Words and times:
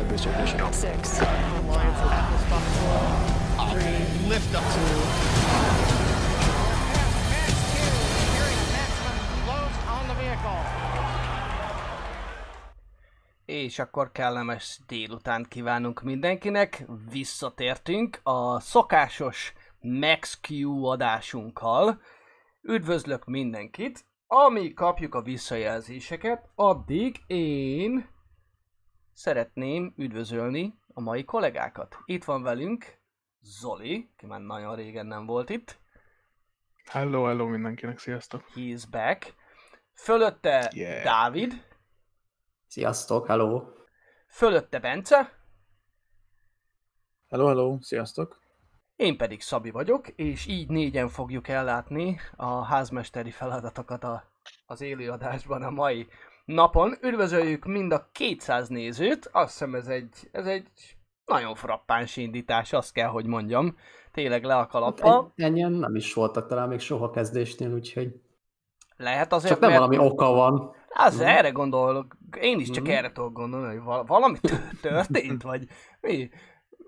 Booster 0.00 0.30
ignition. 0.30 0.72
Six. 0.72 1.20
Atlas 1.20 2.44
Foxtrot. 2.48 3.32
Three. 3.70 4.28
Lift 4.28 4.54
up. 4.54 4.62
Two. 4.62 5.32
És 13.44 13.78
akkor 13.78 14.12
kellemes 14.12 14.80
délután 14.86 15.46
kívánunk 15.48 16.02
mindenkinek. 16.02 16.84
Visszatértünk 17.10 18.20
a 18.22 18.60
szokásos 18.60 19.52
Q 20.40 20.84
adásunkkal. 20.84 22.00
Üdvözlök 22.62 23.24
mindenkit! 23.24 24.04
Amíg 24.26 24.74
kapjuk 24.74 25.14
a 25.14 25.22
visszajelzéseket, 25.22 26.48
addig 26.54 27.16
én 27.26 28.11
szeretném 29.12 29.94
üdvözölni 29.96 30.74
a 30.94 31.00
mai 31.00 31.24
kollégákat. 31.24 31.96
Itt 32.04 32.24
van 32.24 32.42
velünk 32.42 33.00
Zoli, 33.40 34.10
ki 34.16 34.26
már 34.26 34.40
nagyon 34.40 34.76
régen 34.76 35.06
nem 35.06 35.26
volt 35.26 35.50
itt. 35.50 35.80
Hello, 36.90 37.24
hello 37.24 37.46
mindenkinek, 37.46 37.98
sziasztok! 37.98 38.48
He 38.54 38.60
is 38.60 38.86
back. 38.86 39.34
Fölötte 39.94 40.70
Yeah. 40.74 41.04
Dávid, 41.04 41.70
Sziasztok, 42.66 43.26
hello! 43.26 43.64
fölötte 44.28 44.78
Bence, 44.78 45.40
Hello, 47.28 47.46
hello, 47.46 47.78
sziasztok! 47.80 48.40
én 48.96 49.16
pedig 49.16 49.40
Szabi 49.40 49.70
vagyok, 49.70 50.08
és 50.08 50.46
így 50.46 50.68
négyen 50.68 51.08
fogjuk 51.08 51.48
ellátni 51.48 52.20
a 52.36 52.64
házmesteri 52.64 53.30
feladatokat 53.30 54.04
a, 54.04 54.32
az 54.66 54.80
élőadásban 54.80 55.62
a 55.62 55.70
mai 55.70 56.08
napon. 56.44 56.94
Üdvözöljük 57.02 57.64
mind 57.64 57.92
a 57.92 58.08
200 58.12 58.68
nézőt, 58.68 59.28
azt 59.32 59.50
hiszem 59.52 59.74
ez 59.74 59.86
egy, 59.86 60.28
ez 60.32 60.46
egy 60.46 60.96
nagyon 61.24 61.54
frappáns 61.54 62.16
indítás, 62.16 62.72
azt 62.72 62.92
kell, 62.92 63.08
hogy 63.08 63.26
mondjam. 63.26 63.76
Tényleg 64.12 64.44
le 64.44 64.56
a 64.56 64.66
kalappal. 64.66 65.32
En, 65.36 65.44
ennyien 65.46 65.72
nem 65.72 65.94
is 65.94 66.14
voltak 66.14 66.48
talán 66.48 66.68
még 66.68 66.80
soha 66.80 67.10
kezdésnél, 67.10 67.72
úgyhogy 67.72 68.14
Lehet 68.96 69.32
azért, 69.32 69.52
csak 69.52 69.60
nem 69.60 69.70
mert... 69.70 69.80
valami 69.82 70.04
oka 70.10 70.30
van. 70.32 70.74
Az, 70.88 71.16
Mhm. 71.16 71.26
erre 71.26 71.50
gondolok, 71.50 72.16
én 72.40 72.58
is 72.58 72.70
csak 72.70 72.84
Mhm. 72.84 72.92
erre 72.92 73.12
tudok 73.12 73.32
gondolni, 73.32 73.74
hogy 73.74 73.84
val- 73.84 74.06
valami 74.08 74.38
tö- 74.40 74.80
történt, 74.80 75.42
vagy 75.42 75.66
mi, 76.00 76.28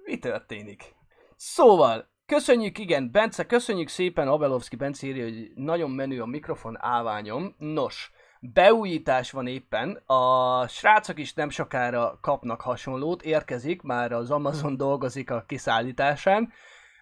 mi 0.05 0.19
történik. 0.19 0.95
Szóval, 1.37 2.09
köszönjük, 2.27 2.79
igen, 2.79 3.11
Bence, 3.11 3.47
köszönjük 3.47 3.89
szépen, 3.89 4.29
Abelovski 4.29 4.77
Bence 4.77 5.07
írja, 5.07 5.25
hogy 5.25 5.51
nagyon 5.55 5.91
menő 5.91 6.21
a 6.23 6.27
mikrofon 6.27 6.77
állványom. 6.81 7.55
Nos, 7.59 8.11
beújítás 8.53 9.31
van 9.31 9.47
éppen, 9.47 10.03
a 10.07 10.67
srácok 10.69 11.19
is 11.19 11.35
nem 11.35 11.49
sokára 11.49 12.19
kapnak 12.21 12.61
hasonlót, 12.61 13.23
érkezik, 13.23 13.83
már 13.83 14.13
az 14.13 14.31
Amazon 14.31 14.77
dolgozik 14.87 15.31
a 15.31 15.45
kiszállításán, 15.47 16.53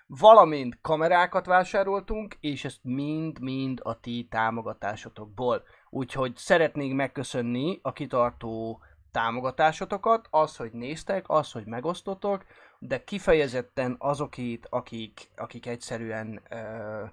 valamint 0.07 0.79
kamerákat 0.81 1.47
vásároltunk, 1.47 2.37
és 2.41 2.65
ezt 2.65 2.79
mind-mind 2.83 3.81
a 3.83 4.01
ti 4.01 4.27
támogatásotokból. 4.31 5.63
Úgyhogy 5.91 6.37
szeretnék 6.37 6.95
megköszönni 6.95 7.79
a 7.83 7.93
kitartó 7.93 8.81
támogatásotokat, 9.13 10.27
az, 10.31 10.57
hogy 10.57 10.73
néztek, 10.73 11.25
az, 11.29 11.53
hogy 11.53 11.67
megosztotok, 11.67 12.45
de 12.79 13.05
kifejezetten 13.05 13.97
azokét, 13.99 14.67
akik, 14.71 15.31
akik 15.37 15.67
egyszerűen 15.67 16.43
ö, 16.51 17.05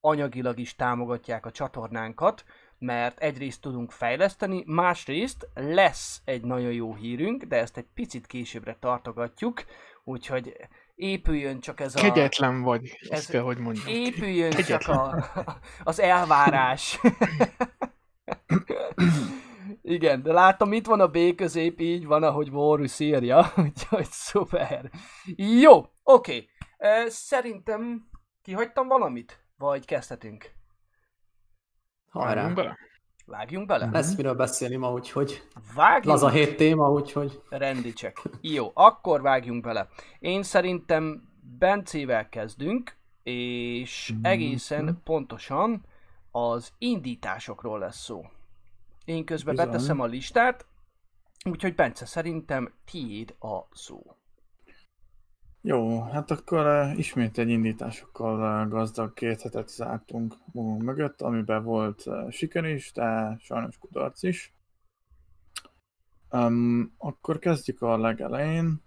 anyagilag 0.00 0.58
is 0.58 0.76
támogatják 0.76 1.46
a 1.46 1.50
csatornánkat, 1.50 2.44
mert 2.84 3.18
egyrészt 3.18 3.60
tudunk 3.60 3.90
fejleszteni, 3.90 4.62
másrészt 4.66 5.48
lesz 5.54 6.20
egy 6.24 6.42
nagyon 6.42 6.72
jó 6.72 6.94
hírünk, 6.94 7.42
de 7.42 7.56
ezt 7.56 7.76
egy 7.76 7.86
picit 7.94 8.26
későbbre 8.26 8.76
tartogatjuk, 8.80 9.64
úgyhogy 10.04 10.56
épüljön 10.94 11.60
csak 11.60 11.80
ez 11.80 11.94
a... 11.94 12.00
Kegyetlen 12.00 12.62
vagy, 12.62 12.98
Ez- 13.00 13.10
ezt 13.10 13.30
kell, 13.30 13.42
hogy 13.42 13.58
mondjam. 13.58 13.86
Épüljön 13.86 14.50
csak 14.50 14.88
a, 14.88 15.24
az 15.90 16.00
elvárás. 16.00 16.98
Igen, 19.82 20.22
de 20.22 20.32
látom, 20.32 20.72
itt 20.72 20.86
van 20.86 21.00
a 21.00 21.08
B 21.08 21.34
közép, 21.34 21.80
így 21.80 22.06
van, 22.06 22.22
ahogy 22.22 22.50
Vorus 22.50 23.00
írja, 23.00 23.52
úgyhogy 23.64 24.06
szuper. 24.10 24.90
Jó, 25.36 25.78
oké. 25.78 25.90
Okay. 26.02 26.48
Szerintem 27.08 28.08
kihagytam 28.42 28.88
valamit? 28.88 29.44
Vagy 29.56 29.84
kezdhetünk? 29.84 30.52
Hajrá! 32.14 32.34
Vágjunk 32.34 32.54
bele? 32.54 32.78
Vágjunk 33.26 33.66
bele? 33.66 33.88
Lesz 33.92 34.16
miről 34.16 34.34
beszélni 34.34 34.76
ma, 34.76 34.92
úgyhogy 34.92 35.42
Vágjunk? 35.74 36.04
laza 36.04 36.28
hét 36.28 36.56
téma, 36.56 36.90
úgyhogy 36.90 37.42
Rendicsek. 37.48 38.22
Jó, 38.40 38.70
akkor 38.74 39.22
vágjunk 39.22 39.62
bele. 39.62 39.88
Én 40.18 40.42
szerintem 40.42 41.28
Bencével 41.58 42.28
kezdünk, 42.28 42.96
és 43.22 44.14
egészen 44.22 45.00
pontosan 45.04 45.84
az 46.30 46.72
indításokról 46.78 47.78
lesz 47.78 48.02
szó. 48.02 48.24
Én 49.04 49.24
közben 49.24 49.54
Bizony. 49.54 49.70
beteszem 49.70 50.00
a 50.00 50.06
listát, 50.06 50.66
úgyhogy 51.44 51.74
Bence, 51.74 52.06
szerintem 52.06 52.72
tiéd 52.84 53.34
a 53.40 53.58
szó. 53.72 54.16
Jó, 55.66 56.00
hát 56.00 56.30
akkor 56.30 56.66
uh, 56.66 56.98
ismét 56.98 57.38
egy 57.38 57.48
indításokkal 57.48 58.64
uh, 58.64 58.70
gazdag 58.70 59.12
két 59.12 59.42
hetet 59.42 59.68
zártunk 59.68 60.34
magunk 60.52 60.82
mögött, 60.82 61.22
amiben 61.22 61.62
volt 61.62 62.06
uh, 62.06 62.30
siker 62.30 62.64
is, 62.64 62.92
de 62.92 63.36
sajnos 63.40 63.78
kudarc 63.78 64.22
is. 64.22 64.54
Um, 66.30 66.94
akkor 66.98 67.38
kezdjük 67.38 67.82
a 67.82 67.98
legelején. 67.98 68.82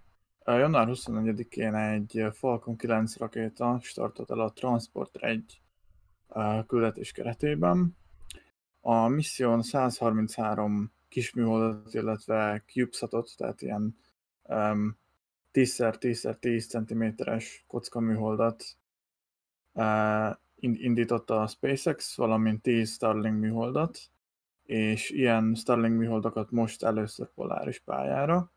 Január 0.45 0.87
24-én 0.91 1.75
egy 1.75 2.25
Falcon 2.31 2.75
9 2.75 3.17
rakéta 3.17 3.79
startolt 3.81 4.31
el 4.31 4.39
a 4.39 4.51
Transport 4.51 5.15
1 5.15 5.61
uh, 6.27 6.65
küldetés 6.65 7.11
keretében. 7.11 7.97
A 8.81 9.07
misszión 9.07 9.61
133 9.61 10.91
kisműholdat, 11.07 11.93
illetve 11.93 12.63
CubeSatot, 12.65 13.33
tehát 13.37 13.61
ilyen 13.61 13.97
um, 14.43 14.97
10x10x10 15.57 16.67
cm-es 16.67 17.63
kockaműholdat 17.67 18.63
uh, 19.73 20.35
indította 20.55 21.41
a 21.41 21.47
SpaceX, 21.47 22.15
valamint 22.15 22.61
10 22.61 22.93
Starlink 22.93 23.39
műholdat, 23.39 23.99
és 24.63 25.09
ilyen 25.09 25.55
Starlink 25.55 25.97
műholdakat 25.97 26.51
most 26.51 26.83
először 26.83 27.27
poláris 27.33 27.79
pályára. 27.79 28.51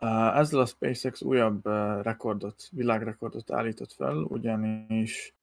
Uh, 0.00 0.36
ezzel 0.38 0.60
a 0.60 0.66
SpaceX 0.66 1.22
újabb 1.22 1.66
uh, 1.66 2.02
rekordot, 2.02 2.68
világrekordot 2.70 3.50
állított 3.50 3.92
fel, 3.92 4.16
ugyanis 4.16 5.34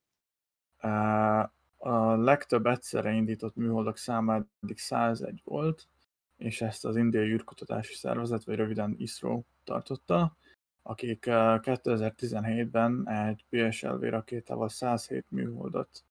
a 1.78 2.16
legtöbb 2.16 2.66
egyszerre 2.66 3.12
indított 3.12 3.56
műholdak 3.56 3.98
száma 3.98 4.46
eddig 4.62 4.78
101 4.78 5.42
volt, 5.44 5.88
és 6.38 6.62
ezt 6.62 6.86
az 6.86 6.96
Indiai 6.96 7.32
űrkutatási 7.32 7.94
szervezet, 7.94 8.44
vagy 8.44 8.56
röviden 8.56 8.96
ISRO 8.98 9.44
tartotta, 9.64 10.38
akik 10.82 11.26
eh, 11.26 11.60
2017-ben 11.62 13.10
egy 13.10 13.46
PSLV 13.50 14.02
rakétával 14.02 14.70
107 14.70 15.26
műholdat 15.30 16.06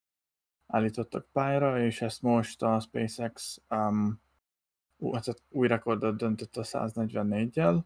állítottak 0.66 1.26
pályára, 1.32 1.80
és 1.80 2.02
ezt 2.02 2.22
most 2.22 2.62
a 2.62 2.80
SpaceX 2.80 3.60
um, 3.68 4.20
hát 5.12 5.42
új 5.48 5.68
rekordot 5.68 6.16
döntött 6.16 6.56
a 6.56 6.62
144-jel. 6.62 7.80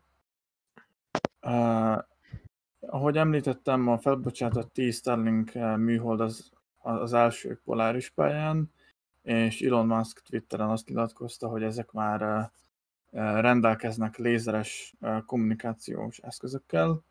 Uh, 1.43 1.99
ahogy 2.81 3.17
említettem, 3.17 3.89
a 3.89 3.99
felbocsátott 3.99 4.73
10 4.73 4.97
Starlink 4.97 5.55
eh, 5.55 5.77
műhold 5.77 6.21
az, 6.21 6.51
az 6.77 7.13
első 7.13 7.61
poláris 7.65 8.11
pályán, 8.11 8.73
és 9.27 9.61
Elon 9.61 9.87
Musk 9.87 10.23
Twitteren 10.23 10.69
azt 10.69 10.89
nyilatkozta, 10.89 11.49
hogy 11.49 11.63
ezek 11.63 11.93
már 11.93 12.51
rendelkeznek 13.41 14.17
lézeres 14.17 14.95
kommunikációs 15.27 16.19
eszközökkel, 16.19 17.03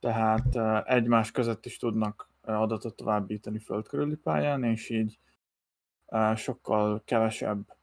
tehát 0.00 0.56
eh, 0.56 0.82
egymás 0.84 1.30
között 1.30 1.66
is 1.66 1.76
tudnak 1.76 2.28
adatot 2.40 2.96
továbbítani 2.96 3.58
föld 3.58 3.88
körüli 3.88 4.16
pályán, 4.16 4.64
és 4.64 4.88
így 4.90 5.18
sokkal 6.34 7.02
kevesebb 7.04 7.76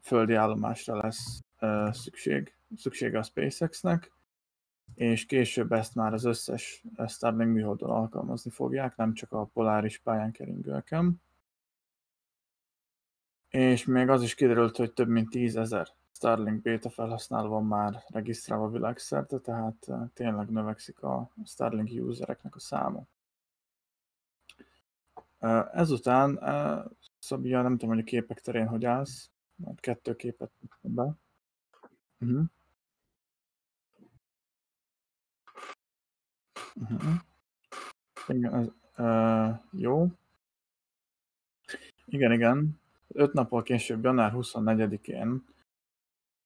földi 0.00 0.34
állomásra 0.34 0.96
lesz 0.96 1.42
szükség, 1.90 2.54
szüksége 2.76 3.18
a 3.18 3.22
SpaceX-nek, 3.22 4.12
és 4.94 5.26
később 5.26 5.72
ezt 5.72 5.94
már 5.94 6.12
az 6.12 6.24
összes 6.24 6.84
Starlink 7.06 7.52
műholdon 7.52 7.90
alkalmazni 7.90 8.50
fogják, 8.50 8.96
nem 8.96 9.14
csak 9.14 9.32
a 9.32 9.44
poláris 9.44 9.98
pályán 9.98 10.32
keringőeken. 10.32 11.22
És 13.54 13.84
még 13.84 14.08
az 14.08 14.22
is 14.22 14.34
kiderült, 14.34 14.76
hogy 14.76 14.92
több 14.92 15.08
mint 15.08 15.30
10 15.30 15.56
ezer 15.56 15.88
Starlink 16.12 16.62
beta 16.62 16.90
felhasználó 16.90 17.48
van 17.48 17.66
már 17.66 18.04
regisztrálva 18.06 18.68
világszerte, 18.68 19.38
tehát 19.38 19.88
eh, 19.88 20.00
tényleg 20.14 20.50
növekszik 20.50 21.02
a 21.02 21.30
Starlink 21.44 22.06
usereknek 22.06 22.54
a 22.54 22.58
száma. 22.58 23.06
Eh, 25.38 25.66
Ezután, 25.72 26.42
eh, 26.42 26.84
Szabia, 27.18 27.62
nem 27.62 27.72
tudom, 27.72 27.94
hogy 27.94 28.04
a 28.04 28.08
képek 28.08 28.40
terén 28.40 28.66
hogy 28.66 28.84
állsz, 28.84 29.30
mert 29.56 29.80
kettő 29.80 30.16
képet 30.16 30.50
be. 30.80 31.14
Uh-huh. 32.20 32.44
Uh-huh. 36.74 37.14
Igen, 38.26 38.54
ez, 38.54 38.66
uh, 38.96 39.60
jó. 39.70 40.06
Igen, 42.06 42.32
igen. 42.32 42.82
Öt 43.16 43.32
nappal 43.32 43.62
később, 43.62 44.04
január 44.04 44.32
24-én 44.34 45.44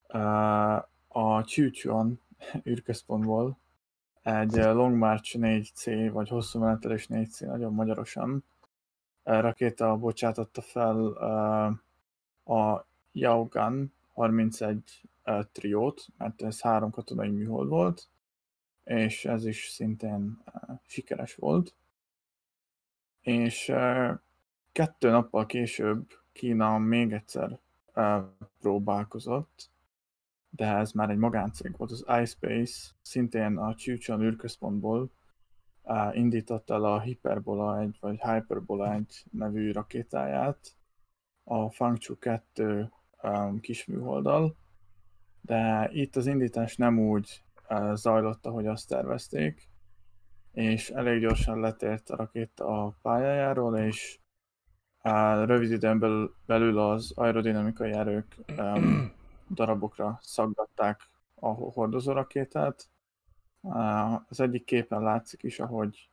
uh, 0.08 0.76
a 1.08 1.44
Csűcsön 1.44 2.20
űrközpontból 2.68 3.58
egy 4.22 4.52
Long 4.52 4.96
March 4.96 5.36
4C, 5.38 6.08
vagy 6.12 6.28
hosszú 6.28 6.58
menetelés 6.58 7.06
4C, 7.10 7.46
nagyon 7.46 7.72
magyarosan, 7.72 8.44
rakéta 9.22 9.96
bocsátotta 9.96 10.60
fel 10.60 11.06
a 12.44 12.86
Yaugan 13.12 13.92
31 14.12 15.02
uh, 15.24 15.44
triót, 15.52 16.06
mert 16.16 16.42
ez 16.42 16.60
három 16.60 16.90
katonai 16.90 17.30
műhold 17.30 17.68
volt, 17.68 18.08
és 18.84 19.24
ez 19.24 19.46
is 19.46 19.68
szintén 19.68 20.42
sikeres 20.86 21.34
volt. 21.34 21.74
És 23.20 23.72
kettő 24.72 25.10
nappal 25.10 25.46
később 25.46 26.17
Kína 26.38 26.78
még 26.78 27.12
egyszer 27.12 27.58
próbálkozott, 28.60 29.70
de 30.50 30.76
ez 30.76 30.92
már 30.92 31.10
egy 31.10 31.16
magáncég 31.16 31.76
volt, 31.76 31.90
az 31.90 32.04
iSpace, 32.22 32.90
szintén 33.02 33.56
a 33.56 33.74
Csúcson 33.74 34.22
űrközpontból 34.22 35.10
indította 36.12 36.74
el 36.74 36.84
a 36.84 37.00
Hyperbola 37.00 37.80
1, 37.80 37.96
vagy 38.00 38.20
Hyperbola 38.20 38.92
1 38.92 39.24
nevű 39.30 39.72
rakétáját, 39.72 40.76
a 41.44 41.70
Fangchu 41.70 42.18
2 42.18 42.90
um, 43.22 43.60
kisműholddal, 43.60 44.56
de 45.40 45.88
itt 45.92 46.16
az 46.16 46.26
indítás 46.26 46.76
nem 46.76 46.98
úgy 46.98 47.44
zajlott, 47.92 48.46
ahogy 48.46 48.66
azt 48.66 48.88
tervezték, 48.88 49.68
és 50.52 50.90
elég 50.90 51.20
gyorsan 51.20 51.60
letért 51.60 52.10
a 52.10 52.16
rakéta 52.16 52.84
a 52.84 52.96
pályájáról, 53.02 53.78
és 53.78 54.20
uh, 55.08 55.46
rövid 55.46 55.70
időn 55.70 55.98
belül, 55.98 56.34
belül 56.46 56.78
az 56.78 57.12
aerodinamikai 57.14 57.90
erők 57.90 58.36
um, 58.58 59.12
darabokra 59.54 60.18
szaggatták 60.22 61.10
a 61.34 61.48
hordozó 61.48 62.12
rakétát. 62.12 62.88
Uh, 63.60 64.12
az 64.28 64.40
egyik 64.40 64.64
képen 64.64 65.02
látszik 65.02 65.42
is, 65.42 65.60
ahogy, 65.60 66.10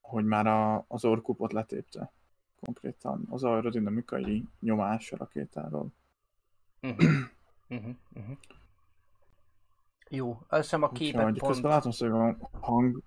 hogy 0.00 0.24
már 0.24 0.46
a, 0.46 0.84
az 0.88 1.04
orkupot 1.04 1.52
letépte 1.52 2.12
konkrétan 2.60 3.26
az 3.30 3.44
aerodinamikai 3.44 4.44
nyomás 4.60 5.12
a 5.12 5.16
rakétáról. 5.16 5.92
Uh-huh. 6.82 7.08
Uh-huh. 7.72 7.94
Uh-huh. 8.14 8.36
Jó, 10.08 10.42
azt 10.48 10.62
hiszem 10.62 10.82
a 10.82 10.88
képet 10.88 11.24
Úgyhogy 11.24 11.38
pont... 11.38 11.52
közben 11.52 11.70
látom, 11.70 11.92
hogy 11.98 12.08
a 12.40 12.48
hang, 12.60 13.02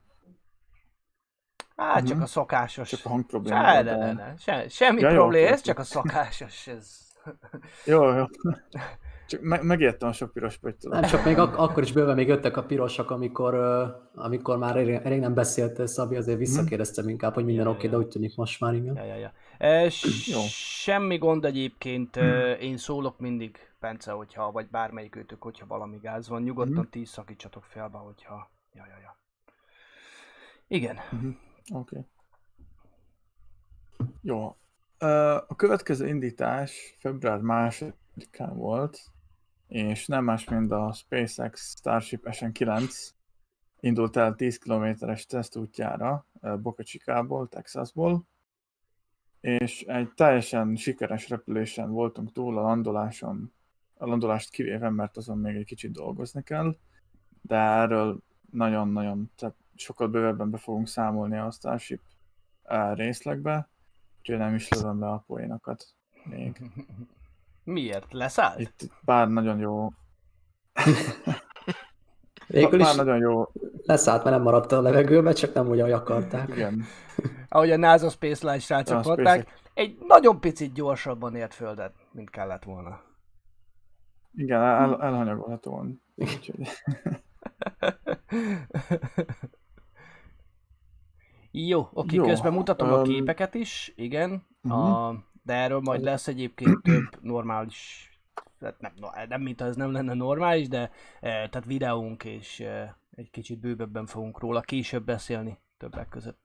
Hát 1.75 2.05
csak 2.05 2.13
Mhm. 2.15 2.23
a 2.23 2.25
szokásos. 2.27 2.89
csak 2.89 2.99
a 3.03 3.09
hang 3.09 3.25
probléma. 3.25 3.57
Se, 3.65 3.71
ne, 3.73 3.83
de- 3.83 3.95
ne, 3.97 4.11
ne. 4.13 4.33
Se, 4.37 4.67
semmi 4.69 5.01
Ja, 5.01 5.09
probléma, 5.09 5.47
ez 5.47 5.61
csak 5.61 5.79
a 5.79 5.83
szokásos. 5.83 6.67
Ez... 6.67 6.97
Jó, 7.85 8.11
jó. 8.15 8.25
Csak 9.27 9.41
me- 9.41 9.61
megijedtem 9.63 10.09
a 10.09 10.11
sok 10.11 10.31
piros 10.33 10.57
pöttytől. 10.57 10.91
Nem 10.91 11.03
csak 11.03 11.25
még 11.25 11.37
ak- 11.37 11.57
akkor 11.57 11.83
is 11.83 11.91
bőven 11.91 12.15
még 12.15 12.27
jöttek 12.27 12.57
a 12.57 12.63
pirosak, 12.63 13.11
amikor, 13.11 13.53
ö, 13.53 13.85
amikor 14.15 14.57
már 14.57 14.75
elég, 14.75 14.99
elég 15.03 15.19
nem 15.19 15.33
beszélt 15.33 15.87
Szabi, 15.87 16.15
azért 16.15 16.37
visszakérdeztem 16.37 17.09
inkább, 17.09 17.33
hogy 17.33 17.45
minden 17.45 17.65
Ja, 17.65 17.71
oké, 17.71 17.85
ja. 17.85 17.91
de 17.91 17.97
úgy 17.97 18.07
tűnik 18.07 18.35
most 18.35 18.59
már 18.59 18.73
igen. 18.73 18.95
Ja, 18.95 19.03
ja, 19.03 19.15
ja. 19.15 19.31
E, 19.57 19.89
s- 19.89 20.27
Jó. 20.33 20.39
semmi 20.83 21.17
gond 21.17 21.45
egyébként, 21.45 22.15
e, 22.15 22.51
én 22.53 22.77
szólok 22.77 23.19
mindig, 23.19 23.57
Bence, 23.79 24.11
hogyha, 24.11 24.51
vagy 24.51 24.67
bármelyik 24.69 25.15
őtök, 25.15 25.41
hogyha 25.41 25.65
valami 25.67 25.97
gáz 26.01 26.29
van, 26.29 26.41
nyugodtan 26.41 26.73
Mhm. 26.73 26.89
ti 26.89 27.05
szakítsatok 27.05 27.63
félbe, 27.63 27.97
hogyha... 27.97 28.51
Ja, 28.73 28.83
ja, 28.87 28.95
ja. 29.01 29.17
Igen. 30.67 30.99
Oké. 31.71 31.97
Okay. 31.97 32.05
Jó. 34.21 34.57
A 35.47 35.55
következő 35.55 36.07
indítás 36.07 36.95
február 36.97 37.39
másodikán 37.39 38.55
volt, 38.55 38.99
és 39.67 40.07
nem 40.07 40.23
más, 40.23 40.43
mint 40.43 40.71
a 40.71 40.93
SpaceX 40.93 41.75
Starship 41.77 42.27
SN9 42.29 43.11
indult 43.79 44.15
el 44.15 44.35
10 44.35 44.57
kilométeres 44.57 45.25
tesztútjára 45.25 46.25
Boca 46.61 46.83
Chicából, 46.83 47.47
Texasból, 47.47 48.27
és 49.41 49.81
egy 49.81 50.13
teljesen 50.13 50.75
sikeres 50.75 51.29
repülésen 51.29 51.91
voltunk 51.91 52.31
túl 52.31 52.57
a 52.57 52.61
landoláson, 52.61 53.53
a 53.93 54.05
landolást 54.05 54.49
kivéve, 54.49 54.89
mert 54.89 55.17
azon 55.17 55.37
még 55.37 55.55
egy 55.55 55.65
kicsit 55.65 55.91
dolgozni 55.91 56.43
kell, 56.43 56.77
de 57.41 57.55
erről 57.55 58.19
nagyon-nagyon, 58.51 59.31
tehát 59.35 59.55
sokkal 59.75 60.07
bővebben 60.07 60.49
be 60.49 60.57
fogunk 60.57 60.87
számolni 60.87 61.37
a 61.37 61.51
Starship 61.51 62.01
eh, 62.63 62.95
részlegbe, 62.95 63.69
úgyhogy 64.19 64.37
nem 64.37 64.55
is 64.55 64.69
lövöm 64.69 64.99
le 64.99 65.07
a 65.07 65.23
poénokat 65.27 65.85
még. 66.23 66.61
Miért? 67.63 68.13
Leszállt? 68.13 68.59
Itt 68.59 68.89
pár 69.05 69.27
nagyon 69.27 69.59
jó, 69.59 69.89
Végül 72.47 72.79
is 72.79 72.95
nagyon 72.95 73.17
jó, 73.17 73.51
leszállt, 73.85 74.23
mert 74.23 74.35
nem 74.35 74.45
maradt 74.45 74.71
a 74.71 74.81
levegőbe, 74.81 75.33
csak 75.33 75.53
nem 75.53 75.67
úgy, 75.67 75.79
ahogy 75.79 75.91
akarták. 75.91 76.49
igen, 76.49 76.83
Ahogy 77.49 77.71
a 77.71 77.77
NASA 77.77 78.09
Space 78.09 78.47
Line 78.47 78.59
srácok 78.59 79.03
mondták, 79.03 79.59
egy 79.73 79.97
nagyon 80.07 80.39
picit 80.39 80.73
gyorsabban 80.73 81.35
ért 81.35 81.53
földet, 81.53 81.93
mint 82.11 82.29
kellett 82.29 82.63
volna. 82.63 83.01
igen, 84.35 84.61
el, 84.61 85.01
elhanyagolhatóan. 85.01 86.01
Úgyhogy, 86.15 86.67
Jó, 91.55 91.89
oké, 91.93 92.15
Jó, 92.15 92.23
közben 92.25 92.53
mutatom 92.53 92.91
a 92.91 92.97
öm, 92.97 93.03
képeket 93.03 93.53
is, 93.53 93.93
igen, 93.95 94.45
mhm. 94.61 94.73
a, 94.73 95.15
de 95.43 95.53
erről 95.53 95.79
majd 95.79 96.01
lesz 96.03 96.27
egyébként 96.27 96.81
több 96.81 97.17
normális, 97.21 98.09
tehát 98.59 98.81
nem, 98.81 98.91
nem 99.29 99.41
mint 99.41 99.61
ez 99.61 99.75
nem 99.75 99.91
lenne 99.91 100.13
normális, 100.13 100.67
de 100.67 100.79
e, 100.79 100.89
tehát 101.21 101.65
videónk 101.65 102.23
és 102.23 102.59
e, 102.59 102.97
egy 103.15 103.29
kicsit 103.29 103.59
bővebben 103.59 104.05
fogunk 104.05 104.39
róla 104.39 104.61
később 104.61 105.05
beszélni 105.05 105.57
többek 105.77 106.09
között. 106.09 106.39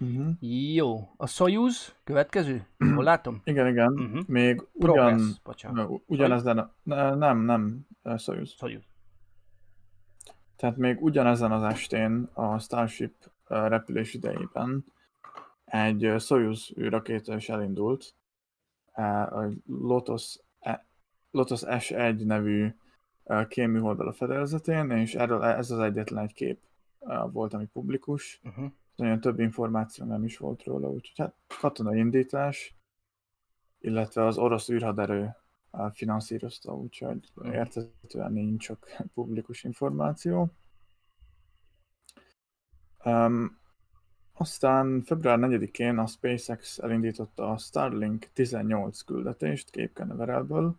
uh-huh. 0.00 0.26
Jó, 0.74 1.12
a 1.16 1.26
Soyuz 1.26 1.94
következő, 2.04 2.66
hol 2.94 3.04
látom? 3.04 3.40
igen, 3.52 3.66
igen, 3.66 3.92
Mhm. 3.92 4.18
még 4.26 4.54
ugyan, 4.72 4.94
Progress, 4.94 5.38
bocsánat, 5.44 5.88
na, 5.88 6.00
ugyanezen, 6.06 6.58
a- 6.58 6.74
ne, 6.82 7.14
nem, 7.14 7.38
nem, 7.38 7.86
eh, 8.02 8.18
Soyuz. 8.18 8.54
Soyuz. 8.56 8.82
Tehát 10.64 10.78
még 10.78 11.02
ugyanezen 11.02 11.52
az 11.52 11.62
estén 11.62 12.28
a 12.32 12.58
Starship 12.58 13.14
repülés 13.46 14.14
idejében 14.14 14.84
egy 15.64 16.14
Soyuz 16.18 16.72
űrrakéta 16.78 17.36
is 17.36 17.48
elindult, 17.48 18.14
a 18.92 19.44
Lotus, 19.66 20.38
E- 20.60 20.86
Lotus 21.30 21.62
S1 21.64 22.24
nevű 22.24 22.74
kéműholddal 23.48 24.08
a 24.08 24.12
fedélzetén, 24.12 24.90
és 24.90 25.14
erről 25.14 25.44
ez 25.44 25.70
az 25.70 25.78
egyetlen 25.78 26.24
egy 26.24 26.32
kép 26.32 26.60
volt, 27.32 27.54
ami 27.54 27.66
publikus. 27.66 28.40
Uh-huh. 28.44 28.72
Nagyon 28.96 29.20
több 29.20 29.40
információ 29.40 30.04
nem 30.04 30.24
is 30.24 30.38
volt 30.38 30.64
róla, 30.64 30.88
úgyhogy 30.88 31.18
hát 31.18 31.34
katonai 31.60 31.98
indítás, 31.98 32.74
illetve 33.78 34.24
az 34.24 34.38
orosz 34.38 34.68
űrhaderő 34.68 35.36
finanszírozta, 35.94 36.74
úgyhogy 36.76 37.32
értetően 37.52 38.32
nincs 38.32 38.64
sok 38.64 38.86
publikus 39.14 39.64
információ. 39.64 40.52
Um, 43.04 43.58
aztán 44.32 45.02
február 45.02 45.38
4-én 45.40 45.98
a 45.98 46.06
SpaceX 46.06 46.78
elindította 46.78 47.50
a 47.50 47.56
Starlink 47.58 48.26
18 48.32 49.02
küldetést 49.02 49.70
Cape 49.70 49.90
Canaveralből, 49.92 50.76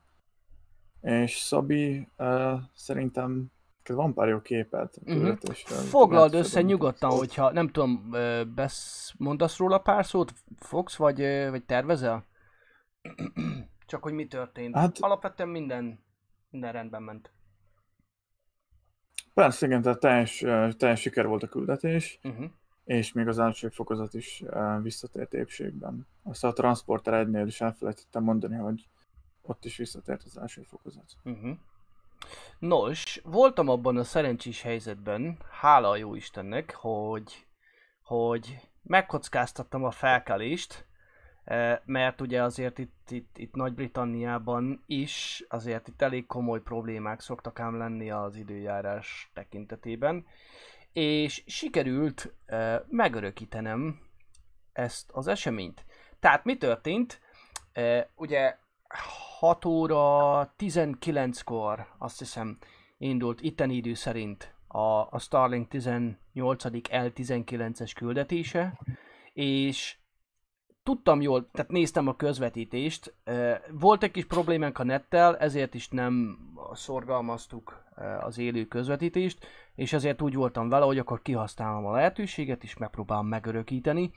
és 1.02 1.36
Szabi 1.38 2.08
uh, 2.18 2.60
szerintem 2.74 3.52
van 3.88 4.14
pár 4.14 4.28
jó 4.28 4.42
képet 4.42 4.96
a 4.96 5.02
Mhm. 5.04 5.18
küldetésről. 5.20 5.78
Foglald 5.78 6.32
Lehet 6.32 6.46
össze 6.46 6.54
felvenni 6.54 6.72
nyugodtan, 6.72 7.10
szót. 7.10 7.20
hogyha 7.20 7.52
nem 7.52 7.68
tudom, 7.68 8.10
besz, 8.56 9.14
mondasz 9.18 9.58
róla 9.58 9.78
pár 9.78 10.06
szót, 10.06 10.34
fogsz, 10.58 10.96
vagy, 10.96 11.18
vagy 11.50 11.64
tervezel? 11.66 12.26
Csak 13.86 14.04
hogy 14.04 14.14
mi 14.14 14.28
történt. 14.28 14.76
Hát- 14.76 14.98
Alapvetően 15.00 15.50
minden, 15.50 16.04
minden 16.50 16.72
rendben 16.72 17.04
ment. 17.04 17.32
Persze, 19.34 19.66
igen, 19.66 19.82
tehát 19.82 20.00
teljes, 20.00 20.38
teljes 20.78 21.02
siker 21.02 21.28
volt 21.28 21.44
a 21.44 21.48
küldetés, 21.48 22.20
Uh-huh. 22.24 22.46
és 22.84 23.12
még 23.14 23.28
az 23.28 23.40
első 23.40 23.70
fokozat 23.70 24.14
is 24.14 24.44
visszatért 24.82 25.34
épségben. 25.34 26.08
Azt 26.24 26.44
a 26.44 26.54
Transporter 26.54 27.26
1-nél 27.28 27.44
is 27.48 27.62
elfelejtettem 27.62 28.24
mondani, 28.24 28.56
hogy 28.56 28.88
ott 29.42 29.66
is 29.66 29.78
visszatért 29.78 30.24
az 30.24 30.38
első 30.38 30.62
fokozat. 30.62 31.06
Uh-huh. 31.24 31.58
Nos, 32.60 33.22
voltam 33.24 33.70
abban 33.70 33.98
a 33.98 34.04
szerencsés 34.04 34.62
helyzetben, 34.62 35.38
hála 35.52 35.90
a 35.90 35.96
jó 35.96 36.16
Istennek, 36.16 36.74
hogy, 36.76 37.46
hogy 38.04 38.60
megkockáztattam 38.84 39.84
a 39.84 39.92
felkelést 39.92 40.86
mert 41.86 42.22
ugye 42.22 42.44
azért 42.44 42.78
itt, 42.78 43.10
itt, 43.10 43.38
itt 43.38 43.54
Nagy-Britanniában 43.54 44.84
is 44.86 45.46
azért 45.50 45.88
itt 45.88 46.02
elég 46.02 46.26
komoly 46.26 46.62
problémák 46.62 47.20
szoktak 47.20 47.60
ám 47.60 47.78
lenni 47.78 48.10
az 48.10 48.36
időjárás 48.36 49.32
tekintetében, 49.34 50.26
és 50.94 51.44
sikerült 51.46 52.34
megörökítenem 52.88 54.00
ezt 54.74 55.10
az 55.12 55.28
eseményt. 55.28 55.86
Tehát 56.20 56.44
mi 56.44 56.58
történt? 56.58 57.22
Ugye 58.16 58.58
6 59.40 59.66
óra 59.66 60.54
19-kor 60.60 61.88
azt 61.98 62.20
hiszem 62.20 62.58
indult 62.98 63.42
itteni 63.42 63.76
idő 63.76 63.94
szerint 63.94 64.56
a, 64.68 65.08
a 65.10 65.20
Starlink 65.20 65.68
18. 65.68 66.18
L19-es 66.74 67.92
küldetése, 67.96 68.80
és 69.34 69.98
tudtam 70.86 71.22
jól, 71.22 71.50
tehát 71.52 71.72
néztem 71.72 72.08
a 72.08 72.16
közvetítést, 72.16 73.14
volt 73.72 74.04
egy 74.04 74.12
kis 74.12 74.26
problémánk 74.26 74.80
a 74.80 74.84
nettel, 74.84 75.38
ezért 75.38 75.74
is 75.74 75.90
nem 75.90 76.38
szorgalmaztuk 76.74 77.84
az 78.20 78.38
élő 78.38 78.66
közvetítést, 78.66 79.46
és 79.76 79.94
ezért 79.94 80.22
úgy 80.22 80.34
voltam 80.36 80.70
vele, 80.70 80.86
hogy 80.86 80.98
akkor 80.98 81.22
kihasználom 81.22 81.86
a 81.86 81.92
lehetőséget, 81.92 82.64
és 82.64 82.78
megpróbálom 82.78 83.28
megörökíteni, 83.28 84.12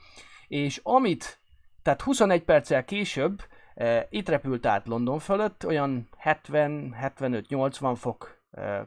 és 0.47 0.79
amit, 0.83 1.39
tehát 1.81 2.01
21 2.01 2.43
perccel 2.43 2.85
később 2.85 3.41
itt 4.09 4.29
repült 4.29 4.65
át 4.65 4.87
London 4.87 5.19
fölött, 5.19 5.65
olyan 5.65 6.09
70-75-80 6.23 7.93
fok 7.95 8.37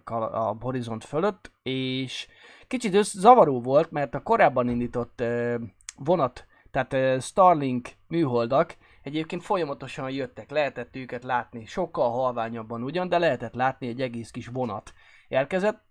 a 0.05 0.57
horizont 0.61 1.05
fölött, 1.05 1.51
és 1.62 2.29
kicsit 2.67 3.05
zavaró 3.05 3.61
volt, 3.61 3.91
mert 3.91 4.15
a 4.15 4.23
korábban 4.23 4.69
indított 4.69 5.23
vonat, 5.97 6.47
tehát 6.73 6.93
eh, 6.93 7.21
Starlink 7.21 7.88
műholdak 8.09 8.76
egyébként 9.02 9.43
folyamatosan 9.43 10.11
jöttek, 10.11 10.50
lehetett 10.50 10.97
őket 10.97 11.25
látni, 11.25 11.64
sokkal 11.64 12.11
halványabban 12.11 12.83
ugyan, 12.83 13.09
de 13.09 13.19
lehetett 13.19 13.55
látni 13.55 13.87
egy 13.87 14.00
egész 14.00 14.31
kis 14.31 14.47
vonat 14.47 14.93
érkezett, 15.29 15.83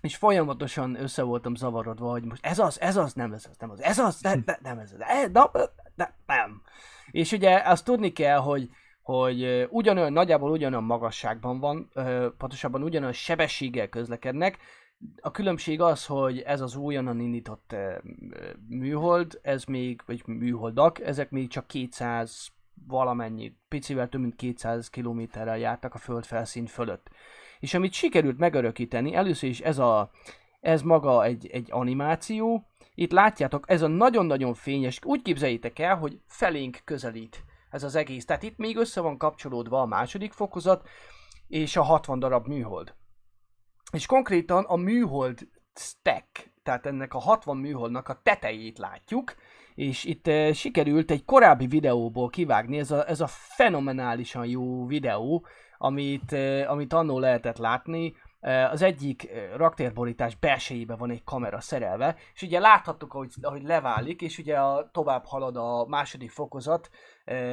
és 0.00 0.16
folyamatosan 0.16 1.00
össze 1.00 1.22
voltam 1.22 1.54
zavarodva, 1.54 2.10
hogy 2.10 2.24
most 2.24 2.46
ez 2.46 2.58
az, 2.58 2.80
ez 2.80 2.96
az, 2.96 3.12
nem 3.12 3.32
ez 3.32 3.46
az, 3.50 3.56
nem 3.58 3.70
az, 3.70 3.82
ez 3.82 3.98
az, 3.98 4.20
ne, 4.20 4.34
ne, 4.34 4.56
nem 4.62 4.78
ez 4.78 4.92
az, 4.92 5.00
e, 5.00 5.28
na, 5.32 5.50
ne, 5.94 6.08
nem. 6.26 6.62
És 7.10 7.32
ugye 7.32 7.62
azt 7.64 7.84
tudni 7.84 8.12
kell, 8.12 8.38
hogy, 8.38 8.68
hogy 9.02 9.66
ugyanolyan, 9.70 10.12
nagyjából 10.12 10.50
ugyanolyan 10.50 10.84
magasságban 10.84 11.60
van, 11.60 11.90
pontosabban 12.38 12.82
ugyanolyan 12.82 13.12
sebességgel 13.12 13.88
közlekednek, 13.88 14.58
a 15.20 15.30
különbség 15.30 15.80
az, 15.80 16.06
hogy 16.06 16.38
ez 16.40 16.60
az 16.60 16.76
újonnan 16.76 17.20
indított 17.20 17.72
ö, 17.72 17.94
műhold, 18.68 19.38
ez 19.42 19.64
még, 19.64 20.02
vagy 20.06 20.22
műholdak, 20.26 21.00
ezek 21.00 21.30
még 21.30 21.48
csak 21.48 21.66
200 21.66 22.48
valamennyi, 22.86 23.56
picivel 23.68 24.08
több 24.08 24.20
mint 24.20 24.36
200 24.36 24.90
kilométerrel 24.90 25.58
jártak 25.58 25.94
a 25.94 25.98
föld 25.98 26.24
felszín 26.24 26.66
fölött. 26.66 27.10
És 27.60 27.74
amit 27.74 27.92
sikerült 27.92 28.38
megörökíteni, 28.38 29.14
először 29.14 29.48
is 29.48 29.60
ez, 29.60 29.78
a, 29.78 30.10
ez 30.60 30.82
maga 30.82 31.24
egy, 31.24 31.46
egy 31.46 31.68
animáció, 31.70 32.66
itt 32.94 33.12
látjátok, 33.12 33.64
ez 33.70 33.82
a 33.82 33.86
nagyon-nagyon 33.86 34.54
fényes, 34.54 34.98
úgy 35.02 35.22
képzeljétek 35.22 35.78
el, 35.78 35.96
hogy 35.96 36.20
felénk 36.26 36.80
közelít 36.84 37.44
ez 37.70 37.82
az 37.82 37.94
egész. 37.94 38.24
Tehát 38.24 38.42
itt 38.42 38.56
még 38.56 38.76
össze 38.76 39.00
van 39.00 39.18
kapcsolódva 39.18 39.80
a 39.80 39.86
második 39.86 40.32
fokozat 40.32 40.88
és 41.48 41.76
a 41.76 41.82
60 41.82 42.18
darab 42.18 42.46
műhold. 42.46 42.94
És 43.92 44.06
konkrétan 44.06 44.64
a 44.64 44.76
műhold 44.76 45.48
stack, 45.74 46.52
tehát 46.62 46.86
ennek 46.86 47.14
a 47.14 47.18
60 47.18 47.56
műholdnak 47.56 48.08
a 48.08 48.20
tetejét 48.22 48.78
látjuk, 48.78 49.34
és 49.74 50.04
itt 50.04 50.26
e, 50.26 50.52
sikerült 50.52 51.10
egy 51.10 51.24
korábbi 51.24 51.66
videóból 51.66 52.28
kivágni, 52.28 52.78
ez 52.78 52.90
a, 52.90 53.08
ez 53.08 53.20
a 53.20 53.26
fenomenálisan 53.26 54.46
jó 54.46 54.86
videó, 54.86 55.46
amit, 55.78 56.32
e, 56.32 56.70
amit 56.70 56.92
annó 56.92 57.18
lehetett 57.18 57.58
látni, 57.58 58.14
E, 58.44 58.68
az 58.68 58.82
egyik 58.82 59.28
raktérborítás 59.56 60.36
belsejébe 60.36 60.96
van 60.96 61.10
egy 61.10 61.24
kamera 61.24 61.60
szerelve, 61.60 62.16
és 62.34 62.42
ugye 62.42 62.58
láthattuk, 62.58 63.14
ahogy, 63.14 63.32
ahogy 63.42 63.62
leválik, 63.62 64.22
és 64.22 64.38
ugye 64.38 64.58
a, 64.58 64.90
tovább 64.92 65.24
halad 65.24 65.56
a 65.56 65.86
második 65.86 66.30
fokozat 66.30 66.90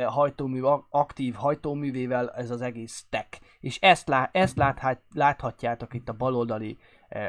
hajtómű, 0.05 0.61
aktív 0.89 1.33
hajtóművével 1.33 2.29
ez 2.29 2.49
az 2.49 2.61
egész 2.61 2.95
stack. 2.95 3.39
És 3.59 3.79
ezt, 3.79 4.07
lá, 4.07 4.29
ezt 4.33 4.57
láthat, 4.57 4.99
láthatjátok 5.13 5.93
itt 5.93 6.09
a 6.09 6.13
baloldali 6.13 6.77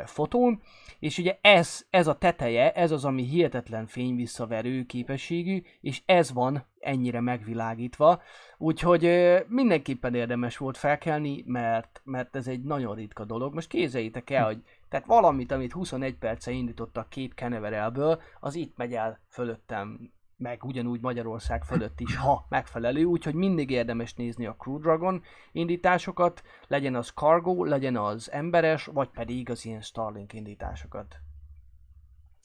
fotón, 0.04 0.60
és 0.98 1.18
ugye 1.18 1.38
ez, 1.40 1.86
ez 1.90 2.06
a 2.06 2.18
teteje, 2.18 2.72
ez 2.72 2.90
az, 2.90 3.04
ami 3.04 3.22
hihetetlen 3.22 3.86
fényvisszaverő 3.86 4.84
képességű, 4.84 5.62
és 5.80 6.02
ez 6.06 6.32
van 6.32 6.66
ennyire 6.80 7.20
megvilágítva, 7.20 8.22
úgyhogy 8.58 9.10
mindenképpen 9.48 10.14
érdemes 10.14 10.56
volt 10.56 10.76
felkelni, 10.76 11.42
mert, 11.46 12.00
mert 12.04 12.36
ez 12.36 12.48
egy 12.48 12.62
nagyon 12.62 12.94
ritka 12.94 13.24
dolog. 13.24 13.54
Most 13.54 13.68
képzeljétek 13.68 14.30
el, 14.30 14.44
hogy 14.44 14.62
tehát 14.88 15.06
valamit, 15.06 15.52
amit 15.52 15.72
21 15.72 16.16
perce 16.16 16.50
indítottak 16.50 17.08
két 17.08 17.32
Canaveralből, 17.34 18.20
az 18.40 18.54
itt 18.54 18.76
megy 18.76 18.94
el 18.94 19.20
fölöttem, 19.28 20.12
meg 20.42 20.64
ugyanúgy 20.64 21.00
Magyarország 21.00 21.64
fölött 21.64 22.00
is, 22.00 22.16
ha 22.16 22.46
megfelelő, 22.48 23.04
úgyhogy 23.04 23.34
mindig 23.34 23.70
érdemes 23.70 24.14
nézni 24.14 24.46
a 24.46 24.56
Crew 24.58 24.78
Dragon 24.78 25.22
indításokat, 25.52 26.42
legyen 26.66 26.94
az 26.94 27.08
cargo, 27.08 27.64
legyen 27.64 27.96
az 27.96 28.30
emberes, 28.30 28.84
vagy 28.84 29.08
pedig 29.08 29.50
az 29.50 29.64
ilyen 29.64 29.80
Starlink 29.80 30.32
indításokat. 30.32 31.16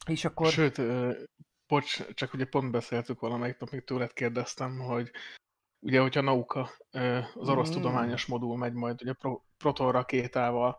És 0.08 0.25
akkor... 0.25 0.48
Sőt, 0.48 0.82
bocs, 1.68 2.13
csak 2.13 2.34
ugye 2.34 2.46
pont 2.46 2.72
beszéltük 2.72 3.20
valamelyik 3.20 3.58
nap, 3.60 3.70
még 3.70 3.84
tőled 3.84 4.13
kérdeztem, 4.13 4.80
hogy 4.80 5.12
ugye, 5.80 6.01
hogyha 6.01 6.22
Nauka, 6.22 6.70
az 7.34 7.50
orosz 7.50 7.70
Mm. 7.70 7.74
tudományos 7.74 8.25
modul 8.25 8.58
megy 8.58 8.74
majd 8.74 9.01
ugye 9.01 9.13
pro, 9.13 9.42
Proton 9.58 9.92
rakétával, 9.92 10.77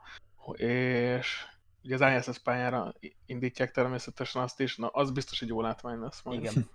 és 0.56 1.46
ugye 1.82 2.04
az 2.04 2.28
ISS 2.28 2.38
pályára 2.38 2.94
indítják 3.26 3.70
természetesen 3.70 4.42
azt 4.42 4.60
is, 4.60 4.76
na 4.76 4.86
az 4.86 5.10
biztos 5.10 5.42
egy 5.42 5.48
jó 5.48 5.60
látvány 5.60 5.98
lesz 5.98 6.22
majd. 6.22 6.40
Igen. 6.40 6.68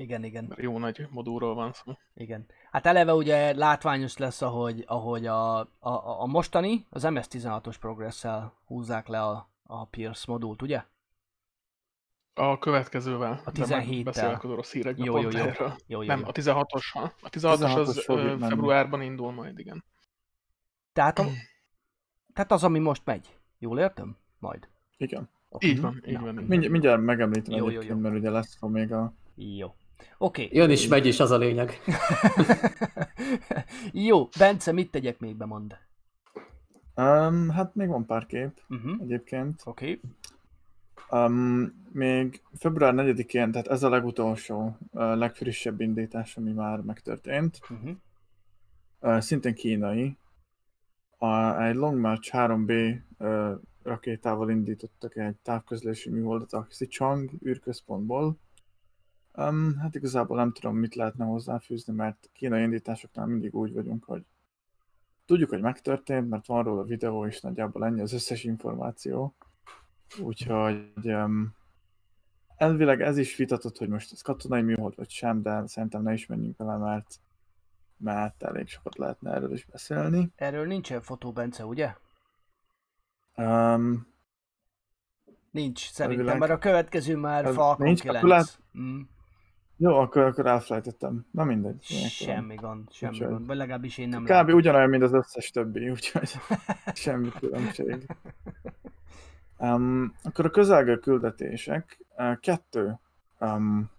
Igen, 0.00 0.24
igen. 0.24 0.44
Mert 0.48 0.60
jó 0.60 0.78
nagy 0.78 1.06
modulról 1.10 1.54
van 1.54 1.72
szó. 1.72 1.92
Igen. 2.14 2.46
Hát 2.70 2.86
eleve 2.86 3.14
ugye 3.14 3.54
látványos 3.54 4.16
lesz, 4.16 4.42
ahogy, 4.42 4.84
ahogy 4.86 5.26
a, 5.26 5.58
a, 5.60 6.20
a 6.20 6.26
mostani, 6.26 6.86
az 6.90 7.02
MS-16-os 7.04 7.76
progresszel 7.80 8.54
húzzák 8.66 9.06
le 9.08 9.22
a, 9.22 9.50
a 9.62 9.84
Pierce 9.84 10.24
modult, 10.26 10.62
ugye? 10.62 10.84
A 12.34 12.58
következővel. 12.58 13.40
A 13.44 13.50
de 13.50 13.66
majd 13.66 13.84
17-tel. 13.88 14.00
Beszélek 14.04 14.44
az 14.44 14.50
orosz 14.50 14.72
hírekben 14.72 15.06
Jó, 15.06 15.16
jó, 15.16 15.22
pont 15.22 15.34
jó. 15.34 15.40
erről. 15.40 15.76
Jó, 15.86 16.02
jó, 16.02 16.08
Nem, 16.08 16.18
jó. 16.18 16.26
a 16.26 16.32
16-os, 16.32 16.84
a 17.20 17.28
16-os 17.28 17.76
az 17.76 17.98
16-os 17.98 18.02
fog 18.04 18.18
ö, 18.18 18.32
itt 18.32 18.38
menni. 18.38 18.48
februárban 18.48 19.02
indul 19.02 19.32
majd, 19.32 19.58
igen. 19.58 19.84
Tehát, 20.92 21.18
a, 21.18 21.24
tehát 22.34 22.52
az, 22.52 22.64
ami 22.64 22.78
most 22.78 23.02
megy. 23.04 23.38
Jól 23.58 23.78
értem? 23.78 24.16
Majd. 24.38 24.68
Igen. 24.96 25.30
Így 25.58 25.80
van, 25.80 26.02
így 26.06 26.12
Na. 26.12 26.20
van. 26.20 26.28
Így 26.28 26.34
van. 26.34 26.44
Mindjárt, 26.44 26.72
mindjárt 26.72 27.02
megemlítem 27.02 27.54
Jó, 27.54 27.58
jó, 27.58 27.66
egyébként, 27.66 27.90
jó. 27.94 27.98
mert 27.98 28.14
ugye 28.14 28.30
lesz 28.30 28.60
még 28.60 28.92
a... 28.92 29.12
Jó. 29.34 29.74
Oké. 30.18 30.48
Jön 30.52 30.70
is, 30.70 30.88
megy 30.88 31.06
is, 31.06 31.20
az 31.20 31.30
a 31.30 31.36
lényeg. 31.38 31.80
Jó, 33.92 34.28
Bence, 34.38 34.72
mit 34.72 34.90
tegyek 34.90 35.18
még 35.18 35.36
bemond? 35.36 35.76
Um, 36.96 37.48
hát 37.48 37.74
még 37.74 37.88
van 37.88 38.06
pár 38.06 38.26
kép 38.26 38.60
Uh-huh. 38.68 39.00
egyébként. 39.02 39.60
Oké. 39.64 40.00
Um, 41.10 41.84
még 41.92 42.42
február 42.58 42.94
4-én, 42.96 43.50
tehát 43.50 43.66
ez 43.66 43.82
a 43.82 43.88
legutolsó, 43.88 44.76
uh, 44.92 45.16
legfrissebb 45.16 45.80
indítás, 45.80 46.36
ami 46.36 46.52
már 46.52 46.80
megtörtént. 46.80 47.58
Uh-huh. 47.70 47.90
Uh, 49.00 49.20
szintén 49.20 49.54
kínai. 49.54 50.16
A, 51.18 51.62
egy 51.62 51.74
Long 51.74 51.98
March 52.00 52.30
3B 52.32 52.98
uh, 53.18 53.52
rakétával 53.82 54.50
indítottak 54.50 55.16
egy 55.16 55.36
távközlési 55.36 56.10
műholdat 56.10 56.52
a 56.52 56.66
Xichang 56.68 57.30
űrközpontból. 57.46 58.36
Um, 59.48 59.76
hát 59.78 59.94
igazából 59.94 60.36
nem 60.36 60.52
tudom, 60.52 60.76
mit 60.76 60.94
lehetne 60.94 61.24
hozzáfűzni, 61.24 61.92
mert 61.92 62.30
kínai 62.32 62.62
indításoknál 62.62 63.26
mindig 63.26 63.54
úgy 63.54 63.72
vagyunk, 63.72 64.04
hogy 64.04 64.24
tudjuk, 65.26 65.48
hogy 65.50 65.60
megtörtént, 65.60 66.28
mert 66.28 66.46
van 66.46 66.62
róla 66.64 66.82
videó, 66.84 67.26
és 67.26 67.40
nagyjából 67.40 67.84
ennyi 67.84 68.00
az 68.00 68.12
összes 68.12 68.44
információ. 68.44 69.34
Úgyhogy 70.22 70.90
um, 71.04 71.54
elvileg 72.56 73.00
ez 73.00 73.18
is 73.18 73.36
vitatott, 73.36 73.78
hogy 73.78 73.88
most 73.88 74.12
ez 74.12 74.20
katonai 74.20 74.62
műhold 74.62 74.96
vagy 74.96 75.10
sem, 75.10 75.42
de 75.42 75.66
szerintem 75.66 76.02
ne 76.02 76.12
is 76.12 76.26
menjünk 76.26 76.56
vele, 76.56 76.76
mert, 76.76 77.20
mert 77.96 78.42
elég 78.42 78.68
sokat 78.68 78.98
lehetne 78.98 79.32
erről 79.32 79.52
is 79.52 79.64
beszélni. 79.64 80.30
Erről 80.36 80.66
nincsen 80.66 81.02
fotó, 81.02 81.32
Bence, 81.32 81.64
ugye? 81.66 81.94
Um, 83.36 84.08
Nincs, 85.50 85.90
szerintem, 85.90 86.26
Elvileg. 86.26 86.38
mert 86.38 86.52
a 86.52 86.68
következő 86.68 87.16
már 87.16 87.44
Ez 87.44 87.54
Falcon 87.54 87.86
nincs, 87.86 88.00
9. 88.00 88.22
akkor 88.22 88.44
Mm. 88.78 89.00
Jó, 89.82 89.98
akkor, 89.98 90.22
akkor 90.22 90.46
elfelejtettem. 90.46 91.26
Na 91.30 91.44
mindegy. 91.44 91.82
Semmi 92.08 92.54
gond, 92.54 92.92
semmi 92.92 93.12
Úgyhogy- 93.12 93.30
gond. 93.30 93.46
Vagy 93.46 93.56
legalábbis 93.56 93.98
én 93.98 94.08
nem 94.08 94.22
Kb. 94.22 94.28
látom. 94.30 94.54
ugyanolyan, 94.54 94.88
mint 94.88 95.02
az 95.02 95.12
összes 95.12 95.50
többi, 95.50 95.90
úgyhogy 95.90 96.30
semmi 96.94 97.28
különbség. 97.40 98.06
Um, 99.58 100.14
akkor 100.22 100.44
a 100.44 100.50
közelgő 100.50 100.98
küldetések, 100.98 101.98
uh, 102.16 102.38
kettő 102.40 102.98
um, 103.40 103.90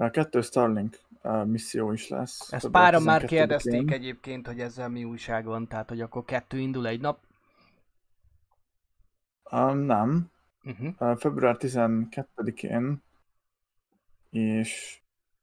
Uh, 0.00 0.10
kettő 0.10 0.40
Starlink 0.40 0.98
uh, 1.22 1.44
misszió 1.44 1.92
is 1.92 2.08
lesz. 2.08 2.52
Ezt 2.52 2.68
páran 2.68 3.02
már 3.02 3.20
12-én. 3.22 3.28
kérdezték 3.28 3.90
egyébként, 3.90 4.46
hogy 4.46 4.60
ezzel 4.60 4.88
mi 4.88 5.04
újság 5.04 5.44
van, 5.44 5.66
tehát 5.68 5.88
hogy 5.88 6.00
akkor 6.00 6.24
kettő 6.24 6.58
indul 6.58 6.86
egy 6.86 7.00
nap. 7.00 7.18
Um, 9.50 9.78
nem. 9.78 10.30
Uh-huh. 10.64 10.88
Uh, 10.98 11.16
február 11.18 11.56
12-én 11.58 13.02
és, 14.30 15.00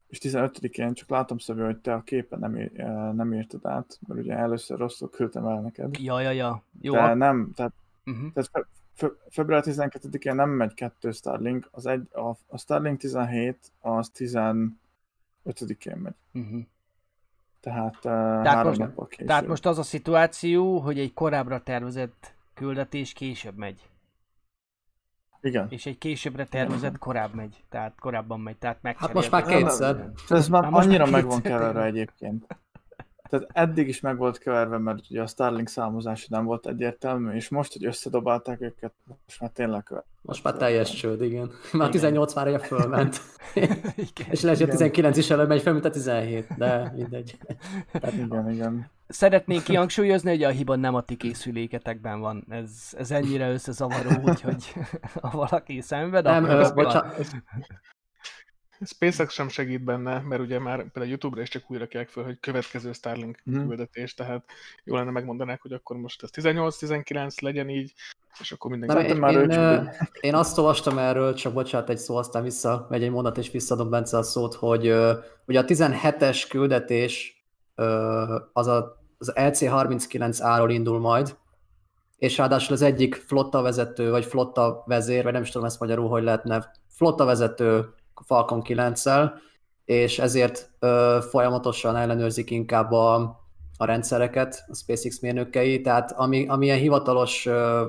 és 0.07 0.19
15-én 0.21 0.93
csak 0.93 1.09
látom 1.09 1.37
Szabi, 1.37 1.61
hogy 1.61 1.77
te 1.77 1.93
a 1.93 2.01
képen 2.01 2.39
nem, 2.39 2.53
uh, 2.53 3.13
nem 3.13 3.33
írtad 3.33 3.65
át, 3.65 3.99
mert 4.07 4.19
ugye 4.19 4.33
először 4.33 4.77
rosszul 4.77 5.09
küldtem 5.09 5.45
el 5.45 5.61
neked. 5.61 5.99
Ja, 5.99 6.21
ja, 6.21 6.31
ja. 6.31 6.63
Jó, 6.81 6.93
De 6.93 7.13
nem, 7.13 7.51
tehát, 7.55 7.73
uh-huh. 8.05 8.31
tehát 8.33 8.49
fe, 8.51 8.67
fe, 8.93 9.11
február 9.29 9.63
12-én 9.65 10.35
nem 10.35 10.49
megy 10.49 10.73
kettő 10.73 11.11
Starlink, 11.11 11.67
az 11.71 11.85
egy, 11.85 12.07
a, 12.11 12.29
a 12.47 12.57
Starlink 12.57 12.99
17, 12.99 13.71
az 13.79 14.11
15-én 14.15 15.97
megy. 15.97 16.15
Uh-huh. 16.33 16.61
Tehát, 17.59 18.05
uh, 18.05 18.11
három 18.45 18.91
most-. 18.95 19.25
Tehát 19.25 19.47
most 19.47 19.65
az 19.65 19.77
a 19.77 19.83
szituáció, 19.83 20.79
hogy 20.79 20.99
egy 20.99 21.13
korábbra 21.13 21.63
tervezett 21.63 22.33
küldetés 22.53 23.13
később 23.13 23.55
megy, 23.55 23.89
Igen. 25.45 25.67
és 25.69 25.85
egy 25.85 25.97
későbbre 25.97 26.45
tervezett 26.45 26.97
korább 26.97 27.33
megy, 27.33 27.63
tehát 27.69 27.99
korábban 27.99 28.39
megy, 28.39 28.57
tehát 28.57 28.79
Hát 28.97 29.13
most 29.13 29.31
már 29.31 29.43
kétszer. 29.43 30.09
Ez 30.29 30.47
már 30.47 30.69
Már 30.69 30.81
annyira 30.81 31.03
már 31.03 31.11
meg 31.13 31.25
van 31.25 31.41
keverve 31.41 31.83
egyébként. 31.83 32.47
Tehát 33.29 33.47
eddig 33.53 33.87
is 33.87 33.99
meg 33.99 34.17
volt 34.17 34.37
keverve, 34.37 34.77
mert 34.77 34.99
ugye 35.09 35.21
a 35.21 35.27
Starlink 35.27 35.67
számozása 35.67 36.27
nem 36.29 36.45
volt 36.45 36.67
egyértelmű, 36.67 37.31
és 37.31 37.49
most, 37.49 37.73
hogy 37.73 37.85
összedobálták 37.85 38.61
őket, 38.61 38.93
most 39.25 39.41
már 39.41 39.49
tényleg 39.49 39.83
követ. 39.83 40.05
Most 40.21 40.43
már 40.43 40.53
teljes 40.53 40.93
csőd, 40.93 41.21
igen. 41.21 41.51
Már 41.71 41.89
18 41.89 42.33
már 42.33 42.47
ugye 42.47 42.59
fölment. 42.59 43.21
Igen. 43.55 44.27
És 44.29 44.41
lehet, 44.41 44.59
hogy 44.59 44.69
a 44.69 44.71
19 44.71 45.17
is 45.17 45.29
előbb 45.29 45.47
megy 45.47 45.61
fel, 45.61 45.73
mint 45.73 45.85
a 45.85 45.89
17, 45.89 46.47
de 46.57 46.93
mindegy. 46.95 47.37
Igen, 48.13 48.51
igen. 48.51 48.89
Szeretnék 49.07 49.63
kihangsúlyozni, 49.63 50.29
hogy 50.29 50.43
a 50.43 50.49
hiba 50.49 50.75
nem 50.75 50.95
a 50.95 51.01
ti 51.01 51.15
készüléketekben 51.15 52.19
van. 52.19 52.45
Ez, 52.49 52.93
ez 52.97 53.11
ennyire 53.11 53.51
összezavaró, 53.51 54.09
úgyhogy 54.23 54.73
ha 55.21 55.47
valaki 55.47 55.81
szenved, 55.81 56.23
Nem, 56.23 56.43
akkor 56.43 56.73
bocsánat, 56.73 57.25
SpaceX 58.85 59.33
sem 59.33 59.49
segít 59.49 59.83
benne, 59.83 60.19
mert 60.19 60.41
ugye 60.41 60.59
már 60.59 60.77
például 60.77 61.07
YouTube-ra 61.07 61.41
is 61.41 61.49
csak 61.49 61.71
újra 61.71 61.87
kell 61.87 62.05
föl, 62.05 62.23
hogy 62.23 62.39
következő 62.39 62.91
Starlink 62.93 63.41
Mhm. 63.43 63.67
küldetés, 63.67 64.13
tehát 64.13 64.45
jó 64.83 64.95
lenne 64.95 65.11
megmondanák, 65.11 65.61
hogy 65.61 65.73
akkor 65.73 65.97
most 65.97 66.23
ez 66.23 66.29
18-19 66.31 67.41
legyen 67.41 67.69
így, 67.69 67.93
és 68.39 68.51
akkor 68.51 68.71
mindenki... 68.71 69.07
Én, 69.07 69.15
már 69.15 69.33
én, 69.33 69.89
én 70.19 70.35
azt 70.35 70.57
olvastam 70.57 70.97
erről, 70.97 71.33
csak 71.33 71.53
bocsánat 71.53 71.89
egy 71.89 71.97
szó, 71.97 72.15
aztán 72.15 72.43
vissza, 72.43 72.87
megy 72.89 73.03
egy 73.03 73.09
mondat, 73.11 73.37
és 73.37 73.51
visszadom 73.51 73.89
Bence 73.89 74.17
a 74.17 74.23
szót, 74.23 74.53
hogy 74.53 74.87
ugye 75.45 75.59
a 75.59 75.65
17-es 75.65 76.45
küldetés 76.49 77.43
az 78.53 78.67
a, 78.67 79.03
az 79.17 79.31
LC39A-ról 79.35 80.69
indul 80.69 80.99
majd, 80.99 81.35
és 82.17 82.37
ráadásul 82.37 82.73
az 82.73 82.81
egyik 82.81 83.15
flotta 83.15 83.61
vezető, 83.61 84.09
vagy 84.09 84.25
flotta 84.25 84.83
vezér, 84.85 85.23
vagy 85.23 85.33
nem 85.33 85.41
is 85.41 85.49
tudom 85.49 85.67
ezt 85.67 85.79
magyarul, 85.79 86.09
hogy 86.09 86.23
lehetne, 86.23 86.71
flotta 86.87 87.25
vezető 87.25 87.93
Falcon 88.25 88.61
9-szel, 88.65 89.31
és 89.85 90.19
ezért 90.19 90.69
ö, 90.79 91.19
folyamatosan 91.29 91.95
ellenőrzik 91.95 92.49
inkább 92.49 92.91
a, 92.91 93.15
a 93.77 93.85
rendszereket, 93.85 94.63
a 94.67 94.75
SpaceX 94.75 95.19
mérnökei, 95.19 95.81
tehát 95.81 96.11
ami, 96.11 96.47
amilyen 96.47 96.77
hivatalos 96.77 97.45
ö, 97.45 97.85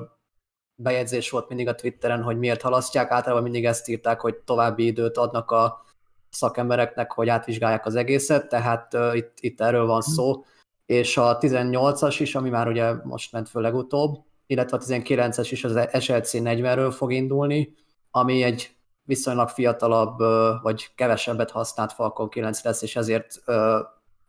bejegyzés 0.75 1.29
volt 1.29 1.47
mindig 1.47 1.67
a 1.67 1.75
Twitteren, 1.75 2.23
hogy 2.23 2.37
miért 2.37 2.61
halasztják, 2.61 3.11
általában 3.11 3.43
mindig 3.43 3.65
ezt 3.65 3.87
írták, 3.87 4.19
hogy 4.19 4.35
további 4.35 4.85
időt 4.85 5.17
adnak 5.17 5.51
a 5.51 5.85
szakembereknek, 6.29 7.11
hogy 7.11 7.29
átvizsgálják 7.29 7.85
az 7.85 7.95
egészet, 7.95 8.47
tehát 8.49 8.93
uh, 8.93 9.15
itt, 9.15 9.37
itt 9.39 9.61
erről 9.61 9.85
van 9.85 10.01
szó, 10.01 10.43
és 10.85 11.17
a 11.17 11.37
18-as 11.37 12.15
is, 12.19 12.35
ami 12.35 12.49
már 12.49 12.67
ugye 12.67 12.93
most 13.03 13.31
ment 13.31 13.49
föl 13.49 13.61
legutóbb, 13.61 14.17
illetve 14.45 14.77
a 14.77 14.79
19-es 14.79 15.47
is 15.51 15.63
az 15.63 15.89
SLC 15.99 16.31
40-ről 16.33 16.93
fog 16.97 17.13
indulni, 17.13 17.73
ami 18.11 18.43
egy 18.43 18.75
viszonylag 19.07 19.49
fiatalabb, 19.49 20.17
vagy 20.61 20.93
kevesebbet 20.95 21.51
használt 21.51 21.93
Falcon 21.93 22.29
9 22.29 22.63
lesz, 22.63 22.81
és 22.81 22.95
ezért 22.95 23.43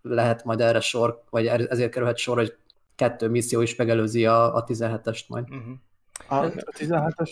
lehet 0.02 0.44
majd 0.44 0.60
erre 0.60 0.80
sor, 0.80 1.22
vagy 1.30 1.46
ezért 1.46 1.92
kerülhet 1.92 2.16
sor, 2.16 2.36
hogy 2.36 2.56
kettő 2.94 3.28
misszió 3.28 3.60
is 3.60 3.76
megelőzi 3.76 4.26
a, 4.26 4.54
a 4.54 4.64
17-est 4.64 5.26
majd. 5.28 5.50
Uh-huh. 5.50 5.74
A, 6.28 6.44
a 6.44 6.72
17-es, 6.78 7.30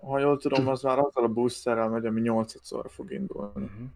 ha 0.00 0.18
jól 0.18 0.38
tudom, 0.38 0.68
az 0.68 0.82
már 0.82 0.98
azzal 0.98 1.24
a 1.24 1.28
boosterrel 1.28 1.88
megy, 1.88 2.06
ami 2.06 2.20
8-szorra 2.24 2.88
fog 2.88 3.12
indulni. 3.12 3.52
Uh-huh. 3.54 3.86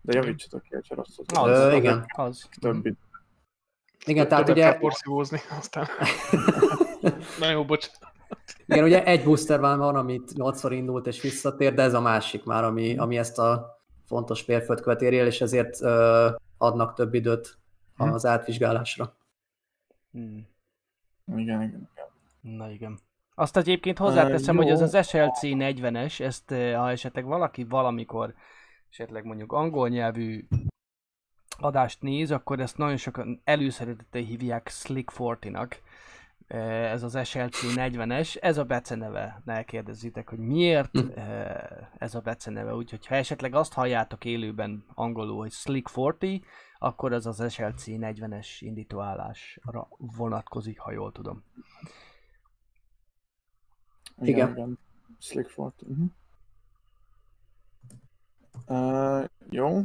De 0.00 0.12
javítsatok 0.16 0.62
ki, 0.62 0.74
ha 0.88 0.94
rosszul 0.94 1.24
Az. 1.34 1.48
Ö, 1.48 1.66
Az 1.66 1.74
igen. 1.74 2.04
Az. 2.16 2.48
Több 2.60 2.86
idő. 2.86 2.96
Igen, 4.06 4.28
tehát 4.28 4.44
Többet 4.44 4.60
ugye, 4.60 4.70
kell 4.70 4.78
porszívózni, 4.78 5.40
aztán... 5.58 5.86
Na 7.40 7.50
jó, 7.50 7.64
bocs. 7.64 7.90
Igen, 8.66 8.84
ugye 8.84 9.04
egy 9.04 9.24
booster 9.24 9.60
van, 9.60 9.78
van, 9.78 9.96
amit 9.96 10.32
8-szor 10.34 10.70
indult 10.70 11.06
és 11.06 11.20
visszatér, 11.20 11.74
de 11.74 11.82
ez 11.82 11.94
a 11.94 12.00
másik 12.00 12.44
már, 12.44 12.64
ami, 12.64 12.96
ami 12.96 13.18
ezt 13.18 13.38
a 13.38 13.78
fontos 14.06 14.44
mérföldkövet 14.44 15.02
éri 15.02 15.18
el, 15.18 15.26
és 15.26 15.40
ezért 15.40 15.80
ö, 15.80 16.30
adnak 16.58 16.94
több 16.94 17.14
időt 17.14 17.58
az 17.96 18.26
átvizsgálásra. 18.26 19.16
Hmm. 20.12 20.46
Igen, 21.26 21.62
igen. 21.62 21.88
igen. 21.92 22.56
Na 22.56 22.70
igen. 22.70 22.98
Azt 23.34 23.56
egyébként 23.56 23.98
hozzáteszem, 23.98 24.56
Ö, 24.56 24.62
hogy 24.62 24.70
az 24.70 24.80
az 24.80 25.06
SLC 25.06 25.38
40-es, 25.42 26.20
ezt 26.20 26.50
eh, 26.50 26.76
ha 26.76 26.90
esetleg 26.90 27.24
valaki 27.24 27.64
valamikor 27.64 28.34
esetleg 28.90 29.24
mondjuk 29.24 29.52
angol 29.52 29.88
nyelvű 29.88 30.46
adást 31.58 32.02
néz, 32.02 32.30
akkor 32.30 32.60
ezt 32.60 32.78
nagyon 32.78 32.96
sokan 32.96 33.40
előszeretettel 33.44 34.22
hívják 34.22 34.68
Slick 34.68 35.12
40-nak. 35.18 35.72
Eh, 35.72 35.78
Ez 36.46 37.02
az 37.02 37.18
SLC 37.24 37.60
40-es, 37.76 38.36
ez 38.42 38.58
a 38.58 38.64
beceneve, 38.64 39.42
ne 39.44 39.62
kérdezzitek, 39.62 40.28
hogy 40.28 40.38
miért 40.38 40.98
Hm. 40.98 41.18
eh, 41.18 41.88
ez 41.98 42.14
a 42.14 42.20
beceneve, 42.20 42.74
úgyhogy 42.74 43.06
ha 43.06 43.14
esetleg 43.14 43.54
azt 43.54 43.72
halljátok 43.72 44.24
élőben 44.24 44.84
angolul, 44.94 45.38
hogy 45.38 45.52
Slick 45.52 45.96
40, 45.96 46.40
akkor 46.78 47.12
az 47.12 47.26
az 47.26 47.52
SLC 47.52 47.84
40-es 47.86 48.46
indítóállásra 48.58 49.88
vonatkozik, 49.98 50.78
ha 50.78 50.92
jól 50.92 51.12
tudom. 51.12 51.44
Igen. 54.20 54.50
Igen. 54.50 54.78
Slick 55.18 55.50
Fort. 55.50 55.82
Uh-huh. 55.82 56.10
Uh, 58.66 59.28
jó. 59.50 59.82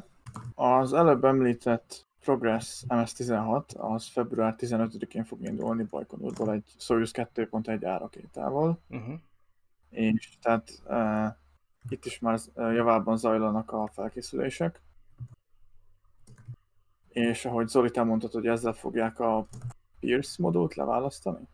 Az 0.55 0.93
előbb 0.93 1.23
említett 1.23 2.08
Progress 2.19 2.83
MS-16 2.87 3.77
az 3.77 4.07
február 4.07 4.55
15-én 4.57 5.23
fog 5.23 5.41
indulni 5.41 5.83
Bajkonurból 5.83 6.51
egy 6.51 6.63
Soyuz 6.77 7.11
2.1 7.13 7.85
árakétával, 7.85 8.79
Uh-huh. 8.89 9.19
és 9.89 10.29
tehát 10.41 10.81
uh, 10.85 11.35
itt 11.89 12.05
is 12.05 12.19
már 12.19 12.39
javában 12.55 13.17
zajlanak 13.17 13.71
a 13.71 13.87
felkészülések. 13.93 14.81
És 17.09 17.45
ahogy 17.45 17.67
Zoli, 17.67 17.91
te 17.91 18.03
mondtad, 18.03 18.31
hogy 18.31 18.47
ezzel 18.47 18.73
fogják 18.73 19.19
a 19.19 19.47
Pierce 19.99 20.35
modult 20.37 20.75
leválasztani? 20.75 21.47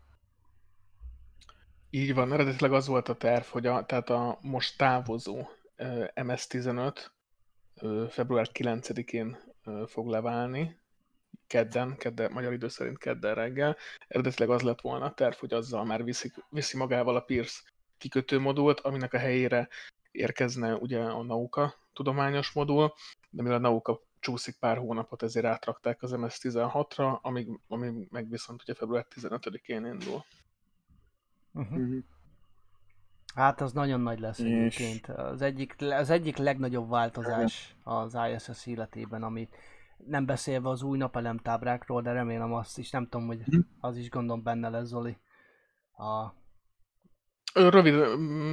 Így 1.90 2.14
van, 2.14 2.34
eredetileg 2.34 2.74
az 2.74 2.88
volt 2.88 3.10
a 3.10 3.16
terv, 3.16 3.44
hogy 3.44 3.66
a, 3.66 3.86
tehát 3.86 4.10
a 4.10 4.38
most 4.42 4.78
távozó 4.78 5.48
ö, 5.76 6.06
MS-15 6.16 7.06
ö, 7.82 8.06
február 8.10 8.48
9-én 8.54 9.28
ö, 9.28 9.55
fog 9.86 10.08
leválni, 10.08 10.80
kedden, 11.48 11.98
kedden, 11.98 12.32
magyar 12.32 12.54
idő 12.54 12.68
szerint 12.68 12.98
kedden 12.98 13.36
reggel. 13.36 13.78
Eredetileg 14.08 14.50
az 14.50 14.62
lett 14.62 14.82
volna 14.82 15.06
a 15.06 15.14
terv, 15.14 15.36
hogy 15.36 15.54
azzal 15.54 15.86
már 15.86 16.04
viszi, 16.04 16.32
viszi 16.50 16.78
magával 16.78 17.16
a 17.16 17.22
Pierce 17.22 17.62
kikötő 17.98 18.40
modult, 18.40 18.80
aminek 18.80 19.14
a 19.14 19.18
helyére 19.18 19.68
érkezne 20.12 20.76
ugye 20.76 21.00
a 21.00 21.24
Nauka 21.24 21.76
tudományos 21.94 22.52
modul, 22.52 22.94
de 23.30 23.42
mivel 23.42 23.58
a 23.58 23.62
Nauka 23.62 24.02
csúszik 24.20 24.56
pár 24.60 24.78
hónapot, 24.78 25.24
ezért 25.24 25.46
átrakták 25.46 26.02
az 26.02 26.12
MS-16-ra, 26.12 27.22
ami, 27.22 27.48
ami 27.68 28.08
meg 28.10 28.30
viszont 28.30 28.62
ugye 28.62 28.74
február 28.74 29.06
15-én 29.16 29.86
indul. 29.86 30.26
Uh-huh. 31.54 32.04
Hát 33.36 33.62
az 33.62 33.74
nagyon 33.74 34.02
nagy 34.02 34.20
lesz 34.20 34.40
És- 34.40 34.46
egyébként. 34.46 35.08
Az 35.08 35.42
egyik, 35.42 35.76
az 35.80 36.10
egyik 36.10 36.38
legnagyobb 36.38 36.90
változás 36.90 37.76
az 37.84 38.18
ISS 38.34 38.66
életében, 38.66 39.24
amit 39.24 39.56
nem 39.98 40.26
beszélve 40.26 40.70
az 40.70 40.82
új 40.84 40.98
napelemtábrákról, 40.98 42.02
de 42.02 42.12
remélem 42.12 42.54
azt 42.54 42.78
is, 42.78 42.90
nem 42.90 43.04
tudom, 43.08 43.28
hogy 43.28 43.42
Mhm. 43.46 43.60
az 43.80 43.98
is 43.98 44.10
gondom 44.10 44.44
benne 44.44 44.70
lesz, 44.70 44.88
Zoli. 44.88 45.18
A, 45.98 46.34
Rövid, 47.54 47.94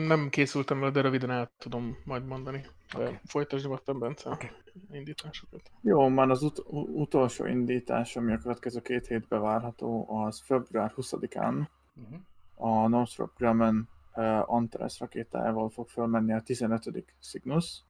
nem 0.07 0.29
készültem 0.29 0.79
vele, 0.81 0.91
de 0.91 1.01
röviden 1.01 1.31
el 1.31 1.51
tudom 1.59 1.97
majd 2.05 2.27
mondani. 2.27 2.67
De 2.97 3.03
okay. 3.03 3.19
folytasd 3.25 3.65
nyugodtan, 3.65 3.99
Bence, 3.99 4.31
okay. 4.31 4.49
indításokat. 4.91 5.71
Jó, 5.81 6.09
már 6.09 6.31
az 6.31 6.43
ut- 6.43 6.63
utolsó 6.95 7.47
indítás, 7.47 8.17
ami 8.17 8.33
a 8.33 8.39
következő 8.39 8.81
két 8.81 9.07
hétben 9.07 9.41
várható, 9.41 10.07
az 10.25 10.41
február 10.41 10.93
20-án 10.97 11.67
uh-huh. 11.95 12.21
a 12.55 12.89
Northrop 12.89 13.31
Grumman 13.37 13.89
Antares 14.45 15.01
rakétájával 15.01 15.69
fog 15.69 15.89
felmenni 15.89 16.33
a 16.33 16.43
15. 16.43 17.05
Cygnus, 17.21 17.85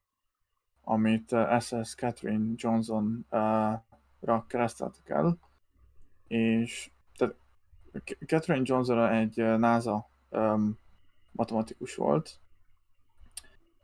amit 0.85 1.37
SS 1.59 1.95
Catherine 1.95 2.53
Johnson-ra 2.57 4.45
kereszteltek 4.47 5.09
el, 5.09 5.39
és 6.29 6.91
tehát 7.17 7.35
Catherine 8.27 8.65
Johnson 8.65 9.09
egy 9.09 9.37
NASA 9.59 10.11
um, 10.31 10.79
matematikus 11.33 11.95
volt 11.95 12.41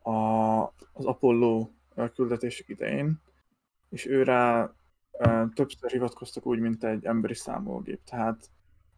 a, 0.03 0.11
az 0.93 1.05
Apollo 1.05 1.71
küldetések 2.15 2.69
idején, 2.69 3.21
és 3.89 4.07
őre 4.07 4.73
uh, 5.13 5.53
többször 5.53 5.91
hivatkoztak 5.91 6.47
úgy, 6.47 6.59
mint 6.59 6.85
egy 6.85 7.05
emberi 7.05 7.35
számolgép, 7.35 8.05
tehát 8.05 8.51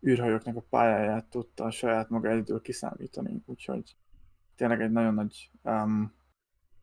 űrhajóknak 0.06 0.56
a 0.56 0.64
pályáját 0.70 1.24
tudta 1.24 1.64
a 1.64 1.70
saját 1.70 2.08
maga 2.08 2.28
egyedül 2.28 2.60
kiszámítani, 2.60 3.42
úgyhogy 3.46 3.96
tényleg 4.56 4.80
egy 4.80 4.90
nagyon 4.90 5.14
nagy, 5.14 5.50
um, 5.62 6.14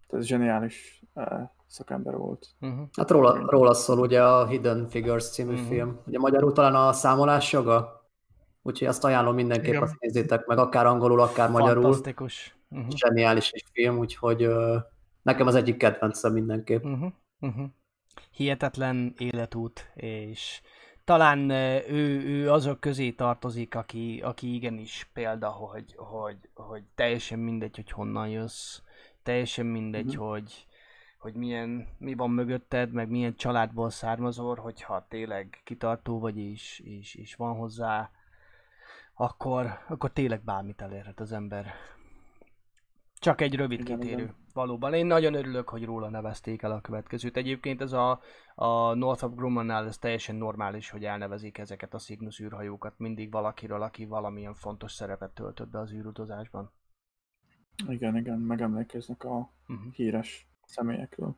tehát 0.08 0.25
zseniális 0.25 1.03
uh, 1.13 1.39
szakember 1.67 2.15
volt. 2.15 2.47
Uh-huh. 2.62 2.88
Hát 2.97 3.12
róla, 3.12 3.49
róla 3.49 3.73
szól 3.73 3.99
ugye 3.99 4.23
a 4.23 4.47
Hidden 4.47 4.88
Figures 4.88 5.30
című 5.30 5.53
uh-huh. 5.53 5.67
film. 5.67 5.99
Ugye 6.06 6.19
magyarul 6.19 6.51
talán 6.51 6.75
a 6.75 6.93
számolás 6.93 7.51
joga? 7.51 8.06
Úgyhogy 8.62 8.88
azt 8.88 9.03
ajánlom 9.03 9.36
mindenképp, 9.36 9.71
Igen. 9.71 9.82
azt 9.82 9.99
nézzétek 9.99 10.45
meg, 10.45 10.58
akár 10.58 10.86
angolul, 10.86 11.21
akár 11.21 11.49
magyarul. 11.49 11.82
Fantasztikus. 11.82 12.58
Uh-huh. 12.69 12.89
Zseniális 12.89 13.49
egy 13.49 13.65
film, 13.71 13.97
úgyhogy 13.97 14.43
ö, 14.43 14.77
nekem 15.21 15.47
az 15.47 15.56
egyik 15.56 15.77
kedvencem 15.77 16.34
mindenképp. 16.34 16.84
Uh-huh. 16.84 17.12
Uh-huh. 17.39 17.65
Hihetetlen 18.32 19.13
életút, 19.17 19.91
és 19.95 20.62
talán 21.08 21.50
ő, 21.89 22.22
ő 22.26 22.52
azok 22.52 22.80
közé 22.80 23.12
tartozik, 23.12 23.76
aki, 23.76 24.22
aki 24.24 24.54
igenis 24.54 25.10
példa, 25.13 25.50
hogy, 25.50 25.93
hogy, 25.98 26.38
hogy 26.54 26.84
teljesen 26.96 27.39
mindegy, 27.39 27.76
hogy 27.76 27.91
honnan 27.91 28.28
jössz, 28.30 28.80
teljesen 29.24 29.65
mindegy, 29.65 30.06
Mhm. 30.15 30.24
hogy, 30.24 30.65
hogy 31.17 31.34
milyen, 31.34 31.88
mi 31.98 32.13
van 32.13 32.30
mögötted, 32.32 32.91
meg 32.91 33.10
milyen 33.10 33.36
családból 33.36 33.89
származol, 33.89 34.56
hogyha 34.56 35.06
tényleg 35.10 35.62
kitartó 35.63 36.20
vagy, 36.20 36.38
és, 36.38 36.80
és, 36.80 37.15
és 37.15 37.36
van 37.36 37.56
hozzá, 37.56 38.12
akkor, 39.13 39.80
akkor 39.88 40.12
tényleg 40.12 40.41
bármit 40.43 40.82
elérhet 40.82 41.20
az 41.20 41.32
ember. 41.32 41.74
Csak 43.20 43.41
egy 43.41 43.56
rövid 43.56 43.80
Igen, 43.80 44.00
kitérő. 44.00 44.22
igen. 44.22 44.36
Valóban. 44.58 44.93
Én 44.93 45.06
nagyon 45.06 45.34
örülök, 45.34 45.70
hogy 45.70 45.86
róla 45.86 46.10
nevezték 46.10 46.62
el 46.62 46.72
a 46.72 46.82
következőt. 46.82 47.38
Egyébként 47.38 47.82
ez 47.82 47.91
a, 47.91 48.20
a 48.56 48.93
Northrop 48.93 49.36
Grummannál 49.36 49.86
ez 49.86 49.98
teljesen 49.98 50.36
normális, 50.36 50.89
hogy 50.89 51.06
elnevezik 51.06 51.58
ezeket 51.58 51.93
a 51.93 51.98
Cygnus 51.98 52.39
űrhajókat 52.39 52.93
mindig 52.98 53.32
valakiről, 53.32 53.82
aki 53.82 54.06
valamilyen 54.06 54.54
fontos 54.54 54.91
szerepet 54.91 55.34
töltött 55.34 55.70
be 55.70 55.80
az 55.80 55.91
űrutazásban. 55.91 56.72
Igen, 57.88 58.17
igen, 58.17 58.39
megemlékeznek 58.39 59.24
a 59.24 59.52
Uh-huh. 59.67 59.93
híres 59.93 60.48
személyekről. 60.65 61.36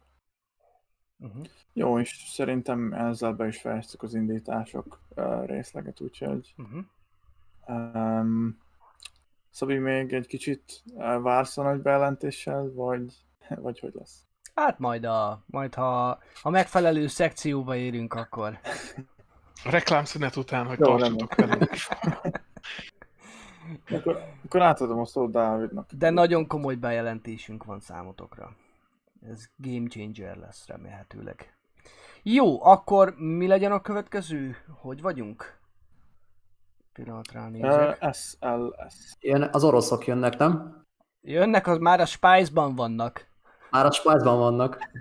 Uh-huh. 1.17 1.45
Jó, 1.73 1.99
és 1.99 2.09
szerintem 2.27 2.93
ezzel 2.93 3.33
be 3.33 3.47
is 3.47 3.61
fejeztük 3.61 4.03
az 4.03 4.13
indítások 4.13 5.01
uh, 5.15 5.45
részleget, 5.45 6.01
úgyhogy 6.01 6.55
Uh-huh. 6.57 6.85
um, 7.67 8.59
Szabi 9.49 9.77
még 9.77 10.13
egy 10.13 10.27
kicsit 10.27 10.83
vársz 11.21 11.57
a 11.57 11.63
nagy 11.63 11.81
bejelentéssel, 11.81 12.71
vagy, 12.73 13.13
vagy 13.55 13.79
hogy 13.79 13.93
lesz? 13.93 14.27
Hát 14.55 14.79
majd, 14.79 15.05
a, 15.05 15.43
majd 15.45 15.73
ha 15.73 16.19
a 16.41 16.49
megfelelő 16.49 17.07
szekcióba 17.07 17.75
érünk, 17.75 18.13
akkor 18.13 18.59
A 19.63 19.69
reklámszünet 19.69 20.35
után, 20.35 20.65
hogy 20.65 20.79
Jó, 20.79 20.85
tartsatok 20.85 21.35
velünk. 21.35 21.69
Akkor, 23.91 24.23
akkor 24.45 24.61
átadom 24.61 24.99
a 24.99 25.05
szót 25.05 25.31
Dávidnak. 25.31 25.91
De 25.91 26.09
nagyon 26.09 26.47
komoly 26.47 26.75
bejelentésünk 26.75 27.63
van 27.63 27.79
számotokra. 27.79 28.55
Ez 29.29 29.49
game 29.55 29.87
changer 29.87 30.37
lesz 30.37 30.67
remélhetőleg. 30.67 31.57
Jó, 32.23 32.63
akkor 32.63 33.15
mi 33.17 33.47
legyen 33.47 33.71
a 33.71 33.81
következő? 33.81 34.55
Hogy 34.81 35.01
vagyunk? 35.01 35.58
Pillanatra 37.03 37.49
nézek. 37.49 37.97
Uh, 38.01 38.13
SLS. 38.13 39.15
Ilyen, 39.19 39.49
az 39.51 39.63
oroszok 39.63 40.07
jönnek, 40.07 40.37
nem? 40.37 40.85
Jönnek, 41.21 41.67
az 41.67 41.77
már 41.77 41.99
a 41.99 42.05
Spice-ban 42.05 42.75
vannak. 42.75 43.27
Már 43.69 43.85
a 43.85 43.91
Spice-ban 43.91 44.37
vannak, 44.39 44.91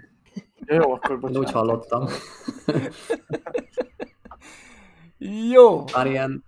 jó, 0.66 0.92
akkor 0.92 1.20
bocsánat. 1.20 1.46
úgy 1.46 1.52
hallottam. 1.52 2.06
Jó, 5.52 5.84
Már 5.94 6.06
ilyen, 6.06 6.44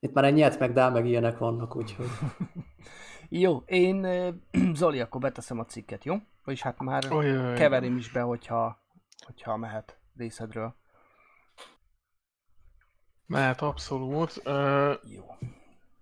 itt 0.00 0.12
már 0.12 0.24
egy 0.24 0.34
nyert 0.34 0.58
meg 0.58 0.72
dál, 0.72 0.90
meg 0.90 1.06
ilyenek 1.06 1.38
vannak, 1.38 1.76
úgyhogy. 1.76 2.06
jó. 3.28 3.62
Én, 3.66 4.06
Zoli, 4.74 5.00
akkor 5.00 5.20
beteszem 5.20 5.58
a 5.58 5.64
cikket, 5.64 6.04
jó? 6.04 6.14
Vagyis 6.44 6.62
hát 6.62 6.78
már 6.78 7.12
Ojjaj. 7.12 7.54
keverem 7.56 7.96
is 7.96 8.10
be, 8.10 8.20
hogyha, 8.20 8.78
hogyha 9.26 9.56
mehet 9.56 9.98
részedről. 10.16 10.74
Mehet 13.28 13.60
abszolút. 13.60 14.40
Ö, 14.44 14.94
Jó. 15.04 15.38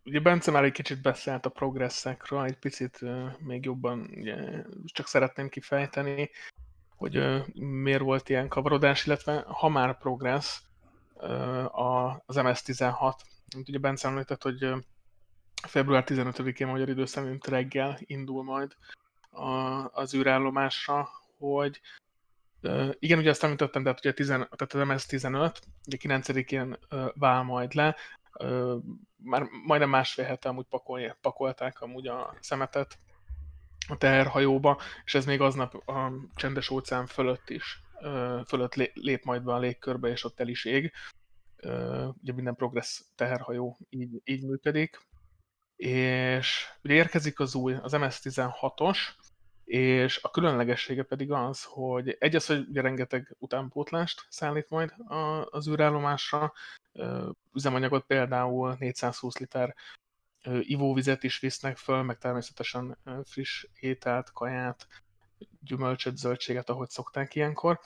Ugye 0.05 0.21
Bence 0.21 0.51
már 0.51 0.65
egy 0.65 0.73
kicsit 0.73 1.03
beszélt 1.03 1.47
a 1.47 1.51
progresszekről, 1.51 2.45
egy 2.45 2.59
picit 2.59 3.03
ö, 3.03 3.27
még 3.39 3.65
jobban 3.65 4.11
ugye, 4.17 4.63
csak 4.85 5.07
szeretném 5.07 5.49
kifejteni, 5.49 6.31
hogy 6.97 7.17
ö, 7.17 7.39
miért 7.55 8.01
volt 8.01 8.29
ilyen 8.29 8.49
kavarodás, 8.49 9.07
illetve 9.07 9.45
ha 9.47 9.69
már 9.69 9.99
progressz 9.99 10.63
a, 11.71 12.23
az 12.27 12.37
MS-16, 12.37 13.15
mint 13.55 13.69
ugye 13.69 13.79
Bence 13.79 14.09
említett, 14.09 14.43
hogy 14.43 14.73
február 15.67 16.05
15-én 16.07 16.67
magyar 16.67 16.89
idő 16.89 17.05
szerint 17.05 17.47
reggel 17.47 17.99
indul 18.01 18.45
majd 18.45 18.77
a, 19.31 19.51
az 19.93 20.15
űrállomásra, 20.15 21.09
hogy 21.39 21.81
igen, 22.99 23.19
ugye 23.19 23.31
azt 23.31 23.45
említettem, 23.45 23.83
tehát 23.83 23.99
ugye 23.99 24.13
10, 24.13 24.27
tehát 24.27 24.75
az 24.75 24.83
MS-15, 24.89 25.57
ugye 25.87 25.97
9-én 26.01 26.79
ö, 26.89 27.07
vál 27.15 27.43
majd 27.43 27.75
le, 27.75 27.97
már 29.17 29.43
majdnem 29.67 29.91
másfél 29.91 30.25
hete 30.25 30.49
amúgy 30.49 30.67
pakolja, 30.69 31.19
pakolták 31.21 31.81
amúgy 31.81 32.07
a 32.07 32.37
szemetet 32.41 32.99
a 33.89 33.97
teherhajóba, 33.97 34.81
és 35.05 35.15
ez 35.15 35.25
még 35.25 35.41
aznap 35.41 35.89
a 35.89 36.13
csendes 36.35 36.71
óceán 36.71 37.07
fölött 37.07 37.51
is, 37.51 37.81
fölött 38.47 38.75
lé- 38.75 38.95
lép 38.95 39.25
majd 39.25 39.43
be 39.43 39.53
a 39.53 39.59
légkörbe, 39.59 40.09
és 40.09 40.25
ott 40.25 40.41
el 40.41 40.49
is 40.49 40.65
ég. 40.65 40.93
Ugye 42.23 42.33
minden 42.33 42.55
progress 42.55 43.03
teherhajó 43.15 43.79
így, 43.89 44.21
így 44.25 44.47
működik. 44.47 45.01
És 45.77 46.67
ugye 46.83 46.95
érkezik 46.95 47.41
az 47.41 47.55
új, 47.55 47.75
az 47.75 47.93
MS-16-os, 47.93 48.99
és 49.67 50.23
a 50.23 50.31
különlegessége 50.31 51.03
pedig 51.03 51.33
az, 51.33 51.65
hogy 51.65 52.17
egy 52.19 52.37
az, 52.37 52.47
hogy 52.47 52.67
rengeteg 52.73 53.37
utánpótlást 53.39 54.27
szállít 54.29 54.69
majd 54.69 54.95
az 55.51 55.69
űrállomásra, 55.69 56.53
üzemanyagot 57.53 58.05
például 58.07 58.77
420 58.79 59.39
liter 59.39 59.75
ivóvizet 60.61 61.23
is 61.23 61.39
visznek 61.39 61.77
föl, 61.77 62.03
meg 62.03 62.19
természetesen 62.19 62.99
friss 63.25 63.67
ételt, 63.81 64.33
kaját, 64.33 64.87
gyümölcsöt, 65.61 66.17
zöldséget, 66.17 66.71
ahogy 66.71 66.89
szokták 66.89 67.35
ilyenkor. 67.35 67.81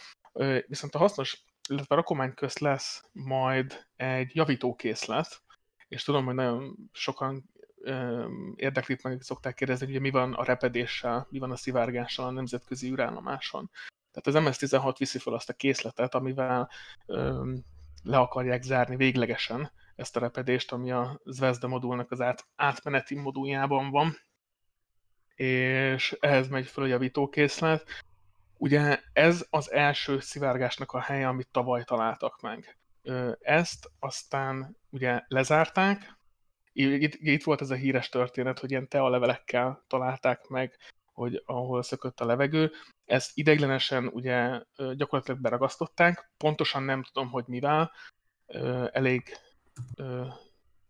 Viszont 0.67 0.95
a 0.95 0.99
hasznos, 0.99 1.45
illetve 1.69 1.95
a 1.95 1.99
rakomány 1.99 2.35
közt 2.35 2.59
lesz 2.59 3.05
majd 3.13 3.87
egy 3.97 4.31
javítókészlet, 4.35 5.43
és 5.89 6.03
tudom, 6.03 6.25
hogy 6.25 6.35
nagyon 6.35 6.77
sokan 6.93 7.51
érdeklik 8.55 9.03
meg, 9.03 9.23
szokták 9.23 9.55
kérdezni, 9.55 9.93
hogy 9.93 10.01
mi 10.01 10.11
van 10.11 10.35
a 10.35 10.45
repedéssel, 10.45 11.27
mi 11.31 11.39
van 11.39 11.51
a 11.51 11.57
szivárgással 11.57 12.27
a 12.27 12.31
nemzetközi 12.31 12.91
űrállomáson. 12.91 13.71
Tehát 14.13 14.47
az 14.47 14.57
MS-16 14.57 14.95
viszi 14.99 15.19
fel 15.19 15.33
azt 15.33 15.49
a 15.49 15.53
készletet, 15.53 16.15
amivel 16.15 16.71
ö, 17.07 17.53
le 18.03 18.19
akarják 18.19 18.63
zárni 18.63 18.97
véglegesen 18.97 19.73
ezt 19.97 20.17
a 20.17 20.21
repedést, 20.21 20.73
ami 20.73 20.91
a 20.91 21.21
Zvezda 21.25 21.69
modulnak 21.69 22.11
az 22.11 22.21
át, 22.21 22.47
átmeneti 22.57 23.15
moduljában 23.15 23.91
van, 23.91 24.17
és 25.35 26.17
ehhez 26.21 26.49
megy 26.49 26.67
fel 26.67 26.85
a 26.85 26.87
javítókészlet. 26.87 27.87
Ugye 28.57 29.01
ez 29.13 29.47
az 29.51 29.73
első 29.73 30.21
szivárgásnak 30.21 30.93
a 30.93 31.01
helye, 31.01 31.29
amit 31.29 31.49
tavaly 31.51 31.85
találtak 31.85 32.41
meg. 32.41 32.79
Ezt 33.41 33.91
aztán 33.99 34.77
ugye 34.91 35.21
lezárták, 35.29 36.19
itt, 36.73 37.15
itt 37.15 37.45
volt 37.45 37.61
ez 37.61 37.71
a 37.71 37.75
híres 37.75 38.09
történet, 38.09 38.59
hogy 38.59 38.71
ilyen 38.71 38.89
tealevelekkel 38.89 39.85
találták 39.87 40.49
meg, 40.49 40.77
hogy 41.13 41.43
ahol 41.47 41.83
szökött 41.83 42.21
a 42.21 42.25
levegő. 42.27 42.71
Ezt 43.05 43.31
ideiglenesen 43.35 44.07
ugye 44.07 44.61
gyakorlatilag 44.95 45.41
beragasztották, 45.41 46.31
pontosan 46.37 46.83
nem 46.83 47.03
tudom, 47.03 47.31
hogy 47.31 47.45
mivel, 47.47 47.93
elég 48.93 49.37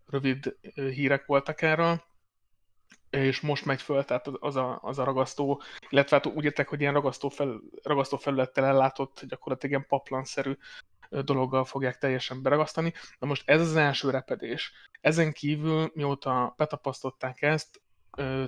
rövid 0.06 0.56
hírek 0.72 1.26
voltak 1.26 1.62
erről, 1.62 2.02
és 3.10 3.40
most 3.40 3.64
megy 3.64 3.82
föl, 3.82 4.04
tehát 4.04 4.26
az 4.26 4.56
a, 4.56 4.78
az 4.82 4.98
a 4.98 5.04
ragasztó, 5.04 5.62
illetve 5.88 6.16
hát 6.16 6.26
úgy 6.26 6.44
értek, 6.44 6.68
hogy 6.68 6.80
ilyen 6.80 6.92
ragasztó, 6.92 7.28
fel, 7.28 7.60
ragasztó 7.82 8.16
felülettel 8.16 8.64
ellátott, 8.64 9.24
gyakorlatilag 9.28 9.74
ilyen 9.74 9.88
paplanszerű 9.88 10.56
dologgal 11.10 11.64
fogják 11.64 11.98
teljesen 11.98 12.42
beragasztani. 12.42 12.92
Na 13.18 13.26
most 13.26 13.48
ez 13.48 13.60
az 13.60 13.76
első 13.76 14.10
repedés. 14.10 14.72
Ezen 15.00 15.32
kívül, 15.32 15.90
mióta 15.94 16.54
betapasztották 16.56 17.42
ezt, 17.42 17.80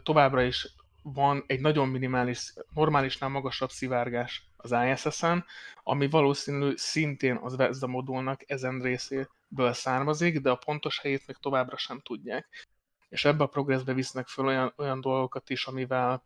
továbbra 0.02 0.42
is 0.42 0.74
van 1.02 1.44
egy 1.46 1.60
nagyon 1.60 1.88
minimális, 1.88 2.52
normálisnál 2.74 3.30
magasabb 3.30 3.70
szivárgás 3.70 4.50
az 4.56 4.74
ISS-en, 4.92 5.44
ami 5.82 6.08
valószínű 6.08 6.72
szintén 6.76 7.36
az 7.36 7.56
Vezda 7.56 7.86
modulnak 7.86 8.50
ezen 8.50 8.80
részéből 8.80 9.72
származik, 9.72 10.40
de 10.40 10.50
a 10.50 10.56
pontos 10.56 10.98
helyét 10.98 11.26
még 11.26 11.36
továbbra 11.40 11.76
sem 11.76 12.00
tudják. 12.00 12.68
És 13.08 13.24
ebbe 13.24 13.44
a 13.44 13.46
progresszbe 13.46 13.92
visznek 13.92 14.28
föl 14.28 14.46
olyan, 14.46 14.72
olyan 14.76 15.00
dolgokat 15.00 15.50
is, 15.50 15.66
amivel 15.66 16.24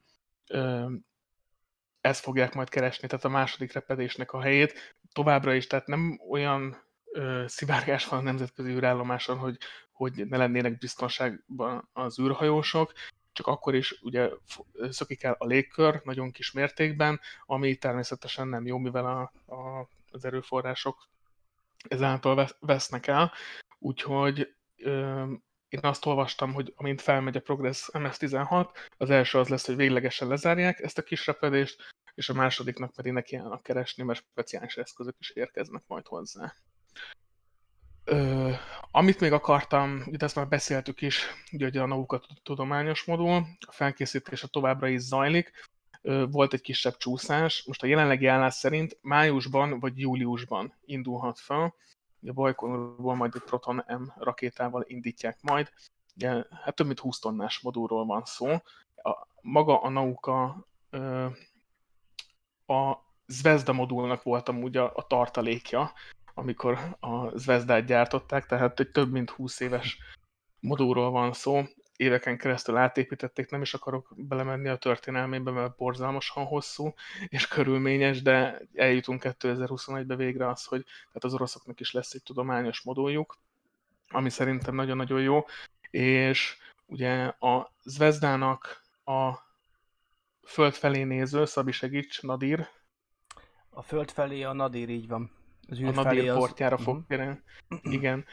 ezt 2.06 2.22
fogják 2.22 2.54
majd 2.54 2.68
keresni, 2.68 3.08
tehát 3.08 3.24
a 3.24 3.28
második 3.28 3.72
repedésnek 3.72 4.32
a 4.32 4.40
helyét 4.40 4.96
továbbra 5.12 5.54
is, 5.54 5.66
tehát 5.66 5.86
nem 5.86 6.20
olyan 6.30 6.76
ö, 7.12 7.44
szivárgás 7.46 8.06
van 8.06 8.18
a 8.18 8.22
nemzetközi 8.22 8.70
űrállomáson, 8.70 9.38
hogy, 9.38 9.56
hogy 9.92 10.26
ne 10.26 10.36
lennének 10.36 10.78
biztonságban 10.78 11.88
az 11.92 12.20
űrhajósok, 12.20 12.92
csak 13.32 13.46
akkor 13.46 13.74
is 13.74 13.98
ugye 14.02 14.30
szökik 14.90 15.22
el 15.22 15.36
a 15.38 15.46
légkör 15.46 16.00
nagyon 16.04 16.30
kis 16.30 16.52
mértékben, 16.52 17.20
ami 17.46 17.76
természetesen 17.76 18.48
nem 18.48 18.66
jó, 18.66 18.78
mivel 18.78 19.06
a, 19.06 19.54
a, 19.54 19.88
az 20.10 20.24
erőforrások 20.24 21.08
ezáltal 21.88 22.48
vesznek 22.60 23.06
el. 23.06 23.32
Úgyhogy 23.78 24.54
én 25.68 25.80
azt 25.82 26.06
olvastam, 26.06 26.52
hogy 26.52 26.72
amint 26.76 27.00
felmegy 27.00 27.36
a 27.36 27.40
Progress 27.40 27.88
MS-16, 27.92 28.68
az 28.96 29.10
első 29.10 29.38
az 29.38 29.48
lesz, 29.48 29.66
hogy 29.66 29.76
véglegesen 29.76 30.28
lezárják 30.28 30.80
ezt 30.80 30.98
a 30.98 31.02
kis 31.02 31.26
repedést, 31.26 31.94
és 32.14 32.28
a 32.28 32.34
másodiknak 32.34 32.92
pedig 32.92 33.12
neki 33.12 33.36
állnak 33.36 33.62
keresni, 33.62 34.02
mert 34.02 34.24
speciális 34.30 34.76
eszközök 34.76 35.14
is 35.18 35.30
érkeznek 35.30 35.82
majd 35.86 36.06
hozzá. 36.06 36.54
Ö, 38.04 38.52
amit 38.90 39.20
még 39.20 39.32
akartam, 39.32 40.02
ugye 40.06 40.24
ezt 40.24 40.36
már 40.36 40.48
beszéltük 40.48 41.02
is, 41.02 41.26
ugye, 41.52 41.64
hogy 41.64 41.76
a 41.76 41.86
Nauka 41.86 42.22
tudományos 42.42 43.04
modul, 43.04 43.46
a 43.66 43.72
felkészítése 43.72 44.46
továbbra 44.46 44.88
is 44.88 45.00
zajlik, 45.00 45.52
ö, 46.02 46.26
volt 46.30 46.52
egy 46.52 46.60
kisebb 46.60 46.96
csúszás, 46.96 47.64
most 47.66 47.82
a 47.82 47.86
jelenlegi 47.86 48.26
állás 48.26 48.54
szerint 48.54 48.98
májusban 49.02 49.80
vagy 49.80 49.98
júliusban 49.98 50.74
indulhat 50.84 51.38
fel, 51.38 51.74
ugye 52.26 52.34
Bajkonurból 52.34 53.14
majd 53.14 53.34
egy 53.34 53.42
Proton 53.42 53.76
M 53.76 54.12
rakétával 54.16 54.84
indítják 54.86 55.42
majd, 55.42 55.72
ugye, 56.16 56.44
hát 56.64 56.74
több 56.74 56.86
mint 56.86 56.98
20 56.98 57.18
tonnás 57.18 57.60
modulról 57.60 58.06
van 58.06 58.22
szó, 58.24 58.48
a, 58.94 59.26
maga 59.40 59.80
a 59.80 59.88
Nauka 59.88 60.66
ö, 60.90 61.26
a 62.66 62.96
Zvezda 63.26 63.72
modulnak 63.72 64.22
volt 64.22 64.48
amúgy 64.48 64.76
a, 64.76 64.92
a 64.94 65.06
tartalékja, 65.06 65.92
amikor 66.34 66.96
a 67.00 67.38
Zvezdát 67.38 67.84
gyártották, 67.84 68.46
tehát 68.46 68.80
egy 68.80 68.90
több 68.90 69.10
mint 69.10 69.30
20 69.30 69.60
éves 69.60 69.98
modulról 70.60 71.10
van 71.10 71.32
szó, 71.32 71.62
éveken 71.96 72.38
keresztül 72.38 72.76
átépítették, 72.76 73.50
nem 73.50 73.62
is 73.62 73.74
akarok 73.74 74.12
belemenni 74.16 74.68
a 74.68 74.76
történelmébe, 74.76 75.50
mert 75.50 75.76
borzalmasan 75.76 76.44
hosszú 76.44 76.94
és 77.28 77.48
körülményes, 77.48 78.22
de 78.22 78.62
eljutunk 78.74 79.22
2021-be 79.24 80.16
végre 80.16 80.48
az, 80.48 80.64
hogy 80.64 80.84
tehát 80.84 81.24
az 81.24 81.34
oroszoknak 81.34 81.80
is 81.80 81.92
lesz 81.92 82.14
egy 82.14 82.22
tudományos 82.22 82.82
moduljuk, 82.82 83.38
ami 84.08 84.30
szerintem 84.30 84.74
nagyon-nagyon 84.74 85.20
jó, 85.20 85.44
és 85.90 86.56
ugye 86.86 87.24
a 87.24 87.72
Zvezdának 87.82 88.84
a 89.04 89.32
föld 90.42 90.74
felé 90.74 91.02
néző, 91.02 91.44
Szabi 91.44 91.72
segíts, 91.72 92.22
Nadir. 92.22 92.68
A 93.70 93.82
föld 93.82 94.10
felé 94.10 94.42
a 94.42 94.52
Nadir, 94.52 94.88
így 94.88 95.08
van. 95.08 95.30
Az 95.68 95.78
a 95.80 95.90
Nadir 95.90 96.30
az... 96.30 96.36
portjára 96.36 96.78
fog 96.78 97.04
uh-huh. 97.08 97.36
Igen. 97.96 98.24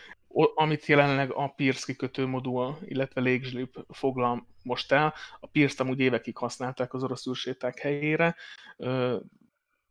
Amit 0.55 0.85
jelenleg 0.85 1.31
a 1.31 1.47
Pierce 1.47 1.85
kikötő 1.85 2.25
modul, 2.25 2.77
illetve 2.85 3.21
légzslip 3.21 3.85
foglal 3.89 4.47
most 4.63 4.91
el. 4.91 5.13
A 5.39 5.47
Pierce-t 5.47 5.79
amúgy 5.79 5.99
évekig 5.99 6.37
használták 6.37 6.93
az 6.93 7.03
orosz 7.03 7.27
űrséták 7.27 7.79
helyére, 7.79 8.35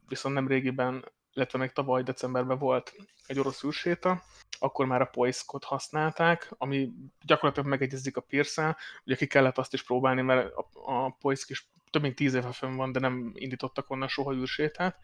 viszont 0.08 0.34
nem 0.34 0.48
régiben, 0.48 1.04
illetve 1.34 1.58
még 1.58 1.72
tavaly 1.72 2.02
decemberben 2.02 2.58
volt 2.58 2.94
egy 3.26 3.38
orosz 3.38 3.64
űrséta, 3.64 4.22
akkor 4.58 4.86
már 4.86 5.00
a 5.00 5.10
Poiskot 5.12 5.64
használták, 5.64 6.54
ami 6.58 6.90
gyakorlatilag 7.24 7.68
megegyezik 7.68 8.16
a 8.16 8.20
Pierce-el. 8.20 8.76
Ugye 9.04 9.16
ki 9.16 9.26
kellett 9.26 9.58
azt 9.58 9.72
is 9.72 9.82
próbálni, 9.82 10.22
mert 10.22 10.54
a, 10.54 10.68
a 10.72 11.16
Poisk 11.20 11.50
is 11.50 11.70
több 11.90 12.02
mint 12.02 12.14
tíz 12.14 12.34
éve 12.34 12.52
fönn 12.52 12.76
van, 12.76 12.92
de 12.92 13.00
nem 13.00 13.32
indítottak 13.34 13.90
onnan 13.90 14.08
soha 14.08 14.34
űrsétát 14.34 14.98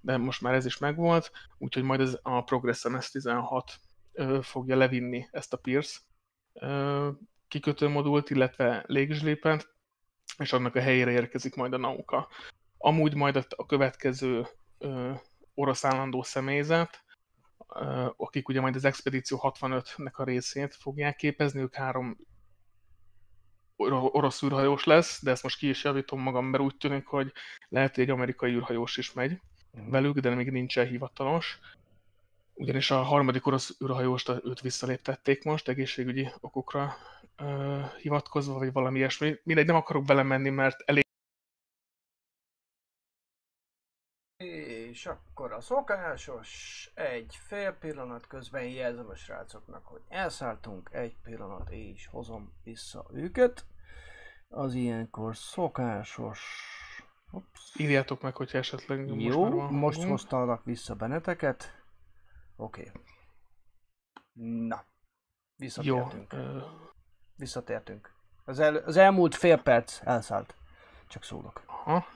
de 0.00 0.16
most 0.16 0.40
már 0.40 0.54
ez 0.54 0.66
is 0.66 0.78
megvolt, 0.78 1.30
úgyhogy 1.58 1.82
majd 1.82 2.00
ez 2.00 2.18
a 2.22 2.42
Progress 2.42 2.84
MS16 2.88 3.62
fogja 4.42 4.76
levinni 4.76 5.28
ezt 5.30 5.52
a 5.52 5.56
Pierce 5.56 5.98
kikötőmodult, 7.48 8.30
illetve 8.30 8.84
légzslépet, 8.86 9.68
és 10.38 10.52
annak 10.52 10.74
a 10.74 10.80
helyére 10.80 11.10
érkezik 11.10 11.54
majd 11.54 11.72
a 11.72 11.76
Nauka. 11.76 12.28
Amúgy 12.78 13.14
majd 13.14 13.46
a 13.56 13.66
következő 13.66 14.46
orosz 15.54 15.84
állandó 15.84 16.22
személyzet, 16.22 17.04
akik 18.16 18.48
ugye 18.48 18.60
majd 18.60 18.74
az 18.74 18.84
Expedíció 18.84 19.40
65-nek 19.42 20.12
a 20.12 20.24
részét 20.24 20.74
fogják 20.74 21.16
képezni, 21.16 21.60
ők 21.60 21.74
három 21.74 22.16
orosz 23.76 24.42
űrhajós 24.42 24.84
lesz, 24.84 25.22
de 25.22 25.30
ezt 25.30 25.42
most 25.42 25.58
ki 25.58 25.68
is 25.68 25.84
javítom 25.84 26.20
magam, 26.20 26.46
mert 26.46 26.62
úgy 26.62 26.76
tűnik, 26.76 27.06
hogy 27.06 27.32
lehet, 27.68 27.94
hogy 27.94 28.04
egy 28.04 28.10
amerikai 28.10 28.52
űrhajós 28.52 28.96
is 28.96 29.12
megy 29.12 29.40
velük, 29.70 30.18
de 30.18 30.34
még 30.34 30.50
nincsen 30.50 30.86
hivatalos. 30.86 31.58
Ugyanis 32.58 32.90
a 32.90 33.02
harmadik 33.02 33.46
orosz 33.46 33.76
űrhajóst 33.84 34.28
őt 34.28 34.60
visszaléptették 34.60 35.44
most, 35.44 35.68
egészségügyi 35.68 36.28
okokra 36.40 36.94
uh, 37.42 37.84
hivatkozva, 37.92 38.58
vagy 38.58 38.72
valami 38.72 38.98
ilyesmi. 38.98 39.36
Mindegy, 39.42 39.66
nem 39.66 39.76
akarok 39.76 40.04
belemenni, 40.04 40.50
mert 40.50 40.82
elég 40.86 41.06
És 44.90 45.06
akkor 45.06 45.52
a 45.52 45.60
szokásos 45.60 46.90
egy 46.94 47.38
fél 47.46 47.72
pillanat 47.72 48.26
közben 48.26 48.64
jelzem 48.64 49.08
a 49.08 49.14
srácoknak, 49.14 49.86
hogy 49.86 50.00
elszálltunk 50.08 50.88
egy 50.92 51.16
pillanat, 51.22 51.70
és 51.70 52.06
hozom 52.06 52.52
vissza 52.64 53.06
őket. 53.12 53.64
Az 54.48 54.74
ilyenkor 54.74 55.36
szokásos 55.36 56.40
Ups. 57.30 57.74
Írjátok 57.76 58.22
meg, 58.22 58.36
hogyha 58.36 58.58
esetleg 58.58 59.06
Jó, 59.06 59.48
most, 59.48 59.56
már 59.56 59.70
most 59.70 60.02
hoztalak 60.02 60.64
vissza 60.64 60.94
benneteket. 60.94 61.77
Oké. 62.60 62.80
Okay. 62.80 63.02
Na. 64.66 64.84
Visszatértünk. 65.56 66.32
Jó. 66.32 66.40
Visszatértünk. 67.36 68.12
Az, 68.44 68.58
el, 68.58 68.76
az 68.76 68.96
elmúlt 68.96 69.34
fél 69.34 69.56
perc 69.56 70.00
elszállt. 70.04 70.54
Csak 71.08 71.24
szólok. 71.24 71.62
Aha. 71.66 72.06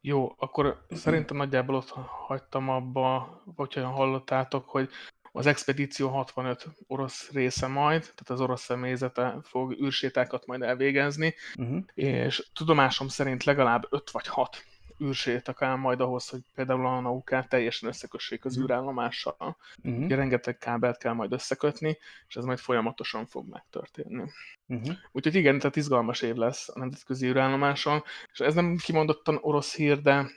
Jó, 0.00 0.34
akkor 0.36 0.86
szerintem 0.90 1.36
nagyjából 1.36 1.74
ott 1.74 1.88
hagytam 2.26 2.68
abba, 2.68 3.40
hogyha 3.56 3.88
hallottátok, 3.88 4.68
hogy 4.68 4.90
az 5.32 5.46
Expedíció 5.46 6.08
65 6.08 6.66
orosz 6.86 7.30
része 7.30 7.66
majd, 7.66 8.00
tehát 8.00 8.30
az 8.30 8.40
orosz 8.40 8.62
személyzete 8.62 9.38
fog 9.42 9.80
űrsétákat 9.80 10.46
majd 10.46 10.62
elvégezni, 10.62 11.34
uh-huh. 11.56 11.84
és 11.94 12.50
tudomásom 12.54 13.08
szerint 13.08 13.44
legalább 13.44 13.86
5 13.90 14.10
vagy 14.10 14.26
6 14.26 14.64
űrsétak 15.04 15.62
áll 15.62 15.76
majd 15.76 16.00
ahhoz, 16.00 16.28
hogy 16.28 16.40
például 16.54 16.86
a 16.86 17.00
naukát 17.00 17.48
teljesen 17.48 17.88
összekössék 17.88 18.44
az 18.44 18.52
uh-huh. 18.52 18.70
űrállomással. 18.70 19.56
Uh-huh. 19.82 20.04
Ugye 20.04 20.14
rengeteg 20.14 20.58
kábelt 20.58 20.98
kell 20.98 21.12
majd 21.12 21.32
összekötni, 21.32 21.98
és 22.28 22.36
ez 22.36 22.44
majd 22.44 22.58
folyamatosan 22.58 23.26
fog 23.26 23.48
megtörténni. 23.48 24.30
Uh-huh. 24.66 24.96
Úgyhogy 25.12 25.34
igen, 25.34 25.58
tehát 25.58 25.76
izgalmas 25.76 26.22
év 26.22 26.34
lesz 26.34 26.68
a 26.68 26.78
nemzetközi 26.78 27.26
űrállomáson, 27.26 28.02
és 28.32 28.40
ez 28.40 28.54
nem 28.54 28.76
kimondottan 28.76 29.38
orosz 29.40 29.74
hír, 29.76 30.02
de 30.02 30.30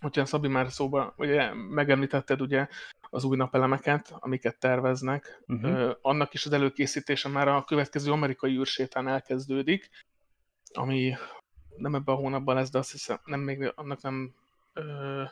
hogyha 0.00 0.24
Szabi 0.24 0.48
már 0.48 0.72
szóba, 0.72 1.14
ugye 1.16 1.54
megemlítetted 1.54 2.40
ugye 2.40 2.68
az 3.00 3.24
új 3.24 3.36
napelemeket, 3.36 4.14
amiket 4.18 4.58
terveznek, 4.58 5.42
uh-huh. 5.46 5.96
annak 6.00 6.34
is 6.34 6.46
az 6.46 6.52
előkészítése 6.52 7.28
már 7.28 7.48
a 7.48 7.64
következő 7.64 8.12
amerikai 8.12 8.56
űrsétán 8.56 9.08
elkezdődik, 9.08 9.90
ami 10.72 11.14
nem 11.80 11.94
ebben 11.94 12.14
a 12.14 12.18
hónapban 12.18 12.54
lesz, 12.54 12.70
de 12.70 12.78
azt 12.78 12.92
hiszem, 12.92 13.20
nem 13.24 13.40
még 13.40 13.72
annak 13.74 14.02
nem 14.02 14.34
ö, 14.72 15.22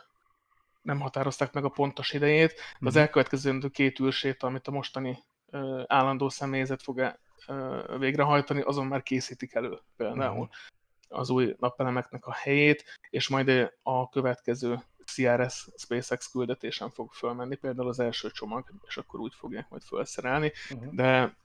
nem 0.81 0.99
határozták 0.99 1.53
meg 1.53 1.65
a 1.65 1.69
pontos 1.69 2.13
idejét, 2.13 2.53
de 2.53 2.61
az 2.79 2.87
uh-huh. 2.87 3.01
elkövetkező 3.01 3.59
két 3.59 3.99
űrsét, 3.99 4.43
amit 4.43 4.67
a 4.67 4.71
mostani 4.71 5.23
ö, 5.49 5.83
állandó 5.87 6.29
személyzet 6.29 6.81
fog 6.81 7.17
ö, 7.47 7.97
végrehajtani, 7.97 8.61
azon 8.61 8.85
már 8.85 9.03
készítik 9.03 9.53
elő 9.53 9.79
például. 9.97 10.31
Uh-huh 10.31 10.49
az 11.09 11.29
új 11.29 11.55
napelemeknek 11.59 12.25
a 12.25 12.33
helyét, 12.33 12.83
és 13.09 13.27
majd 13.27 13.71
a 13.83 14.09
következő 14.09 14.79
CRS 15.05 15.67
SpaceX 15.77 16.31
küldetésen 16.31 16.89
fog 16.89 17.11
fölmenni, 17.11 17.55
például 17.55 17.87
az 17.87 17.99
első 17.99 18.31
csomag, 18.31 18.73
és 18.87 18.97
akkor 18.97 19.19
úgy 19.19 19.33
fogják 19.35 19.69
majd 19.69 19.83
felszerelni, 19.83 20.51
uh-huh. 20.69 20.93
de 20.93 21.37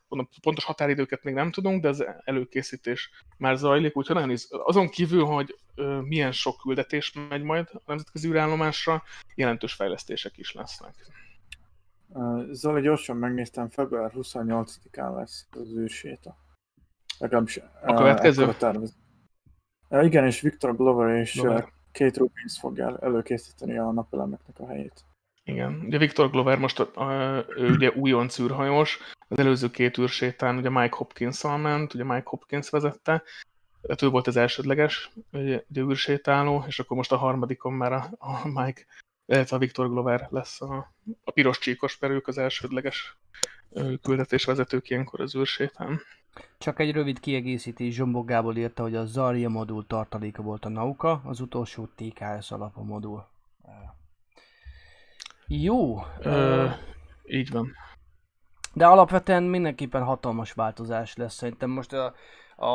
pontos 0.43 0.65
határidőket 0.65 1.23
még 1.23 1.35
nem 1.35 1.51
tudunk, 1.51 1.83
de 1.83 1.89
az 1.89 2.05
előkészítés 2.25 3.11
már 3.39 3.57
zajlik, 3.57 3.97
úgyhogy 3.97 4.15
nagyon 4.15 4.31
is, 4.31 4.47
azon 4.51 4.89
kívül, 4.89 5.25
hogy 5.25 5.59
ö, 5.75 6.01
milyen 6.01 6.33
sok 6.33 6.57
küldetés 6.57 7.13
megy 7.29 7.43
majd 7.43 7.69
a 7.73 7.83
nemzetközi 7.87 8.29
űrállomásra, 8.29 9.03
jelentős 9.35 9.73
fejlesztések 9.73 10.39
is 10.39 10.53
lesznek. 10.53 10.95
Zoli, 12.51 12.81
gyorsan 12.81 13.17
megnéztem, 13.17 13.69
február 13.69 14.13
28-án 14.15 15.17
lesz 15.17 15.47
az 15.51 15.77
űrséta. 15.77 16.37
Legalábbis 17.19 17.61
a 17.83 17.95
következő? 17.95 18.55
Ja, 19.89 20.03
igen, 20.03 20.27
és 20.27 20.41
Victor 20.41 20.77
Glover 20.77 21.17
és. 21.17 21.35
Glover. 21.41 21.73
Kate 21.93 22.19
Rubins 22.19 22.59
fogja 22.59 22.99
előkészíteni 22.99 23.79
a 23.79 23.93
napelemeknek 23.93 24.59
a 24.59 24.67
helyét. 24.67 25.05
Igen, 25.45 25.83
ugye 25.87 25.99
Viktor 25.99 26.31
Glover 26.31 26.59
most 26.59 26.81
a, 26.81 27.45
ő 27.57 27.71
ugye 27.71 27.91
újonc 27.91 28.39
űrhajós, 28.39 28.99
az 29.29 29.39
előző 29.39 29.71
két 29.71 29.99
űrsétán 29.99 30.57
ugye 30.57 30.71
Mike 30.71 30.97
hopkins 30.97 31.43
ment, 31.43 31.95
ugye 31.95 32.05
Mike 32.05 32.23
Hopkins 32.25 32.71
vezette, 32.71 33.23
tehát 33.83 34.03
ő 34.03 34.09
volt 34.09 34.27
az 34.27 34.37
elsődleges 34.37 35.11
ugye, 35.33 35.65
ugye 35.69 35.83
űrsétáló, 35.83 36.65
és 36.67 36.79
akkor 36.79 36.97
most 36.97 37.13
a 37.13 37.17
harmadikon 37.17 37.73
már 37.73 37.93
a, 37.93 38.11
a 38.19 38.49
Mike, 38.49 38.85
illetve 39.27 39.57
a 39.57 39.59
Viktor 39.59 39.89
Glover 39.89 40.27
lesz 40.31 40.61
a, 40.61 40.93
a 41.25 41.31
piros 41.31 41.59
csíkos, 41.59 41.99
mert 41.99 42.27
az 42.29 42.39
elsődleges 42.39 43.17
küldetésvezetők 44.03 44.91
ilyenkor 44.91 45.21
az 45.21 45.37
űrsétán. 45.37 46.01
Csak 46.59 46.79
egy 46.79 46.93
rövid 46.93 47.21
kiegészítés, 47.21 47.95
Zsombok 47.95 48.27
Gábor 48.27 48.57
írta, 48.57 48.83
hogy 48.83 48.95
a 48.95 49.07
Zarya 49.07 49.49
modul 49.49 49.87
tartaléka 49.87 50.43
volt 50.43 50.65
a 50.65 50.69
Nauka, 50.69 51.21
az 51.25 51.41
utolsó 51.41 51.89
TKS 51.95 52.51
alapú 52.51 52.83
modul. 52.83 53.27
Jó, 55.47 56.05
Ö, 56.21 56.67
így 57.25 57.51
van. 57.51 57.73
de 58.73 58.87
alapvetően 58.87 59.43
mindenképpen 59.43 60.03
hatalmas 60.03 60.53
változás 60.53 61.17
lesz. 61.17 61.35
Szerintem 61.35 61.71
most 61.71 61.93
a, 61.93 62.15
a, 62.57 62.67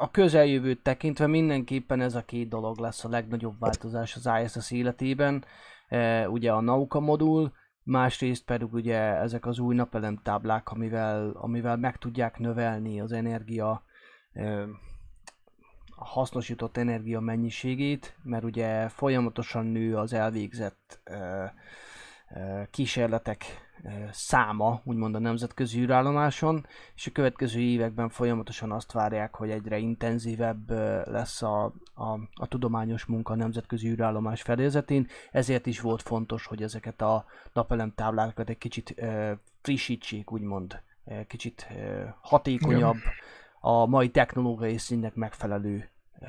a- 0.00 0.10
közeljövőt 0.10 0.82
tekintve 0.82 1.26
mindenképpen 1.26 2.00
ez 2.00 2.14
a 2.14 2.24
két 2.24 2.48
dolog 2.48 2.78
lesz 2.78 3.04
a 3.04 3.08
legnagyobb 3.08 3.58
változás 3.58 4.16
az 4.16 4.30
ISS 4.44 4.70
életében. 4.70 5.44
E, 5.88 6.28
ugye 6.28 6.52
a 6.52 6.60
Nauka 6.60 7.00
modul, 7.00 7.52
másrészt 7.82 8.44
pedig 8.44 8.72
ugye 8.72 8.98
ezek 8.98 9.46
az 9.46 9.58
új 9.58 9.74
napelem 9.74 10.16
táblák, 10.22 10.68
amivel, 10.70 11.30
amivel 11.34 11.76
meg 11.76 11.96
tudják 11.96 12.38
növelni 12.38 13.00
az 13.00 13.12
energia 13.12 13.82
e, 14.32 14.64
hasznosított 15.96 16.76
energia 16.76 17.20
mennyiségét, 17.20 18.16
mert 18.22 18.44
ugye 18.44 18.88
folyamatosan 18.88 19.66
nő 19.66 19.96
az 19.96 20.12
elvégzett 20.12 21.00
ö, 21.04 21.44
kísérletek 22.70 23.44
száma, 24.10 24.80
úgymond 24.84 25.14
a 25.14 25.18
nemzetközi 25.18 25.80
űrállomáson, 25.80 26.66
és 26.94 27.06
a 27.06 27.10
következő 27.12 27.60
években 27.60 28.08
folyamatosan 28.08 28.72
azt 28.72 28.92
várják, 28.92 29.34
hogy 29.34 29.50
egyre 29.50 29.78
intenzívebb 29.78 30.70
lesz 31.08 31.42
a, 31.42 31.64
a, 31.94 32.18
a 32.34 32.46
tudományos 32.48 33.04
munka 33.04 33.32
a 33.32 33.36
nemzetközi 33.36 33.88
űrállomás 33.88 34.42
fedélzetén, 34.42 35.08
ezért 35.30 35.66
is 35.66 35.80
volt 35.80 36.02
fontos, 36.02 36.46
hogy 36.46 36.62
ezeket 36.62 37.00
a 37.00 37.24
napelem 37.52 37.92
táblákat 37.94 38.48
egy 38.48 38.58
kicsit 38.58 38.94
ö, 38.96 39.32
frissítsék, 39.62 40.32
úgymond, 40.32 40.82
Ö, 41.06 41.26
kicsit 41.26 41.66
ö, 41.76 42.04
hatékonyabb, 42.20 42.96
a 43.60 43.86
mai 43.86 44.10
technológiai 44.10 44.78
színnek 44.78 45.14
megfelelő 45.14 45.88
Ö, 46.20 46.26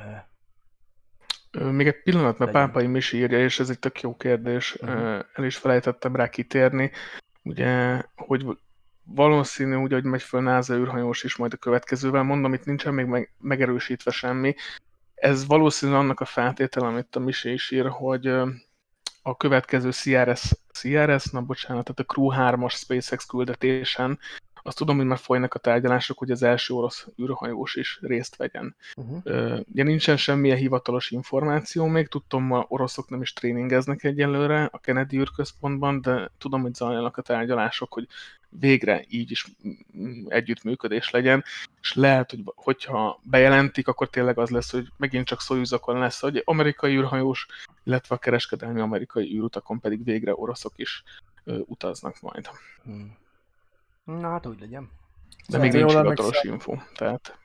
Még 1.59 1.87
egy 1.87 2.01
pillanat, 2.03 2.37
mert. 2.37 2.51
Pápai 2.51 2.87
Misi 2.87 3.17
írja, 3.17 3.39
és 3.39 3.59
ez 3.59 3.69
egy 3.69 3.79
tök 3.79 4.01
jó 4.01 4.15
kérdés, 4.15 4.77
uh-huh. 4.81 5.25
el 5.33 5.43
is 5.43 5.57
felejtettem 5.57 6.15
rá 6.15 6.29
kitérni, 6.29 6.91
ugye, 7.43 8.01
hogy 8.15 8.45
valószínű, 9.03 9.75
úgy, 9.75 9.91
hogy 9.91 10.03
megy 10.03 10.21
föl 10.23 10.41
NASA 10.41 10.75
űrhajós 10.75 11.23
is 11.23 11.35
majd 11.35 11.53
a 11.53 11.57
következővel, 11.57 12.23
mondom, 12.23 12.53
itt 12.53 12.65
nincsen 12.65 12.93
még 12.93 13.05
meg, 13.05 13.33
megerősítve 13.39 14.11
semmi. 14.11 14.55
Ez 15.15 15.45
valószínű 15.45 15.93
annak 15.93 16.19
a 16.19 16.25
feltétel, 16.25 16.83
amit 16.83 17.15
a 17.15 17.19
Misi 17.19 17.51
is 17.51 17.71
ír, 17.71 17.87
hogy 17.87 18.27
a 19.21 19.37
következő 19.37 19.89
CRS, 19.89 20.51
CRS, 20.71 21.25
na 21.31 21.41
bocsánat, 21.41 21.83
tehát 21.83 21.99
a 21.99 22.13
Crew 22.13 22.29
3-as 22.33 22.73
SpaceX 22.73 23.25
küldetésen, 23.25 24.19
azt 24.65 24.77
tudom, 24.77 24.97
hogy 24.97 25.05
már 25.05 25.17
folynak 25.17 25.53
a 25.53 25.59
tárgyalások, 25.59 26.17
hogy 26.17 26.31
az 26.31 26.43
első 26.43 26.73
orosz 26.73 27.07
űrhajós 27.21 27.75
is 27.75 27.99
részt 28.01 28.35
vegyen. 28.35 28.75
uh-huh. 28.95 29.19
Ö, 29.23 29.59
Ugye 29.71 29.83
nincsen 29.83 30.17
semmilyen 30.17 30.57
hivatalos 30.57 31.11
információ 31.11 31.85
még, 31.85 32.07
tudtom, 32.07 32.43
ma 32.43 32.65
oroszok 32.67 33.09
nem 33.09 33.21
is 33.21 33.33
tréningeznek 33.33 34.03
egyelőre 34.03 34.69
a 34.71 34.77
Kennedy 34.77 35.17
űrközpontban, 35.17 36.01
de 36.01 36.31
tudom, 36.37 36.61
hogy 36.61 36.73
zajlanak 36.73 37.17
a 37.17 37.21
tárgyalások, 37.21 37.93
hogy 37.93 38.07
végre 38.49 39.05
így 39.07 39.31
is 39.31 39.45
mm, 39.97 40.25
együttműködés 40.27 41.09
legyen, 41.09 41.43
és 41.81 41.93
lehet, 41.93 42.29
hogy 42.29 42.41
hogyha 42.45 43.19
bejelentik, 43.23 43.87
akkor 43.87 44.09
tényleg 44.09 44.37
az 44.37 44.49
lesz, 44.49 44.71
hogy 44.71 44.87
megint 44.97 45.25
csak 45.25 45.41
Soyuzokon 45.41 45.99
lesz, 45.99 46.19
hogy 46.19 46.41
amerikai 46.45 46.95
űrhajós, 46.95 47.47
illetve 47.83 48.15
a 48.15 48.19
kereskedelmi 48.19 48.79
amerikai 48.79 49.35
űrutakon 49.35 49.79
pedig 49.79 50.03
végre 50.03 50.35
oroszok 50.35 50.73
is 50.75 51.03
ö, 51.43 51.59
utaznak 51.65 52.21
majd. 52.21 52.49
Hmm. 52.83 53.23
Na 54.05 54.29
hát 54.29 54.45
úgy 54.45 54.59
legyen. 54.59 54.89
De 55.47 55.57
még 55.57 55.71
nincs 55.71 55.91
hivatalos 55.93 56.43
info, 56.43 56.75
tehát 56.95 57.37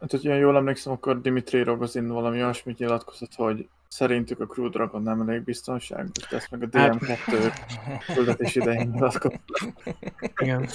Hát, 0.00 0.10
hogyha 0.10 0.34
jól 0.34 0.56
emlékszem, 0.56 0.92
akkor 0.92 1.20
Dimitri 1.20 1.62
Rogozin 1.62 2.08
valami 2.08 2.42
olyasmit 2.42 2.78
nyilatkozott, 2.78 3.34
hogy 3.34 3.68
szerintük 3.88 4.40
a 4.40 4.46
Crew 4.46 4.68
Dragon 4.68 5.02
nem 5.02 5.20
elég 5.20 5.42
biztonságos, 5.42 6.28
de 6.30 6.36
ezt 6.36 6.50
meg 6.50 6.62
a 6.62 6.78
Hát- 6.78 6.94
DM2 6.94 7.52
küldetés 8.14 8.54
idején 8.54 8.88
nyilatkozott. 8.88 9.74
Igen. 10.36 10.68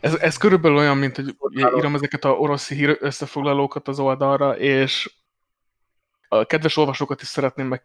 Ez, 0.00 0.14
ez 0.14 0.36
körülbelül 0.36 0.76
olyan, 0.76 0.96
mint 0.96 1.16
hogy 1.16 1.56
írom 1.56 1.94
ezeket 1.94 2.24
a 2.24 2.30
orosz 2.30 2.68
hír 2.68 2.96
összefoglalókat 3.00 3.88
az 3.88 3.98
oldalra, 3.98 4.58
és 4.58 5.16
a 6.28 6.44
kedves 6.44 6.76
olvasókat 6.76 7.22
is 7.22 7.28
szeretném 7.28 7.80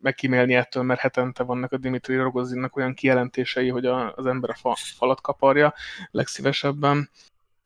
megkímélni 0.00 0.54
ettől, 0.54 0.82
mert 0.82 1.00
hetente 1.00 1.42
vannak 1.42 1.72
a 1.72 1.76
Dimitri 1.76 2.16
Rogozinnak 2.16 2.76
olyan 2.76 2.94
kijelentései, 2.94 3.68
hogy 3.68 3.86
a, 3.86 4.14
az 4.14 4.26
ember 4.26 4.50
a 4.50 4.54
fa, 4.54 4.76
falat 4.96 5.20
kaparja 5.20 5.74
legszívesebben. 6.10 7.10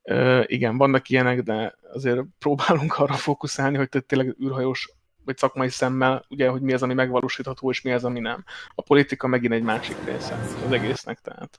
Ö, 0.03 0.43
igen, 0.47 0.77
vannak 0.77 1.09
ilyenek, 1.09 1.43
de 1.43 1.75
azért 1.93 2.21
próbálunk 2.39 2.99
arra 2.99 3.15
fókuszálni, 3.15 3.77
hogy 3.77 3.89
tényleg 4.07 4.37
űrhajós 4.43 4.93
vagy 5.25 5.37
szakmai 5.37 5.69
szemmel, 5.69 6.25
ugye, 6.29 6.49
hogy 6.49 6.61
mi 6.61 6.73
az, 6.73 6.83
ami 6.83 6.95
megvalósítható, 6.95 7.71
és 7.71 7.83
mi 7.83 7.93
az, 7.93 8.05
ami 8.05 8.21
nem. 8.21 8.45
A 8.75 8.83
politika 8.83 9.27
megint 9.27 9.53
egy 9.53 9.63
másik 9.63 10.05
része 10.05 10.35
az 10.67 10.73
egésznek, 10.73 11.21
tehát 11.21 11.59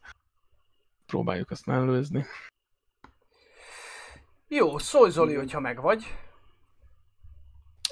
próbáljuk 1.06 1.52
azt 1.52 1.66
mellőzni. 1.66 2.26
Jó, 4.48 4.78
szólj 4.78 5.12
Zoli, 5.12 5.36
hogyha 5.36 5.60
meg 5.60 5.82
vagy. 5.82 6.16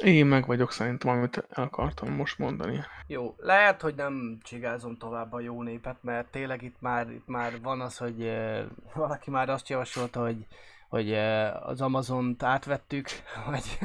Én 0.04 0.26
meg 0.26 0.46
vagyok 0.46 0.72
szerintem, 0.72 1.12
amit 1.12 1.46
el 1.50 1.64
akartam 1.64 2.14
most 2.14 2.38
mondani. 2.38 2.84
Jó, 3.08 3.36
lehet, 3.38 3.82
hogy 3.82 3.96
nem 3.96 4.38
csigázom 4.44 4.98
tovább 4.98 5.34
a 5.34 5.40
jó 5.40 5.64
népet, 5.64 5.96
mert 6.02 6.28
tényleg 6.28 6.62
itt 6.62 6.76
már, 6.80 7.10
itt 7.10 7.28
már 7.28 7.62
van 7.62 7.82
az, 7.82 7.98
hogy 7.98 8.22
uh, 8.22 8.60
valaki 8.94 9.30
már 9.30 9.50
azt 9.50 9.70
javasolta, 9.70 10.22
hogy, 10.22 10.46
hogy 10.90 11.12
uh, 11.12 11.68
az 11.68 11.82
Amazont 11.82 12.44
átvettük, 12.44 13.08
vagy, 13.50 13.80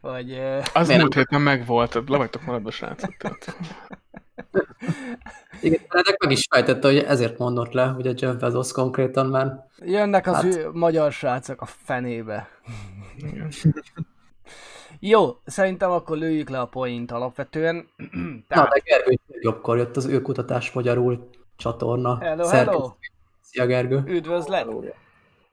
vagy 0.00 0.32
uh, 0.32 0.64
Az 0.72 0.86
Miért 0.86 1.02
múlt 1.02 1.14
héten 1.14 1.40
megvolt, 1.40 1.94
le 1.94 2.16
vagytok 2.16 2.42
maradva 2.44 2.70
srácok. 2.70 3.14
Igen, 5.60 5.80
ennek 5.88 6.16
meg 6.18 6.30
is 6.30 6.46
fejtette, 6.50 6.88
hogy 6.88 6.98
ezért 6.98 7.38
mondott 7.38 7.72
le, 7.72 7.86
hogy 7.86 8.06
a 8.06 8.14
Jeff 8.16 8.34
Bezos 8.34 8.72
konkrétan 8.72 9.26
már 9.26 9.66
jönnek 9.78 10.26
az 10.26 10.34
Hát- 10.34 10.54
hát... 10.54 10.72
magyar 10.72 11.12
srácok 11.12 11.60
a 11.60 11.66
fenébe. 11.66 12.48
Igen. 13.16 13.48
Jó, 15.04 15.36
szerintem 15.44 15.90
akkor 15.90 16.16
lőjük 16.16 16.48
le 16.48 16.60
a 16.60 16.66
point 16.66 17.10
alapvetően. 17.10 17.74
Na, 17.96 18.40
Tehát, 18.48 18.68
de 18.68 18.80
Gergő 18.84 19.18
jobbkor 19.40 19.76
jött 19.76 19.96
az 19.96 20.08
űrkutatás 20.08 20.72
magyarul 20.72 21.28
csatorna. 21.56 22.18
hello, 22.18 22.44
szerkesztő. 22.44 22.70
hello! 22.70 22.92
Szia 23.40 23.66
Gergő! 23.66 24.02
Üdvözlet! 24.06 24.66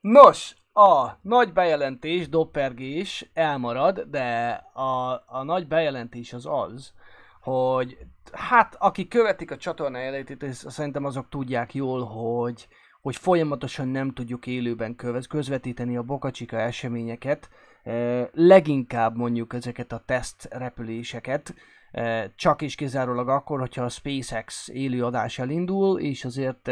Nos, 0.01 0.55
a 0.73 1.09
nagy 1.21 1.53
bejelentés, 1.53 2.29
doppergés 2.29 3.29
elmarad, 3.33 3.99
de 3.99 4.49
a, 4.73 5.23
a 5.27 5.43
nagy 5.43 5.67
bejelentés 5.67 6.33
az 6.33 6.45
az, 6.45 6.93
hogy 7.41 7.97
hát 8.31 8.75
aki 8.79 9.07
követik 9.07 9.51
a 9.51 9.57
csatorna 9.57 9.97
jelenlétét, 9.97 10.43
és 10.43 10.55
szerintem 10.55 11.05
azok 11.05 11.29
tudják 11.29 11.73
jól, 11.73 12.03
hogy, 12.03 12.67
hogy 13.01 13.15
folyamatosan 13.15 13.87
nem 13.87 14.13
tudjuk 14.13 14.47
élőben 14.47 14.95
közvetíteni 15.29 15.97
a 15.97 16.03
Bokacsika 16.03 16.57
eseményeket, 16.57 17.49
leginkább 18.31 19.15
mondjuk 19.15 19.53
ezeket 19.53 19.91
a 19.91 20.03
teszt 20.05 20.47
repüléseket, 20.51 21.53
csak 22.35 22.61
és 22.61 22.75
kizárólag 22.75 23.29
akkor, 23.29 23.59
hogyha 23.59 23.83
a 23.83 23.89
SpaceX 23.89 24.67
élő 24.67 25.05
adás 25.05 25.39
elindul, 25.39 25.99
és 25.99 26.25
azért 26.25 26.71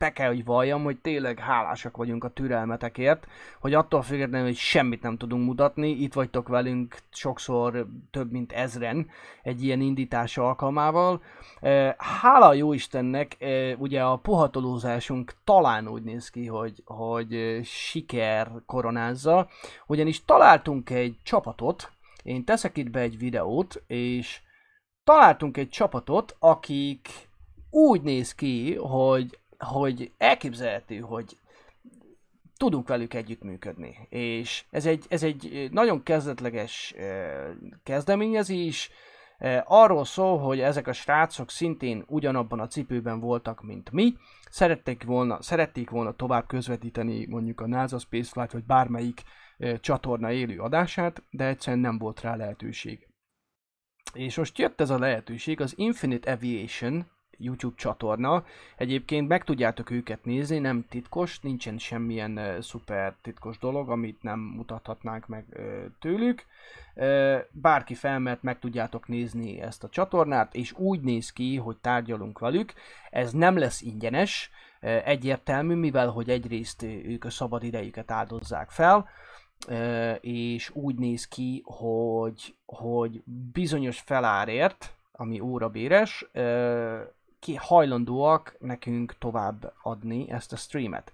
be 0.00 0.12
kell, 0.12 0.28
hogy 0.28 0.44
valljam, 0.44 0.82
hogy 0.82 0.98
tényleg 0.98 1.38
hálásak 1.38 1.96
vagyunk 1.96 2.24
a 2.24 2.28
türelmetekért, 2.28 3.26
hogy 3.60 3.74
attól 3.74 4.02
függetlenül, 4.02 4.46
hogy 4.46 4.56
semmit 4.56 5.02
nem 5.02 5.16
tudunk 5.16 5.44
mutatni, 5.44 5.88
itt 5.88 6.14
vagytok 6.14 6.48
velünk 6.48 6.96
sokszor 7.10 7.86
több 8.10 8.30
mint 8.30 8.52
ezren 8.52 9.08
egy 9.42 9.64
ilyen 9.64 9.80
indítás 9.80 10.38
alkalmával. 10.38 11.22
Eh, 11.60 11.94
Hála 11.98 12.46
a 12.46 12.52
jó 12.54 12.72
Istennek, 12.72 13.36
eh, 13.38 13.80
ugye 13.80 14.02
a 14.02 14.16
puhatolózásunk 14.16 15.32
talán 15.44 15.88
úgy 15.88 16.02
néz 16.02 16.30
ki, 16.30 16.46
hogy, 16.46 16.82
hogy 16.84 17.34
eh, 17.34 17.62
siker 17.62 18.50
koronázza, 18.66 19.48
ugyanis 19.86 20.24
találtunk 20.24 20.90
egy 20.90 21.16
csapatot, 21.22 21.92
én 22.22 22.44
teszek 22.44 22.76
itt 22.76 22.90
be 22.90 23.00
egy 23.00 23.18
videót, 23.18 23.82
és 23.86 24.40
találtunk 25.04 25.56
egy 25.56 25.68
csapatot, 25.68 26.36
akik 26.38 27.08
úgy 27.70 28.02
néz 28.02 28.34
ki, 28.34 28.74
hogy, 28.74 29.38
hogy 29.64 30.12
elképzelhető, 30.18 30.98
hogy 30.98 31.36
tudunk 32.56 32.88
velük 32.88 33.14
együttműködni. 33.14 34.06
És 34.08 34.64
ez 34.70 34.86
egy, 34.86 35.04
ez 35.08 35.22
egy 35.22 35.68
nagyon 35.70 36.02
kezdetleges 36.02 36.94
kezdeményezés, 37.82 38.90
arról 39.64 40.04
szól, 40.04 40.38
hogy 40.38 40.60
ezek 40.60 40.86
a 40.86 40.92
srácok 40.92 41.50
szintén 41.50 42.04
ugyanabban 42.06 42.60
a 42.60 42.66
cipőben 42.66 43.20
voltak, 43.20 43.62
mint 43.62 43.90
mi, 43.90 44.14
szerették 44.50 45.04
volna, 45.04 45.42
szerették 45.42 45.90
volna 45.90 46.12
tovább 46.12 46.46
közvetíteni 46.46 47.26
mondjuk 47.26 47.60
a 47.60 47.66
NASA 47.66 47.98
Spaceflight 47.98 48.52
vagy 48.52 48.64
bármelyik 48.64 49.22
csatorna 49.80 50.32
élő 50.32 50.58
adását, 50.58 51.22
de 51.30 51.46
egyszerűen 51.46 51.82
nem 51.82 51.98
volt 51.98 52.20
rá 52.20 52.36
lehetőség. 52.36 53.08
És 54.12 54.36
most 54.36 54.58
jött 54.58 54.80
ez 54.80 54.90
a 54.90 54.98
lehetőség, 54.98 55.60
az 55.60 55.72
Infinite 55.76 56.32
Aviation 56.32 57.10
YouTube 57.40 57.74
csatorna. 57.76 58.44
Egyébként 58.76 59.28
meg 59.28 59.44
tudjátok 59.44 59.90
őket 59.90 60.24
nézni, 60.24 60.58
nem 60.58 60.84
titkos, 60.88 61.40
nincsen 61.40 61.78
semmilyen 61.78 62.38
uh, 62.38 62.60
szuper 62.60 63.14
titkos 63.22 63.58
dolog, 63.58 63.90
amit 63.90 64.22
nem 64.22 64.38
mutathatnánk 64.38 65.26
meg 65.26 65.44
uh, 65.52 65.84
tőlük. 66.00 66.44
Uh, 66.94 67.38
bárki 67.50 67.94
felmert, 67.94 68.42
meg 68.42 68.58
tudjátok 68.58 69.08
nézni 69.08 69.60
ezt 69.60 69.84
a 69.84 69.88
csatornát, 69.88 70.54
és 70.54 70.72
úgy 70.72 71.00
néz 71.00 71.32
ki, 71.32 71.56
hogy 71.56 71.76
tárgyalunk 71.76 72.38
velük. 72.38 72.72
Ez 73.10 73.32
nem 73.32 73.58
lesz 73.58 73.80
ingyenes, 73.82 74.50
uh, 74.82 75.08
egyértelmű, 75.08 75.74
mivel 75.74 76.08
hogy 76.08 76.28
egyrészt 76.28 76.82
ők 76.82 77.24
a 77.24 77.30
szabad 77.30 77.62
idejüket 77.62 78.10
áldozzák 78.10 78.70
fel, 78.70 79.08
és 80.20 80.70
úgy 80.74 80.94
néz 80.94 81.28
ki, 81.28 81.62
hogy, 81.64 82.54
hogy 82.66 83.22
bizonyos 83.52 84.00
felárért, 84.00 84.94
ami 85.12 85.40
órabéres, 85.40 86.26
ki 87.40 87.54
hajlandóak 87.54 88.56
nekünk 88.58 89.14
tovább 89.18 89.72
adni 89.82 90.30
ezt 90.30 90.52
a 90.52 90.56
streamet. 90.56 91.12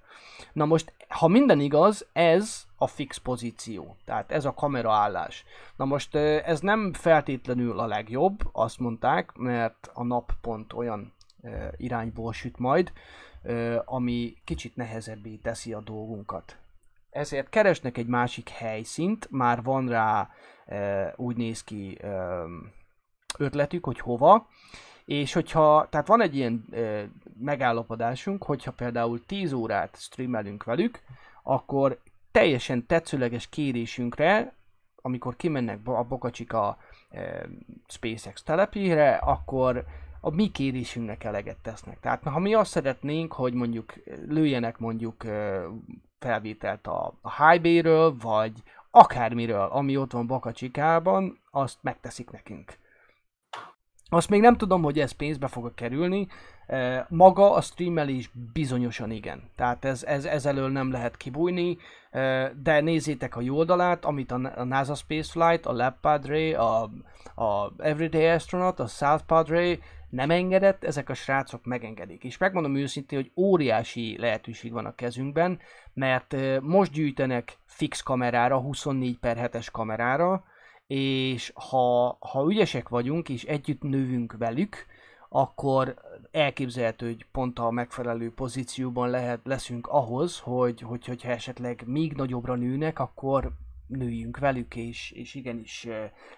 Na 0.52 0.64
most, 0.64 0.92
ha 1.08 1.28
minden 1.28 1.60
igaz, 1.60 2.06
ez 2.12 2.64
a 2.76 2.86
fix 2.86 3.16
pozíció, 3.16 3.96
tehát 4.04 4.30
ez 4.30 4.44
a 4.44 4.54
kameraállás. 4.54 5.44
Na 5.76 5.84
most 5.84 6.14
ez 6.14 6.60
nem 6.60 6.92
feltétlenül 6.92 7.78
a 7.78 7.86
legjobb, 7.86 8.40
azt 8.52 8.78
mondták, 8.78 9.32
mert 9.32 9.90
a 9.94 10.04
nap 10.04 10.32
pont 10.40 10.72
olyan 10.72 11.12
irányból 11.76 12.32
süt 12.32 12.58
majd, 12.58 12.92
ami 13.84 14.36
kicsit 14.44 14.76
nehezebbé 14.76 15.34
teszi 15.34 15.72
a 15.72 15.80
dolgunkat. 15.80 16.56
Ezért 17.10 17.48
keresnek 17.48 17.98
egy 17.98 18.06
másik 18.06 18.48
helyszínt, 18.48 19.30
már 19.30 19.62
van 19.62 19.88
rá 19.88 20.30
úgy 21.16 21.36
néz 21.36 21.64
ki 21.64 21.98
ötletük, 23.38 23.84
hogy 23.84 23.98
hova, 23.98 24.48
és 25.06 25.32
hogyha, 25.32 25.86
tehát 25.90 26.06
van 26.06 26.20
egy 26.20 26.36
ilyen 26.36 26.64
e, 26.72 27.08
megállapodásunk, 27.38 28.42
hogyha 28.42 28.72
például 28.72 29.24
10 29.26 29.52
órát 29.52 29.96
streamelünk 30.00 30.64
velük, 30.64 31.00
akkor 31.42 31.98
teljesen 32.30 32.86
tetszőleges 32.86 33.48
kérésünkre, 33.48 34.54
amikor 35.02 35.36
kimennek 35.36 35.78
a 35.84 36.02
Bokacsika 36.02 36.78
e, 37.10 37.46
SpaceX 37.86 38.42
telepére, 38.42 39.14
akkor 39.14 39.84
a 40.20 40.30
mi 40.30 40.50
kérésünknek 40.50 41.24
eleget 41.24 41.58
tesznek. 41.62 42.00
Tehát 42.00 42.22
ha 42.22 42.38
mi 42.38 42.54
azt 42.54 42.70
szeretnénk, 42.70 43.32
hogy 43.32 43.52
mondjuk 43.52 43.94
lőjenek 44.28 44.78
mondjuk 44.78 45.24
e, 45.24 45.62
felvételt 46.18 46.86
a, 46.86 47.14
a 47.20 47.44
High 47.44 47.86
vagy 48.22 48.62
akármiről, 48.90 49.68
ami 49.70 49.96
ott 49.96 50.12
van 50.12 50.26
Bakacsikában, 50.26 51.38
azt 51.50 51.78
megteszik 51.80 52.30
nekünk. 52.30 52.78
Azt 54.08 54.28
még 54.30 54.40
nem 54.40 54.56
tudom, 54.56 54.82
hogy 54.82 54.98
ez 54.98 55.12
pénzbe 55.12 55.46
fog 55.46 55.74
kerülni. 55.74 56.26
Maga 57.08 57.52
a 57.52 57.60
streamelés 57.60 58.30
bizonyosan 58.52 59.10
igen. 59.10 59.42
Tehát 59.56 59.84
ez, 59.84 60.02
ez, 60.02 60.24
ez 60.24 60.46
elől 60.46 60.68
nem 60.68 60.90
lehet 60.90 61.16
kibújni, 61.16 61.78
de 62.62 62.80
nézzétek 62.80 63.36
a 63.36 63.40
jó 63.40 63.56
oldalát, 63.56 64.04
amit 64.04 64.30
a 64.30 64.64
NASA 64.64 64.94
Spaceflight, 64.94 65.66
a 65.66 65.72
Lab 65.72 65.94
Padre, 66.00 66.58
a, 66.58 66.82
a 67.34 67.72
Everyday 67.78 68.26
Astronaut, 68.26 68.80
a 68.80 68.86
South 68.86 69.24
Padre 69.24 69.78
nem 70.10 70.30
engedett, 70.30 70.84
ezek 70.84 71.08
a 71.08 71.14
srácok 71.14 71.64
megengedik. 71.64 72.24
És 72.24 72.38
megmondom 72.38 72.76
őszintén, 72.76 73.18
hogy 73.18 73.30
óriási 73.36 74.16
lehetőség 74.18 74.72
van 74.72 74.86
a 74.86 74.94
kezünkben, 74.94 75.58
mert 75.94 76.36
most 76.60 76.92
gyűjtenek 76.92 77.56
fix 77.64 78.00
kamerára, 78.00 78.58
24 78.58 79.18
per 79.18 79.50
7-es 79.52 79.66
kamerára, 79.72 80.44
és 80.86 81.52
ha, 81.54 82.16
ha 82.20 82.46
ügyesek 82.48 82.88
vagyunk, 82.88 83.28
és 83.28 83.44
együtt 83.44 83.82
növünk 83.82 84.36
velük, 84.38 84.86
akkor 85.28 85.94
elképzelhető, 86.30 87.06
hogy 87.06 87.26
pont 87.32 87.58
a 87.58 87.70
megfelelő 87.70 88.32
pozícióban 88.32 89.10
lehet, 89.10 89.40
leszünk 89.44 89.86
ahhoz, 89.86 90.38
hogy, 90.38 90.80
hogy 90.80 91.06
hogyha 91.06 91.30
esetleg 91.30 91.82
még 91.86 92.12
nagyobbra 92.12 92.54
nőnek, 92.54 92.98
akkor 92.98 93.52
nőjünk 93.86 94.38
velük, 94.38 94.76
és, 94.76 95.10
és 95.10 95.34
igenis 95.34 95.86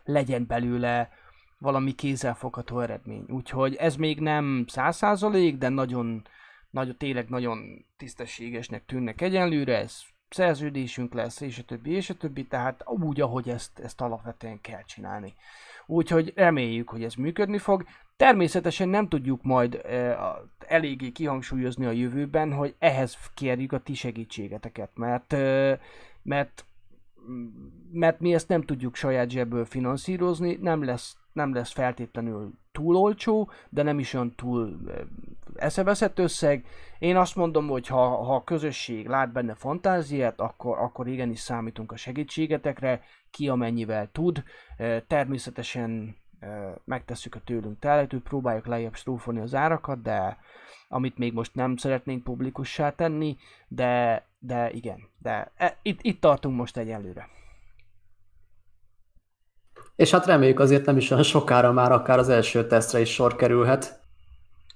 legyen 0.04 0.46
belőle 0.46 1.10
valami 1.58 1.92
kézzelfogható 1.92 2.80
eredmény. 2.80 3.24
Úgyhogy 3.28 3.74
ez 3.74 3.96
még 3.96 4.20
nem 4.20 4.64
száz 4.68 4.96
százalék, 4.96 5.56
de 5.56 5.68
nagyon, 5.68 6.26
nagyon, 6.70 6.96
tényleg 6.96 7.28
nagyon 7.28 7.84
tisztességesnek 7.96 8.84
tűnnek 8.84 9.20
egyenlőre, 9.20 9.78
ez 9.78 10.02
szerződésünk 10.30 11.14
lesz, 11.14 11.40
és 11.40 11.58
a 11.58 11.62
többi, 11.62 11.90
és 11.90 12.10
a 12.10 12.14
többi, 12.14 12.46
tehát 12.46 12.82
úgy, 12.86 13.20
ahogy 13.20 13.48
ezt, 13.48 13.78
ezt 13.78 14.00
alapvetően 14.00 14.60
kell 14.60 14.82
csinálni. 14.82 15.34
Úgyhogy 15.86 16.32
reméljük, 16.36 16.88
hogy 16.88 17.04
ez 17.04 17.14
működni 17.14 17.58
fog. 17.58 17.84
Természetesen 18.16 18.88
nem 18.88 19.08
tudjuk 19.08 19.42
majd 19.42 19.74
e, 19.74 20.18
eléggé 20.58 21.10
kihangsúlyozni 21.10 21.86
a 21.86 21.90
jövőben, 21.90 22.52
hogy 22.52 22.74
ehhez 22.78 23.18
kérjük 23.34 23.72
a 23.72 23.78
ti 23.78 23.94
segítségeteket, 23.94 24.90
mert, 24.94 25.32
e, 25.32 25.80
mert 26.22 26.64
mert 27.92 28.20
mi 28.20 28.34
ezt 28.34 28.48
nem 28.48 28.62
tudjuk 28.62 28.94
saját 28.94 29.30
zsebből 29.30 29.64
finanszírozni, 29.64 30.58
nem 30.60 30.84
lesz, 30.84 31.16
nem 31.38 31.54
lesz 31.54 31.72
feltétlenül 31.72 32.52
túl 32.72 32.96
olcsó, 32.96 33.50
de 33.68 33.82
nem 33.82 33.98
is 33.98 34.14
olyan 34.14 34.34
túl 34.34 34.80
eszeveszett 35.54 36.18
összeg. 36.18 36.66
Én 36.98 37.16
azt 37.16 37.36
mondom, 37.36 37.68
hogy 37.68 37.86
ha, 37.86 38.08
ha 38.08 38.34
a 38.34 38.44
közösség 38.44 39.06
lát 39.06 39.32
benne 39.32 39.54
fantáziát, 39.54 40.40
akkor, 40.40 40.78
akkor 40.78 41.08
igenis 41.08 41.38
számítunk 41.38 41.92
a 41.92 41.96
segítségetekre, 41.96 43.00
ki 43.30 43.48
amennyivel 43.48 44.08
tud. 44.12 44.42
Természetesen 45.06 46.16
megtesszük 46.84 47.34
a 47.34 47.40
tőlünk 47.44 47.78
telhetőt, 47.78 48.22
próbáljuk 48.22 48.66
lejjebb 48.66 48.94
strófolni 48.94 49.40
az 49.40 49.54
árakat, 49.54 50.02
de 50.02 50.38
amit 50.88 51.18
még 51.18 51.32
most 51.32 51.54
nem 51.54 51.76
szeretnénk 51.76 52.24
publikussá 52.24 52.90
tenni, 52.90 53.36
de, 53.68 54.24
de 54.38 54.70
igen, 54.70 55.08
de 55.18 55.52
e, 55.56 55.78
itt, 55.82 55.98
itt 56.02 56.20
tartunk 56.20 56.56
most 56.56 56.76
egyelőre. 56.76 57.28
És 59.98 60.10
hát 60.10 60.26
reméljük 60.26 60.60
azért 60.60 60.86
nem 60.86 60.96
is 60.96 61.10
olyan 61.10 61.22
sokára 61.22 61.72
már 61.72 61.92
akár 61.92 62.18
az 62.18 62.28
első 62.28 62.66
tesztre 62.66 63.00
is 63.00 63.12
sor 63.12 63.36
kerülhet. 63.36 64.00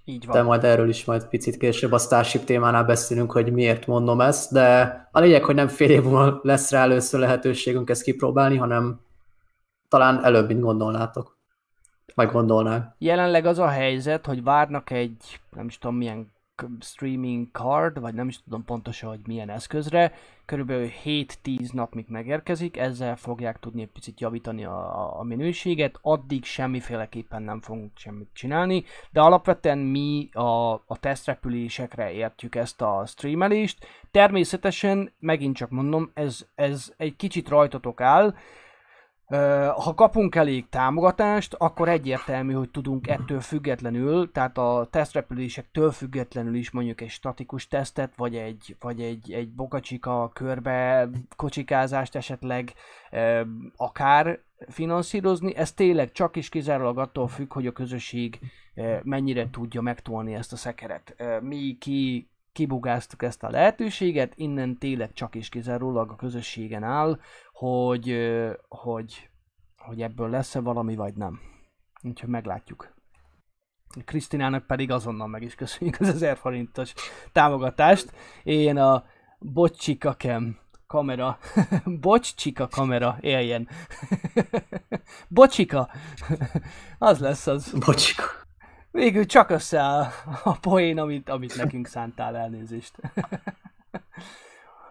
Így 0.05 0.27
van. 0.27 0.37
De 0.37 0.43
majd 0.43 0.64
erről 0.64 0.89
is 0.89 1.05
majd 1.05 1.27
picit 1.27 1.57
később 1.57 1.93
a 1.93 1.99
Starship 1.99 2.45
témánál 2.45 2.85
beszélünk, 2.85 3.33
hogy 3.33 3.53
miért 3.53 3.87
mondom 3.87 4.20
ezt, 4.20 4.53
de 4.53 5.09
a 5.12 5.20
lényeg, 5.20 5.45
hogy 5.45 5.55
nem 5.55 5.68
fél 5.68 5.91
év 5.91 6.03
múlva 6.03 6.41
lesz 6.43 6.70
rá 6.70 6.83
először 6.83 7.20
lehetőségünk 7.20 7.91
ezt 7.91 8.03
kipróbálni, 8.03 8.57
hanem 8.57 9.01
talán 9.89 10.25
előbb, 10.25 10.49
mint 10.49 10.61
gondolnátok. 10.61 11.37
Vagy 12.14 12.31
gondolnák. 12.31 12.95
Jelenleg 12.99 13.47
az 13.47 13.59
a 13.59 13.68
helyzet, 13.68 14.27
hogy 14.27 14.43
várnak 14.43 14.91
egy, 14.91 15.41
nem 15.57 15.66
is 15.66 15.79
tudom 15.79 15.97
milyen 15.97 16.33
streaming 16.81 17.49
card, 17.53 18.01
vagy 18.01 18.15
nem 18.15 18.29
is 18.29 18.43
tudom 18.43 18.65
pontosan, 18.65 19.09
hogy 19.09 19.21
milyen 19.27 19.51
eszközre, 19.51 20.13
körülbelül 20.45 20.91
7-10 21.05 21.73
nap, 21.73 21.95
míg 21.95 22.07
megérkezik, 22.09 22.77
ezzel 22.77 23.17
fogják 23.17 23.59
tudni 23.59 23.83
egy 23.83 23.89
picit 23.89 24.21
javítani 24.21 24.65
a, 24.65 25.19
a 25.19 25.23
minőséget, 25.23 25.99
addig 26.03 26.45
semmiféleképpen 26.45 27.43
nem 27.43 27.61
fogunk 27.61 27.91
semmit 27.95 28.29
csinálni, 28.33 28.85
de 29.11 29.21
alapvetően 29.21 29.79
mi 29.79 30.29
a, 30.33 30.73
a 30.73 30.99
tesztrepülésekre 31.01 32.13
értjük 32.13 32.55
ezt 32.55 32.83
a 32.83 33.05
streamelést. 33.07 33.87
Természetesen, 34.11 35.13
megint 35.19 35.57
csak 35.57 35.71
mondom, 35.71 36.11
ez, 36.15 36.47
ez 36.55 36.93
egy 36.97 37.17
kicsit 37.17 37.49
rajtatok 37.49 38.01
áll, 38.01 38.35
ha 39.76 39.95
kapunk 39.95 40.35
elég 40.35 40.68
támogatást, 40.68 41.55
akkor 41.55 41.89
egyértelmű, 41.89 42.53
hogy 42.53 42.70
tudunk 42.70 43.09
ettől 43.09 43.41
függetlenül, 43.41 44.30
tehát 44.33 44.59
a 44.59 44.89
tesztrepülésektől 44.91 45.91
függetlenül 45.91 46.55
is 46.55 46.70
mondjuk 46.70 47.01
egy 47.01 47.11
statikus 47.11 47.68
tesztet, 47.68 48.16
vagy 48.16 48.37
egy, 48.37 48.76
vagy 48.80 49.01
egy, 49.01 49.33
egy 49.33 49.49
bokacsika 49.49 50.30
körbe 50.35 51.09
kocsikázást 51.37 52.16
esetleg 52.16 52.72
akár 53.76 54.39
finanszírozni. 54.68 55.57
Ez 55.57 55.72
tényleg 55.72 56.12
csak 56.12 56.37
is 56.37 56.49
kizárólag 56.49 56.99
attól 56.99 57.28
függ, 57.28 57.53
hogy 57.53 57.66
a 57.66 57.72
közösség 57.72 58.39
mennyire 59.03 59.51
tudja 59.51 59.80
megtolni 59.80 60.35
ezt 60.35 60.53
a 60.53 60.57
szekeret. 60.57 61.14
Mi 61.41 61.76
ki 61.80 62.28
kibugáztuk 62.53 63.23
ezt 63.23 63.43
a 63.43 63.51
lehetőséget, 63.51 64.33
innen 64.37 64.79
tényleg 64.79 65.13
csak 65.13 65.35
is 65.35 65.49
kizárólag 65.49 66.11
a 66.11 66.17
közösségen 66.17 66.83
áll, 66.83 67.21
hogy, 67.53 68.17
hogy, 68.69 69.31
hogy 69.77 70.03
ebből 70.03 70.31
lesz-e 70.31 70.61
valami, 70.61 70.95
vagy 70.97 71.15
nem. 71.15 71.41
Úgyhogy 72.03 72.29
meglátjuk. 72.29 72.95
Krisztinának 74.05 74.67
pedig 74.67 74.91
azonnal 74.91 75.27
meg 75.27 75.43
is 75.43 75.55
köszönjük 75.55 76.01
az 76.01 76.09
1000 76.09 76.37
forintos 76.37 76.93
támogatást. 77.33 78.13
Én 78.43 78.77
a 78.77 79.05
Bocsika 79.39 80.15
kem 80.15 80.59
kamera. 80.87 81.39
Bocsika 82.01 82.69
kamera, 82.69 83.19
éljen. 83.21 83.69
Bocsika. 85.29 85.89
az 86.99 87.19
lesz 87.19 87.47
az. 87.47 87.73
Bocsika. 87.85 88.41
Végül 88.93 89.26
csak 89.26 89.51
összeáll 89.51 90.07
a 90.45 90.59
poén, 90.59 90.99
amit, 90.99 91.28
amit 91.28 91.57
nekünk 91.57 91.86
szántál 91.86 92.36
elnézést. 92.36 92.97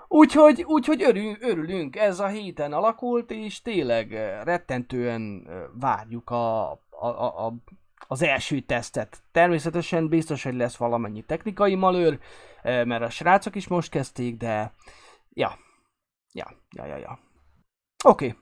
Úgyhogy, 0.07 0.63
úgyhogy 0.63 1.03
örül, 1.03 1.35
örülünk, 1.39 1.95
ez 1.95 2.19
a 2.19 2.27
héten 2.27 2.73
alakult, 2.73 3.31
és 3.31 3.61
tényleg 3.61 4.13
eh, 4.13 4.43
rettentően 4.43 5.45
eh, 5.47 5.61
várjuk 5.79 6.29
a, 6.29 6.71
a, 6.71 6.77
a, 7.07 7.45
a, 7.45 7.53
az 8.07 8.21
első 8.21 8.59
tesztet. 8.59 9.23
Természetesen 9.31 10.07
biztos, 10.07 10.43
hogy 10.43 10.53
lesz 10.53 10.75
valamennyi 10.75 11.21
technikai 11.21 11.75
malőr, 11.75 12.19
eh, 12.61 12.85
mert 12.85 13.03
a 13.03 13.09
srácok 13.09 13.55
is 13.55 13.67
most 13.67 13.89
kezdték, 13.89 14.37
de 14.37 14.73
ja, 15.33 15.57
ja, 16.33 16.51
ja, 16.75 16.85
ja, 16.85 16.97
ja. 16.97 17.19
Oké. 18.03 18.27
Okay. 18.27 18.39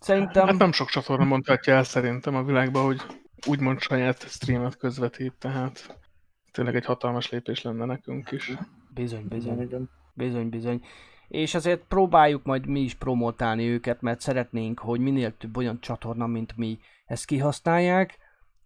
Szerintem... 0.00 0.46
Hát 0.46 0.58
nem 0.58 0.72
sok 0.72 0.88
csatorna 0.88 1.24
mondhatja 1.24 1.74
el 1.74 1.84
szerintem 1.84 2.34
a 2.34 2.42
világban, 2.42 2.84
hogy 2.84 3.02
úgymond 3.46 3.80
saját 3.80 4.28
streamet 4.28 4.76
közvetít, 4.76 5.32
tehát 5.38 5.98
tényleg 6.52 6.74
egy 6.76 6.84
hatalmas 6.84 7.30
lépés 7.30 7.62
lenne 7.62 7.84
nekünk 7.84 8.30
is. 8.30 8.52
Bizony, 8.94 9.28
bizony. 9.28 9.88
Bizony, 10.14 10.48
bizony. 10.48 10.84
És 11.28 11.54
azért 11.54 11.82
próbáljuk 11.88 12.44
majd 12.44 12.66
mi 12.66 12.80
is 12.80 12.94
promotálni 12.94 13.68
őket, 13.68 14.00
mert 14.00 14.20
szeretnénk, 14.20 14.78
hogy 14.78 15.00
minél 15.00 15.36
több 15.36 15.56
olyan 15.56 15.80
csatorna, 15.80 16.26
mint 16.26 16.56
mi 16.56 16.78
ezt 17.06 17.24
kihasználják, 17.24 18.18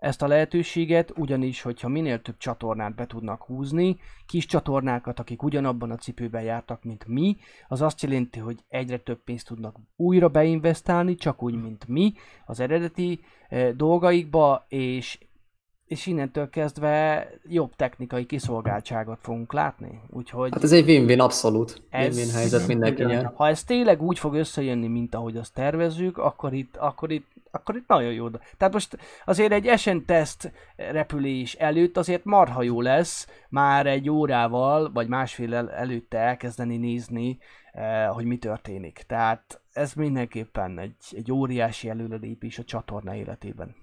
ezt 0.02 0.22
a 0.22 0.26
lehetőséget, 0.26 1.12
ugyanis, 1.18 1.62
hogyha 1.62 1.88
minél 1.88 2.22
több 2.22 2.36
csatornát 2.36 2.94
be 2.94 3.06
tudnak 3.06 3.42
húzni, 3.42 3.96
kis 4.26 4.46
csatornákat, 4.46 5.18
akik 5.18 5.42
ugyanabban 5.42 5.90
a 5.90 5.96
cipőben 5.96 6.42
jártak, 6.42 6.84
mint 6.84 7.06
mi, 7.06 7.36
az 7.68 7.82
azt 7.82 8.02
jelenti, 8.02 8.38
hogy 8.38 8.64
egyre 8.68 8.98
több 8.98 9.24
pénzt 9.24 9.46
tudnak 9.46 9.76
újra 9.96 10.28
beinvestálni, 10.28 11.14
csak 11.14 11.42
úgy, 11.42 11.54
mint 11.62 11.88
mi, 11.88 12.12
az 12.46 12.60
eredeti 12.60 13.20
e, 13.48 13.72
dolgaikba, 13.72 14.64
és 14.68 15.18
és 15.92 16.06
innentől 16.06 16.50
kezdve 16.50 17.28
jobb 17.48 17.76
technikai 17.76 18.26
kiszolgáltságot 18.26 19.18
fogunk 19.22 19.52
látni. 19.52 20.00
Úgyhogy 20.08 20.50
hát 20.52 20.62
ez 20.62 20.72
egy 20.72 20.84
win-win 20.84 21.20
abszolút. 21.20 21.82
Ez, 21.90 22.16
win-win 22.16 22.34
helyzet 22.34 22.66
mindenki 22.66 23.02
Ha 23.34 23.48
ez 23.48 23.64
tényleg 23.64 24.02
úgy 24.02 24.18
fog 24.18 24.34
összejönni, 24.34 24.86
mint 24.86 25.14
ahogy 25.14 25.36
azt 25.36 25.54
tervezzük, 25.54 26.18
akkor 26.18 26.52
itt, 26.52 26.76
akkor 26.76 27.10
itt, 27.10 27.26
akkor 27.50 27.76
itt 27.76 27.88
nagyon 27.88 28.12
jó. 28.12 28.28
Tehát 28.30 28.72
most 28.72 28.98
azért 29.24 29.52
egy 29.52 29.66
esen 29.66 30.04
teszt 30.04 30.52
repülés 30.76 31.54
előtt 31.54 31.96
azért 31.96 32.24
marha 32.24 32.62
jó 32.62 32.80
lesz 32.80 33.26
már 33.48 33.86
egy 33.86 34.10
órával, 34.10 34.92
vagy 34.92 35.08
másfél 35.08 35.54
el, 35.54 35.70
előtte 35.70 36.18
elkezdeni 36.18 36.76
nézni, 36.76 37.38
eh, 37.72 38.08
hogy 38.08 38.24
mi 38.24 38.36
történik. 38.36 39.04
Tehát 39.06 39.60
ez 39.72 39.92
mindenképpen 39.92 40.78
egy, 40.78 40.94
egy 41.10 41.32
óriási 41.32 41.88
előrelépés 41.88 42.58
a 42.58 42.64
csatorna 42.64 43.14
életében. 43.14 43.81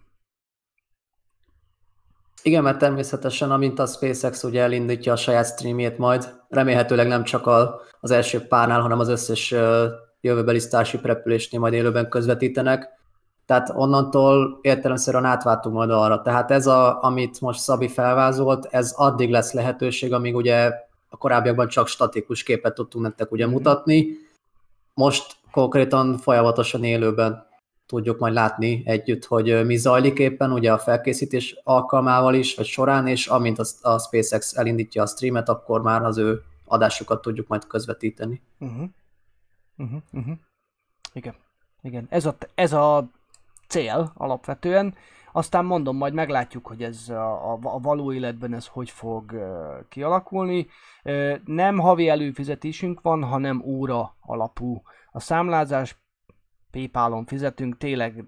Igen, 2.43 2.63
mert 2.63 2.77
természetesen, 2.77 3.51
amint 3.51 3.79
a 3.79 3.85
SpaceX 3.85 4.43
ugye 4.43 4.61
elindítja 4.61 5.13
a 5.13 5.15
saját 5.15 5.45
streamjét 5.45 5.97
majd, 5.97 6.33
remélhetőleg 6.49 7.07
nem 7.07 7.23
csak 7.23 7.49
az 7.99 8.11
első 8.11 8.39
párnál, 8.39 8.81
hanem 8.81 8.99
az 8.99 9.07
összes 9.07 9.55
jövőbeli 10.21 10.59
Starship 10.59 11.05
repülésnél 11.05 11.59
majd 11.59 11.73
élőben 11.73 12.09
közvetítenek. 12.09 12.97
Tehát 13.45 13.71
onnantól 13.75 14.59
értelemszerűen 14.61 15.25
átváltunk 15.25 15.75
majd 15.75 15.89
arra. 15.89 16.21
Tehát 16.21 16.51
ez, 16.51 16.67
a, 16.67 17.03
amit 17.03 17.41
most 17.41 17.59
Szabi 17.59 17.87
felvázolt, 17.87 18.67
ez 18.71 18.93
addig 18.95 19.29
lesz 19.29 19.53
lehetőség, 19.53 20.13
amíg 20.13 20.35
ugye 20.35 20.71
a 21.09 21.17
korábbiakban 21.17 21.67
csak 21.67 21.87
statikus 21.87 22.43
képet 22.43 22.73
tudtunk 22.73 23.05
nektek 23.05 23.31
ugye 23.31 23.45
mhm. 23.45 23.53
mutatni. 23.53 24.07
Most 24.93 25.35
konkrétan 25.51 26.17
folyamatosan 26.17 26.83
élőben 26.83 27.47
tudjuk 27.89 28.19
majd 28.19 28.33
látni 28.33 28.81
együtt, 28.85 29.25
hogy 29.25 29.65
mi 29.65 29.75
zajlik 29.75 30.19
éppen, 30.19 30.51
ugye 30.51 30.73
a 30.73 30.77
felkészítés 30.77 31.59
alkalmával 31.63 32.33
is, 32.33 32.55
vagy 32.55 32.65
során, 32.65 33.07
és 33.07 33.27
amint 33.27 33.59
a, 33.81 33.99
SpaceX 33.99 34.57
elindítja 34.57 35.03
a 35.03 35.07
streamet, 35.07 35.49
akkor 35.49 35.81
már 35.81 36.03
az 36.03 36.17
ő 36.17 36.41
adásukat 36.65 37.21
tudjuk 37.21 37.47
majd 37.47 37.67
közvetíteni. 37.67 38.41
Uh-huh. 38.59 38.89
Uh-huh. 39.77 40.01
Uh-huh. 40.11 40.35
Igen. 41.13 41.35
Igen. 41.81 42.07
Ez 42.09 42.25
a, 42.25 42.35
ez 42.55 42.73
a 42.73 43.09
cél 43.67 44.11
alapvetően. 44.15 44.95
Aztán 45.31 45.65
mondom, 45.65 45.97
majd 45.97 46.13
meglátjuk, 46.13 46.67
hogy 46.67 46.83
ez 46.83 47.09
a, 47.09 47.51
a, 47.53 47.59
a 47.61 47.79
való 47.79 48.13
életben 48.13 48.53
ez 48.53 48.67
hogy 48.67 48.89
fog 48.89 49.31
uh, 49.31 49.87
kialakulni. 49.89 50.67
Uh, 51.03 51.33
nem 51.45 51.77
havi 51.77 52.09
előfizetésünk 52.09 53.01
van, 53.01 53.23
hanem 53.23 53.61
óra 53.65 54.15
alapú 54.21 54.81
a 55.11 55.19
számlázás, 55.19 55.97
PayPal-on 56.71 57.25
fizetünk, 57.25 57.77
tényleg 57.77 58.25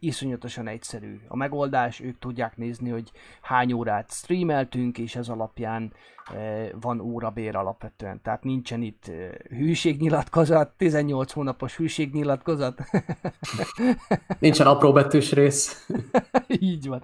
iszonyatosan 0.00 0.68
egyszerű. 0.68 1.20
A 1.28 1.36
megoldás, 1.36 2.00
ők 2.00 2.18
tudják 2.18 2.56
nézni, 2.56 2.90
hogy 2.90 3.10
hány 3.40 3.72
órát 3.72 4.10
streameltünk, 4.12 4.98
és 4.98 5.16
ez 5.16 5.28
alapján 5.28 5.92
e, 6.34 6.68
van 6.80 7.00
órabér 7.00 7.56
alapvetően. 7.56 8.20
Tehát 8.22 8.44
nincsen 8.44 8.82
itt 8.82 9.08
e, 9.08 9.36
hűségnyilatkozat, 9.48 10.70
18 10.76 11.32
hónapos 11.32 11.76
hűségnyilatkozat. 11.76 12.80
nincsen 14.38 14.66
apró 14.66 14.92
betűs 14.92 15.32
rész. 15.32 15.88
így 16.48 16.88
van, 16.88 17.02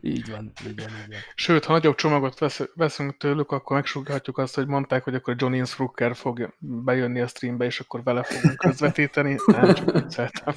így 0.00 0.30
van, 0.30 0.52
így 0.66 0.80
van, 0.80 0.88
így 0.88 1.08
van. 1.08 1.18
Sőt, 1.34 1.64
ha 1.64 1.72
nagyobb 1.72 1.94
csomagot 1.94 2.38
vesz, 2.38 2.68
veszünk 2.74 3.16
tőlük, 3.16 3.50
akkor 3.50 3.76
megsughatjuk 3.76 4.38
azt, 4.38 4.54
hogy 4.54 4.66
mondták, 4.66 5.04
hogy 5.04 5.14
akkor 5.14 5.34
John 5.38 5.52
Innsbrucker 5.52 6.16
fog 6.16 6.54
bejönni 6.58 7.20
a 7.20 7.26
streambe, 7.26 7.64
és 7.64 7.80
akkor 7.80 8.02
vele 8.02 8.22
fogunk 8.22 8.56
közvetíteni. 8.56 9.36
Nem, 9.46 9.74
csak 9.74 9.92
vicceltem. 10.00 10.54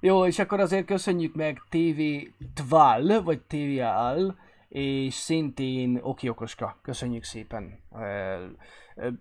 Jó, 0.00 0.26
és 0.26 0.38
akkor 0.38 0.60
azért 0.60 0.86
köszönjük 0.86 1.34
meg 1.34 1.62
TV 1.68 2.00
Tval, 2.54 3.22
vagy 3.22 3.40
TVAL, 3.40 4.36
és 4.68 5.14
szintén 5.14 5.98
Oki 6.02 6.28
Okoska. 6.28 6.78
Köszönjük 6.82 7.24
szépen. 7.24 7.78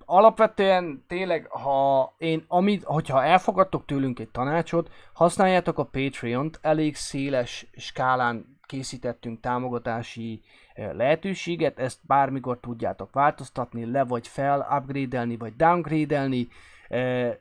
Alapvetően 0.05 1.03
tényleg, 1.07 1.45
ha 1.45 2.13
én, 2.17 2.43
amit, 2.47 2.83
hogyha 2.83 3.23
elfogadtok 3.23 3.85
tőlünk 3.85 4.19
egy 4.19 4.29
tanácsot, 4.29 4.91
használjátok 5.13 5.77
a 5.77 5.85
Patreon-t, 5.85 6.59
elég 6.61 6.95
széles 6.95 7.67
skálán 7.77 8.57
készítettünk 8.65 9.39
támogatási 9.39 10.41
lehetőséget, 10.75 11.79
ezt 11.79 11.99
bármikor 12.01 12.59
tudjátok 12.59 13.13
változtatni, 13.13 13.85
le 13.85 14.03
vagy 14.03 14.27
fel, 14.27 14.67
upgrade-elni 14.79 15.37
vagy 15.37 15.55
downgrade-elni, 15.55 16.47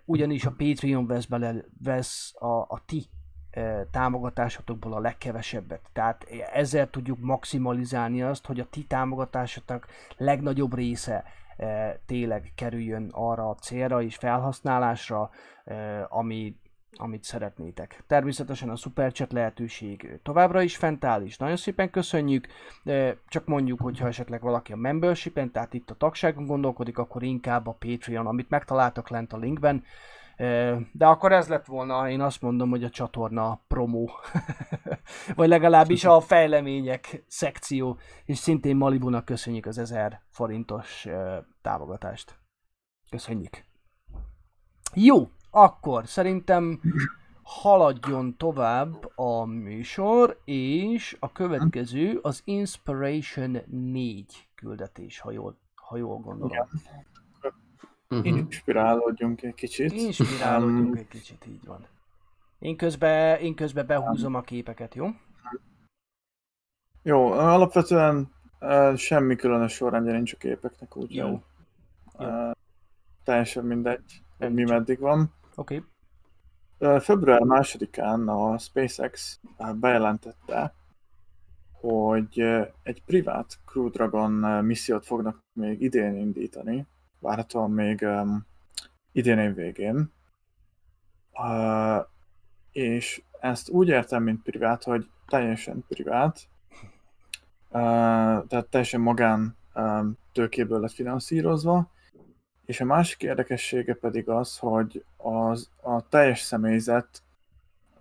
ugyanis 0.04 0.44
a 0.44 0.54
Patreon 0.56 1.06
vesz, 1.06 1.24
bele, 1.24 1.54
vesz 1.82 2.34
a, 2.38 2.58
a 2.60 2.82
ti 2.86 3.06
támogatásotokból 3.90 4.92
a 4.92 5.00
legkevesebbet. 5.00 5.80
Tehát 5.92 6.24
ezzel 6.52 6.90
tudjuk 6.90 7.18
maximalizálni 7.20 8.22
azt, 8.22 8.46
hogy 8.46 8.60
a 8.60 8.66
ti 8.70 8.84
támogatásotok 8.84 9.86
legnagyobb 10.16 10.74
része 10.74 11.24
tényleg 12.06 12.52
kerüljön 12.54 13.08
arra 13.12 13.48
a 13.48 13.54
célra 13.54 14.02
és 14.02 14.16
felhasználásra, 14.16 15.30
ami 16.08 16.56
amit 16.96 17.24
szeretnétek. 17.24 18.04
Természetesen 18.06 18.68
a 18.68 18.76
Superchat 18.76 19.32
lehetőség 19.32 20.20
továbbra 20.22 20.62
is 20.62 20.76
fent 20.76 21.04
áll, 21.04 21.22
és 21.22 21.36
nagyon 21.36 21.56
szépen 21.56 21.90
köszönjük. 21.90 22.46
Csak 23.28 23.46
mondjuk, 23.46 23.80
hogyha 23.80 24.06
esetleg 24.06 24.40
valaki 24.40 24.72
a 24.72 24.76
membership 24.76 25.52
tehát 25.52 25.74
itt 25.74 25.90
a 25.90 25.94
tagságon 25.94 26.46
gondolkodik, 26.46 26.98
akkor 26.98 27.22
inkább 27.22 27.66
a 27.66 27.76
Patreon, 27.78 28.26
amit 28.26 28.50
megtaláltak 28.50 29.08
lent 29.08 29.32
a 29.32 29.36
linkben. 29.36 29.84
De 30.92 31.06
akkor 31.06 31.32
ez 31.32 31.48
lett 31.48 31.66
volna, 31.66 32.10
én 32.10 32.20
azt 32.20 32.42
mondom, 32.42 32.70
hogy 32.70 32.84
a 32.84 32.90
csatorna 32.90 33.60
promo, 33.68 34.04
vagy 35.36 35.48
legalábbis 35.48 36.04
a 36.04 36.20
fejlemények 36.20 37.24
szekció, 37.26 37.98
és 38.24 38.38
szintén 38.38 38.76
Malibunak 38.76 39.24
köszönjük 39.24 39.66
az 39.66 39.78
1000 39.78 40.20
forintos 40.30 41.06
támogatást. 41.62 42.34
Köszönjük. 43.10 43.64
Jó, 44.94 45.28
akkor 45.54 46.06
szerintem 46.06 46.80
haladjon 47.42 48.36
tovább 48.36 49.12
a 49.14 49.44
műsor, 49.44 50.40
és 50.44 51.16
a 51.20 51.32
következő 51.32 52.18
az 52.22 52.42
Inspiration 52.44 53.58
4 53.66 54.48
küldetés, 54.54 55.18
ha 55.18 55.30
jól, 55.30 55.58
ha 55.74 55.96
jól 55.96 56.18
gondolom. 56.18 56.50
Igen. 56.50 56.68
Uh-huh. 58.08 58.26
Inspirálódjunk 58.26 59.42
egy 59.42 59.54
kicsit. 59.54 59.92
Inspirálódjunk 59.92 60.94
um, 60.94 60.96
egy 60.96 61.08
kicsit, 61.08 61.46
így 61.46 61.66
van. 61.66 61.86
Én 62.58 62.76
közben, 62.76 63.38
én 63.40 63.54
közben 63.54 63.86
behúzom 63.86 64.34
a 64.34 64.40
képeket, 64.40 64.94
jó? 64.94 65.06
Jó, 67.02 67.32
alapvetően 67.32 68.32
uh, 68.60 68.96
semmi 68.96 69.36
különös 69.36 69.72
sorrendje 69.72 70.12
nincs 70.12 70.32
a 70.32 70.36
képeknek, 70.36 70.96
úgy. 70.96 71.14
Jó. 71.14 71.42
Uh, 72.18 72.50
teljesen 73.24 73.64
mindegy, 73.64 74.22
hogy 74.38 74.54
mi 74.54 74.62
meddig 74.62 74.98
van. 74.98 75.32
Oké. 75.54 75.82
Okay. 76.78 77.00
Február 77.00 77.40
másodikán 77.40 78.28
a 78.28 78.58
SpaceX 78.58 79.40
bejelentette, 79.74 80.74
hogy 81.72 82.40
egy 82.82 83.02
privát 83.04 83.58
Crew 83.64 83.90
Dragon 83.90 84.64
missziót 84.64 85.06
fognak 85.06 85.44
még 85.52 85.80
idén 85.80 86.16
indítani, 86.16 86.86
várhatóan 87.18 87.70
még 87.70 88.02
um, 88.02 88.46
idén 89.12 89.38
év 89.38 89.54
végén. 89.54 90.12
Uh, 91.32 92.06
és 92.72 93.22
ezt 93.40 93.68
úgy 93.68 93.88
értem, 93.88 94.22
mint 94.22 94.42
privát, 94.42 94.82
hogy 94.82 95.08
teljesen 95.26 95.84
privát, 95.88 96.48
uh, 97.68 98.46
tehát 98.46 98.66
teljesen 98.70 99.00
magán 99.00 99.56
um, 99.74 100.18
tőkéből 100.32 100.80
lett 100.80 100.92
finanszírozva, 100.92 101.90
és 102.64 102.80
a 102.80 102.84
másik 102.84 103.22
érdekessége 103.22 103.94
pedig 103.94 104.28
az, 104.28 104.58
hogy 104.58 105.04
az, 105.16 105.70
a 105.82 106.08
teljes 106.08 106.40
személyzet 106.40 107.22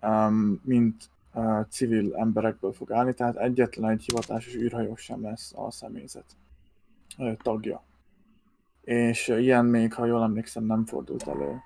um, 0.02 0.60
mint 0.64 1.10
uh, 1.34 1.66
civil 1.68 2.16
emberekből 2.16 2.72
fog 2.72 2.92
állni, 2.92 3.14
tehát 3.14 3.36
egyetlen 3.36 3.90
egy 3.90 4.04
hivatásos 4.04 4.54
űrhajós 4.54 5.00
sem 5.00 5.22
lesz 5.22 5.52
a 5.56 5.70
személyzet 5.70 6.36
uh, 7.18 7.36
tagja. 7.36 7.82
És 8.80 9.28
uh, 9.28 9.42
ilyen 9.42 9.64
még, 9.64 9.94
ha 9.94 10.06
jól 10.06 10.22
emlékszem, 10.22 10.64
nem 10.64 10.84
fordult 10.84 11.28
elő 11.28 11.62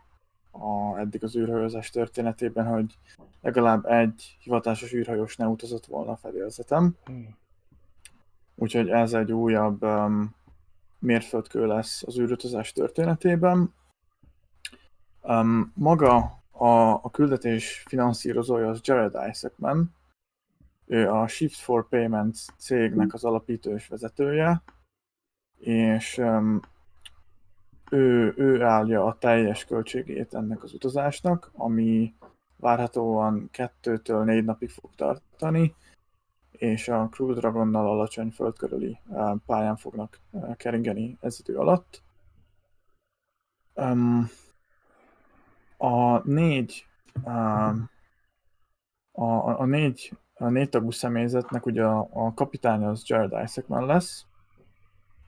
a, 0.50 0.98
eddig 0.98 1.24
az 1.24 1.36
űrhajózás 1.36 1.90
történetében, 1.90 2.66
hogy 2.66 2.98
legalább 3.40 3.86
egy 3.86 4.36
hivatásos 4.40 4.92
űrhajós 4.92 5.36
ne 5.36 5.46
utazott 5.46 5.86
volna 5.86 6.10
a 6.10 6.16
fedélzetem. 6.16 6.96
Hmm. 7.04 7.36
Úgyhogy 8.54 8.88
ez 8.88 9.12
egy 9.12 9.32
újabb 9.32 9.82
um, 9.82 10.34
mérföldkő 10.98 11.66
lesz 11.66 12.02
az 12.02 12.18
űrutazás 12.18 12.72
történetében. 12.72 13.74
Um, 15.22 15.72
maga 15.74 16.42
a, 16.50 16.90
a 16.90 17.10
küldetés 17.10 17.84
finanszírozója 17.86 18.68
az 18.68 18.80
Jared 18.82 19.16
Isaacman, 19.28 19.94
ő 20.86 21.10
a 21.10 21.26
Shift 21.26 21.58
for 21.58 21.88
Payments 21.88 22.38
cégnek 22.56 23.14
az 23.14 23.24
alapító 23.24 23.74
és 23.74 23.88
vezetője, 23.88 24.62
és 25.58 26.18
um, 26.18 26.60
ő, 27.90 28.34
ő 28.36 28.62
állja 28.62 29.04
a 29.04 29.18
teljes 29.18 29.64
költségét 29.64 30.34
ennek 30.34 30.62
az 30.62 30.74
utazásnak, 30.74 31.50
ami 31.52 32.14
várhatóan 32.56 33.48
kettőtől 33.50 34.24
négy 34.24 34.44
napig 34.44 34.70
fog 34.70 34.90
tartani, 34.94 35.74
és 36.58 36.88
a 36.88 37.08
Crew 37.10 37.32
Dragonnal 37.32 37.86
alacsony 37.86 38.30
földkörüli 38.30 38.98
pályán 39.46 39.76
fognak 39.76 40.20
keringeni 40.56 41.16
ez 41.20 41.40
idő 41.40 41.56
alatt. 41.56 42.02
A 45.76 46.28
négy 46.28 46.86
um, 47.24 47.90
a, 49.12 49.60
a, 49.60 49.64
négy, 49.64 50.12
a 50.34 50.48
négy 50.48 50.68
tagú 50.68 50.90
személyzetnek 50.90 51.66
ugye 51.66 51.84
a, 51.84 52.08
a 52.12 52.34
kapitány 52.34 52.84
az 52.84 53.02
Jared 53.06 53.44
Isaacman 53.44 53.86
lesz. 53.86 54.26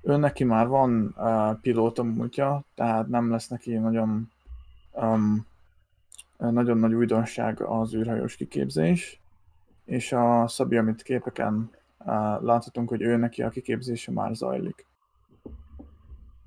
Ő 0.02 0.16
neki 0.16 0.44
már 0.44 0.66
van 0.66 1.14
uh, 1.16 1.60
pilóta 1.60 2.02
múltja, 2.02 2.64
tehát 2.74 3.08
nem 3.08 3.30
lesz 3.30 3.48
neki 3.48 3.76
nagyon 3.76 4.32
um, 4.92 5.46
nagyon 6.36 6.78
nagy 6.78 6.94
újdonság 6.94 7.60
az 7.62 7.94
űrhajós 7.94 8.36
kiképzés, 8.36 9.19
és 9.90 10.12
a 10.12 10.48
Szabi, 10.48 10.76
amit 10.76 11.02
képeken 11.02 11.70
láthatunk, 12.40 12.88
hogy 12.88 13.02
ő 13.02 13.16
neki 13.16 13.42
a 13.42 13.48
kiképzése 13.48 14.12
már 14.12 14.34
zajlik. 14.34 14.86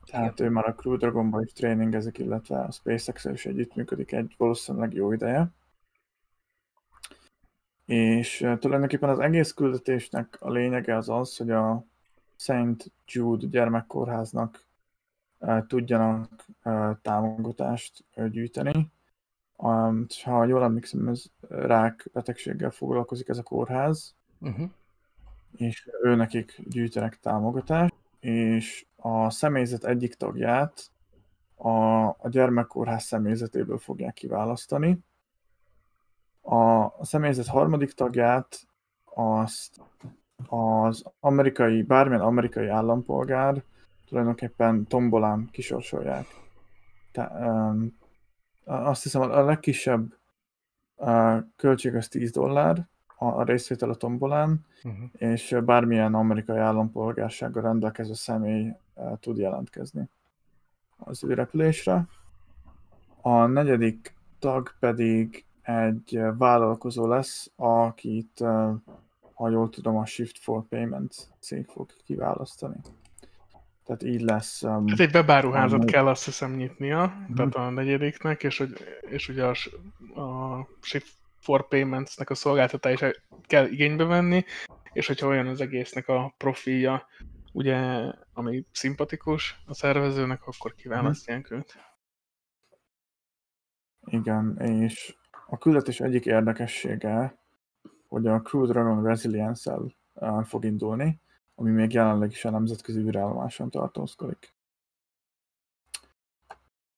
Tehát 0.05 0.39
ő 0.39 0.49
már 0.49 0.67
a 0.67 0.75
Crew 0.75 0.97
Dragonban 0.97 1.43
is 1.43 1.53
tréningezik, 1.53 2.17
illetve 2.17 2.59
a 2.59 2.71
SpaceX 2.71 3.25
is 3.25 3.45
együttműködik 3.45 4.11
egy 4.11 4.33
valószínűleg 4.37 4.93
jó 4.93 5.11
ideje. 5.11 5.51
És 7.85 8.37
tulajdonképpen 8.59 9.09
az 9.09 9.19
egész 9.19 9.51
küldetésnek 9.51 10.37
a 10.39 10.51
lényege 10.51 10.95
az 10.95 11.09
az, 11.09 11.37
hogy 11.37 11.51
a 11.51 11.85
St. 12.35 12.91
Jude 13.05 13.47
gyermekkórháznak 13.47 14.65
tudjanak 15.67 16.45
támogatást 17.01 18.05
gyűjteni. 18.29 18.92
Um, 19.63 20.05
ha 20.23 20.45
jól 20.45 20.63
emlékszem, 20.63 21.07
ez 21.07 21.23
rák 21.49 22.09
betegséggel 22.13 22.71
foglalkozik 22.71 23.27
ez 23.27 23.37
a 23.37 23.43
kórház, 23.43 24.15
Uh-huh. 24.43 24.69
és 25.55 25.89
ő 26.01 26.15
nekik 26.15 26.61
gyűjtenek 26.69 27.19
támogatást, 27.19 27.93
és 28.19 28.85
a 28.95 29.29
személyzet 29.29 29.83
egyik 29.83 30.13
tagját 30.15 30.91
a, 31.55 32.05
a 32.05 32.29
gyermekkórház 32.29 33.03
személyzetéből 33.03 33.77
fogják 33.77 34.13
kiválasztani. 34.13 34.99
A, 36.41 36.55
a 36.83 36.99
személyzet 37.01 37.47
harmadik 37.47 37.91
tagját 37.91 38.59
azt 39.13 39.81
az 40.47 41.03
amerikai, 41.19 41.81
bármilyen 41.81 42.21
amerikai 42.21 42.67
állampolgár 42.67 43.63
tulajdonképpen 44.05 44.85
tombolán 44.87 45.49
kisorsolják. 45.51 46.25
Te, 47.11 47.31
um, 47.39 48.01
azt 48.63 49.03
hiszem 49.03 49.21
a 49.21 49.43
legkisebb 49.43 50.17
költség 51.55 51.95
az 51.95 52.07
10 52.07 52.31
dollár 52.31 52.87
a, 53.17 53.43
részvétel 53.43 53.89
a 53.89 53.95
tombolán, 53.95 54.65
Uh-huh. 54.83 55.09
és 55.13 55.57
bármilyen 55.65 56.13
amerikai 56.13 56.57
állampolgársággal 56.57 57.63
rendelkező 57.63 58.13
személy 58.13 58.73
tud 59.19 59.37
jelentkezni 59.37 60.09
az 60.97 61.23
űrrepülésre. 61.23 62.07
A 63.21 63.45
negyedik 63.45 64.15
tag 64.39 64.75
pedig 64.79 65.45
egy 65.61 66.21
vállalkozó 66.37 67.07
lesz, 67.07 67.51
akit, 67.55 68.43
ha 69.33 69.49
jól 69.49 69.69
tudom, 69.69 69.97
a 69.97 70.05
Shift 70.05 70.37
for 70.37 70.63
Payments 70.67 71.17
cég 71.39 71.67
fog 71.67 71.89
kiválasztani. 72.05 72.75
Tehát 73.85 74.03
így 74.03 74.21
lesz. 74.21 74.63
Um, 74.63 74.87
Hát 74.87 74.99
egy 74.99 75.15
webáruházat 75.15 75.79
Amúgy. 75.79 75.91
kell 75.91 76.07
azt 76.07 76.25
hiszem 76.25 76.55
nyitnia, 76.55 77.25
tehát 77.35 77.55
a 77.55 77.69
negyediknek, 77.69 78.43
és, 78.43 78.57
hogy, 78.57 78.73
és 79.01 79.29
ugye 79.29 79.45
a, 79.45 79.55
a 80.21 80.67
Shift 80.81 81.13
for 81.39 81.67
Payments-nek 81.67 82.29
a 82.29 82.35
szolgáltatását 82.35 83.21
kell 83.47 83.65
igénybe 83.65 84.03
venni, 84.03 84.45
és 84.93 85.07
hogyha 85.07 85.27
olyan 85.27 85.47
az 85.47 85.61
egésznek 85.61 86.07
a 86.07 86.33
profilja, 86.37 87.07
ugye, 87.51 87.77
ami 88.33 88.65
szimpatikus 88.71 89.61
a 89.65 89.73
szervezőnek, 89.73 90.47
akkor 90.47 90.75
kiválasztják 90.75 91.51
őt. 91.51 91.77
Igen, 94.05 94.57
és 94.61 95.15
a 95.47 95.57
küldetés 95.57 95.99
egyik 95.99 96.25
érdekessége, 96.25 97.37
hogy 98.07 98.27
a 98.27 98.41
Crew 98.41 98.65
Dragon 98.65 99.03
Resilience-el 99.03 99.95
uh, 100.13 100.43
fog 100.43 100.65
indulni, 100.65 101.19
ami 101.55 101.71
még 101.71 101.93
jelenleg 101.93 102.31
is 102.31 102.45
a 102.45 102.49
nemzetközi 102.49 102.99
űrállomáson 102.99 103.69
tartózkodik. 103.69 104.53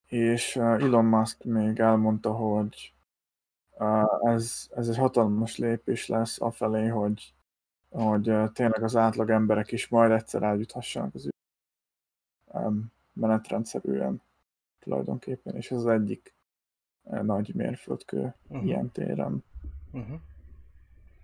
És 0.05 0.55
uh, 0.55 0.63
Elon 0.63 1.05
Musk 1.05 1.43
még 1.43 1.79
elmondta, 1.79 2.33
hogy 2.33 2.93
uh, 3.71 4.31
ez, 4.33 4.69
ez 4.75 4.89
egy 4.89 4.97
hatalmas 4.97 5.57
lépés 5.57 6.07
lesz 6.07 6.41
afelé, 6.41 6.87
hogy, 6.87 7.33
hogy 7.89 8.29
uh, 8.29 8.51
tényleg 8.51 8.83
az 8.83 8.95
átlag 8.95 9.29
emberek 9.29 9.71
is 9.71 9.87
majd 9.87 10.11
egyszer 10.11 10.43
eljuthassanak 10.43 11.15
az 11.15 11.29
menetrendszerűen 13.13 14.21
tulajdonképpen, 14.79 15.55
és 15.55 15.71
ez 15.71 15.77
az 15.77 15.85
egyik 15.87 16.33
nagy 17.01 17.55
mérföldkő 17.55 18.33
Mhm. 18.47 18.65
ilyen 18.65 18.91
téren. 18.91 19.43
Uh-huh. 19.91 20.19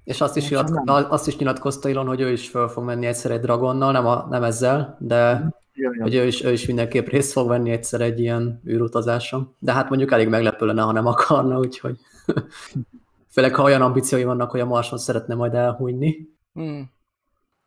És 0.03 0.21
azt 0.21 0.37
is, 0.37 0.49
Most 0.49 0.63
nyilatko- 0.67 0.83
nem. 1.01 1.11
azt 1.11 1.27
is 1.27 1.37
nyilatkozta 1.37 1.89
Elon, 1.89 2.07
hogy 2.07 2.21
ő 2.21 2.31
is 2.31 2.49
föl 2.49 2.67
fog 2.67 2.83
menni 2.83 3.05
egyszer 3.05 3.31
egy 3.31 3.39
Dragonnal, 3.39 3.91
nem, 3.91 4.05
a, 4.05 4.27
nem 4.29 4.43
ezzel, 4.43 4.97
de 4.99 5.31
Igen, 5.73 5.91
igen. 5.93 6.01
hogy 6.01 6.15
ő 6.15 6.25
is, 6.25 6.43
ő 6.43 6.51
is 6.51 6.65
mindenképp 6.65 7.07
részt 7.07 7.31
fog 7.31 7.47
venni 7.47 7.71
egyszer 7.71 8.01
egy 8.01 8.19
ilyen 8.19 8.61
űrutazáson. 8.67 9.55
De 9.59 9.73
hát 9.73 9.89
mondjuk 9.89 10.11
elég 10.11 10.27
meglepő 10.27 10.65
lenne, 10.65 10.81
ha 10.81 10.91
nem 10.91 11.05
akarna, 11.05 11.57
úgyhogy 11.59 11.99
főleg 13.33 13.55
ha 13.55 13.63
olyan 13.63 13.81
ambíciói 13.81 14.23
vannak, 14.23 14.51
hogy 14.51 14.59
a 14.59 14.65
Marson 14.65 14.97
szeretne 14.99 15.35
majd 15.35 15.53
elhújni. 15.53 16.29
Hmm. 16.53 16.91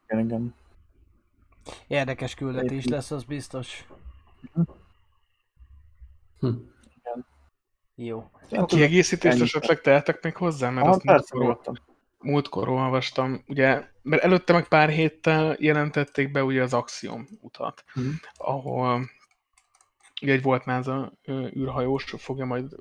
igen, 0.09 0.25
igen. 0.25 0.55
Érdekes 1.87 2.35
küldetés 2.35 2.85
lesz, 2.87 3.11
az 3.11 3.25
biztos. 3.25 3.87
Hm. 6.41 6.49
Jó. 7.95 8.31
Kiegészítést 8.67 9.43
esetleg 9.43 9.81
tehetek 9.81 10.23
még 10.23 10.37
hozzá, 10.37 10.71
mert 10.71 10.87
Ah, 10.87 10.93
azt 10.93 11.03
persze, 11.05 11.39
nyugodtan. 11.39 11.81
Múltkor 12.25 12.69
olvastam, 12.69 13.45
ugye, 13.47 13.85
mert 14.03 14.23
előtte 14.23 14.53
meg 14.53 14.69
pár 14.69 14.89
héttel 14.89 15.57
jelentették 15.59 16.31
be 16.33 16.45
ugye 16.45 16.63
az 16.63 16.73
Axiom 16.75 17.27
utat, 17.41 17.85
Mhm. 17.95 18.09
ahol 18.35 19.11
ugye 20.23 20.33
egy 20.33 20.43
volt 20.43 20.65
NASA 20.65 21.13
űrhajós 21.57 22.15
fogja 22.19 22.45
majd 22.45 22.75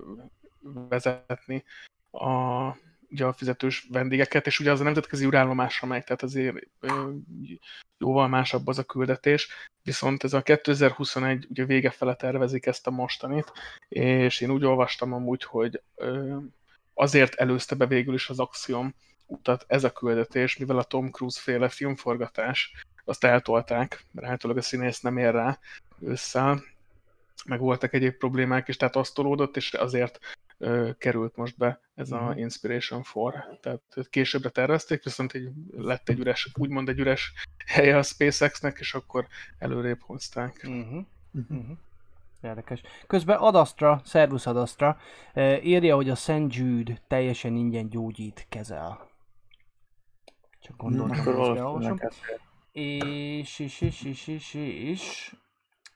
vezetni 0.90 1.64
a, 2.12 2.28
ugye 3.10 3.26
a 3.26 3.34
fizetős 3.34 3.88
vendégeket, 3.92 4.48
és 4.48 4.60
ugye 4.60 4.72
az 4.72 4.80
a 4.80 4.84
nemzetközi 4.84 5.26
űrállomásra 5.26 5.88
megy, 5.88 6.04
tehát 6.04 6.24
azért 6.24 6.58
jóval 7.98 8.28
másabb 8.28 8.68
az 8.68 8.78
a 8.78 8.84
küldetés, 8.84 9.70
viszont 9.82 10.24
ez 10.24 10.34
a 10.34 10.42
2021 10.42 11.48
ugye 11.50 11.66
vége 11.66 11.90
fele 11.90 12.16
tervezik 12.16 12.66
ezt 12.66 12.88
a 12.88 12.92
mostanit, 12.92 13.52
és 13.90 14.42
én 14.42 14.50
úgy 14.52 14.66
olvastam 14.66 15.14
amúgy, 15.14 15.44
hogy 15.44 15.82
azért 16.94 17.34
előzte 17.34 17.76
be 17.76 17.86
végül 17.86 18.14
is 18.14 18.30
az 18.30 18.40
Axiom 18.40 18.96
utat 19.26 19.66
ez 19.68 19.84
a 19.84 19.92
küldetés, 19.92 20.58
mivel 20.58 20.78
a 20.78 20.84
Tom 20.84 21.12
Cruise 21.12 21.40
féle 21.42 21.70
filmforgatás, 21.70 22.86
azt 23.06 23.24
eltolták, 23.24 24.06
mert 24.12 24.28
általában 24.28 24.62
a 24.62 24.66
színész 24.66 25.02
nem 25.02 25.18
ér 25.18 25.32
rá 25.32 25.60
ősszel, 26.00 26.64
meg 27.46 27.60
voltak 27.60 27.94
egyéb 27.94 28.14
problémák 28.14 28.68
is, 28.68 28.78
tehát 28.78 28.96
azt 28.96 29.14
tolódott, 29.14 29.58
és 29.58 29.74
azért 29.74 30.20
ö, 30.58 30.90
került 30.98 31.36
most 31.36 31.58
be 31.58 31.80
ez 31.96 32.12
a 32.12 32.22
Mhm. 32.22 32.38
Inspiration 32.38 33.04
4. 33.14 33.34
Tehát 33.62 33.82
későbbre 34.10 34.50
tervezték, 34.50 35.04
viszont 35.04 35.32
egy, 35.34 35.50
lett 35.78 36.10
egy 36.10 36.20
üres, 36.20 36.50
úgymond 36.54 36.90
egy 36.90 37.00
üres 37.00 37.34
helye 37.66 37.98
a 37.98 38.04
SpaceX-nek, 38.04 38.80
és 38.80 38.94
akkor 38.94 39.28
előrébb 39.60 40.02
hozták. 40.02 40.66
Uh-huh. 40.68 41.06
Uh-huh. 41.50 41.78
Érdekes. 42.42 42.82
Közben 43.08 43.38
Adastra, 43.38 44.02
Servus 44.06 44.46
Adastra 44.46 44.98
írja, 45.64 45.96
hogy 45.96 46.10
a 46.10 46.16
St. 46.16 46.46
Jude 46.48 47.02
teljesen 47.08 47.56
ingyen 47.56 47.90
gyógyít, 47.90 48.46
kezel. 48.50 49.12
Csak 50.64 50.76
Akkor 50.78 51.36
valószínűleg 51.36 52.04
ezért. 52.04 52.42
És, 52.72 53.60
és, 53.60 53.82
és, 53.82 54.04
és, 54.04 54.28
és, 54.28 54.54
és... 54.54 55.36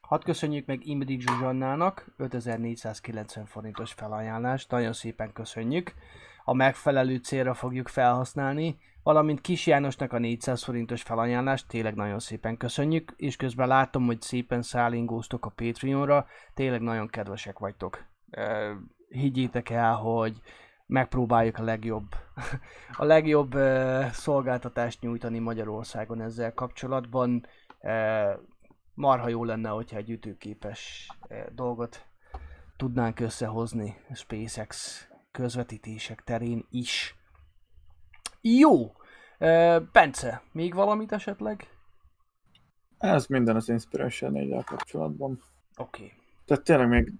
Hadd 0.01 0.23
köszönjük 0.23 0.65
meg 0.65 0.87
Imedig 0.87 1.21
Zsuzsannának 1.21 2.13
5490 2.17 3.45
forintos 3.45 3.93
felajánlást, 3.93 4.71
nagyon 4.71 4.93
szépen 4.93 5.33
köszönjük. 5.33 5.93
A 6.43 6.53
megfelelő 6.53 7.15
célra 7.15 7.53
fogjuk 7.53 7.87
felhasználni, 7.87 8.77
valamint 9.03 9.41
Kis 9.41 9.67
Jánosnak 9.67 10.13
a 10.13 10.19
400 10.19 10.63
forintos 10.63 11.01
felajánlást, 11.01 11.67
tényleg 11.67 11.95
nagyon 11.95 12.19
szépen 12.19 12.57
köszönjük, 12.57 13.13
és 13.17 13.35
közben 13.35 13.67
látom, 13.67 14.05
hogy 14.05 14.21
szépen 14.21 14.61
szállingóztok 14.61 15.45
a 15.45 15.53
Patreonra, 15.55 16.27
tényleg 16.53 16.81
nagyon 16.81 17.07
kedvesek 17.07 17.59
vagytok. 17.59 18.05
Higgyétek 19.09 19.69
el, 19.69 19.95
hogy 19.95 20.41
megpróbáljuk 20.87 21.57
a 21.57 21.63
legjobb, 21.63 22.07
a 22.97 23.03
legjobb 23.03 23.53
ö, 23.53 24.05
szolgáltatást 24.11 25.01
nyújtani 25.01 25.39
Magyarországon 25.39 26.21
ezzel 26.21 26.53
kapcsolatban. 26.53 27.45
Ö, 27.81 28.31
marha 28.93 29.27
jó 29.27 29.43
lenne, 29.43 29.69
hogyha 29.69 29.97
egy 29.97 30.09
ütőképes 30.09 31.11
ö, 31.27 31.35
dolgot 31.51 32.05
tudnánk 32.77 33.19
összehozni 33.19 33.97
SpaceX 34.13 35.01
közvetítések 35.31 36.23
terén 36.23 36.65
is. 36.69 37.15
Jó! 38.41 38.91
Bence, 39.91 40.43
még 40.51 40.73
valamit 40.73 41.11
esetleg? 41.11 41.67
Ez 42.97 43.25
minden 43.25 43.55
az 43.55 43.69
Inspiration 43.69 44.31
4 44.31 44.63
kapcsolatban. 44.63 45.41
Oké. 45.75 46.03
Okay. 46.03 46.13
Tehát 46.45 46.63
tényleg 46.63 46.87
még 46.87 47.13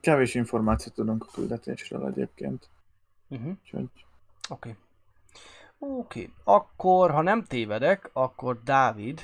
kevés 0.00 0.34
információt 0.34 0.94
tudunk 0.94 1.24
a 1.24 1.30
küldetésről 1.34 2.06
egyébként. 2.06 2.70
Uh-huh. 3.32 3.56
Úgyhogy 3.62 3.88
Oké. 4.48 4.68
Okay. 4.68 4.76
Oké. 5.78 6.20
Okay. 6.20 6.32
Akkor, 6.44 7.10
ha 7.10 7.22
nem 7.22 7.44
tévedek, 7.44 8.10
akkor 8.12 8.62
Dávid, 8.62 9.20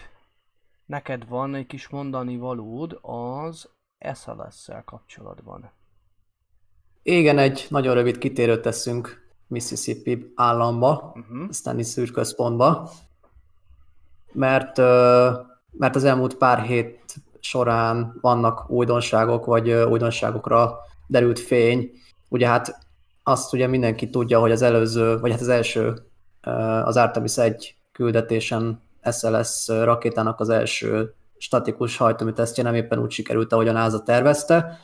neked 0.86 1.28
van 1.28 1.54
egy 1.54 1.66
kis 1.66 1.88
mondani 1.88 2.36
valód 2.36 2.98
az 3.02 3.68
SLS-szel 4.14 4.82
kapcsolatban. 4.84 5.70
Igen, 7.02 7.38
egy 7.38 7.66
nagyon 7.70 7.94
rövid 7.94 8.18
kitérőt 8.18 8.62
teszünk 8.62 9.26
Mississippi 9.46 10.32
államba, 10.34 11.12
Uh-huh. 11.14 11.46
aztán 11.48 11.78
is 11.78 11.86
szűrközpontba, 11.86 12.90
mert, 14.32 14.76
mert 15.70 15.94
az 15.94 16.04
elmúlt 16.04 16.34
pár 16.34 16.62
hét 16.62 17.14
során 17.40 18.18
vannak 18.20 18.70
újdonságok, 18.70 19.44
vagy 19.44 19.70
újdonságokra 19.70 20.78
derült 21.06 21.38
fény. 21.38 21.90
Ugye 22.28 22.48
hát 22.48 22.87
azt 23.28 23.52
ugye 23.52 23.66
mindenki 23.66 24.10
tudja, 24.10 24.40
hogy 24.40 24.50
az 24.50 24.62
előző, 24.62 25.18
vagy 25.18 25.30
hát 25.30 25.40
az 25.40 25.48
első, 25.48 25.94
az 26.84 26.96
Artemis 26.96 27.36
1 27.36 27.74
küldetésen 27.92 28.82
SLS 29.10 29.68
rakétának 29.68 30.40
az 30.40 30.48
első 30.48 31.14
statikus 31.38 31.96
hajtómű 31.96 32.30
tesztje 32.30 32.62
nem 32.62 32.74
éppen 32.74 32.98
úgy 32.98 33.10
sikerült, 33.10 33.52
ahogy 33.52 33.68
a 33.68 33.72
NASA 33.72 34.02
tervezte, 34.02 34.80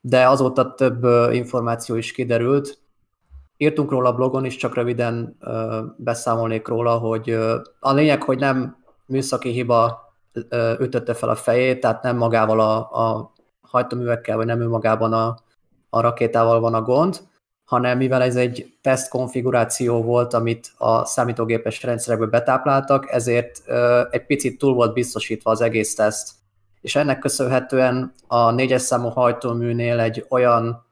de 0.00 0.28
azóta 0.28 0.74
több 0.74 1.04
információ 1.32 1.94
is 1.94 2.12
kiderült, 2.12 2.78
írtunk 3.56 3.90
róla 3.90 4.08
a 4.08 4.14
blogon 4.14 4.44
is, 4.44 4.56
csak 4.56 4.74
röviden 4.74 5.36
beszámolnék 5.96 6.68
róla, 6.68 6.98
hogy 6.98 7.30
a 7.80 7.92
lényeg, 7.92 8.22
hogy 8.22 8.38
nem 8.38 8.76
műszaki 9.06 9.50
hiba 9.50 10.08
ütötte 10.78 11.14
fel 11.14 11.28
a 11.28 11.34
fejét, 11.34 11.80
tehát 11.80 12.02
nem 12.02 12.16
magával 12.16 12.60
a, 12.60 12.76
a 12.76 13.32
hajtóművekkel, 13.60 14.36
vagy 14.36 14.46
nem 14.46 14.60
ő 14.60 14.68
magában 14.68 15.12
a, 15.12 15.36
a 15.90 16.00
rakétával 16.00 16.60
van 16.60 16.74
a 16.74 16.82
gond, 16.82 17.28
hanem 17.70 17.96
mivel 17.96 18.22
ez 18.22 18.36
egy 18.36 18.74
teszt 18.80 19.08
konfiguráció 19.08 20.02
volt, 20.02 20.34
amit 20.34 20.72
a 20.76 21.04
számítógépes 21.04 21.82
rendszerekbe 21.82 22.26
betápláltak, 22.26 23.12
ezért 23.12 23.62
egy 24.10 24.26
picit 24.26 24.58
túl 24.58 24.74
volt 24.74 24.92
biztosítva 24.92 25.50
az 25.50 25.60
egész 25.60 25.94
teszt. 25.94 26.30
És 26.80 26.96
ennek 26.96 27.18
köszönhetően 27.18 28.12
a 28.26 28.50
négyes 28.50 28.82
számú 28.82 29.08
hajtóműnél 29.08 30.00
egy 30.00 30.26
olyan 30.28 30.86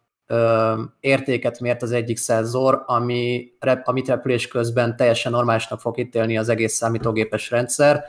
értéket 1.00 1.60
mért 1.60 1.82
az 1.82 1.92
egyik 1.92 2.16
szenzor, 2.16 2.82
ami, 2.86 3.52
amit 3.84 4.08
repülés 4.08 4.48
közben 4.48 4.96
teljesen 4.96 5.32
normálisnak 5.32 5.80
fog 5.80 5.98
ítélni 5.98 6.38
az 6.38 6.48
egész 6.48 6.74
számítógépes 6.74 7.50
rendszer, 7.50 8.04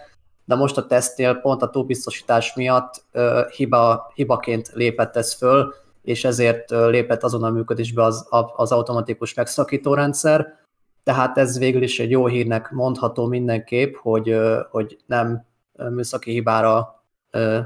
de 0.46 0.56
most 0.56 0.78
a 0.78 0.86
tesztnél 0.86 1.36
pont 1.36 1.62
a 1.62 1.70
túlbiztosítás 1.70 2.54
miatt 2.54 3.04
ö, 3.12 3.42
hiba, 3.56 4.12
hibaként 4.16 4.72
lépett 4.74 5.16
ez 5.16 5.34
föl, 5.34 5.74
és 6.02 6.26
ezért 6.26 6.70
lépett 6.70 7.24
azon 7.24 7.44
a 7.44 7.50
működésbe 7.50 8.04
az, 8.04 8.28
az 8.56 8.72
automatikus 8.72 9.34
megszakító 9.34 9.94
rendszer. 9.94 10.58
Tehát 11.04 11.38
ez 11.38 11.58
végül 11.58 11.82
is 11.82 12.00
egy 12.00 12.10
jó 12.10 12.28
hírnek 12.28 12.72
mondható 12.72 13.26
mindenképp, 13.26 13.96
hogy, 13.96 14.38
hogy 14.70 14.98
nem 15.06 15.46
műszaki 15.90 16.32
hibára 16.32 17.04
ö, 17.32 17.60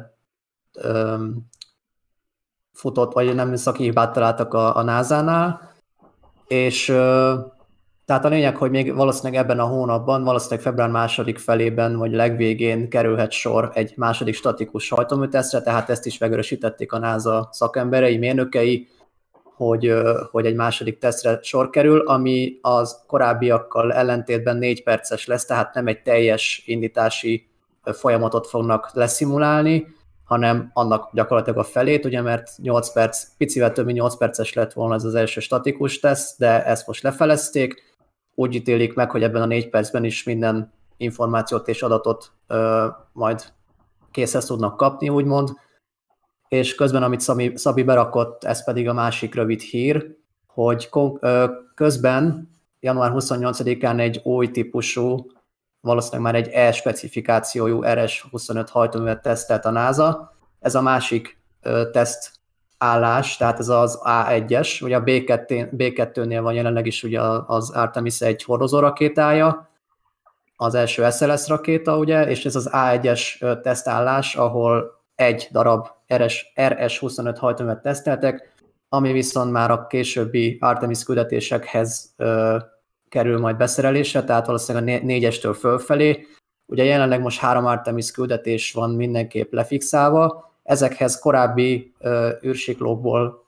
ö, 0.73 1.15
futott, 2.73 3.13
vagy 3.13 3.36
nem 3.36 3.49
műszaki 3.49 3.84
hibát 3.84 4.13
találtak 4.13 4.53
a, 4.53 4.75
a 4.75 4.81
NASA-nál, 4.81 5.71
és 6.47 6.93
tehát 8.05 8.25
a 8.25 8.29
lényeg, 8.29 8.55
hogy 8.55 8.71
még 8.71 8.95
valószínűleg 8.95 9.43
ebben 9.43 9.59
a 9.59 9.65
hónapban, 9.65 10.23
valószínűleg 10.23 10.63
február 10.63 10.89
második 10.89 11.37
felében, 11.37 11.97
vagy 11.97 12.11
legvégén 12.11 12.89
kerülhet 12.89 13.31
sor 13.31 13.71
egy 13.73 13.93
második 13.95 14.35
statikus 14.35 14.89
hajtóműtesztre, 14.89 15.61
tehát 15.61 15.89
ezt 15.89 16.05
is 16.05 16.17
megerősítették 16.17 16.91
a 16.91 16.97
NASA 16.97 17.49
szakemberei, 17.51 18.17
mérnökei, 18.17 18.87
hogy, 19.55 19.93
hogy 20.31 20.45
egy 20.45 20.55
második 20.55 20.97
tesztre 20.97 21.39
sor 21.41 21.69
kerül, 21.69 21.99
ami 21.99 22.57
az 22.61 23.03
korábbiakkal 23.07 23.93
ellentétben 23.93 24.57
négy 24.57 24.83
perces 24.83 25.25
lesz, 25.25 25.45
tehát 25.45 25.73
nem 25.73 25.87
egy 25.87 26.01
teljes 26.01 26.63
indítási 26.65 27.47
folyamatot 27.83 28.47
fognak 28.47 28.89
leszimulálni, 28.93 29.85
hanem 30.23 30.69
annak 30.73 31.09
gyakorlatilag 31.13 31.59
a 31.59 31.63
felét, 31.63 32.05
ugye, 32.05 32.21
mert 32.21 32.51
8 32.57 32.93
perc, 32.93 33.27
picivel 33.37 33.71
több 33.71 33.85
mint 33.85 33.97
8 33.97 34.17
perces 34.17 34.53
lett 34.53 34.73
volna 34.73 34.95
ez 34.95 35.03
az 35.03 35.15
első 35.15 35.39
statikus 35.39 35.99
teszt, 35.99 36.39
de 36.39 36.65
ezt 36.65 36.87
most 36.87 37.03
lefelezték, 37.03 37.92
úgy 38.36 38.55
ítélik 38.55 38.93
meg, 38.93 39.11
hogy 39.11 39.23
ebben 39.23 39.41
a 39.41 39.45
4 39.45 39.69
percben 39.69 40.03
is 40.03 40.23
minden 40.23 40.73
információt 40.97 41.67
és 41.67 41.81
adatot 41.81 42.31
ö, 42.47 42.88
majd 43.11 43.53
készhez 44.11 44.45
tudnak 44.45 44.77
kapni, 44.77 45.09
úgymond. 45.09 45.49
És 46.47 46.75
közben, 46.75 47.03
amit 47.03 47.19
Szabi, 47.19 47.51
Szabi 47.55 47.84
berakott, 47.84 48.43
ez 48.43 48.63
pedig 48.63 48.88
a 48.88 48.93
másik 48.93 49.36
rövid 49.36 49.61
hír, 49.61 50.15
hogy 50.47 50.89
ö, 51.19 51.45
közben 51.75 52.51
január 52.79 53.11
28-án 53.15 53.99
egy 53.99 54.21
új 54.23 54.51
típusú, 54.51 55.25
valószínűleg 55.79 56.21
már 56.21 56.36
egy 56.36 56.47
E-specifikációjú 56.47 57.79
RS-25 57.84 58.67
hajtóművet 58.71 59.21
tesztelt 59.21 59.65
a 59.65 59.71
NASA. 59.71 60.36
Ez 60.59 60.75
a 60.75 60.81
másik 60.81 61.41
ö, 61.61 61.89
teszt 61.91 62.31
állás, 62.84 63.38
tehát 63.38 63.59
ez 63.59 63.69
az 63.69 63.99
A1-es, 64.03 64.84
ugye 64.84 64.95
a 64.95 65.03
B2, 65.03 65.67
B2-nél 65.77 66.39
van 66.41 66.53
jelenleg 66.53 66.86
is 66.86 67.03
ugye 67.03 67.21
az 67.45 67.69
Artemis 67.69 68.21
egy 68.21 68.43
hordozó 68.43 68.79
rakétája, 68.79 69.69
az 70.55 70.75
első 70.75 71.09
SLS 71.09 71.47
rakéta, 71.47 71.97
ugye, 71.97 72.27
és 72.29 72.45
ez 72.45 72.55
az 72.55 72.69
A1-es 72.71 73.41
ö, 73.41 73.59
tesztállás, 73.61 74.36
ahol 74.36 75.01
egy 75.15 75.47
darab 75.51 75.88
RS, 76.15 76.53
RS-25 76.55 77.36
hajtóművet 77.39 77.81
teszteltek, 77.81 78.53
ami 78.89 79.11
viszont 79.11 79.51
már 79.51 79.71
a 79.71 79.88
későbbi 79.88 80.57
Artemis 80.61 81.03
küldetésekhez 81.03 82.13
ö, 82.17 82.57
kerül 83.09 83.39
majd 83.39 83.57
beszerelésre, 83.57 84.23
tehát 84.23 84.45
valószínűleg 84.45 84.88
a 84.88 84.91
né- 84.91 85.03
négyestől 85.03 85.53
fölfelé. 85.53 86.27
Ugye 86.65 86.84
jelenleg 86.84 87.21
most 87.21 87.39
három 87.39 87.65
Artemis 87.65 88.11
küldetés 88.11 88.73
van 88.73 88.89
mindenképp 88.89 89.53
lefixálva, 89.53 90.52
ezekhez 90.64 91.20
korábbi 91.20 91.93
űrsiklókból 92.45 93.43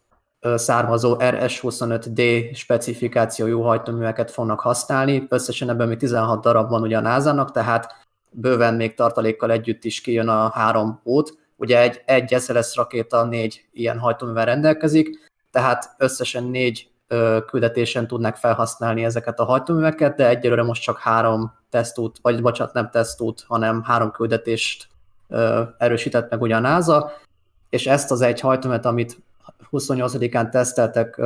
származó 0.56 1.16
RS-25D 1.20 2.50
specifikációjú 2.56 3.62
hajtóműveket 3.62 4.32
fognak 4.32 4.60
használni. 4.60 5.26
Összesen 5.30 5.70
ebben 5.70 5.88
még 5.88 5.98
16 5.98 6.42
darab 6.42 6.70
van 6.70 6.82
ugye 6.82 6.98
a 6.98 7.02
NASA-nak, 7.02 7.52
tehát 7.52 7.94
bőven 8.32 8.74
még 8.74 8.94
tartalékkal 8.94 9.52
együtt 9.52 9.84
is 9.84 10.02
kijön 10.02 10.28
a 10.28 10.50
három 10.50 11.00
út. 11.04 11.38
Ugye 11.56 11.82
egy, 11.82 12.02
egy 12.06 12.36
SLS 12.40 12.76
rakéta 12.76 13.26
négy 13.26 13.66
ilyen 13.72 14.00
hajtóművel 14.00 14.46
rendelkezik, 14.46 15.32
tehát 15.52 15.96
összesen 15.98 16.44
négy 16.44 16.90
ö, 17.08 17.40
küldetésen 17.48 18.08
tudnák 18.08 18.36
felhasználni 18.36 19.04
ezeket 19.04 19.40
a 19.40 19.46
hajtóműveket, 19.46 20.16
de 20.16 20.28
egyelőre 20.28 20.64
most 20.64 20.82
csak 20.82 21.00
három 21.00 21.54
tesztút, 21.70 22.18
vagy 22.22 22.42
bocsánat, 22.42 22.74
nem 22.74 22.90
tesztút, 22.92 23.44
hanem 23.48 23.84
három 23.84 24.12
küldetést 24.12 24.88
erősített 25.78 26.30
meg 26.30 26.42
ugye 26.42 26.56
a 26.56 26.60
NASA, 26.60 27.12
és 27.70 27.88
ezt 27.88 28.12
az 28.12 28.22
egy 28.22 28.40
hajtóművet, 28.40 28.86
amit 28.86 29.18
28-án 29.72 30.50
teszteltek 30.50 31.22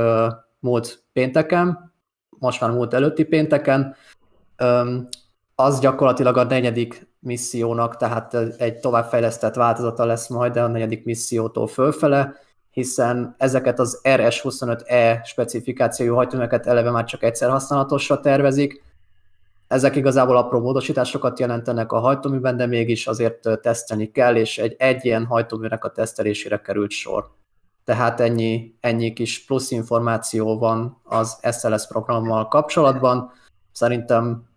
múlt 0.59 1.03
pénteken, 1.13 1.93
most 2.29 2.61
már 2.61 2.71
múlt 2.71 2.93
előtti 2.93 3.23
pénteken, 3.23 3.95
az 5.55 5.79
gyakorlatilag 5.79 6.37
a 6.37 6.43
negyedik 6.43 7.07
missziónak, 7.19 7.97
tehát 7.97 8.33
egy 8.57 8.79
továbbfejlesztett 8.79 9.55
változata 9.55 10.05
lesz 10.05 10.27
majd 10.27 10.57
a 10.57 10.67
negyedik 10.67 11.05
missziótól 11.05 11.67
fölfele, 11.67 12.33
hiszen 12.71 13.35
ezeket 13.37 13.79
az 13.79 14.01
RS25E 14.03 15.23
specifikációjú 15.23 16.15
hajtóműveket 16.15 16.67
eleve 16.67 16.91
már 16.91 17.03
csak 17.03 17.23
egyszer 17.23 17.49
használatosra 17.49 18.19
tervezik. 18.19 18.83
Ezek 19.69 19.95
igazából 19.95 20.37
apró 20.37 20.59
módosításokat 20.59 21.39
jelentenek 21.39 21.91
a 21.91 21.99
hajtóműben, 21.99 22.57
de 22.57 22.65
mégis 22.65 23.07
azért 23.07 23.59
tesztelni 23.61 24.11
kell, 24.11 24.35
és 24.35 24.57
egy, 24.57 24.75
egy 24.77 25.05
ilyen 25.05 25.25
hajtóműnek 25.25 25.83
a 25.83 25.91
tesztelésére 25.91 26.61
került 26.61 26.91
sor. 26.91 27.31
Tehát 27.83 28.19
ennyi, 28.19 28.75
ennyi 28.79 29.13
kis 29.13 29.45
plusz 29.45 29.71
információ 29.71 30.59
van 30.59 31.01
az 31.03 31.39
SLS 31.51 31.87
programmal 31.87 32.47
kapcsolatban. 32.47 33.31
Szerintem 33.71 34.47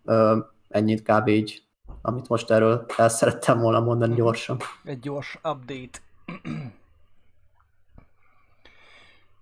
ennyit 0.68 1.02
kb. 1.02 1.28
így, 1.28 1.62
amit 2.02 2.28
most 2.28 2.50
erről 2.50 2.86
el 2.96 3.08
szerettem 3.08 3.58
volna 3.58 3.80
mondani 3.80 4.14
gyorsan. 4.14 4.56
Egy 4.84 4.98
gyors 4.98 5.38
update. 5.42 5.98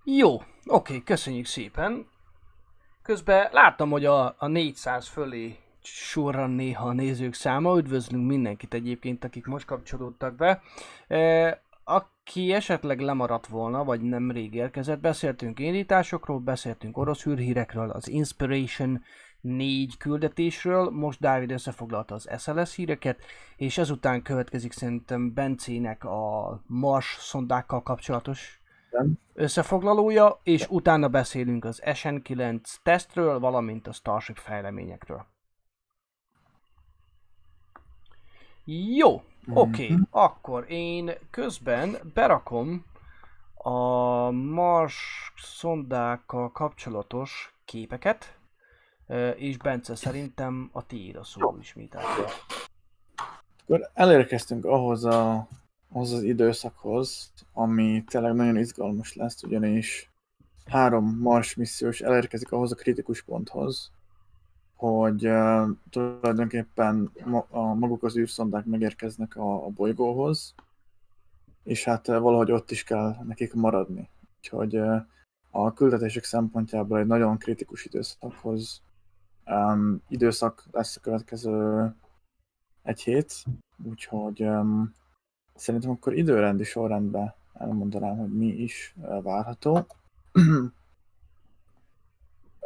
Jó, 0.03 0.41
oké, 0.65 1.03
köszönjük 1.03 1.45
szépen. 1.45 2.10
Közben 3.03 3.49
láttam, 3.51 3.89
hogy 3.89 4.05
a, 4.05 4.35
a 4.37 4.47
400 4.47 5.07
fölé 5.07 5.57
sorran 5.83 6.49
néha 6.49 6.87
a 6.87 6.93
nézők 6.93 7.33
száma. 7.33 7.77
Üdvözlünk 7.77 8.27
mindenkit 8.27 8.73
egyébként, 8.73 9.23
akik 9.23 9.45
most 9.45 9.65
kapcsolódtak 9.65 10.35
be. 10.35 10.61
E, 11.07 11.61
aki 11.83 12.53
esetleg 12.53 12.99
lemaradt 12.99 13.47
volna, 13.47 13.83
vagy 13.83 14.01
nem 14.01 14.31
rég 14.31 14.53
érkezett, 14.53 14.99
beszéltünk 14.99 15.59
indításokról, 15.59 16.39
beszéltünk 16.39 16.97
orosz 16.97 17.23
hírhírekről, 17.23 17.89
az 17.89 18.07
Inspiration 18.07 19.03
négy 19.41 19.97
küldetésről, 19.97 20.89
most 20.89 21.19
Dávid 21.19 21.51
összefoglalta 21.51 22.15
az 22.15 22.29
SLS 22.37 22.75
híreket, 22.75 23.19
és 23.55 23.77
ezután 23.77 24.21
következik 24.21 24.71
szerintem 24.71 25.33
Bencének 25.33 26.03
a 26.03 26.61
Mars 26.67 27.17
szondákkal 27.19 27.83
kapcsolatos 27.83 28.60
összefoglalója, 29.33 30.39
és 30.43 30.67
utána 30.69 31.07
beszélünk 31.07 31.65
az 31.65 31.81
SN9 31.85 32.75
tesztről, 32.83 33.39
valamint 33.39 33.87
a 33.87 33.91
Starship 33.91 34.37
fejleményekről. 34.37 35.25
Jó, 38.95 39.23
oké, 39.53 39.83
okay. 39.83 39.97
akkor 40.09 40.65
én 40.71 41.11
közben 41.29 41.97
berakom 42.13 42.85
a 43.53 44.29
Mars 44.31 45.31
szondákkal 45.37 46.51
kapcsolatos 46.51 47.55
képeket, 47.65 48.37
és 49.35 49.57
Bence 49.57 49.95
szerintem 49.95 50.69
a 50.71 50.85
tiéd 50.85 51.15
a 51.15 51.23
szó 51.23 51.57
ismételten. 51.59 52.25
Akkor 53.63 53.89
elérkeztünk 53.93 54.65
ahhoz 54.65 55.05
a 55.05 55.47
az 55.93 56.11
az 56.11 56.23
időszakhoz, 56.23 57.31
ami 57.53 58.03
tényleg 58.07 58.33
nagyon 58.33 58.57
izgalmas 58.57 59.15
lesz, 59.15 59.43
ugyanis 59.43 60.11
három 60.65 61.17
Mars 61.19 61.55
missziós 61.55 62.01
elérkezik 62.01 62.51
ahhoz 62.51 62.71
a 62.71 62.75
kritikus 62.75 63.21
ponthoz, 63.21 63.91
hogy 64.75 65.27
uh, 65.27 65.69
tulajdonképpen 65.89 67.11
ma, 67.25 67.45
a, 67.49 67.73
maguk 67.73 68.03
az 68.03 68.17
űrszondák 68.17 68.65
megérkeznek 68.65 69.35
a, 69.35 69.65
a 69.65 69.69
bolygóhoz, 69.69 70.55
és 71.63 71.83
hát 71.83 72.07
uh, 72.07 72.19
valahogy 72.19 72.51
ott 72.51 72.71
is 72.71 72.83
kell 72.83 73.15
nekik 73.23 73.53
maradni. 73.53 74.09
Úgyhogy 74.37 74.77
uh, 74.77 75.01
a 75.51 75.73
küldetések 75.73 76.23
szempontjából 76.23 76.99
egy 76.99 77.07
nagyon 77.07 77.37
kritikus 77.37 77.85
időszakhoz 77.85 78.81
um, 79.45 80.01
időszak 80.07 80.63
lesz 80.71 80.95
a 80.95 80.99
következő 80.99 81.91
egy 82.83 83.01
hét, 83.01 83.43
úgyhogy 83.83 84.43
um, 84.43 84.93
Szerintem 85.61 85.89
akkor 85.89 86.13
időrendi 86.13 86.63
sorrendben 86.63 87.33
elmondanám, 87.53 88.17
hogy 88.17 88.33
mi 88.33 88.45
is 88.45 88.95
várható. 89.23 89.85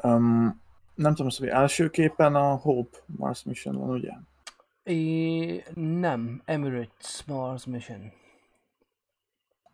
um, 0.03 0.61
nem 0.95 1.15
tudom, 1.15 1.31
hogy 1.37 1.47
első 1.47 1.89
képen 1.89 2.35
a 2.35 2.55
Hope 2.55 2.97
Mars 3.05 3.43
Mission 3.43 3.77
van, 3.77 3.89
ugye? 3.89 4.11
É, 4.83 5.63
nem, 5.73 6.41
Emirates 6.45 7.23
Mars 7.27 7.65
Mission. 7.65 8.11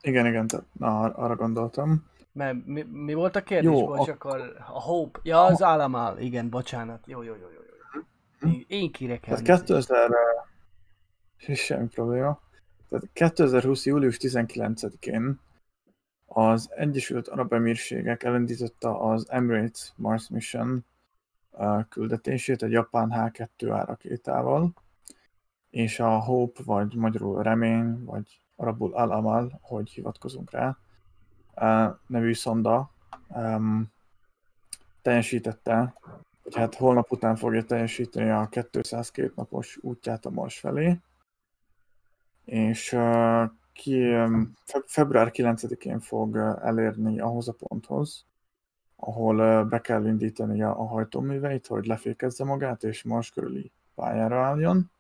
Igen, 0.02 0.26
igen, 0.26 0.48
tehát, 0.48 0.66
na, 0.72 1.00
arra 1.00 1.36
gondoltam. 1.36 2.06
Mert 2.32 2.66
mi, 2.66 2.82
mi 2.82 3.14
volt 3.14 3.36
a 3.36 3.44
kérdés? 3.44 3.72
Jó, 3.72 3.86
Bocs, 3.86 4.08
a... 4.08 4.12
akkor 4.12 4.56
a 4.68 4.82
Hope. 4.82 5.20
Ja, 5.24 5.44
az 5.44 5.62
Alamál. 5.62 6.20
Igen, 6.20 6.50
bocsánat. 6.50 7.08
Jó, 7.08 7.22
jó, 7.22 7.34
jó, 7.34 7.48
jó. 7.48 7.60
jó. 7.94 8.02
Én, 8.52 8.66
én 8.68 8.92
kirek 8.92 9.20
Tehát 9.20 9.42
2000... 9.42 10.10
Semmi 11.38 11.88
probléma. 11.88 12.40
Tehát 12.92 13.10
2020. 13.14 13.86
július 13.86 14.18
19-én 14.22 15.40
az 16.26 16.70
Egyesült 16.76 17.28
Arab 17.28 17.54
Emírségek 17.54 18.24
elindította 18.24 19.00
az 19.00 19.30
Emirates 19.30 19.92
Mars 19.96 20.30
Mission 20.30 20.86
küldetését 21.90 22.64
egy 22.64 22.72
japán 22.72 23.12
H2A 23.14 23.84
rakétával, 23.86 24.74
és 25.70 26.00
a 26.00 26.20
Hope, 26.20 26.62
vagy 26.66 26.96
magyarul 26.96 27.44
remény, 27.44 28.04
vagy 28.04 28.42
arabul 28.56 28.94
al-amal, 28.94 29.60
hogy 29.62 29.90
hivatkozunk 29.90 30.52
rá, 30.52 30.78
nevű 32.08 32.34
szonda 32.34 32.92
um, 33.28 33.92
teljesítette, 35.02 35.94
hogy 36.44 36.56
hát 36.56 36.76
holnap 36.76 37.12
után 37.12 37.36
fogja 37.36 37.64
teljesíteni 37.64 38.30
a 38.30 38.48
202 38.72 39.32
napos 39.36 39.78
útját 39.82 40.26
a 40.26 40.30
Mars 40.30 40.60
felé, 40.60 41.00
és 42.52 42.98
ki 43.74 44.14
február 44.86 45.32
9-én 45.34 46.00
fog 46.00 46.38
elérni 46.62 47.20
ahhoz 47.20 47.48
a 47.48 47.54
ponthoz, 47.54 48.26
ahol 48.96 49.66
be 49.66 49.82
kell 49.82 50.06
indítani 50.06 50.62
a 50.64 50.86
hajtóműveit, 50.86 51.68
hogy 51.68 51.86
lefékezze 51.86 52.44
magát, 52.44 52.84
és 52.84 53.04
Mars 53.04 53.30
körüli 53.30 53.72
pályára 53.96 54.46
álljon. 54.46 54.92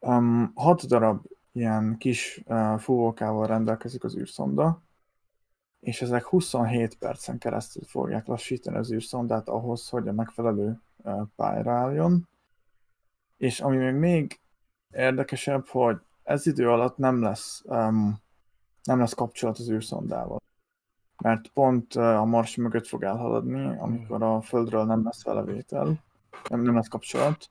Um, 0.00 0.52
hat 0.54 0.86
darab 0.86 1.24
ilyen 1.52 1.96
kis 1.98 2.42
uh, 2.46 2.78
fúvókával 2.78 3.46
rendelkezik 3.46 4.04
az 4.04 4.16
űrszonda, 4.16 4.82
és 5.80 6.02
ezek 6.02 6.24
27 6.24 6.98
percen 6.98 7.38
keresztül 7.38 7.82
fogják 7.84 8.26
lassítani 8.26 8.76
az 8.76 8.92
űrszondát 8.92 9.48
ahhoz, 9.48 9.88
hogy 9.88 10.08
a 10.08 10.12
megfelelő 10.12 10.80
uh, 10.96 11.20
pályára 11.36 11.72
álljon. 11.72 12.28
És 13.36 13.60
ami 13.60 13.76
még, 13.76 13.94
még 13.94 14.40
érdekesebb, 14.90 15.66
hogy 15.66 15.96
ez 16.22 16.46
idő 16.46 16.70
alatt 16.70 16.96
nem 16.96 17.22
lesz, 17.22 17.62
um, 17.64 18.20
nem 18.82 18.98
lesz 18.98 19.14
kapcsolat 19.14 19.58
az 19.58 19.70
űrszondával. 19.70 20.40
Mert 21.22 21.48
pont 21.48 21.94
uh, 21.94 22.02
a 22.02 22.24
Mars 22.24 22.56
mögött 22.56 22.86
fog 22.86 23.02
elhaladni, 23.02 23.78
amikor 23.78 24.22
a 24.22 24.40
Földről 24.40 24.84
nem 24.84 25.04
lesz 25.04 25.24
vele 25.24 25.42
vétel, 25.42 26.04
nem, 26.48 26.60
nem 26.60 26.74
lesz 26.74 26.88
kapcsolat. 26.88 27.50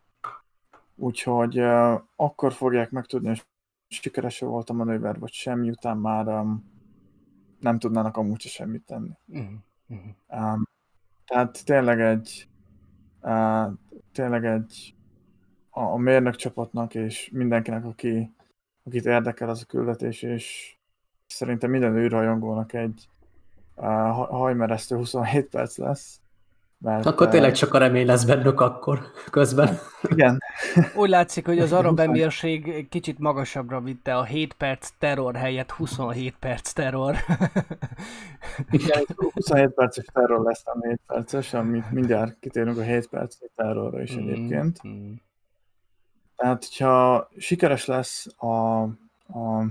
Úgyhogy 0.96 1.60
uh, 1.60 2.02
akkor 2.16 2.54
fogják 2.54 2.92
megtudni, 2.92 3.28
hogy 3.28 3.46
sikeres 3.88 4.40
volt 4.40 4.70
a 4.70 4.74
manőver, 4.74 5.20
vagy 5.20 5.32
sem, 5.32 5.60
miután 5.60 5.98
már 5.98 6.28
um, 6.28 6.72
nem 7.60 7.80
tudnának 7.80 8.18
amúgy 8.18 8.40
se 8.40 8.50
semmit 8.50 8.86
tenni. 8.86 9.18
Uh-huh. 9.28 10.54
Um, 10.54 10.68
tehát 11.26 11.66
tényleg 11.66 12.02
egy 12.02 12.50
uh, 13.22 13.74
tényleg 14.12 14.46
egy 14.46 14.97
a, 15.78 15.94
a 15.94 15.98
mérnök 15.98 16.36
csapatnak 16.36 16.96
és 16.96 17.30
mindenkinek, 17.34 17.86
aki, 17.86 18.32
akit 18.84 19.06
érdekel 19.06 19.50
az 19.50 19.62
a 19.62 19.66
küldetés, 19.66 20.22
és 20.22 20.76
szerintem 21.28 21.70
minden 21.70 21.98
űrrajongónak 21.98 22.74
egy 22.74 23.08
uh, 23.76 23.86
hajmeresztő 24.30 24.96
27 24.96 25.50
perc 25.50 25.78
lesz. 25.78 26.20
Mert, 26.80 27.06
akkor 27.06 27.28
tényleg 27.28 27.52
csak 27.52 27.74
a 27.74 27.78
remény 27.78 28.06
lesz 28.06 28.24
bennük 28.24 28.60
akkor 28.60 29.02
közben. 29.32 29.78
Igen. 30.02 30.40
Úgy 30.96 31.10
látszik, 31.10 31.46
hogy 31.46 31.60
az 31.60 31.74
arab 31.74 32.00
emírség 32.10 32.90
kicsit 32.90 33.20
magasabbra 33.20 33.82
vitte 33.82 34.18
a 34.18 34.24
7 34.24 34.54
perc 34.54 34.90
terror 35.00 35.36
helyett 35.36 35.72
27 35.72 36.36
perc 36.40 36.72
terror. 36.72 37.16
Igen, 38.70 39.06
27 39.34 39.70
perces 39.70 40.06
terror 40.14 40.44
lesz 40.44 40.62
a 40.66 40.88
7 40.88 41.00
perces, 41.08 41.54
amit 41.54 41.92
mindjárt 41.92 42.38
kitérünk 42.40 42.78
a 42.78 42.82
7 42.82 43.08
perces 43.08 43.50
terrorra 43.56 44.02
is 44.02 44.16
mm, 44.16 44.20
egyébként. 44.20 44.88
Mm. 44.88 45.14
Tehát, 46.38 46.66
hogyha 46.66 47.30
sikeres 47.38 47.86
lesz 47.86 48.28
a, 48.38 48.82
a, 49.38 49.64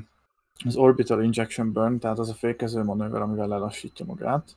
az 0.65 0.77
orbital 0.77 1.23
injection 1.23 1.73
burn, 1.73 1.99
tehát 1.99 2.19
az 2.19 2.29
a 2.29 2.35
fékező 2.35 2.83
manőver, 2.83 3.21
amivel 3.21 3.49
lelassítja 3.49 4.05
magát, 4.05 4.57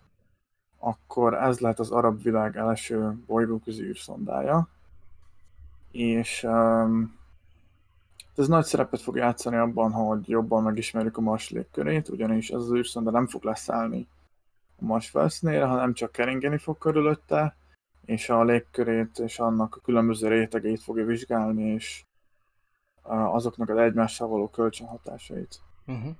akkor 0.79 1.33
ez 1.33 1.59
lehet 1.59 1.79
az 1.79 1.91
arab 1.91 2.21
világ 2.21 2.57
első 2.57 3.13
bolygóközi 3.25 3.83
űrszondája. 3.83 4.67
És 5.91 6.43
um, 6.43 7.17
ez 8.35 8.47
nagy 8.47 8.65
szerepet 8.65 9.01
fog 9.01 9.15
játszani 9.15 9.55
abban, 9.55 9.91
hogy 9.91 10.29
jobban 10.29 10.63
megismerjük 10.63 11.17
a 11.17 11.21
Mars 11.21 11.49
légkörét, 11.49 12.09
ugyanis 12.09 12.49
ez 12.49 12.59
az 12.59 12.73
űrszonda 12.73 13.11
nem 13.11 13.27
fog 13.27 13.43
leszállni 13.43 14.07
a 14.81 14.85
Mars 14.85 15.09
felszínére, 15.09 15.65
hanem 15.65 15.93
csak 15.93 16.11
keringeni 16.11 16.57
fog 16.57 16.77
körülötte, 16.77 17.55
és 18.09 18.29
a 18.29 18.43
légkörét 18.43 19.19
és 19.19 19.39
annak 19.39 19.75
a 19.75 19.79
különböző 19.79 20.27
rétegeit 20.27 20.81
fogja 20.81 21.05
vizsgálni, 21.05 21.63
és 21.63 22.05
azoknak 23.03 23.69
az 23.69 23.77
egymással 23.77 24.27
való 24.27 24.47
kölcsönhatásait. 24.49 25.61
Uh-huh. 25.87 26.15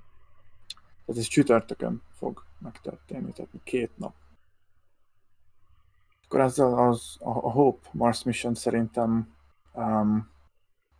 Ez 1.06 1.18
csütörtökön 1.18 2.02
fog 2.12 2.44
megtörténni, 2.58 3.32
tehát 3.32 3.50
két 3.64 3.90
nap. 3.96 4.14
Akkor 6.24 6.40
ezzel 6.40 6.78
az, 6.78 7.16
a, 7.20 7.28
a 7.28 7.50
Hope 7.50 7.88
Mars 7.92 8.22
Mission 8.22 8.54
szerintem 8.54 9.34
um, 9.72 10.28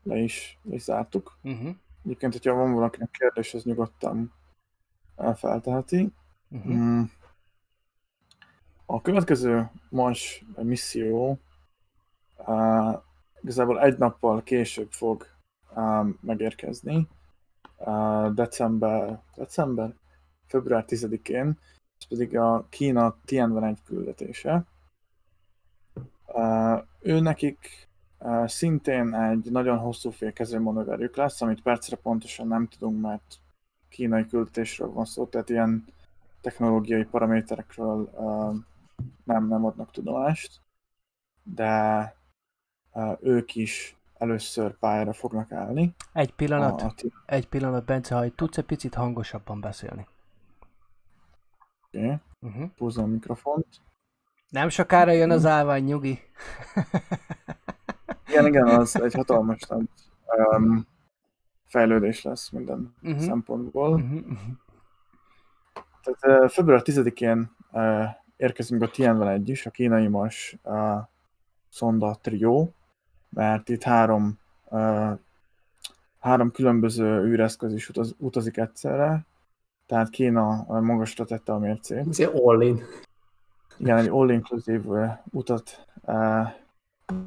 le, 0.03 0.17
is, 0.17 0.59
le 0.63 0.75
is 0.75 0.83
zártuk. 0.83 1.39
Uh-huh. 1.43 1.75
Egyébként, 2.05 2.33
hogyha 2.33 2.55
van 2.55 2.73
valakinek 2.73 3.11
kérdés, 3.11 3.55
ez 3.55 3.63
nyugodtan 3.63 4.33
felteheti. 5.35 6.13
Uh-huh. 6.49 6.73
Mm. 6.73 7.03
A 8.93 9.01
következő 9.01 9.71
Mars 9.89 10.45
misszió 10.57 11.39
uh, 12.47 13.03
igazából 13.41 13.81
egy 13.81 13.99
nappal 13.99 14.43
később 14.43 14.91
fog 14.91 15.27
uh, 15.75 16.07
megérkezni, 16.21 17.09
uh, 17.77 18.35
december, 18.35 19.21
december, 19.37 19.95
február 20.47 20.85
10-én, 20.89 21.59
ez 21.99 22.07
pedig 22.09 22.37
a 22.37 22.67
Kína 22.69 23.17
Tianwen-1 23.27 23.77
küldetése. 23.85 24.65
Uh, 26.27 26.85
ő 27.01 27.21
nekik 27.21 27.89
uh, 28.19 28.47
szintén 28.47 29.15
egy 29.15 29.51
nagyon 29.51 29.79
hosszú 29.79 30.11
fékező 30.11 30.61
manőverjük 30.61 31.17
lesz, 31.17 31.43
amit 31.43 31.63
percre 31.63 31.97
pontosan 31.97 32.47
nem 32.47 32.69
tudunk, 32.69 33.01
mert 33.01 33.39
kínai 33.89 34.27
küldetésről 34.27 34.93
van 34.93 35.05
szó, 35.05 35.27
tehát 35.27 35.49
ilyen 35.49 35.85
technológiai 36.41 37.05
paraméterekről 37.05 38.11
uh, 38.15 38.57
nem, 39.25 39.49
nem 39.49 39.65
adnak 39.65 39.91
tudomást, 39.91 40.61
de 41.43 42.15
ők 43.21 43.55
is 43.55 43.97
először 44.19 44.79
pályára 44.79 45.13
fognak 45.13 45.53
állni. 45.53 45.95
Egy 46.13 46.35
pillanat, 46.35 46.83
A, 46.83 46.85
a 46.85 46.93
ti- 46.95 47.13
egy 47.27 47.49
pillanat, 47.49 47.85
Bence, 47.85 48.15
ha 48.15 48.31
tudsz 48.35 48.59
egy 48.59 48.65
picit 48.65 48.95
hangosabban 48.95 49.61
beszélni. 49.61 50.07
Oké, 51.87 52.19
Uh-huh. 52.43 52.71
húzom 52.77 53.05
a 53.05 53.07
mikrofont. 53.07 53.67
Nem 54.49 54.69
sokára 54.69 55.11
jön 55.11 55.31
az 55.31 55.47
állvány, 55.47 55.85
nyugi. 55.85 56.19
Igen, 58.29 58.47
igen, 58.47 58.67
az 58.67 59.01
egy 59.01 59.15
hatalmas 59.15 59.61
nagy 59.63 59.89
um, 60.57 60.87
fejlődés 61.67 62.23
lesz 62.23 62.51
minden 62.51 62.95
Mhm. 63.01 63.19
szempontból. 63.19 63.93
Uh-huh. 63.93 64.13
uh-huh. 64.13 64.39
Tehát 66.03 66.43
uh, 66.43 66.49
február 66.51 66.81
10-én 66.85 67.51
uh, 67.71 68.05
érkezünk 68.41 68.83
a 68.83 68.89
Tianwen 68.89 69.29
1 69.29 69.49
is, 69.49 69.67
a 69.67 69.71
kínai 69.71 70.07
Mars 70.07 70.57
uh, 70.63 70.99
szonda 71.69 72.19
trió, 72.21 72.75
mert 73.29 73.69
itt 73.69 73.83
három, 73.83 74.39
uh, 74.65 75.19
három 76.19 76.51
különböző 76.51 77.25
űreszköz 77.25 77.75
is 77.75 77.89
utaz, 77.89 78.15
utazik 78.19 78.57
egyszerre, 78.57 79.27
tehát 79.87 80.09
Kína 80.09 80.67
magasra 80.81 81.25
tette 81.25 81.53
a 81.53 81.59
mércét. 81.59 82.07
Ez 82.09 82.19
ilyen 82.19 82.31
all-in. 82.35 82.83
Igen, 83.79 83.99
egy 83.99 84.09
all-inclusive 84.09 84.89
uh, 84.89 85.11
utat 85.31 85.87
uh, 86.03 86.49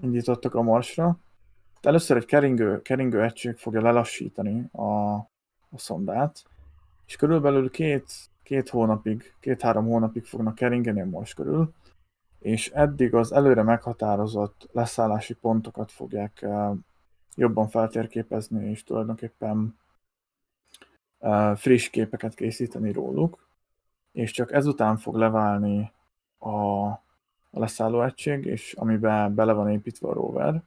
indítottak 0.01 0.55
a 0.55 0.61
Marsra. 0.61 1.17
Először 1.81 2.17
egy 2.17 2.25
keringő, 2.25 2.81
keringő 2.81 3.23
egység 3.23 3.57
fogja 3.57 3.81
lelassítani 3.81 4.69
a, 4.71 5.13
a 5.69 5.77
szondát, 5.77 6.43
és 7.05 7.15
körülbelül 7.15 7.69
két, 7.69 8.31
két 8.43 8.69
hónapig, 8.69 9.33
két-három 9.39 9.85
hónapig 9.85 10.25
fognak 10.25 10.55
keringeni 10.55 11.01
a 11.01 11.05
Mars 11.05 11.33
körül, 11.33 11.73
és 12.39 12.69
eddig 12.69 13.13
az 13.13 13.31
előre 13.31 13.63
meghatározott 13.63 14.69
leszállási 14.71 15.33
pontokat 15.33 15.91
fogják 15.91 16.45
jobban 17.35 17.67
feltérképezni, 17.67 18.69
és 18.69 18.83
tulajdonképpen 18.83 19.77
friss 21.55 21.89
képeket 21.89 22.33
készíteni 22.33 22.91
róluk, 22.91 23.47
és 24.11 24.31
csak 24.31 24.51
ezután 24.51 24.97
fog 24.97 25.15
leválni 25.15 25.91
a, 26.37 26.85
a 27.49 27.59
leszálló 27.59 28.01
egység, 28.03 28.45
és 28.45 28.73
amiben 28.73 29.35
bele 29.35 29.53
van 29.53 29.69
építve 29.69 30.07
a 30.07 30.13
rover, 30.13 30.63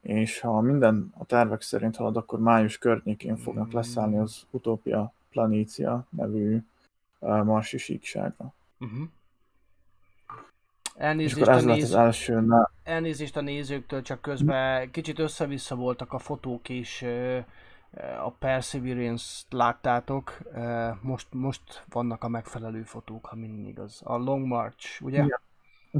és 0.00 0.40
ha 0.40 0.60
minden 0.60 1.12
a 1.18 1.24
tervek 1.24 1.60
szerint 1.60 1.96
halad, 1.96 2.16
akkor 2.16 2.40
május 2.40 2.78
környékén 2.78 3.36
fognak 3.36 3.72
leszállni 3.72 4.18
az 4.18 4.46
Utopia 4.50 5.12
Planícia 5.30 6.06
nevű 6.10 6.62
marsi 7.26 7.78
síkságra. 7.78 8.54
Uh-huh. 8.78 9.08
És 10.94 11.00
Elnézést 11.00 11.36
akkor 11.36 11.48
a, 11.48 11.54
lett 11.54 11.64
az 11.64 11.66
néz... 11.66 11.94
első, 11.94 12.40
na, 12.40 12.70
Elnézést 12.82 13.36
a 13.36 13.40
nézőktől, 13.40 14.02
csak 14.02 14.20
közben 14.20 14.90
kicsit 14.90 15.18
össze-vissza 15.18 15.74
voltak 15.74 16.12
a 16.12 16.18
fotók 16.18 16.62
ö, 17.02 17.38
a 18.24 18.30
Perseverance-t 18.30 19.52
láttátok, 19.52 20.38
most, 21.00 21.26
most 21.30 21.84
vannak 21.88 22.24
a 22.24 22.28
megfelelő 22.28 22.82
fotók, 22.82 23.26
ha 23.26 23.36
minden 23.36 23.66
igaz. 23.66 24.00
A 24.04 24.16
Long 24.16 24.46
March, 24.46 25.02
ugye? 25.02 25.24
Igen. 25.24 25.40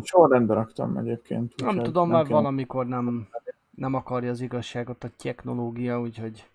sorrendbe 0.02 0.54
raktam 0.54 0.96
egyébként. 0.96 1.52
Nem 1.56 1.82
tudom, 1.82 2.08
mert 2.08 2.26
kell- 2.26 2.36
valamikor 2.36 2.86
nem, 2.86 3.28
nem 3.70 3.94
akarja 3.94 4.30
az 4.30 4.40
igazságot 4.40 5.04
a 5.04 5.10
technológia, 5.16 6.00
úgyhogy... 6.00 6.48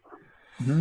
Mhm. 0.57 0.79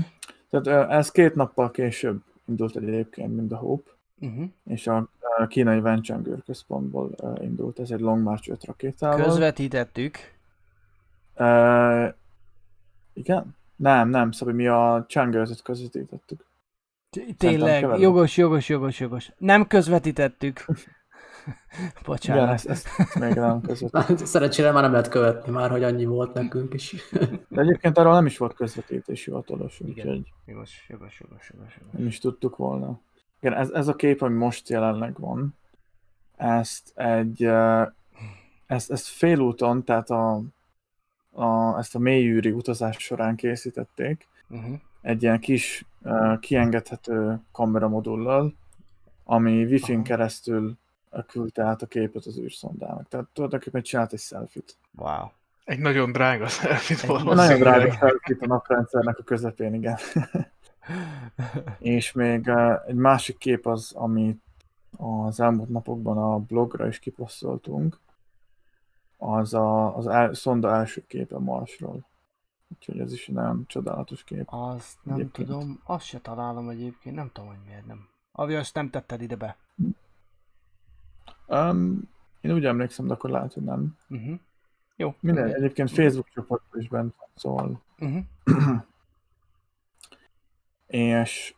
Tehát 0.50 0.90
ez 0.90 1.10
két 1.10 1.34
nappal 1.34 1.70
később 1.70 2.22
indult 2.48 2.76
egyébként, 2.76 3.36
mint 3.36 3.52
a 3.52 3.56
Hope, 3.56 3.90
Uh-huh. 4.20 4.48
és 4.64 4.86
a 4.86 5.08
a 5.38 5.46
kínai 5.46 5.78
Wenchang 5.78 6.26
űrközpontból 6.26 7.10
ö, 7.16 7.42
indult, 7.42 7.78
ez 7.78 7.90
egy 7.90 8.00
Long 8.00 8.22
March 8.22 8.50
5 8.50 8.64
rakétával. 8.64 9.24
Közvetítettük. 9.24 10.18
Uh, 11.36 12.14
igen? 13.12 13.56
Nem, 13.76 14.08
nem, 14.08 14.30
szóval 14.32 14.54
mi 14.54 14.66
a 14.66 15.06
Chang'e 15.08 15.34
5 15.34 15.62
közvetítettük. 15.62 16.46
Tényleg, 17.36 18.00
jogos, 18.00 18.36
jogos, 18.36 18.68
jogos, 18.68 19.00
jogos. 19.00 19.32
Nem 19.38 19.66
közvetítettük. 19.66 20.64
Igen, 21.78 21.92
Bocsánat. 22.04 22.52
ezt, 22.52 22.66
ezt 22.68 23.14
még 23.18 23.34
nem 23.34 23.60
közvetített. 23.60 24.26
Szerencsére 24.34 24.70
már 24.72 24.82
nem 24.82 24.90
lehet 24.92 25.08
követni 25.08 25.52
már, 25.52 25.70
hogy 25.70 25.82
annyi 25.82 26.04
volt 26.04 26.34
nekünk 26.34 26.74
is. 26.74 26.94
De 27.48 27.60
egyébként 27.60 27.98
arról 27.98 28.12
nem 28.14 28.26
is 28.26 28.38
volt 28.38 28.54
közvetítés 28.54 29.24
hivatalos, 29.24 29.80
Igen. 29.80 30.06
úgyhogy 30.06 30.32
Jogos, 30.46 30.86
jogos, 30.88 31.20
jogos, 31.20 31.50
jogos, 31.54 31.76
jogos. 31.76 31.92
nem 31.92 32.06
is 32.06 32.18
tudtuk 32.18 32.56
volna. 32.56 33.00
Igen, 33.40 33.54
ez, 33.58 33.70
ez 33.70 33.88
a 33.88 33.94
kép, 33.94 34.22
ami 34.22 34.34
most 34.36 34.68
jelenleg 34.68 35.18
van, 35.20 35.56
ezt 36.36 36.92
egy, 36.98 37.42
ezt, 38.66 38.90
ezt 38.90 39.06
félúton, 39.06 39.84
tehát 39.84 40.10
a, 40.10 40.42
a, 41.32 41.78
ezt 41.78 41.94
a 41.94 41.98
mélyűri 41.98 42.50
utazás 42.50 42.96
során 42.98 43.36
készítették, 43.36 44.26
Uh-huh. 44.50 44.74
egy 45.02 45.22
ilyen 45.22 45.40
kis 45.40 45.84
uh, 46.02 46.38
kiengedhető 46.38 47.40
kameramodullal, 47.52 48.54
ami 49.24 49.64
wifi-n 49.64 50.02
keresztül 50.02 50.76
küldte 51.26 51.62
át 51.62 51.82
a 51.82 51.86
képet 51.86 52.24
az 52.24 52.38
űrszondának. 52.38 53.08
Tehát 53.08 53.26
tulajdonképpen 53.32 53.82
csinált 53.82 54.12
egy 54.12 54.20
selfit. 54.20 54.76
Wow. 54.94 55.26
Egy 55.64 55.78
nagyon 55.78 56.12
drága 56.12 56.46
selfit 56.48 57.00
Egy 57.00 57.06
valószínűleg. 57.06 57.46
Nagyon 57.48 57.60
drága 57.60 57.92
selfit 57.92 58.42
a 58.42 58.46
naprendszernek 58.46 59.18
a 59.18 59.22
közepén, 59.22 59.74
igen. 59.74 59.96
És 61.78 62.12
még 62.12 62.46
uh, 62.46 62.72
egy 62.86 62.94
másik 62.94 63.38
kép 63.38 63.66
az, 63.66 63.92
amit 63.94 64.42
az 64.96 65.40
elmúlt 65.40 65.68
napokban 65.68 66.18
a 66.18 66.38
blogra 66.38 66.86
is 66.86 66.98
kiposztoltunk, 66.98 67.98
az 69.16 69.54
a, 69.54 69.96
az 69.96 70.06
el, 70.06 70.34
szonda 70.34 70.74
első 70.74 71.04
képe 71.06 71.38
Marsról. 71.38 72.06
Úgyhogy 72.68 73.00
ez 73.00 73.12
is 73.12 73.28
egy 73.28 73.34
nagyon 73.34 73.64
csodálatos 73.66 74.24
kép. 74.24 74.44
Azt 74.46 74.98
nem 75.02 75.14
Egyébként. 75.14 75.48
tudom, 75.48 75.80
azt 75.84 76.04
se 76.04 76.18
találom 76.18 76.68
egyébként, 76.68 77.14
nem 77.14 77.30
tudom, 77.32 77.48
hogy 77.48 77.58
miért 77.66 77.86
nem. 77.86 78.08
Avi, 78.32 78.54
azt 78.54 78.74
nem 78.74 78.90
tetted 78.90 79.22
ide 79.22 79.36
be. 79.36 79.56
Um, 81.48 82.08
én 82.40 82.52
úgy 82.52 82.64
emlékszem, 82.64 83.06
de 83.06 83.12
akkor 83.12 83.30
lehet, 83.30 83.52
hogy 83.52 83.62
nem. 83.62 83.96
Uh-huh. 84.08 84.38
Jó. 84.96 85.14
Minden, 85.20 85.44
mindegy. 85.44 85.62
egyébként 85.62 85.90
Facebook 85.90 86.28
csoportban 86.28 86.80
is 86.80 86.88
bent 86.88 87.14
van, 87.18 87.28
szóval. 87.34 87.82
Uh-huh. 87.98 88.24
És 90.86 91.54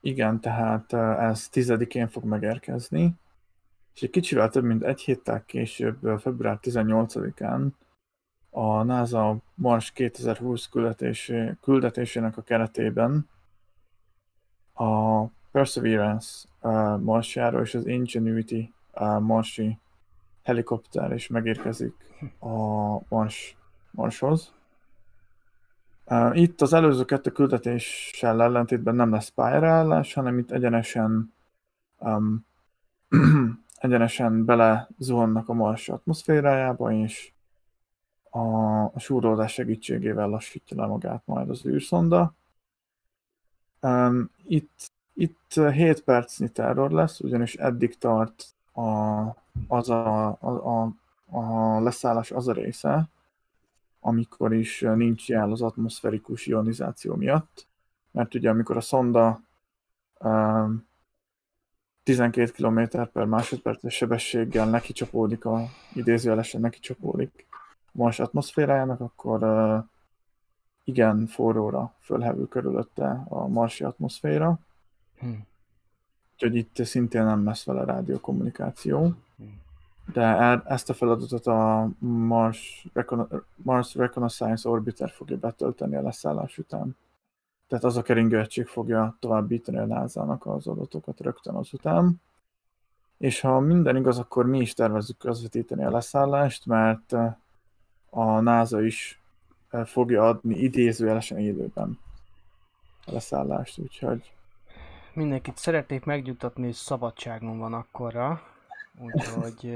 igen, 0.00 0.40
tehát 0.40 0.92
eh, 0.92 1.28
ez 1.28 1.48
10-én 1.52 2.08
fog 2.08 2.24
megérkezni, 2.24 3.14
és 3.94 4.02
egy 4.02 4.10
kicsivel 4.10 4.48
több 4.48 4.64
mint 4.64 4.82
egy 4.82 5.00
héttel 5.00 5.44
később, 5.44 6.20
február 6.20 6.58
18-án 6.62 7.68
a 8.50 8.82
NASA 8.82 9.36
Mars 9.54 9.90
2020 9.90 10.68
küldetésé, 10.68 11.56
küldetésének 11.60 12.36
a 12.36 12.42
keretében 12.42 13.28
a 14.72 15.24
Perseverance 15.50 16.48
uh, 16.60 17.00
Marsjára 17.00 17.60
és 17.60 17.74
az 17.74 17.86
Ingenuity 17.86 18.72
uh, 18.92 19.20
marsi 19.20 19.78
helikopter, 20.42 21.12
és 21.12 21.28
megérkezik 21.28 21.94
a 22.38 22.54
Mars, 23.08 23.56
Marshoz. 23.90 24.52
Itt 26.32 26.60
az 26.60 26.72
előző 26.72 27.04
kettő 27.04 27.30
küldetéssel 27.30 28.42
ellentétben 28.42 28.94
nem 28.94 29.10
lesz 29.10 29.28
pályárállás, 29.28 30.14
hanem 30.14 30.38
itt 30.38 30.50
egyenesen 30.50 31.34
um, 31.98 32.46
egyenesen 33.80 34.44
bele 34.44 34.88
zuhannak 34.98 35.48
a 35.48 35.52
Mars 35.52 35.88
atmoszférájába, 35.88 36.92
és 36.92 37.32
a, 38.30 38.38
a 38.84 38.98
súrlódás 38.98 39.52
segítségével 39.52 40.28
lassítja 40.28 40.76
le 40.76 40.86
magát 40.86 41.22
majd 41.24 41.50
az 41.50 41.66
űrszonda. 41.66 42.34
Um, 43.80 44.30
itt, 44.46 44.92
itt 45.12 45.52
7 45.72 46.02
percnyi 46.02 46.48
terror 46.48 46.90
lesz, 46.90 47.20
ugyanis 47.20 47.54
eddig 47.54 47.98
tart 47.98 48.46
a, 48.72 49.20
az 49.68 49.90
a, 49.90 50.26
a, 50.26 50.92
a, 51.30 51.80
leszállás 51.80 52.30
az 52.30 52.48
a 52.48 52.52
része, 52.52 53.08
amikor 54.00 54.54
is 54.54 54.80
nincs 54.80 55.28
jel 55.28 55.50
az 55.50 55.62
atmoszferikus 55.62 56.46
ionizáció 56.46 57.14
miatt, 57.14 57.66
mert 58.10 58.34
ugye 58.34 58.50
amikor 58.50 58.76
a 58.76 58.80
szonda 58.80 59.40
um, 60.18 60.88
12 62.02 62.50
km 62.50 62.80
per 63.12 63.24
másodperces 63.24 63.94
sebességgel 63.94 64.70
neki 64.70 64.92
csapódik, 64.92 65.44
a, 65.44 65.60
idézőjelesen 65.94 66.60
neki 66.60 66.78
csapódik 66.78 67.46
a 67.86 67.90
Mars 67.92 68.20
atmoszférájának, 68.20 69.00
akkor 69.00 69.42
uh, 69.42 69.84
igen 70.84 71.26
forróra 71.26 71.94
fölhevül 72.00 72.48
körülötte 72.48 73.24
a 73.28 73.46
marsi 73.48 73.84
atmoszféra. 73.84 74.58
Hmm. 75.18 75.48
Úgyhogy 76.42 76.56
itt 76.56 76.86
szintén 76.86 77.24
nem 77.24 77.44
lesz 77.44 77.64
vele 77.64 77.84
rádiókommunikáció. 77.84 79.14
Hmm. 79.36 79.60
De 80.12 80.22
e- 80.22 80.62
ezt 80.66 80.90
a 80.90 80.94
feladatot 80.94 81.46
a 81.46 81.90
Mars, 81.98 82.86
Recon- 82.92 83.44
Mars 83.56 83.94
Reconnaissance 83.94 84.68
Orbiter 84.68 85.10
fogja 85.10 85.36
betölteni 85.36 85.96
a 85.96 86.02
leszállás 86.02 86.58
után. 86.58 86.96
Tehát 87.68 87.84
az 87.84 87.96
a 87.96 88.02
keringőegység 88.02 88.66
fogja 88.66 89.16
továbbítani 89.18 89.78
a 89.78 89.86
NASA-nak 89.86 90.46
az 90.46 90.66
adatokat 90.66 91.20
rögtön 91.20 91.54
azután. 91.54 92.20
És 93.18 93.40
ha 93.40 93.60
minden 93.60 93.96
igaz, 93.96 94.18
akkor 94.18 94.46
mi 94.46 94.60
is 94.60 94.74
tervezzük 94.74 95.18
közvetíteni 95.18 95.84
a 95.84 95.90
leszállást, 95.90 96.66
mert 96.66 97.12
a 98.10 98.40
NASA 98.40 98.82
is 98.82 99.20
fogja 99.84 100.28
adni 100.28 100.58
idézőjelesen 100.58 101.38
élőben 101.38 101.98
a 103.06 103.12
leszállást, 103.12 103.78
úgyhogy... 103.78 104.32
Mindenkit 105.12 105.56
szeretnék 105.56 106.04
megnyugtatni, 106.04 106.64
hogy 106.64 106.72
szabadságon 106.72 107.58
van 107.58 107.72
akkorra, 107.72 108.42
úgyhogy 108.98 109.74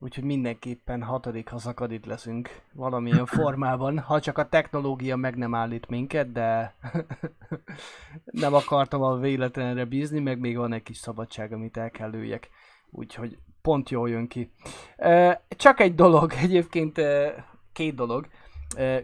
Úgyhogy 0.00 0.24
mindenképpen 0.24 1.02
hatodik 1.02 1.48
hazakadit 1.48 2.06
leszünk 2.06 2.60
valamilyen 2.72 3.26
formában, 3.40 3.98
ha 3.98 4.20
csak 4.20 4.38
a 4.38 4.48
technológia 4.48 5.16
meg 5.16 5.36
nem 5.36 5.54
állít 5.54 5.88
minket, 5.88 6.32
de 6.32 6.74
nem 8.24 8.54
akartam 8.54 9.02
a 9.02 9.16
véletlenre 9.16 9.84
bízni, 9.84 10.18
meg 10.18 10.38
még 10.38 10.56
van 10.56 10.72
egy 10.72 10.82
kis 10.82 10.96
szabadság, 10.96 11.52
amit 11.52 11.76
el 11.76 11.90
kell 11.90 12.10
lőjek. 12.10 12.48
Úgyhogy 12.90 13.38
pont 13.62 13.90
jól 13.90 14.08
jön 14.08 14.28
ki. 14.28 14.52
Csak 15.48 15.80
egy 15.80 15.94
dolog, 15.94 16.32
egyébként 16.42 17.00
két 17.72 17.94
dolog. 17.94 18.28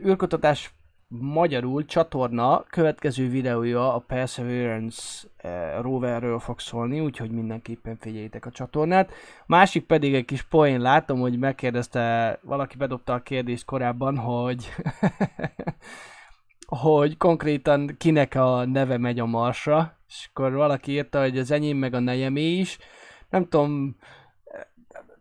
űrkutatás 0.04 0.73
magyarul 1.20 1.84
csatorna 1.84 2.62
következő 2.62 3.28
videója 3.28 3.94
a 3.94 3.98
Perseverance 3.98 5.28
eh, 5.36 5.72
roverről 5.80 6.38
fog 6.38 6.60
szólni, 6.60 7.00
úgyhogy 7.00 7.30
mindenképpen 7.30 7.96
figyeljétek 8.00 8.46
a 8.46 8.50
csatornát. 8.50 9.12
Másik 9.46 9.86
pedig 9.86 10.14
egy 10.14 10.24
kis 10.24 10.42
poén, 10.42 10.80
látom, 10.80 11.20
hogy 11.20 11.38
megkérdezte, 11.38 12.38
valaki 12.42 12.76
bedobta 12.76 13.12
a 13.12 13.22
kérdést 13.22 13.64
korábban, 13.64 14.16
hogy 14.16 14.68
hogy 16.66 17.16
konkrétan 17.16 17.94
kinek 17.98 18.34
a 18.34 18.64
neve 18.64 18.98
megy 18.98 19.18
a 19.18 19.26
Marsra, 19.26 19.98
és 20.08 20.28
akkor 20.32 20.52
valaki 20.52 20.92
írta, 20.92 21.20
hogy 21.20 21.38
az 21.38 21.50
enyém 21.50 21.76
meg 21.76 21.94
a 21.94 21.98
nejemé 21.98 22.50
is. 22.50 22.78
Nem 23.30 23.48
tudom, 23.48 23.96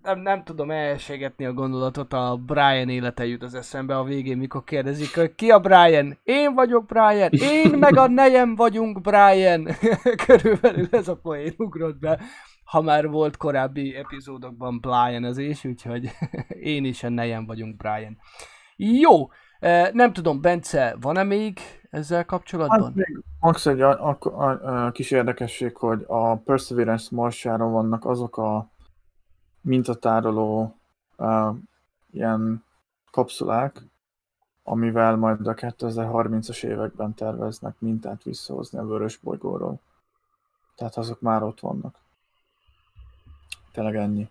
nem, 0.04 0.20
nem 0.20 0.44
tudom 0.44 0.72
elségetni 0.72 1.46
a 1.46 1.54
gondolatot, 1.54 2.14
a 2.14 2.40
Brian 2.46 2.90
élete 2.90 3.26
jut 3.26 3.44
az 3.44 3.54
eszembe 3.56 3.98
a 3.98 4.04
végén, 4.04 4.38
mikor 4.38 4.64
kérdezik, 4.64 5.16
hogy 5.16 5.36
ki 5.36 5.52
a 5.52 5.60
Brian? 5.60 6.18
Én 6.24 6.54
vagyok 6.54 6.86
Brian, 6.86 7.30
én 7.32 7.78
meg 7.80 7.98
a 7.98 8.08
nejem 8.08 8.56
vagyunk 8.56 9.02
Brian. 9.02 9.68
Körülbelül 10.26 10.88
ez 10.92 11.08
a 11.08 11.16
poén 11.16 11.54
ugrott 11.58 12.00
be, 12.00 12.20
ha 12.64 12.82
már 12.82 13.08
volt 13.10 13.38
korábbi 13.38 13.96
epizódokban 13.96 14.80
Brian 14.80 15.26
ez 15.26 15.38
is, 15.38 15.66
úgyhogy 15.66 16.10
én 16.74 16.86
is 16.86 17.04
a 17.04 17.10
nejem 17.10 17.46
vagyunk 17.46 17.76
Brian. 17.76 18.18
Jó, 18.76 19.30
eh, 19.60 19.90
nem 19.94 20.14
tudom, 20.14 20.42
Bence, 20.42 20.96
van-e 21.02 21.24
még 21.24 21.60
ezzel 21.90 22.26
kapcsolatban? 22.26 22.84
Hát 22.84 22.96
még 22.96 23.24
max 23.40 23.66
egy 23.66 23.82
a, 23.82 24.10
a, 24.10 24.18
a, 24.22 24.86
a 24.86 24.92
kis 24.92 25.12
érdekesség, 25.12 25.78
hogy 25.78 26.04
a 26.08 26.36
Perseverance 26.36 27.08
Marsáron 27.12 27.72
vannak 27.72 28.06
azok 28.06 28.38
a 28.38 28.73
mintatároló 29.64 30.76
uh, 31.18 31.56
ilyen 32.12 32.64
kapszulák, 33.12 33.82
amivel 34.64 35.16
majd 35.16 35.48
a 35.48 35.54
2030-as 35.54 36.64
években 36.64 37.14
terveznek 37.14 37.76
mintát 37.80 38.24
visszahozni 38.24 38.80
a 38.80 38.86
vörös 38.86 39.18
bolygóról. 39.18 39.80
Tehát 40.76 40.98
azok 40.98 41.22
már 41.22 41.44
ott 41.44 41.60
vannak. 41.60 41.96
Tényleg 43.72 43.96
ennyi. 43.96 44.30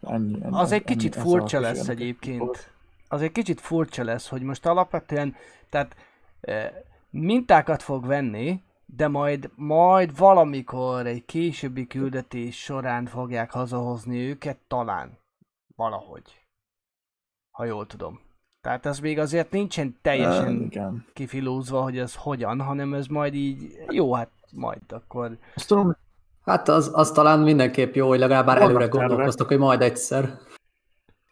ennyi, 0.00 0.42
ennyi 0.42 0.46
az 0.50 0.72
egy 0.72 0.84
kicsit 0.84 1.14
furcsa 1.14 1.60
lesz 1.60 1.88
egyébként. 1.88 2.70
Az 3.08 3.22
egy 3.22 3.32
kicsit 3.32 3.60
furcsa 3.60 4.04
lesz, 4.04 4.28
hogy 4.28 4.42
most 4.42 4.66
alapvetően, 4.66 5.34
tehát 5.70 5.96
mintákat 7.10 7.82
fog 7.82 8.06
venni, 8.06 8.62
de 8.96 9.08
majd, 9.08 9.50
majd 9.54 10.18
valamikor 10.18 11.06
egy 11.06 11.24
későbbi 11.24 11.86
küldetés 11.86 12.62
során 12.62 13.06
fogják 13.06 13.50
hazahozni 13.50 14.28
őket, 14.28 14.58
talán. 14.68 15.18
Valahogy. 15.76 16.22
Ha 17.50 17.64
jól 17.64 17.86
tudom. 17.86 18.20
Tehát 18.60 18.86
ez 18.86 18.98
még 18.98 19.18
azért 19.18 19.50
nincsen 19.50 19.98
teljesen 20.02 20.60
igen. 20.60 21.06
kifilózva, 21.12 21.82
hogy 21.82 21.98
ez 21.98 22.14
hogyan, 22.14 22.60
hanem 22.60 22.94
ez 22.94 23.06
majd 23.06 23.34
így, 23.34 23.78
jó, 23.88 24.14
hát 24.14 24.30
majd 24.52 24.82
akkor... 24.88 25.38
Azt 25.54 25.68
tudom, 25.68 25.96
hát 26.44 26.68
az, 26.68 26.90
az 26.94 27.10
talán 27.10 27.38
mindenképp 27.38 27.94
jó, 27.94 28.08
hogy 28.08 28.18
legalább 28.18 28.46
már 28.46 28.60
előre 28.60 28.86
gondolkoztok, 28.86 29.48
hogy 29.48 29.58
majd 29.58 29.80
egyszer 29.80 30.38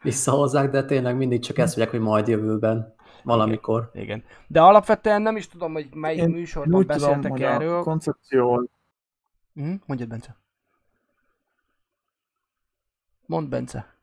visszahozzák, 0.02 0.70
de 0.70 0.84
tényleg 0.84 1.16
mindig 1.16 1.40
csak 1.40 1.58
ezt 1.58 1.76
mondják, 1.76 1.96
hogy 1.96 2.06
majd 2.06 2.28
jövőben. 2.28 2.94
Valamikor. 3.24 3.90
Igen. 3.92 4.04
igen. 4.04 4.24
De 4.46 4.60
alapvetően 4.60 5.22
nem 5.22 5.36
is 5.36 5.48
tudom, 5.48 5.72
hogy 5.72 5.88
melyik 5.94 6.20
Én 6.20 6.28
műsorban 6.28 6.86
beszéltek 6.86 7.32
tudom, 7.32 7.52
erről. 7.52 7.78
A 7.78 7.82
koncepció... 7.82 8.70
Mm, 9.60 9.74
mondjad, 9.86 10.08
Bence. 10.08 10.36
Mondd, 13.26 13.48
Bence. 13.48 13.94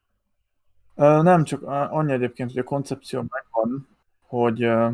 Uh, 0.95 1.23
nem, 1.23 1.43
csak 1.43 1.63
annyi 1.67 2.11
egyébként, 2.11 2.51
hogy 2.51 2.59
a 2.59 2.63
koncepció 2.63 3.25
megvan, 3.29 3.87
hogy, 4.21 4.65
uh, 4.65 4.93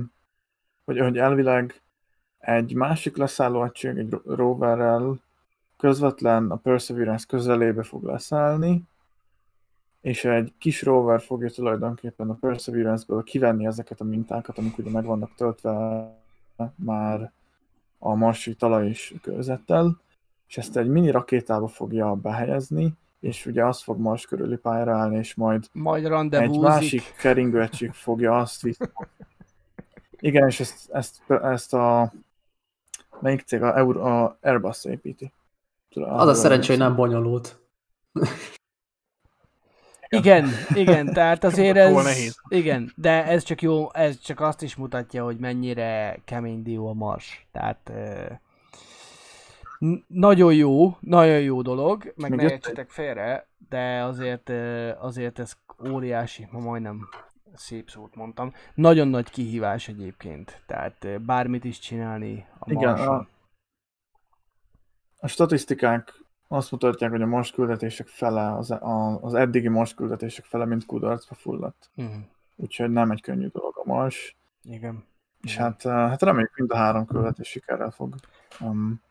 hogy, 0.85 0.99
hogy 0.99 1.17
elvileg 1.17 1.81
egy 2.37 2.73
másik 2.73 3.17
leszálló 3.17 3.63
egység, 3.63 3.97
egy 3.97 4.21
roverrel 4.25 5.19
közvetlen 5.77 6.51
a 6.51 6.55
Perseverance 6.55 7.25
közelébe 7.27 7.83
fog 7.83 8.03
leszállni, 8.03 8.83
és 10.03 10.25
egy 10.25 10.53
kis 10.57 10.81
rover 10.81 11.21
fogja 11.21 11.49
tulajdonképpen 11.49 12.29
a 12.29 12.33
Perseverance-ből 12.33 13.23
kivenni 13.23 13.65
ezeket 13.65 14.01
a 14.01 14.03
mintákat, 14.03 14.57
amik 14.57 14.77
ugye 14.77 14.89
meg 14.89 15.05
vannak 15.05 15.35
töltve 15.35 16.07
már 16.75 17.31
a 17.99 18.15
marsi 18.15 18.55
talaj 18.55 18.87
és 18.87 19.15
körzettel, 19.21 20.01
és 20.47 20.57
ezt 20.57 20.77
egy 20.77 20.87
mini 20.87 21.11
rakétába 21.11 21.67
fogja 21.67 22.13
behelyezni, 22.13 22.93
és 23.19 23.45
ugye 23.45 23.65
az 23.65 23.81
fog 23.81 23.99
Mars 23.99 24.25
körüli 24.25 24.57
pályára 24.57 24.97
állni, 24.97 25.17
és 25.17 25.35
majd, 25.35 25.65
majd 25.71 26.33
egy 26.33 26.59
másik 26.59 27.15
keringőegység 27.17 27.91
fogja 27.91 28.37
azt 28.37 28.61
vissza. 28.61 28.91
Igen, 30.19 30.47
és 30.47 30.59
ezt, 30.59 30.89
ezt, 30.91 31.21
ezt 31.29 31.73
a 31.73 32.13
melyik 33.19 33.41
cég? 33.41 33.61
A, 33.61 33.77
Euro, 33.77 34.01
a 34.01 34.37
Airbus 34.41 34.85
építi. 34.85 35.31
Az 35.93 36.27
a 36.27 36.33
szerencsé, 36.33 36.67
hogy 36.67 36.77
nem 36.77 36.95
bonyolult. 36.95 37.59
Igen, 40.19 40.49
igen, 40.73 41.13
tehát 41.13 41.43
azért 41.43 41.77
ez... 41.77 42.03
nehéz. 42.03 42.41
Igen, 42.47 42.91
de 42.95 43.25
ez 43.25 43.43
csak 43.43 43.61
jó, 43.61 43.93
ez 43.93 44.19
csak 44.19 44.39
azt 44.39 44.61
is 44.61 44.75
mutatja, 44.75 45.23
hogy 45.23 45.37
mennyire 45.37 46.19
kemény 46.25 46.63
dió 46.63 46.87
a 46.87 46.93
mars. 46.93 47.47
Tehát 47.51 47.91
nagyon 50.07 50.53
jó, 50.53 50.97
nagyon 50.99 51.39
jó 51.39 51.61
dolog, 51.61 52.13
meg 52.15 52.35
ne 52.35 52.43
értsetek 52.43 52.89
félre, 52.89 53.47
de 53.69 54.03
azért, 54.03 54.49
azért 54.99 55.39
ez 55.39 55.53
óriási, 55.89 56.47
ma 56.51 56.59
majdnem 56.59 57.09
szép 57.55 57.89
szót 57.89 58.15
mondtam. 58.15 58.53
Nagyon 58.73 59.07
nagy 59.07 59.29
kihívás 59.29 59.87
egyébként, 59.87 60.61
tehát 60.65 61.21
bármit 61.21 61.63
is 61.63 61.79
csinálni 61.79 62.45
a 62.59 62.71
Igen, 62.71 62.93
a, 62.93 63.27
a 65.17 65.27
statisztikák 65.27 66.22
azt 66.53 66.71
mutatják, 66.71 67.11
hogy 67.11 67.21
a 67.21 67.25
Mars 67.25 67.51
küldetések 67.51 68.07
fele, 68.07 68.55
az, 68.55 68.71
a, 68.71 69.19
az 69.21 69.33
eddigi 69.33 69.67
Mars 69.67 69.93
küldetések 69.93 70.45
fele 70.45 70.65
mind 70.65 70.85
kudarcba 70.85 71.35
fulladt. 71.35 71.89
Mhm. 71.93 72.17
Úgyhogy 72.55 72.89
nem 72.89 73.11
egy 73.11 73.21
könnyű 73.21 73.47
dolog 73.47 73.73
a 73.77 73.83
Mars. 73.85 74.35
Igen. 74.63 75.03
És 75.41 75.57
hát, 75.57 75.81
hát 75.81 76.21
reméljük 76.21 76.55
mind 76.55 76.71
a 76.71 76.75
három 76.75 77.05
küldetés 77.05 77.47
sikerrel 77.47 77.91
fog 77.91 78.15
um, 78.59 79.01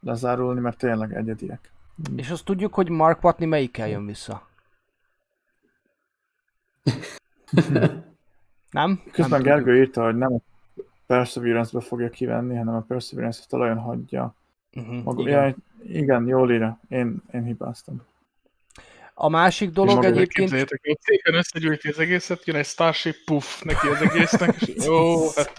lezárulni, 0.00 0.60
mert 0.60 0.78
tényleg 0.78 1.14
egyediek. 1.14 1.72
És 2.16 2.30
azt 2.30 2.44
tudjuk, 2.44 2.74
hogy 2.74 2.88
Mark 2.88 3.24
Watney 3.24 3.48
melyikkel 3.48 3.88
jön 3.88 4.06
vissza? 4.06 4.46
Nem? 8.70 9.02
Közben 9.12 9.42
nem 9.42 9.42
Gergő 9.42 9.76
írta, 9.76 10.04
hogy 10.04 10.16
nem 10.16 10.32
a 10.34 10.40
Perseverance-be 11.06 11.84
fogja 11.84 12.08
kivenni, 12.08 12.56
hanem 12.56 12.74
a 12.74 12.80
Perseverance-et 12.80 13.48
talajon 13.48 13.78
hagyja. 13.78 14.34
Uh-huh, 14.76 15.02
Maga, 15.02 15.22
igen. 15.22 15.44
Ja, 15.44 15.54
igen, 16.00 16.26
jól 16.26 16.52
írja. 16.52 16.80
Én, 16.88 17.22
én 17.32 17.44
hibáztam. 17.44 18.02
A 19.14 19.28
másik 19.28 19.70
dolog 19.70 19.94
Maga 19.94 20.06
egyébként... 20.06 20.28
Képzeljétek, 20.32 20.80
hogy 20.84 20.98
szépen 21.00 21.34
összegyűjti 21.34 21.88
az 21.88 21.98
egészet, 21.98 22.46
jön 22.46 22.56
egy 22.56 22.66
Starship, 22.66 23.16
puff, 23.24 23.62
neki 23.62 23.86
az 23.86 24.00
egésznek, 24.00 24.62
és 24.62 24.84
jó, 24.86 25.28
hát. 25.34 25.52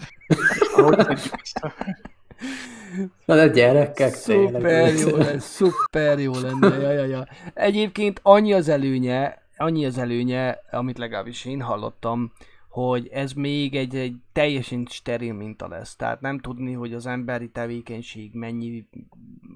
Na 3.24 3.34
de 3.34 3.48
gyerekek, 3.48 4.14
Szuper 4.14 4.62
tényleg. 4.62 4.98
jó 4.98 5.16
lesz, 5.16 5.44
szuper 5.44 6.18
jó 6.18 6.32
lenne, 6.32 6.76
ja, 6.76 6.90
ja, 6.90 7.04
ja. 7.04 7.26
Egyébként 7.54 8.20
annyi 8.22 8.52
az 8.52 8.68
előnye, 8.68 9.42
annyi 9.56 9.86
az 9.86 9.98
előnye, 9.98 10.58
amit 10.70 10.98
legalábbis 10.98 11.44
én 11.44 11.60
hallottam, 11.60 12.32
hogy 12.74 13.08
ez 13.08 13.32
még 13.32 13.76
egy, 13.76 13.96
egy 13.96 14.16
teljesen 14.32 14.86
steril 14.90 15.32
minta 15.32 15.68
lesz. 15.68 15.96
Tehát 15.96 16.20
nem 16.20 16.38
tudni, 16.38 16.72
hogy 16.72 16.94
az 16.94 17.06
emberi 17.06 17.50
tevékenység 17.50 18.34
mennyi, 18.34 18.88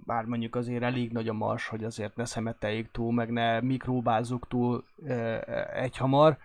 bár 0.06 0.24
mondjuk 0.24 0.54
azért 0.54 0.82
elég 0.82 1.12
nagy 1.12 1.28
a 1.28 1.32
mars, 1.32 1.66
hogy 1.66 1.84
azért 1.84 2.16
ne 2.16 2.24
szemeteljék 2.24 2.90
túl, 2.90 3.12
meg 3.12 3.30
ne 3.30 3.60
mikróbázzuk 3.60 4.48
túl 4.48 4.84
egyhamar. 5.74 6.38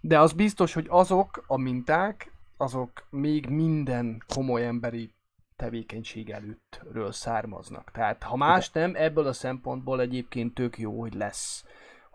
De 0.00 0.20
az 0.20 0.32
biztos, 0.32 0.72
hogy 0.72 0.86
azok 0.88 1.44
a 1.46 1.58
minták, 1.58 2.32
azok 2.56 3.06
még 3.10 3.46
minden 3.46 4.22
komoly 4.34 4.66
emberi 4.66 5.10
tevékenység 5.56 6.30
előttről 6.30 7.12
származnak. 7.12 7.90
Tehát 7.90 8.22
ha 8.22 8.36
más 8.36 8.70
nem, 8.70 8.92
ebből 8.94 9.26
a 9.26 9.32
szempontból 9.32 10.00
egyébként 10.00 10.54
tök 10.54 10.78
jó, 10.78 11.00
hogy 11.00 11.14
lesz, 11.14 11.64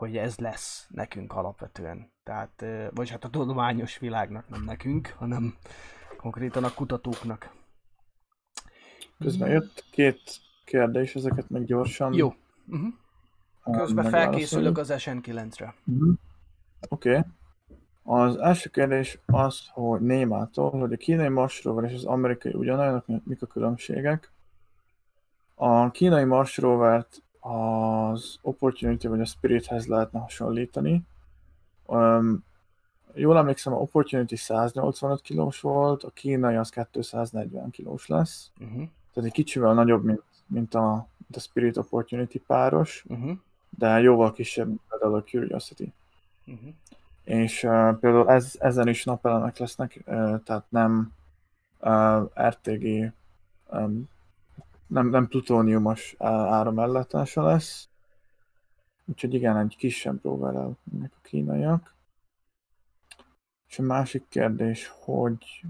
hogy 0.04 0.18
ez 0.18 0.38
lesz 0.38 0.88
nekünk 0.90 1.34
alapvetően. 1.34 2.12
Tehát, 2.24 2.66
vagy 2.94 3.10
hát 3.10 3.24
a 3.24 3.30
tudományos 3.30 3.98
világnak, 3.98 4.50
nem 4.50 4.64
nekünk, 4.64 5.16
hanem 5.18 5.56
konkrétan 6.18 6.64
a 6.64 6.74
kutatóknak. 6.74 7.52
Közben 9.20 9.50
jött 9.50 9.86
két 9.92 10.22
kérdés, 10.66 11.16
ezeket 11.16 11.50
meg 11.50 11.66
gyorsan 11.66 12.14
Jó. 12.14 12.34
Uh-huh. 12.68 12.94
Közben 13.78 14.10
felkészülök 14.10 14.78
az 14.78 14.94
SN9-re. 14.96 15.76
Mhm. 15.84 16.12
Oké. 16.90 17.10
Okay. 17.10 17.22
Az 18.04 18.38
első 18.38 18.70
kérdés 18.70 19.20
az, 19.26 19.60
hogy 19.72 20.02
Némától, 20.02 20.70
hogy 20.70 20.94
a 20.94 20.98
kínai 20.98 21.28
Mars 21.28 21.64
rover 21.64 21.90
és 21.90 21.94
az 21.96 22.06
amerikai 22.06 22.54
ugyanolyanok, 22.54 23.06
mik 23.26 23.42
a 23.42 23.46
különbségek. 23.46 24.32
A 25.56 25.92
kínai 25.92 26.24
Mars 26.24 26.58
rovert 26.58 27.23
az 27.44 28.38
Opportunity 28.42 29.08
vagy 29.08 29.20
a 29.20 29.26
Spirithez 29.26 29.86
lehetne 29.88 30.20
hasonlítani. 30.20 31.02
Um, 31.86 32.44
jól 33.14 33.38
emlékszem, 33.38 33.74
a 33.74 33.78
Opportunity 33.78 34.36
185 34.36 35.22
kilós 35.22 35.60
volt, 35.62 36.04
a 36.04 36.10
kínai 36.10 36.56
az 36.56 36.70
240 36.92 37.70
kilós 37.70 38.08
lesz. 38.08 38.52
Uh-huh. 38.60 38.88
Tehát 39.14 39.30
egy 39.30 39.32
kicsivel 39.36 39.74
nagyobb, 39.74 40.04
mint, 40.04 40.22
mint, 40.48 40.74
a, 40.76 41.08
mint 41.18 41.36
a 41.36 41.40
Spirit 41.40 41.78
Opportunity 41.78 42.38
páros, 42.48 43.06
Uh-huh. 43.10 43.38
de 43.70 44.00
jóval 44.00 44.32
kisebb, 44.32 44.68
mint 44.68 44.82
például 44.90 45.16
a 45.16 45.24
Curiosity 45.24 45.92
Uh-huh. 46.46 46.74
és 47.24 47.64
uh, 47.64 47.98
például 48.00 48.30
ez, 48.30 48.56
ezen 48.60 48.88
is 48.88 49.04
napelemek 49.04 49.58
lesznek, 49.58 50.04
uh, 50.06 50.44
tehát 50.44 50.66
nem 50.70 51.12
uh, 51.80 52.48
RTG, 52.48 53.14
um, 53.72 54.10
nem, 54.94 55.08
nem 55.08 55.28
plutóniumos 55.28 56.16
áramellátása 56.20 57.44
lesz. 57.44 57.90
Úgyhogy 59.06 59.34
igen, 59.34 59.58
egy 59.58 59.76
kisebb 59.78 60.24
roverrel 60.24 60.78
mennek 60.84 61.12
a 61.16 61.22
kínaiak. 61.22 61.94
És 63.70 63.80
a 63.80 63.84
másik 63.84 64.26
kérdés, 64.30 64.92
hogy 65.00 65.66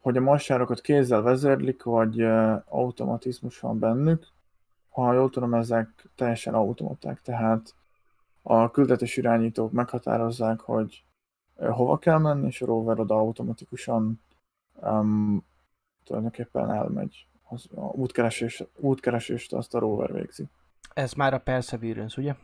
hogy 0.00 0.16
a 0.16 0.20
massárokat 0.20 0.80
kézzel 0.80 1.22
vezérlik, 1.22 1.82
vagy 1.82 2.22
automatizmus 2.64 3.60
van 3.60 3.78
bennük. 3.78 4.26
Ha 4.90 5.12
jól 5.12 5.30
tudom, 5.30 5.54
ezek 5.54 6.08
teljesen 6.14 6.54
automaták, 6.54 7.22
tehát 7.22 7.74
a 8.42 8.70
küldetés 8.70 9.16
irányítók 9.16 9.72
meghatározzák, 9.72 10.60
hogy 10.60 11.04
hova 11.56 11.98
kell 11.98 12.18
menni, 12.18 12.46
és 12.46 12.62
a 12.62 12.66
rover 12.66 13.00
oda 13.00 13.14
automatikusan 13.14 14.20
um, 14.74 15.44
tulajdonképpen 16.04 16.70
elmegy. 16.70 17.26
Az, 17.50 17.66
a 17.74 17.80
útkeresés, 17.80 18.64
útkeresést 18.76 19.52
azt 19.52 19.74
a 19.74 19.78
rover 19.78 20.12
végzi. 20.12 20.44
Ez 20.94 21.12
már 21.12 21.34
a 21.34 21.38
Perseverance, 21.38 22.20
ugye? 22.20 22.34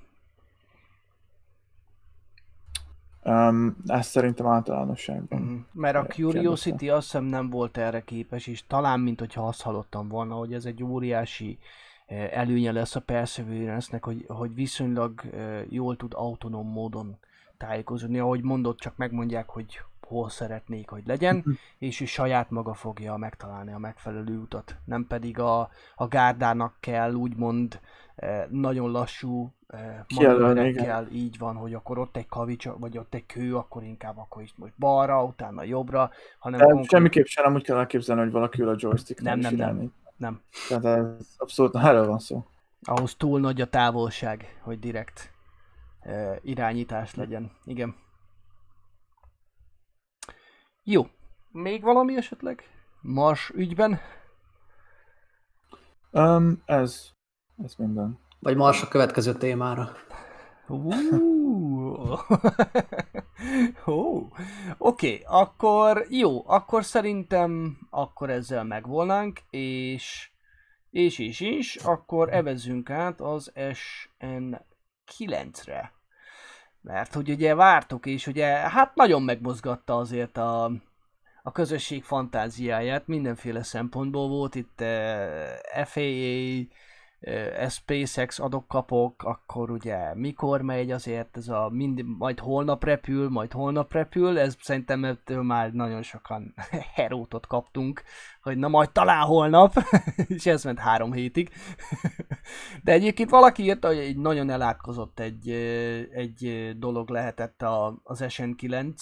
Um, 3.24 3.76
ez 3.86 4.06
szerintem 4.06 4.46
általánosságban. 4.46 5.42
Uh-huh. 5.42 5.58
Mert 5.72 5.96
a 5.96 6.02
Kérdezte. 6.02 6.38
Curiosity 6.38 6.88
azt 6.88 7.04
hiszem 7.04 7.24
nem 7.24 7.50
volt 7.50 7.76
erre 7.76 8.00
képes, 8.00 8.46
és 8.46 8.66
talán, 8.66 9.00
mint 9.00 9.18
hogyha 9.18 9.46
azt 9.46 9.62
hallottam 9.62 10.08
volna, 10.08 10.34
hogy 10.34 10.54
ez 10.54 10.64
egy 10.64 10.82
óriási 10.82 11.58
eh, 12.06 12.30
előnye 12.32 12.72
lesz 12.72 12.96
a 12.96 13.00
Perseverance-nek, 13.00 14.04
hogy, 14.04 14.24
hogy 14.28 14.54
viszonylag 14.54 15.22
eh, 15.32 15.62
jól 15.68 15.96
tud 15.96 16.12
autonóm 16.14 16.68
módon 16.68 17.18
tájékozódni. 17.56 18.18
Ahogy 18.18 18.42
mondott, 18.42 18.78
csak 18.78 18.96
megmondják, 18.96 19.48
hogy 19.48 19.80
hol 20.06 20.28
szeretnék, 20.28 20.88
hogy 20.88 21.02
legyen, 21.06 21.44
és 21.78 22.00
ő 22.00 22.04
saját 22.04 22.50
maga 22.50 22.74
fogja 22.74 23.16
megtalálni 23.16 23.72
a 23.72 23.78
megfelelő 23.78 24.38
utat. 24.38 24.76
Nem 24.84 25.06
pedig 25.06 25.38
a, 25.38 25.70
a 25.94 26.06
gárdának 26.08 26.74
kell 26.80 27.12
úgymond 27.12 27.80
eh, 28.16 28.44
nagyon 28.50 28.90
lassú 28.90 29.52
eh, 29.66 30.00
manőverekkel, 30.14 31.08
így 31.12 31.38
van, 31.38 31.56
hogy 31.56 31.74
akkor 31.74 31.98
ott 31.98 32.16
egy 32.16 32.26
kavics, 32.26 32.68
vagy 32.78 32.98
ott 32.98 33.14
egy 33.14 33.26
kő, 33.26 33.56
akkor 33.56 33.82
inkább 33.82 34.18
akkor 34.18 34.42
is 34.42 34.54
most 34.56 34.72
balra, 34.78 35.24
utána 35.24 35.62
jobbra, 35.62 36.10
hanem 36.38 36.58
De 36.60 36.66
konkrét- 36.66 36.90
semmiképp 36.90 37.24
sem 37.24 37.54
úgy 37.54 37.64
kell 37.64 37.76
elképzelni, 37.78 38.22
hogy 38.22 38.32
valaki 38.32 38.62
ül 38.62 38.68
a 38.68 38.74
joystick 38.78 39.20
Nem, 39.20 39.38
nem, 39.38 39.54
nem. 39.54 39.92
nem. 40.16 40.40
Tehát 40.68 40.84
ez 40.84 41.34
abszolút 41.36 41.74
erről 41.74 42.06
van 42.06 42.18
szó. 42.18 42.44
Ahhoz 42.82 43.14
túl 43.16 43.40
nagy 43.40 43.60
a 43.60 43.66
távolság, 43.66 44.58
hogy 44.60 44.78
direkt 44.78 45.30
eh, 46.00 46.36
irányítás 46.42 47.14
legyen. 47.14 47.50
Igen. 47.64 47.94
Jó. 50.88 51.06
Még 51.50 51.82
valami 51.82 52.16
esetleg? 52.16 52.62
Mars 53.00 53.50
ügyben? 53.54 54.00
Um, 56.10 56.62
ez, 56.64 57.08
ez 57.64 57.74
minden. 57.74 58.18
Vagy 58.38 58.56
Mars 58.56 58.82
a 58.82 58.88
következő 58.88 59.34
témára. 59.34 59.92
Uh. 60.66 62.20
Ó. 63.86 64.28
Oké, 64.78 65.22
akkor 65.26 66.06
jó, 66.08 66.48
akkor 66.48 66.84
szerintem 66.84 67.78
akkor 67.90 68.30
ezzel 68.30 68.64
megvolnánk, 68.64 69.40
és 69.50 70.30
és 70.90 71.18
és 71.18 71.40
és, 71.40 71.76
akkor 71.76 72.32
evezzünk 72.32 72.90
át 72.90 73.20
az 73.20 73.52
SN9-re. 73.54 75.95
Mert 76.86 77.14
hogy 77.14 77.30
ugye 77.30 77.54
vártuk, 77.54 78.06
és 78.06 78.26
ugye 78.26 78.46
hát 78.46 78.94
nagyon 78.94 79.22
megmozgatta 79.22 79.96
azért 79.96 80.36
a, 80.36 80.64
a 81.42 81.52
közösség 81.52 82.04
fantáziáját 82.04 83.06
mindenféle 83.06 83.62
szempontból 83.62 84.28
volt 84.28 84.54
itt 84.54 84.80
uh, 84.80 85.84
FAA, 85.84 86.62
uh, 87.20 87.68
SpaceX 87.68 88.38
adok-kapok, 88.38 89.22
akkor 89.22 89.70
ugye 89.70 90.14
mikor 90.14 90.62
megy 90.62 90.90
azért 90.90 91.36
ez 91.36 91.48
a 91.48 91.68
mind, 91.72 92.02
majd 92.18 92.38
holnap 92.38 92.84
repül, 92.84 93.28
majd 93.28 93.52
holnap 93.52 93.92
repül, 93.92 94.38
ez 94.38 94.56
szerintem 94.60 95.04
ettől 95.04 95.42
már 95.42 95.72
nagyon 95.72 96.02
sokan 96.02 96.54
herótot 96.94 97.46
kaptunk, 97.46 98.02
hogy 98.42 98.56
na 98.56 98.68
majd 98.68 98.90
talán 98.90 99.24
holnap, 99.24 99.72
és 100.28 100.46
ez 100.46 100.64
ment 100.64 100.78
három 100.78 101.12
hétig. 101.12 101.50
De 102.84 102.92
egyébként 102.92 103.30
valaki 103.30 103.62
írta, 103.62 103.86
hogy 103.86 103.98
egy 103.98 104.16
nagyon 104.16 104.50
elátkozott 104.50 105.20
egy, 105.20 105.50
egy 106.10 106.70
dolog 106.78 107.08
lehetett 107.08 107.62
a, 107.62 108.00
az 108.02 108.24
SN9, 108.28 108.94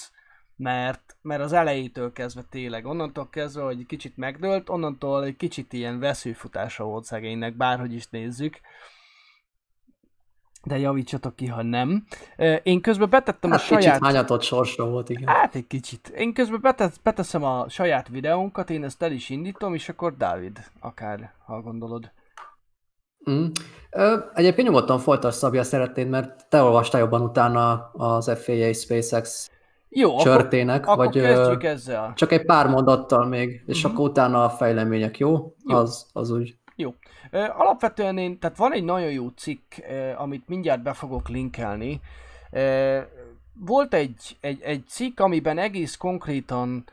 mert, 0.57 1.17
mert 1.23 1.43
az 1.43 1.53
elejétől 1.53 2.13
kezdve 2.13 2.43
tényleg, 2.51 2.87
onnantól 2.87 3.29
kezdve, 3.29 3.63
hogy 3.63 3.87
kicsit 3.87 4.17
megdőlt, 4.17 4.69
onnantól 4.69 5.25
egy 5.25 5.37
kicsit 5.37 5.73
ilyen 5.73 6.01
veszőfutása 6.01 6.85
volt 6.85 7.05
szegénynek, 7.05 7.57
bárhogy 7.57 7.93
is 7.93 8.09
nézzük. 8.09 8.61
De 10.65 10.79
javítsatok 10.79 11.37
ki, 11.37 11.47
ha 11.47 11.63
nem. 11.63 12.05
Én 12.63 12.81
közben 12.81 13.11
betettem 13.11 13.51
Hát 13.51 13.61
a 13.61 13.63
kicsit 13.63 13.83
saját... 13.83 14.03
hányatott 14.03 14.43
sorsa 14.43 14.89
volt, 14.89 15.09
igen. 15.09 15.29
Hát 15.29 15.55
egy 15.55 15.67
kicsit. 15.67 16.09
Én 16.09 16.33
közben 16.33 16.61
betesz, 16.61 16.97
beteszem 17.03 17.45
a 17.45 17.69
saját 17.69 18.09
videónkat, 18.09 18.71
én 18.71 18.85
ezt 18.85 19.03
el 19.03 19.13
is 19.13 19.31
indítom, 19.31 19.75
és 19.75 19.89
akkor 19.89 20.17
Dávid, 20.17 20.59
akár, 20.81 21.35
ha 21.47 21.61
gondolod. 21.61 22.13
Mm. 23.31 23.47
Ö, 23.91 24.19
egyébként 24.35 24.69
nyugodtan 24.69 24.99
folytasd 24.99 25.39
Szabja 25.39 25.63
szeretnéd, 25.63 26.09
mert 26.09 26.49
te 26.49 26.63
olvastál 26.63 27.01
jobban 27.01 27.23
utána 27.23 27.91
az 27.93 28.39
FAA 28.45 28.73
SpaceX 28.73 29.51
Jó, 29.97 30.17
csörtének, 30.17 30.87
akkor, 30.87 30.93
akkor 30.93 31.23
vagy 31.23 31.23
kezdjük 31.23 31.63
ezzel. 31.65 32.13
csak 32.17 32.33
egy 32.33 32.45
pár 32.45 32.69
mondattal 32.69 33.27
még, 33.27 33.63
és 33.67 33.83
Mhm. 33.85 33.93
akkor 33.93 34.09
utána 34.09 34.45
a 34.45 34.49
fejlemények, 34.51 35.19
jó? 35.19 35.55
Jó. 35.65 35.77
Az, 35.77 36.07
az 36.13 36.31
úgy. 36.31 36.57
Jó. 36.77 36.95
Alapvetően 37.33 38.19
én, 38.19 38.39
tehát 38.39 38.57
van 38.57 38.73
egy 38.73 38.85
nagyon 38.85 39.11
jó 39.11 39.29
cikk, 39.29 39.75
amit 40.17 40.49
mindjárt 40.49 40.83
be 40.83 40.93
fogok 40.93 41.29
linkelni. 41.29 42.01
Volt 43.61 43.95
egy, 43.95 44.37
egy, 44.41 44.61
egy 44.63 44.85
cikk, 44.89 45.21
amiben 45.21 45.59
egész 45.59 45.97
konkrétan 45.97 46.85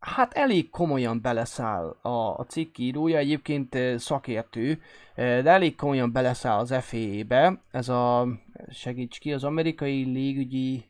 hát 0.00 0.32
elég 0.34 0.70
komolyan 0.70 1.20
beleszáll 1.22 1.96
a, 2.02 2.08
a 2.38 2.44
cikk 2.48 2.78
írója, 2.78 3.16
egyébként 3.18 3.76
szakértő, 3.96 4.80
de 5.16 5.50
elég 5.50 5.76
komolyan 5.76 6.12
beleszáll 6.12 6.58
az 6.58 6.74
FAA-be. 6.80 7.60
Ez 7.70 7.88
a, 7.88 8.26
segíts 8.70 9.18
ki, 9.18 9.32
az 9.32 9.44
amerikai 9.44 10.04
légügyi 10.04 10.84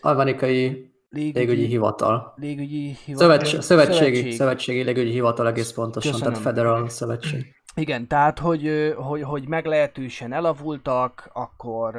Amerikai 0.00 0.92
légügyi 1.08 1.66
hivatal. 1.66 2.34
légügyi 2.36 2.96
hivatal. 3.04 3.28
Szövetség, 3.28 3.60
szövetségi, 3.60 4.30
szövetségi 4.30 4.82
légügyi 4.82 5.10
hivatal 5.10 5.46
egész 5.46 5.72
pontosan, 5.72 6.12
Köszönöm. 6.12 6.32
tehát 6.32 6.46
Federal 6.46 6.88
Szövetség. 6.88 7.54
Igen, 7.76 8.06
tehát 8.06 8.38
hogy, 8.38 8.92
hogy, 8.96 9.22
hogy 9.22 9.48
meglehetősen 9.48 10.32
elavultak, 10.32 11.30
akkor 11.32 11.96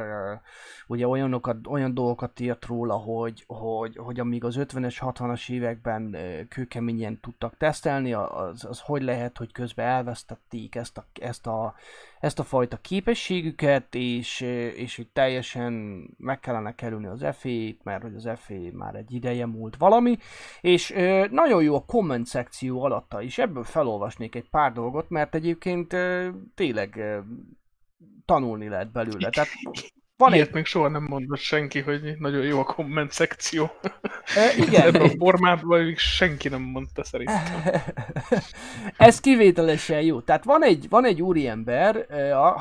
ugye 0.87 1.07
olyanokat, 1.07 1.57
olyan 1.67 1.93
dolgokat 1.93 2.39
írt 2.39 2.65
róla, 2.65 2.93
hogy, 2.93 3.43
hogy, 3.47 3.97
hogy 3.97 4.19
amíg 4.19 4.43
az 4.43 4.55
50-es, 4.59 4.95
60-as 4.99 5.49
években 5.49 6.17
kőkeményen 6.49 7.19
tudtak 7.19 7.57
tesztelni, 7.57 8.13
az, 8.13 8.65
az 8.65 8.79
hogy 8.79 9.01
lehet, 9.01 9.37
hogy 9.37 9.51
közben 9.51 9.87
elvesztették 9.87 10.75
ezt 10.75 10.97
a, 10.97 11.05
ezt 11.21 11.47
a, 11.47 11.73
ezt 12.25 12.39
a 12.39 12.43
fajta 12.43 12.77
képességüket, 12.77 13.95
és, 13.95 14.41
és 14.75 14.95
hogy 14.95 15.07
teljesen 15.07 15.73
meg 16.17 16.39
kellene 16.39 16.75
kerülni 16.75 17.05
az 17.05 17.19
FA-t, 17.19 17.83
mert 17.83 18.01
hogy 18.01 18.15
az 18.15 18.29
FA 18.35 18.53
már 18.71 18.95
egy 18.95 19.13
ideje 19.13 19.45
múlt 19.45 19.75
valami, 19.77 20.17
és 20.61 20.93
nagyon 21.31 21.63
jó 21.63 21.75
a 21.75 21.85
komment 21.85 22.25
szekció 22.25 22.83
alatta 22.83 23.21
is, 23.21 23.37
ebből 23.37 23.63
felolvasnék 23.63 24.35
egy 24.35 24.49
pár 24.49 24.71
dolgot, 24.71 25.09
mert 25.09 25.35
egyébként 25.35 25.95
tényleg 26.55 27.21
tanulni 28.25 28.67
lehet 28.67 28.91
belőle. 28.91 29.29
Tehát 29.29 29.49
van 30.17 30.33
Ilyet 30.33 30.47
egy... 30.47 30.53
még 30.53 30.65
soha 30.65 30.87
nem 30.87 31.05
mondott 31.09 31.39
senki, 31.39 31.79
hogy 31.79 32.15
nagyon 32.19 32.43
jó 32.43 32.59
a 32.59 32.63
komment 32.63 33.11
szekció. 33.11 33.71
Ö, 34.35 34.63
igen, 34.63 34.81
Ebben 34.81 35.01
a 35.01 35.09
formában 35.17 35.83
még 35.83 35.97
senki 35.97 36.49
nem 36.49 36.61
mondta 36.61 37.03
szerintem. 37.03 37.63
Ez 38.97 39.19
kivételesen 39.19 40.01
jó. 40.01 40.21
Tehát 40.21 40.43
van 40.43 40.63
egy, 40.63 40.89
van 40.89 41.05
egy 41.05 41.21
úriember, 41.21 42.07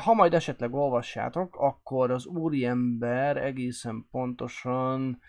ha 0.03 0.13
majd 0.13 0.33
esetleg 0.33 0.73
olvassátok, 0.73 1.55
akkor 1.55 2.11
az 2.11 2.25
úriember 2.25 3.37
egészen 3.37 4.07
pontosan, 4.11 5.19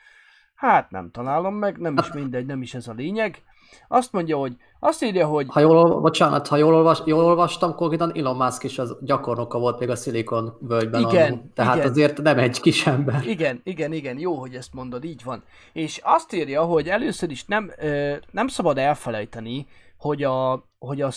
hát 0.55 0.91
nem 0.91 1.11
találom 1.11 1.55
meg, 1.55 1.79
nem 1.79 1.97
is 1.99 2.13
mindegy, 2.13 2.47
nem 2.47 2.63
is 2.63 2.75
ez 2.75 2.89
a 2.89 2.93
lényeg. 2.93 3.43
Azt 3.89 4.13
mondja, 4.13 4.37
hogy 4.37 4.57
azt 4.81 5.05
írja, 5.05 5.27
hogy 5.27 5.47
Ha 5.49 5.61
jól, 5.61 5.77
ol- 5.77 6.01
bocsánat, 6.01 6.49
ha 6.49 6.57
jól, 6.57 6.75
olvas, 6.75 7.03
jól 7.05 7.25
olvastam, 7.25 7.75
konkrétan 7.75 8.13
Elon 8.15 8.37
Musk 8.37 8.65
is 8.65 8.79
az 8.79 8.97
gyakornoka 9.01 9.59
volt 9.59 9.79
még 9.79 9.91
a 9.91 9.97
Silicon 9.97 10.57
völgyben. 10.61 11.01
Igen, 11.01 11.33
annó. 11.33 11.51
Tehát 11.55 11.77
igen. 11.77 11.89
azért 11.91 12.23
nem 12.23 12.39
egy 12.39 12.61
kis 12.61 12.87
ember. 12.87 13.27
Igen, 13.27 13.61
igen, 13.65 13.93
igen, 13.93 14.19
jó, 14.19 14.35
hogy 14.35 14.55
ezt 14.55 14.75
mondod, 14.75 15.05
így 15.05 15.25
van. 15.25 15.43
És 15.73 16.01
azt 16.05 16.33
írja, 16.33 16.63
hogy 16.63 16.89
először 16.89 17.31
is 17.31 17.45
nem, 17.45 17.71
ö, 17.79 18.15
nem 18.31 18.47
szabad 18.49 18.79
elfelejteni, 18.79 19.67
hogy 19.99 20.23
a, 20.23 20.65
hogy 20.79 21.01
a, 21.01 21.11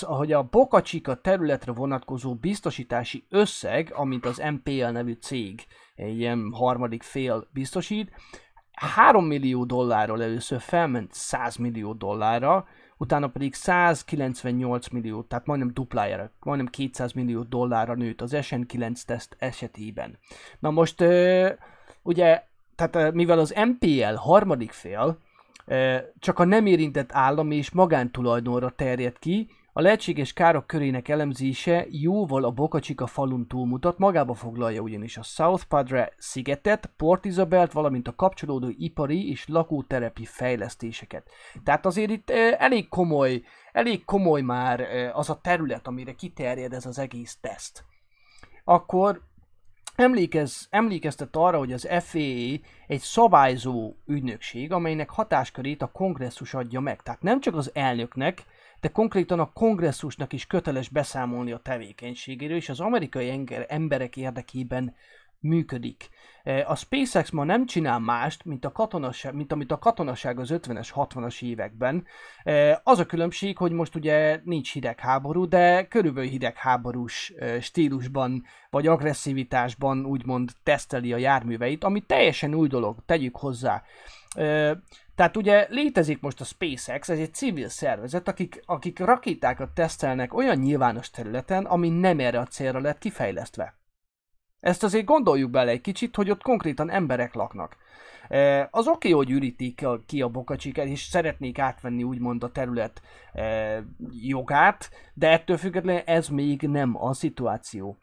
hogy 0.00 0.32
a 0.32 0.42
Boca 0.42 0.82
Chica 0.82 1.14
területre 1.14 1.72
vonatkozó 1.72 2.34
biztosítási 2.34 3.26
összeg, 3.30 3.92
amit 3.94 4.26
az 4.26 4.42
MPL 4.52 4.86
nevű 4.86 5.12
cég, 5.12 5.66
egy 5.94 6.18
ilyen 6.18 6.50
harmadik 6.52 7.02
fél 7.02 7.48
biztosít, 7.52 8.10
3 8.76 9.26
millió 9.26 9.64
dollárról 9.64 10.22
először 10.22 10.60
felment 10.60 11.12
100 11.12 11.56
millió 11.56 11.92
dollárra, 11.92 12.66
utána 12.96 13.28
pedig 13.28 13.54
198 13.54 14.88
millió, 14.88 15.22
tehát 15.22 15.46
majdnem 15.46 15.70
duplájára, 15.74 16.30
majdnem 16.40 16.66
200 16.66 17.12
millió 17.12 17.42
dollárra 17.42 17.94
nőtt 17.94 18.20
az 18.20 18.32
SN9 18.34 19.02
teszt 19.02 19.36
esetében. 19.38 20.18
Na 20.58 20.70
most 20.70 21.04
ugye, 22.02 22.42
tehát 22.74 23.12
mivel 23.12 23.38
az 23.38 23.54
MPL 23.66 24.14
harmadik 24.14 24.72
fél 24.72 25.18
csak 26.18 26.38
a 26.38 26.44
nem 26.44 26.66
érintett 26.66 27.12
állam 27.12 27.50
és 27.50 27.70
magántulajdonra 27.70 28.70
terjed 28.70 29.18
ki, 29.18 29.48
a 29.78 29.80
lehetséges 29.80 30.32
károk 30.32 30.66
körének 30.66 31.08
elemzése 31.08 31.86
jóval 31.90 32.44
a 32.44 32.50
Boca 32.50 32.80
Chica 32.80 33.06
falun 33.06 33.46
túlmutat, 33.46 33.98
magába 33.98 34.34
foglalja 34.34 34.80
ugyanis 34.80 35.16
a 35.16 35.22
South 35.22 35.64
Padre 35.64 36.12
szigetet, 36.18 36.90
Port 36.96 37.24
Isabelt, 37.24 37.72
valamint 37.72 38.08
a 38.08 38.14
kapcsolódó 38.14 38.68
ipari 38.78 39.30
és 39.30 39.48
lakóterepi 39.48 40.24
fejlesztéseket. 40.24 41.28
Tehát 41.64 41.86
azért 41.86 42.10
itt 42.10 42.30
elég 42.58 42.88
komoly, 42.88 43.42
elég 43.72 44.04
komoly 44.04 44.40
már 44.40 44.80
az 45.12 45.30
a 45.30 45.40
terület, 45.40 45.86
amire 45.86 46.12
kiterjed 46.12 46.72
ez 46.72 46.86
az 46.86 46.98
egész 46.98 47.38
teszt. 47.40 47.84
Akkor 48.64 49.20
Emlékez, 49.96 50.66
emlékeztet 50.70 51.36
arra, 51.36 51.58
hogy 51.58 51.72
az 51.72 51.88
FAA 52.00 52.58
egy 52.86 53.00
szabályzó 53.00 53.94
ügynökség, 54.06 54.72
amelynek 54.72 55.10
hatáskörét 55.10 55.82
a 55.82 55.90
kongresszus 55.92 56.54
adja 56.54 56.80
meg. 56.80 57.02
Tehát 57.02 57.22
nem 57.22 57.40
csak 57.40 57.54
az 57.54 57.70
elnöknek, 57.74 58.44
de 58.86 58.92
konkrétan 58.92 59.40
a 59.40 59.52
kongresszusnak 59.52 60.32
is 60.32 60.46
köteles 60.46 60.88
beszámolni 60.88 61.52
a 61.52 61.58
tevékenységéről, 61.58 62.56
és 62.56 62.68
az 62.68 62.80
amerikai 62.80 63.46
emberek 63.68 64.16
érdekében 64.16 64.94
működik. 65.40 66.08
E, 66.42 66.64
A 66.68 66.74
SpaceX 66.74 67.30
ma 67.30 67.44
nem 67.44 67.66
csinál 67.66 67.98
mást, 67.98 68.44
mint, 68.44 68.64
a 68.64 68.72
katonaság, 68.72 69.34
mint 69.34 69.52
amit 69.52 69.72
a 69.72 69.78
katonaság 69.78 70.38
az 70.38 70.48
50-es, 70.52 70.88
60-as 70.94 71.42
években. 71.42 72.06
E, 72.42 72.80
Az 72.84 72.98
a 72.98 73.06
különbség, 73.06 73.56
hogy 73.56 73.72
most 73.72 73.94
ugye 73.94 74.40
nincs 74.44 74.72
hidegháború, 74.72 75.48
de 75.48 75.86
körülbelül 75.86 76.30
hidegháborús 76.30 77.32
e, 77.38 77.60
stílusban 77.60 78.44
vagy 78.70 78.86
agresszivitásban 78.86 80.04
úgymond 80.04 80.50
teszteli 80.62 81.12
a 81.12 81.16
járműveit, 81.16 81.84
ami 81.84 82.00
teljesen 82.00 82.54
új 82.54 82.68
dolog, 82.68 82.98
tegyük 83.06 83.36
hozzá. 83.36 83.82
Tehát 85.16 85.36
ugye 85.36 85.66
létezik 85.70 86.20
most 86.20 86.40
a 86.40 86.44
SpaceX, 86.44 87.08
ez 87.08 87.18
egy 87.18 87.34
civil 87.34 87.68
szervezet, 87.68 88.28
akik, 88.28 88.62
akik 88.66 88.98
rakétákat 88.98 89.74
tesztelnek 89.74 90.34
olyan 90.34 90.56
nyilvános 90.56 91.10
területen, 91.10 91.64
ami 91.64 91.88
nem 91.88 92.20
erre 92.20 92.38
a 92.38 92.46
célra 92.46 92.80
lett 92.80 92.98
kifejlesztve. 92.98 93.74
Ezt 94.60 94.82
azért 94.82 95.04
gondoljuk 95.04 95.50
bele 95.50 95.70
egy 95.70 95.80
kicsit, 95.80 96.16
hogy 96.16 96.30
ott 96.30 96.42
konkrétan 96.42 96.90
emberek 96.90 97.34
laknak. 97.34 97.76
E, 98.28 98.68
Az 98.70 98.86
oké, 98.86 99.10
hogy 99.10 99.30
ürítik 99.30 99.86
ki 100.06 100.22
a 100.22 100.28
bokacsiket, 100.28 100.86
és 100.86 101.00
szeretnék 101.02 101.58
átvenni 101.58 102.02
úgymond 102.02 102.42
a 102.42 102.52
terület 102.52 103.02
e, 103.32 103.82
jogát, 104.10 104.90
de 105.14 105.28
ettől 105.28 105.56
függetlenül 105.56 106.02
ez 106.04 106.28
még 106.28 106.60
nem 106.60 107.04
a 107.04 107.14
szituáció. 107.14 107.98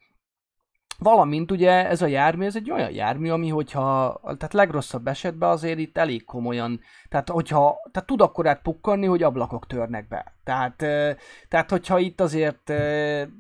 Valamint 1.00 1.52
ugye 1.52 1.88
ez 1.88 2.02
a 2.02 2.06
jármű, 2.06 2.46
ez 2.46 2.56
egy 2.56 2.72
olyan 2.72 2.92
jármű, 2.92 3.30
ami 3.30 3.50
hogyha, 3.50 4.20
tehát 4.24 4.54
legrosszabb 4.54 5.08
esetben 5.08 5.50
azért 5.50 5.80
itt 5.80 5.98
elég 5.98 6.26
komolyan, 6.26 6.80
tehát 7.10 7.30
hogyha, 7.30 7.76
tehát 7.92 8.08
tud 8.08 8.22
akkorát 8.22 8.62
pukkanni, 8.62 9.06
hogy 9.06 9.24
ablakok 9.24 9.68
törnek 9.68 10.08
be. 10.08 10.34
Tehát, 10.44 10.82
eh, 10.82 11.16
tehát 11.50 11.70
hogyha 11.70 12.00
itt 12.00 12.22
azért 12.22 12.68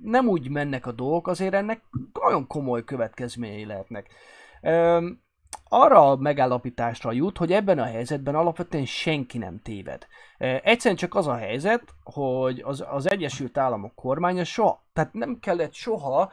nem 0.01 0.27
úgy 0.27 0.49
mennek 0.49 0.85
a 0.85 0.91
dolgok, 0.91 1.27
azért 1.27 1.53
ennek 1.53 1.81
nagyon 2.23 2.47
komoly 2.47 2.83
következményei 2.83 3.65
lehetnek. 3.65 4.07
Arra 5.69 6.11
a 6.11 6.15
megállapításra 6.15 7.11
jut, 7.11 7.37
hogy 7.37 7.51
ebben 7.51 7.79
a 7.79 7.83
helyzetben 7.83 8.35
alapvetően 8.35 8.85
senki 8.85 9.37
nem 9.37 9.59
téved. 9.63 10.07
Egyszerűen 10.37 10.95
csak 10.95 11.15
az 11.15 11.27
a 11.27 11.35
helyzet, 11.35 11.83
hogy 12.03 12.61
az, 12.65 12.85
az 12.89 13.09
Egyesült 13.09 13.57
Államok 13.57 13.95
kormánya 13.95 14.43
soha, 14.43 14.85
tehát 14.93 15.13
nem 15.13 15.39
kellett 15.39 15.73
soha 15.73 16.31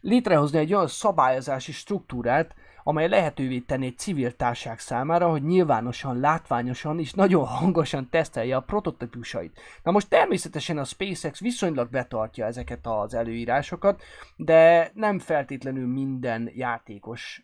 létrehozni 0.00 0.58
egy 0.58 0.74
olyan 0.74 0.86
szabályozási 0.86 1.72
struktúrát, 1.72 2.54
amely 2.84 3.08
lehetővé 3.08 3.58
tenni 3.58 3.86
egy 3.86 3.98
civil 3.98 4.36
társág 4.36 4.78
számára, 4.78 5.30
hogy 5.30 5.42
nyilvánosan, 5.42 6.20
látványosan 6.20 6.98
és 6.98 7.12
nagyon 7.12 7.46
hangosan 7.46 8.08
tesztelje 8.10 8.56
a 8.56 8.60
prototípusait. 8.60 9.60
Na 9.82 9.90
most 9.90 10.08
természetesen 10.08 10.78
a 10.78 10.84
SpaceX 10.84 11.40
viszonylag 11.40 11.90
betartja 11.90 12.46
ezeket 12.46 12.86
az 12.86 13.14
előírásokat, 13.14 14.02
de 14.36 14.90
nem 14.94 15.18
feltétlenül 15.18 15.86
minden 15.86 16.50
játékos 16.54 17.42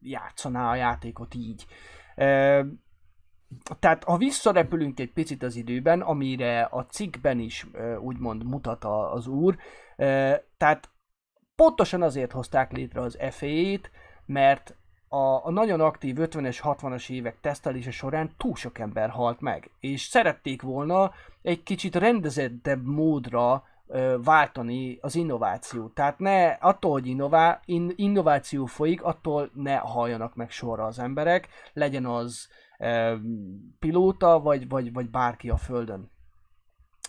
játszaná 0.00 0.70
a 0.70 0.74
játékot 0.74 1.34
így. 1.34 1.66
Eh, 2.14 2.64
tehát 3.78 4.04
ha 4.04 4.16
visszarepülünk 4.16 5.00
egy 5.00 5.12
picit 5.12 5.42
az 5.42 5.56
időben, 5.56 6.00
amire 6.00 6.68
a 6.70 6.86
cikkben 6.86 7.38
is 7.38 7.66
úgymond 8.00 8.44
mutat 8.44 8.84
az 8.84 9.26
úr, 9.26 9.56
eh, 9.96 10.38
tehát 10.56 10.90
pontosan 11.58 12.02
azért 12.02 12.32
hozták 12.32 12.72
létre 12.72 13.00
az 13.00 13.18
FAA-t, 13.30 13.90
mert 14.26 14.74
a, 15.08 15.46
a 15.46 15.50
nagyon 15.50 15.80
aktív 15.80 16.16
50-es, 16.18 16.58
60-as 16.62 17.10
évek 17.10 17.40
tesztelése 17.40 17.90
során 17.90 18.30
túl 18.36 18.54
sok 18.54 18.78
ember 18.78 19.10
halt 19.10 19.40
meg, 19.40 19.70
és 19.80 20.02
szerették 20.02 20.62
volna 20.62 21.12
egy 21.42 21.62
kicsit 21.62 21.96
rendezettebb 21.96 22.86
módra 22.86 23.64
ö, 23.86 24.16
váltani 24.24 24.98
az 25.00 25.14
innovációt. 25.14 25.94
Tehát 25.94 26.18
ne 26.18 26.46
attól, 26.46 26.92
hogy 26.92 27.06
innová, 27.06 27.60
in, 27.64 27.92
innováció 27.96 28.66
folyik, 28.66 29.02
attól 29.02 29.50
ne 29.54 29.76
halljanak 29.76 30.34
meg 30.34 30.50
sorra 30.50 30.84
az 30.84 30.98
emberek, 30.98 31.48
legyen 31.72 32.06
az 32.06 32.48
ö, 32.78 33.14
pilóta, 33.78 34.40
vagy, 34.40 34.68
vagy, 34.68 34.92
vagy 34.92 35.10
bárki 35.10 35.50
a 35.50 35.56
Földön. 35.56 36.10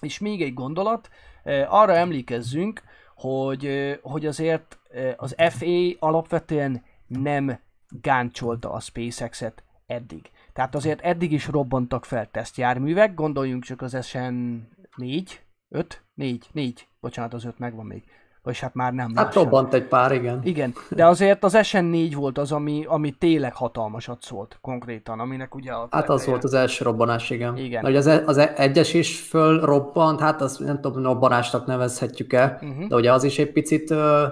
És 0.02 0.20
még 0.20 0.42
egy 0.42 0.54
gondolat, 0.54 1.10
ö, 1.44 1.64
arra 1.68 1.96
emlékezzünk, 1.96 2.82
hogy, 3.20 4.00
hogy 4.02 4.26
azért 4.26 4.80
az 5.16 5.36
FA 5.50 5.90
alapvetően 6.00 6.84
nem 7.08 7.60
gáncsolta 8.02 8.72
a 8.72 8.80
SpaceX-et 8.80 9.64
eddig. 9.86 10.32
Tehát 10.54 10.76
azért 10.76 11.02
eddig 11.02 11.32
is 11.32 11.48
robbantak 11.48 12.06
fel 12.06 12.32
tesztjárművek, 12.32 13.14
gondoljunk 13.14 13.64
csak 13.64 13.82
az 13.82 13.98
SN4, 14.02 15.32
5, 15.70 16.04
4, 16.14 16.48
4, 16.52 16.88
bocsánat, 17.00 17.34
az 17.34 17.46
5 17.46 17.60
megvan 17.60 17.86
még. 17.86 18.04
Vagy 18.50 18.60
hát 18.60 18.74
már 18.74 18.94
nem. 18.94 19.12
Hát 19.16 19.34
robbant 19.34 19.74
egy 19.74 19.84
pár, 19.88 20.12
igen. 20.12 20.40
Igen, 20.44 20.74
de 20.90 21.06
azért 21.06 21.44
az 21.44 21.54
SN4 21.58 22.12
volt 22.16 22.38
az, 22.38 22.52
ami, 22.52 22.84
ami 22.88 23.12
tényleg 23.12 23.54
hatalmasat 23.56 24.22
szólt 24.22 24.58
konkrétan, 24.62 25.20
aminek 25.20 25.56
ugye 25.56 25.72
a 25.72 25.88
Hát 25.92 26.10
az 26.10 26.26
volt 26.26 26.44
az 26.44 26.54
első 26.54 26.84
robbanás, 26.84 27.30
igen. 27.30 27.58
Igen. 27.58 27.86
Ugye 27.86 27.98
az, 27.98 28.08
e- 28.08 28.24
az 28.26 28.38
e- 28.38 28.54
egyes 28.58 28.94
is 28.94 29.20
fölrobbant, 29.20 30.20
hát 30.20 30.42
azt 30.42 30.60
nem 30.60 30.82
tudom, 30.82 31.04
robbanásnak 31.04 31.66
nevezhetjük-e, 31.66 32.60
Uh-huh. 32.62 32.88
de 32.88 32.96
ugye 32.96 33.14
az 33.14 33.24
is 33.24 33.40
egy 33.40 33.52
picit 33.52 33.90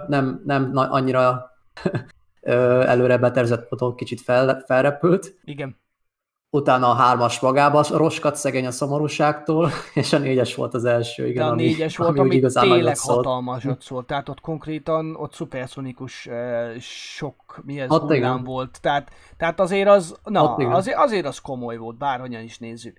nem, 0.07 0.41
nem 0.45 0.71
annyira 0.73 1.51
előre 2.85 3.17
betervezett 3.17 3.67
módon 3.69 3.95
kicsit 3.95 4.21
fel, 4.21 4.63
felrepült. 4.67 5.35
Igen. 5.43 5.75
Utána 6.49 6.89
a 6.89 6.93
hármas 6.93 7.39
magába 7.39 7.83
roskat 7.89 8.35
szegény 8.35 8.65
a 8.65 8.71
szomorúságtól, 8.71 9.69
és 9.93 10.13
a 10.13 10.17
négyes 10.17 10.55
volt 10.55 10.73
az 10.73 10.85
első, 10.85 11.27
igen, 11.27 11.43
De 11.43 11.49
a 11.49 11.51
ami, 11.51 11.61
négyes 11.61 11.97
volt, 11.97 12.09
ami, 12.09 12.19
ami, 12.19 12.35
igazán 12.35 12.69
tényleg 12.69 12.97
hatalmasat 12.97 13.81
szólt. 13.81 14.05
Tehát 14.05 14.29
ott 14.29 14.39
konkrétan, 14.39 15.15
ott 15.15 15.33
szuperszonikus 15.33 16.25
uh, 16.25 16.79
sok, 16.79 17.61
mi 17.63 17.79
ez, 17.79 17.91
Ott 17.91 18.01
hullám 18.01 18.43
volt. 18.43 18.81
Tehát, 18.81 19.11
tehát 19.37 19.59
azért 19.59 19.89
az, 19.89 20.15
na, 20.23 20.55
azért, 20.55 20.97
azért 20.97 21.25
az 21.25 21.39
komoly 21.39 21.77
volt, 21.77 21.97
bárhogyan 21.97 22.41
is 22.41 22.57
nézzük. 22.57 22.97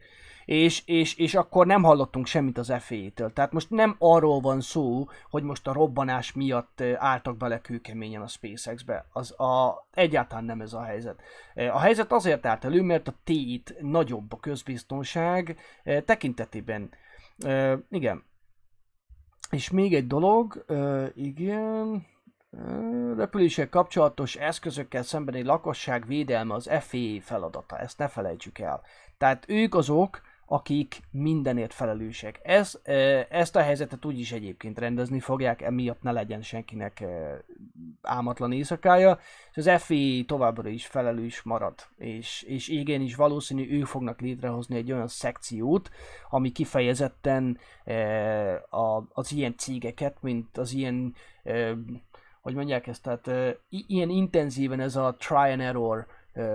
És, 0.49 0.83
és, 0.87 1.17
és 1.17 1.35
akkor 1.35 1.67
nem 1.67 1.83
hallottunk 1.83 2.27
semmit 2.27 2.59
az 2.59 2.73
FA-től. 2.79 3.33
Tehát 3.33 3.53
most 3.53 3.71
nem 3.71 3.97
arról 3.99 4.41
van 4.41 4.61
szó, 4.61 5.07
hogy 5.31 5.43
most 5.43 5.67
a 5.67 5.73
robbanás 5.73 6.33
miatt 6.33 6.81
álltak 6.81 7.37
bele 7.37 7.61
kőkeményen 7.61 8.23
a 8.23 8.27
SpaceX-be. 8.27 9.07
Az 9.13 9.41
a, 9.41 9.87
egyáltalán 9.93 10.45
nem 10.45 10.61
ez 10.61 10.73
a 10.73 10.83
helyzet. 10.83 11.21
A 11.55 11.79
helyzet 11.79 12.13
azért 12.13 12.47
állt 12.47 12.65
elő, 12.65 12.83
mert 12.83 13.09
a 13.09 13.15
tét 13.25 13.77
nagyobb 13.81 14.33
a 14.33 14.41
közbiztonság 14.41 15.57
tekintetében. 16.05 16.91
Igen, 17.91 18.25
és 19.51 19.71
még 19.71 19.95
egy 19.95 20.07
dolog, 20.07 20.65
igen, 21.15 22.07
repüléssel 23.17 23.69
kapcsolatos 23.69 24.37
eszközökkel 24.37 25.03
szembeni 25.03 25.43
lakosság 25.43 26.07
védelme 26.07 26.55
az 26.55 26.71
FAA 26.81 27.21
feladata, 27.21 27.79
ezt 27.79 27.99
ne 27.99 28.09
felejtsük 28.09 28.59
el. 28.59 28.83
Tehát 29.19 29.45
ők 29.49 29.75
azok, 29.75 30.21
akik 30.51 31.01
mindenért 31.11 31.73
felelősek. 31.73 32.41
Ez, 32.43 32.81
ezt 33.29 33.57
a 33.57 33.61
helyzetet 33.61 34.05
úgyis 34.05 34.33
egyébként 34.33 34.79
rendezni 34.79 35.21
fogják, 35.21 35.63
emiatt 35.63 36.03
ne 36.03 36.13
legyen 36.13 36.43
senkinek 36.43 37.05
álmatlan 38.03 38.53
éjszakája, 38.53 39.19
és 39.55 39.67
az 39.67 39.83
FAA 39.83 40.25
továbbra 40.27 40.69
is 40.69 40.87
felelős 40.87 41.43
marad, 41.43 41.75
és, 41.97 42.43
és 42.43 42.69
igen 42.69 43.01
is 43.01 43.15
valószínű 43.15 43.71
ők 43.71 43.87
fognak 43.87 44.21
létrehozni 44.21 44.77
egy 44.77 44.93
olyan 44.93 45.09
szekciót, 45.09 45.91
ami 46.31 46.53
kifejezetten 46.53 47.59
az 49.13 49.33
ilyen 49.33 49.57
cégeket, 49.57 50.17
mint 50.21 50.59
az 50.59 50.73
ilyen, 50.73 51.15
hogy 52.41 52.55
mondják 52.55 52.87
ezt, 52.87 53.03
tehát 53.03 53.29
eh, 53.29 53.55
ilyen 53.69 54.09
intenzíven 54.09 54.81
ez 54.81 54.97
a 54.97 55.17
try 55.19 55.51
and 55.51 55.61
error 55.61 56.07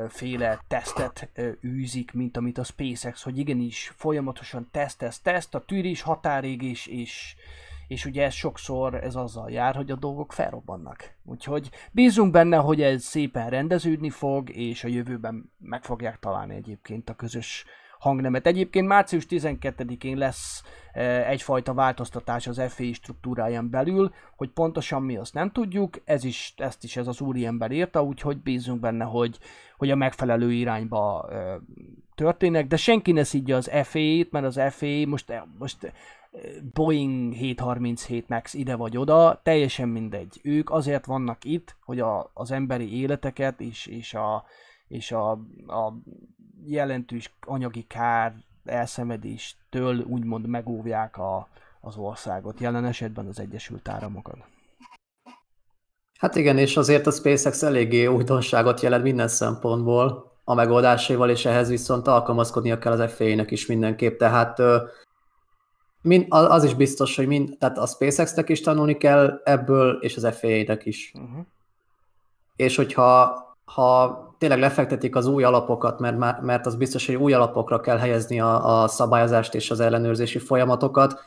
féle 0.09 0.59
tesztet 0.67 1.29
űzik, 1.63 2.13
mint 2.13 2.37
amit 2.37 2.57
a 2.57 2.63
SpaceX, 2.63 3.23
hogy 3.23 3.37
igenis 3.37 3.93
folyamatosan 3.95 4.67
teszt, 4.71 4.97
teszt, 4.97 5.23
teszt, 5.23 5.55
a 5.55 5.65
tűrés 5.65 6.01
határig 6.01 6.61
is, 6.61 6.87
és, 6.87 7.35
és 7.87 8.05
ugye 8.05 8.23
ez 8.23 8.33
sokszor 8.33 8.95
ez 8.95 9.15
azzal 9.15 9.51
jár, 9.51 9.75
hogy 9.75 9.91
a 9.91 9.95
dolgok 9.95 10.33
felrobbannak. 10.33 11.13
Úgyhogy 11.23 11.69
bízunk 11.91 12.31
benne, 12.31 12.57
hogy 12.57 12.81
ez 12.81 13.03
szépen 13.03 13.49
rendeződni 13.49 14.09
fog, 14.09 14.49
és 14.49 14.83
a 14.83 14.87
jövőben 14.87 15.51
meg 15.57 15.83
fogják 15.83 16.19
találni 16.19 16.55
egyébként 16.55 17.09
a 17.09 17.15
közös 17.15 17.65
hangnemet. 18.03 18.47
Egyébként 18.47 18.87
március 18.87 19.25
12-én 19.29 20.17
lesz 20.17 20.63
e, 20.93 21.27
egyfajta 21.27 21.73
változtatás 21.73 22.47
az 22.47 22.61
FAI 22.67 22.93
struktúráján 22.93 23.69
belül, 23.69 24.13
hogy 24.35 24.49
pontosan 24.49 25.01
mi 25.01 25.17
azt 25.17 25.33
nem 25.33 25.51
tudjuk, 25.51 26.01
ez 26.05 26.23
is, 26.23 26.53
ezt 26.57 26.83
is 26.83 26.97
ez 26.97 27.07
az 27.07 27.21
úriember 27.21 27.71
írta, 27.71 28.03
úgyhogy 28.03 28.37
bízunk 28.37 28.79
benne, 28.79 29.03
hogy, 29.03 29.37
hogy 29.77 29.91
a 29.91 29.95
megfelelő 29.95 30.51
irányba 30.51 31.29
e, 31.31 31.59
történnek, 32.15 32.67
de 32.67 32.75
senki 32.75 33.11
ne 33.11 33.23
szidja 33.23 33.55
az 33.55 33.69
FAA-t, 33.83 34.31
mert 34.31 34.45
az 34.45 34.61
FAA 34.69 35.05
most, 35.05 35.43
most 35.59 35.83
e, 35.83 35.91
Boeing 36.73 37.33
737 37.33 38.27
MAX 38.27 38.53
ide 38.53 38.75
vagy 38.75 38.97
oda, 38.97 39.39
teljesen 39.43 39.89
mindegy. 39.89 40.39
Ők 40.43 40.69
azért 40.69 41.05
vannak 41.05 41.43
itt, 41.43 41.75
hogy 41.85 41.99
a, 41.99 42.31
az 42.33 42.51
emberi 42.51 42.99
életeket 42.99 43.61
és, 43.61 43.85
és 43.85 44.13
a, 44.13 44.45
és 44.87 45.11
a, 45.11 45.31
a 45.67 45.93
jelentős 46.65 47.33
anyagi 47.45 47.85
kár 47.87 48.35
elszenvedéstől 48.65 49.99
úgymond 49.99 50.47
megóvják 50.47 51.17
a, 51.17 51.47
az 51.81 51.97
országot, 51.97 52.59
jelen 52.59 52.85
esetben 52.85 53.27
az 53.27 53.39
Egyesült 53.39 53.87
Államokat. 53.87 54.37
Hát 56.19 56.35
igen, 56.35 56.57
és 56.57 56.77
azért 56.77 57.07
a 57.07 57.11
SpaceX 57.11 57.63
eléggé 57.63 58.05
újdonságot 58.05 58.81
jelent 58.81 59.03
minden 59.03 59.27
szempontból 59.27 60.31
a 60.43 60.53
megoldásaival, 60.53 61.29
és 61.29 61.45
ehhez 61.45 61.69
viszont 61.69 62.07
alkalmazkodnia 62.07 62.77
kell 62.77 62.91
az 62.91 63.13
FAA-nek 63.13 63.51
is 63.51 63.65
mindenképp. 63.65 64.17
Tehát 64.17 64.59
ö, 64.59 64.83
min, 66.01 66.25
az 66.29 66.45
az 66.49 66.63
is 66.63 66.73
biztos, 66.73 67.15
hogy 67.15 67.27
mind, 67.27 67.57
tehát 67.57 67.77
a 67.77 67.85
SpaceX-nek 67.85 68.49
is 68.49 68.61
tanulni 68.61 68.97
kell 68.97 69.41
ebből, 69.43 69.97
és 70.01 70.15
az 70.15 70.37
FAA-nek 70.37 70.85
is. 70.85 71.11
Uh-huh. 71.15 71.45
És 72.55 72.75
hogyha 72.75 73.42
ha 73.65 74.35
tényleg 74.37 74.59
lefektetik 74.59 75.15
az 75.15 75.27
új 75.27 75.43
alapokat, 75.43 75.99
mert, 75.99 76.41
mert 76.41 76.65
az 76.65 76.75
biztos, 76.75 77.05
hogy 77.05 77.15
új 77.15 77.33
alapokra 77.33 77.79
kell 77.79 77.97
helyezni 77.97 78.39
a, 78.39 78.81
a 78.81 78.87
szabályozást 78.87 79.55
és 79.55 79.71
az 79.71 79.79
ellenőrzési 79.79 80.39
folyamatokat, 80.39 81.19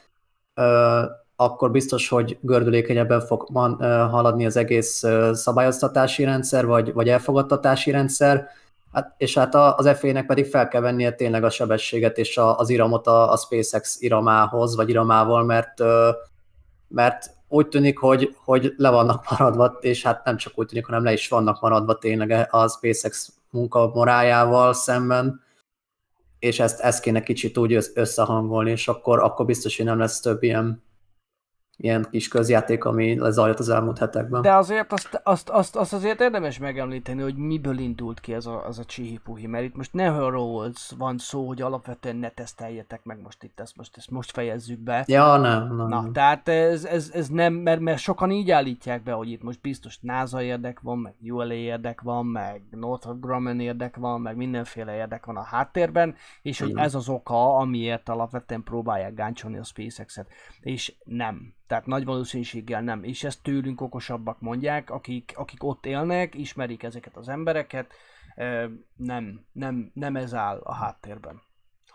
ö, 0.55 1.03
akkor 1.37 1.71
biztos, 1.71 2.09
hogy 2.09 2.39
gördülékenyebben 2.41 3.21
fog 3.21 3.47
man, 3.53 3.77
ö, 3.81 3.87
haladni 3.87 4.47
az 4.47 4.57
egész 4.57 5.03
ö, 5.03 5.31
szabályoztatási 5.35 6.25
rendszer, 6.25 6.67
vagy, 6.67 6.93
vagy 6.93 7.09
elfogadtatási 7.09 7.91
rendszer, 7.91 8.49
hát, 8.93 9.15
és 9.17 9.39
hát 9.39 9.55
a, 9.55 9.77
az 9.77 9.91
FA-nek 9.99 10.27
pedig 10.27 10.47
fel 10.47 10.69
kell 10.69 10.81
vennie 10.81 11.13
tényleg 11.13 11.45
a 11.45 11.51
sebességet 11.51 12.19
és 12.19 12.37
a, 12.37 12.59
az 12.59 12.69
iramot 12.69 13.07
a, 13.07 13.33
a 13.33 13.37
SpaceX 13.37 14.01
iramához, 14.01 14.77
vagy 14.77 14.89
iramával, 14.89 15.45
mert, 15.45 15.81
ö, 15.81 16.11
mert 16.89 17.36
úgy 17.49 17.69
tűnik, 17.69 17.99
hogy, 17.99 18.37
hogy 18.45 18.75
le 18.77 18.91
vannak 18.91 19.31
maradva, 19.31 19.77
és 19.81 20.03
hát 20.03 20.25
nem 20.25 20.37
csak 20.37 20.59
úgy 20.59 20.67
tűnik, 20.67 20.87
hanem 20.87 21.05
le 21.05 21.13
is 21.13 21.29
vannak 21.29 21.61
maradva 21.61 21.99
tényleg 21.99 22.49
a 22.51 22.69
SpaceX 22.69 23.33
munkamorájával 23.51 24.73
szemben, 24.73 25.45
és 26.39 26.61
ezt, 26.61 26.81
ezt 26.81 27.01
kéne 27.01 27.23
kicsit 27.23 27.59
úgy 27.59 27.73
össz- 27.73 27.97
összehangolni, 27.97 28.71
és 28.71 28.89
akkor, 28.89 29.19
akkor 29.19 29.47
biztos, 29.47 29.77
hogy 29.77 29.87
nem 29.87 29.99
lesz 29.99 30.21
több 30.21 30.43
ilyen, 30.43 30.83
ilyen 31.79 32.07
kis 32.11 32.29
közjáték, 32.29 32.85
ami 32.85 33.19
lezajlott 33.19 33.59
az 33.59 33.69
elmúlt 33.69 33.99
hetekben. 33.99 34.43
De 34.43 34.55
azért 34.55 34.93
azt, 34.93 35.21
azt, 35.23 35.49
azt, 35.49 35.77
azt 35.77 35.93
azért 35.93 36.21
érdemes 36.21 36.59
megemlíteni, 36.59 37.23
hogy 37.23 37.37
miből 37.37 37.79
indult 37.79 38.21
ki 38.21 38.33
ez 38.35 38.47
a, 38.47 38.67
az 38.67 38.79
a 38.79 38.85
csihipuhi, 38.85 39.47
mert 39.47 39.65
itt 39.65 39.77
most 39.77 39.93
ne 39.93 40.11
arról 40.11 40.73
van 40.99 41.19
szó, 41.19 41.47
hogy 41.47 41.63
alapvetően 41.63 42.17
ne 42.17 42.31
teszteljetek 42.31 43.05
meg 43.05 43.21
most 43.23 43.43
itt, 43.43 43.61
ezt 43.61 43.77
most, 43.77 43.97
ezt 43.97 44.11
most 44.11 44.31
fejezzük 44.31 44.79
be. 44.79 45.05
Ja, 45.07 45.37
nem, 45.37 45.77
nem. 45.77 45.89
Na, 45.89 46.01
nem. 46.01 46.13
tehát 46.13 46.49
ez, 46.49 46.85
ez, 46.85 47.11
ez 47.15 47.29
nem, 47.29 47.55
mert, 47.55 47.81
mert 47.81 47.99
sokan 47.99 48.31
így 48.31 48.51
állítják 48.51 49.03
be, 49.03 49.13
hogy 49.13 49.31
itt 49.31 49.43
most 49.43 49.61
biztos 49.61 49.99
NASA 50.01 50.43
érdek 50.43 50.81
van, 50.81 50.99
meg 50.99 51.15
ULA 51.21 51.53
érdek 51.53 52.01
van, 52.01 52.27
meg 52.27 52.63
Northrop 52.71 53.21
Grumman 53.21 53.61
érdek 53.61 53.97
van, 53.97 54.21
meg 54.21 54.37
mindenféle 54.37 54.97
érdek 54.97 55.27
van 55.27 55.37
a 55.37 55.43
háttérben, 55.43 56.15
és 56.43 56.61
hogy 56.61 56.73
ez 56.75 56.95
az 56.95 57.09
oka, 57.09 57.57
amiért 57.57 58.09
alapvetően 58.09 58.63
próbálják 58.63 59.15
gáncsolni 59.15 59.59
a 59.59 59.65
SpaceX-et. 59.65 60.27
És 60.61 60.95
nem. 61.05 61.55
Tehát 61.67 61.87
nagy 61.87 62.05
valószínűséggel 62.05 62.83
nem. 62.83 63.03
És 63.05 63.25
ezt 63.25 63.43
tőlünk 63.43 63.81
okosabbak 63.81 64.41
mondják, 64.41 64.91
akik, 64.91 65.33
akik 65.37 65.63
ott 65.63 65.87
élnek, 65.87 66.35
ismerik 66.35 66.83
ezeket 66.83 67.17
az 67.17 67.29
embereket. 67.29 67.93
Nem, 68.97 69.45
nem, 69.53 69.91
nem 69.95 70.17
ez 70.17 70.35
áll 70.35 70.61
a 70.65 70.73
háttérben 70.73 71.45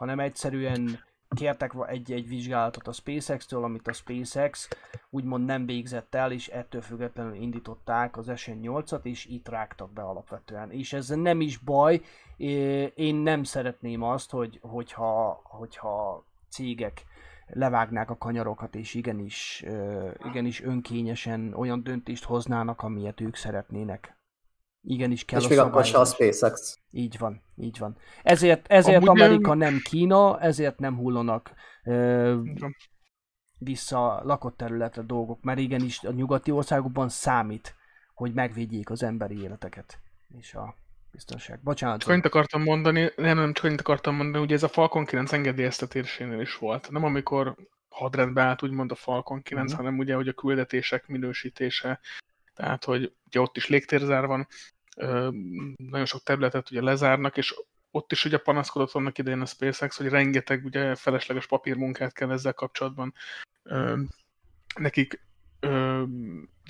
hanem 0.02 0.20
egyszerűen 0.20 1.00
kértek 1.30 1.74
egy-egy 1.88 2.28
vizsgálatot 2.28 2.88
a 2.88 2.92
SpaceX-től, 2.92 3.64
amit 3.64 3.88
a 3.88 3.94
SpaceX 3.94 4.70
úgymond 5.10 5.46
nem 5.46 5.66
végzett 5.66 6.16
el, 6.16 6.32
és 6.32 6.48
ettől 6.48 6.82
függetlenül 6.82 7.34
indították 7.34 8.18
az 8.18 8.28
SN8-at, 8.30 9.04
és 9.04 9.26
itt 9.26 9.48
rágtak 9.48 9.92
be 9.94 10.02
alapvetően. 10.02 10.72
És 10.72 10.94
ez 10.94 11.08
nem 11.08 11.42
is 11.42 11.58
baj, 11.58 12.02
én 12.96 13.16
nem 13.16 13.44
szeretném 13.44 14.04
azt, 14.04 14.32
hogy, 14.32 14.60
hogyha, 14.62 15.42
hogyha 15.44 16.24
cégek 16.50 17.06
levágnák 17.54 18.10
a 18.10 18.18
kanyarokat, 18.18 18.76
és 18.76 18.94
igenis, 18.94 19.66
igenis 20.28 20.62
önkényesen 20.62 21.54
olyan 21.54 21.84
döntést 21.84 22.24
hoznának, 22.24 22.82
amilyet 22.82 23.22
ők 23.22 23.36
szeretnének. 23.36 24.20
Igenis 24.84 25.26
kell 25.26 25.40
És 25.40 25.46
a 25.46 25.50
még 25.50 25.58
akkor 25.58 25.86
se 25.86 25.98
a. 25.98 26.06
SpaceX. 26.06 26.80
Így 26.92 27.18
van, 27.18 27.42
így 27.56 27.78
van. 27.80 27.98
Ezért, 28.24 28.68
ezért 28.68 29.08
Amúgy, 29.08 29.22
Amerika 29.22 29.54
nem 29.54 29.80
Kína, 29.84 30.40
ezért 30.40 30.80
nem 30.80 30.98
hullanak 30.98 31.54
ö, 31.84 32.40
vissza 33.58 34.16
a 34.16 34.24
lakott 34.26 34.58
területre 34.58 35.02
dolgok, 35.02 35.42
mert 35.42 35.60
igenis 35.60 36.04
a 36.04 36.12
nyugati 36.12 36.52
országokban 36.52 37.10
számít, 37.10 37.76
hogy 38.14 38.34
megvédjék 38.34 38.90
az 38.90 39.04
emberi 39.04 39.42
életeket 39.42 40.00
és 40.38 40.54
a 40.54 40.76
biztonság. 41.12 41.60
Bocsánat. 41.64 42.00
Csak 42.00 42.10
annyit 42.10 42.26
akartam 42.26 42.64
mondani, 42.64 43.12
nem, 43.16 43.38
nem, 43.38 43.54
csak 43.54 43.66
annyit 43.66 43.80
akartam 43.80 44.16
mondani, 44.16 44.44
ugye 44.44 44.56
ez 44.56 44.64
a 44.64 44.68
Falcon 44.68 45.06
9 45.06 45.32
engedélyeztetésénél 45.32 46.40
is 46.40 46.58
volt. 46.58 46.90
Nem 46.92 47.04
amikor 47.04 47.56
hadrendbe 47.90 48.42
állt 48.42 48.64
úgymond 48.64 48.92
a 48.92 48.96
Falcon 48.96 49.42
9, 49.42 49.64
Mhm. 49.64 49.72
uh-huh. 49.74 49.86
hanem 49.86 50.00
ugye, 50.06 50.16
hogy 50.16 50.28
a 50.28 50.34
küldetések 50.34 51.08
minősítése, 51.08 52.00
tehát, 52.56 52.84
hogy 52.84 53.14
ugye 53.26 53.40
ott 53.40 53.58
is 53.58 53.68
légtérzár 53.68 54.26
van, 54.26 54.48
nagyon 55.78 56.06
sok 56.06 56.24
területet 56.24 56.72
ugye 56.72 56.82
lezárnak, 56.82 57.38
és 57.38 57.56
ott 57.92 58.12
is 58.12 58.26
ugye 58.26 58.38
panaszkodott 58.38 58.92
annak 58.92 59.18
idején 59.18 59.42
a 59.42 59.46
SpaceX, 59.46 59.98
hogy 59.98 60.08
rengeteg 60.08 60.66
ugye 60.66 60.96
felesleges 60.96 61.48
papírmunkát 61.48 62.14
kell 62.14 62.32
ezzel 62.32 62.54
kapcsolatban 62.54 63.14
nekik 64.76 65.22
ö, 65.62 66.04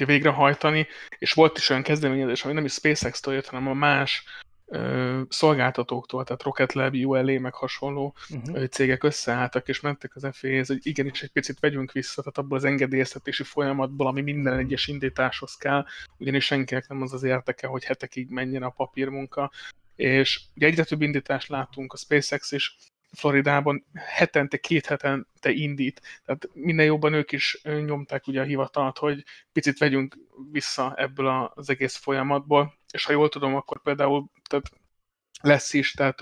végrehajtani, 0.06 0.88
és 1.20 1.34
volt 1.34 1.58
is 1.58 1.70
olyan 1.70 1.84
kezdeményezés, 1.84 2.44
ami 2.44 2.54
nem 2.54 2.66
is 2.66 2.74
SpaceX-től 2.74 3.34
jött, 3.34 3.48
hanem 3.48 3.68
a 3.68 3.74
más 3.74 4.24
ö, 4.66 5.22
szolgáltatóktól, 5.30 6.24
tehát 6.24 6.44
Rocket 6.44 6.74
Lab, 6.74 6.96
ULA, 6.96 7.40
meg 7.40 7.54
hasonló 7.54 8.16
Uh-huh. 8.30 8.68
cégek 8.68 9.04
összeálltak, 9.04 9.68
és 9.68 9.80
mentek 9.80 10.16
az 10.16 10.28
FAA-hez, 10.32 10.68
hogy 10.68 10.80
igenis 10.82 11.22
egy 11.22 11.32
picit 11.32 11.60
vegyünk 11.60 11.92
vissza, 11.92 12.22
tehát 12.22 12.38
abból 12.38 12.58
az 12.58 12.64
engedélyeztetési 12.64 13.44
folyamatból, 13.44 14.08
ami 14.08 14.22
minden 14.22 14.58
egyes 14.58 14.88
indításhoz 14.88 15.56
kell, 15.56 15.86
ugyanis 16.18 16.46
senkinek 16.46 16.88
nem 16.88 17.02
az 17.02 17.14
az 17.14 17.24
érdeke, 17.24 17.68
hogy 17.68 17.84
hetekig 17.84 18.30
menjen 18.30 18.64
a 18.64 18.70
papírmunka, 18.70 19.52
és 19.96 20.42
ugye 20.56 20.66
egyre 20.66 20.84
több 20.84 21.02
indítást 21.02 21.48
látunk, 21.48 21.94
a 21.94 21.98
SpaceX 21.98 22.52
is 22.52 22.78
Floridában 23.12 23.86
hetente, 23.94 24.58
két 24.58 24.86
hetente 24.86 25.50
indít, 25.50 26.02
tehát 26.26 26.50
minden 26.54 26.86
jobban 26.86 27.14
ők 27.14 27.32
is 27.32 27.62
nyomták 27.64 28.28
ugye 28.28 28.42
a 28.42 28.46
hivatalt, 28.46 28.98
hogy 28.98 29.24
picit 29.52 29.78
vegyünk 29.78 30.18
vissza 30.52 30.94
ebből 30.98 31.52
az 31.56 31.70
egész 31.70 31.96
folyamatból, 31.96 32.74
és 32.92 33.06
ha 33.06 33.12
jól 33.12 33.30
tudom, 33.30 33.56
akkor 33.56 33.82
például 33.82 34.30
tehát 34.50 34.72
lesz 35.42 35.74
is, 35.74 35.92
tehát 35.92 36.22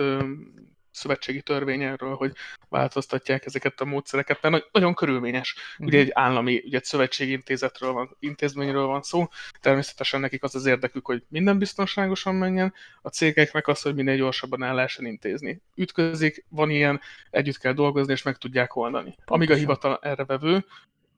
szövetségi 0.92 1.42
törvény 1.42 1.82
erről, 1.82 2.16
hogy 2.16 2.34
változtatják 2.70 3.46
ezeket 3.46 3.82
a 3.82 3.86
módszereket, 3.86 4.42
mert 4.42 4.54
nagy- 4.54 4.70
nagyon 4.72 4.94
körülményes. 4.94 5.56
Ugye 5.78 6.00
egy 6.00 6.10
állami, 6.14 6.62
ugye 6.66 6.78
egy 6.78 6.84
szövetségi 6.84 7.32
intézetről 7.32 7.92
van, 7.92 8.16
intézményről 8.20 8.86
van 8.86 9.02
szó, 9.02 9.28
természetesen 9.62 10.20
nekik 10.20 10.44
az 10.44 10.56
az 10.56 10.66
érdekük, 10.66 11.06
hogy 11.06 11.24
minden 11.28 11.58
biztonságosan 11.58 12.36
menjen, 12.36 12.74
a 13.02 13.10
cégeknek 13.10 13.68
az, 13.68 13.82
hogy 13.82 13.96
minél 13.96 14.16
gyorsabban 14.16 14.64
el 14.64 14.76
lehessen 14.76 15.06
intézni. 15.06 15.62
Ütközik, 15.76 16.46
van 16.50 16.70
ilyen, 16.70 17.02
együtt 17.30 17.58
kell 17.58 17.74
dolgozni, 17.74 18.12
és 18.12 18.24
meg 18.24 18.38
tudják 18.38 18.76
oldani. 18.76 19.16
Amíg 19.26 19.52
a 19.52 19.56
hivatal 19.56 20.00
erre 20.02 20.26
vevő, 20.26 20.66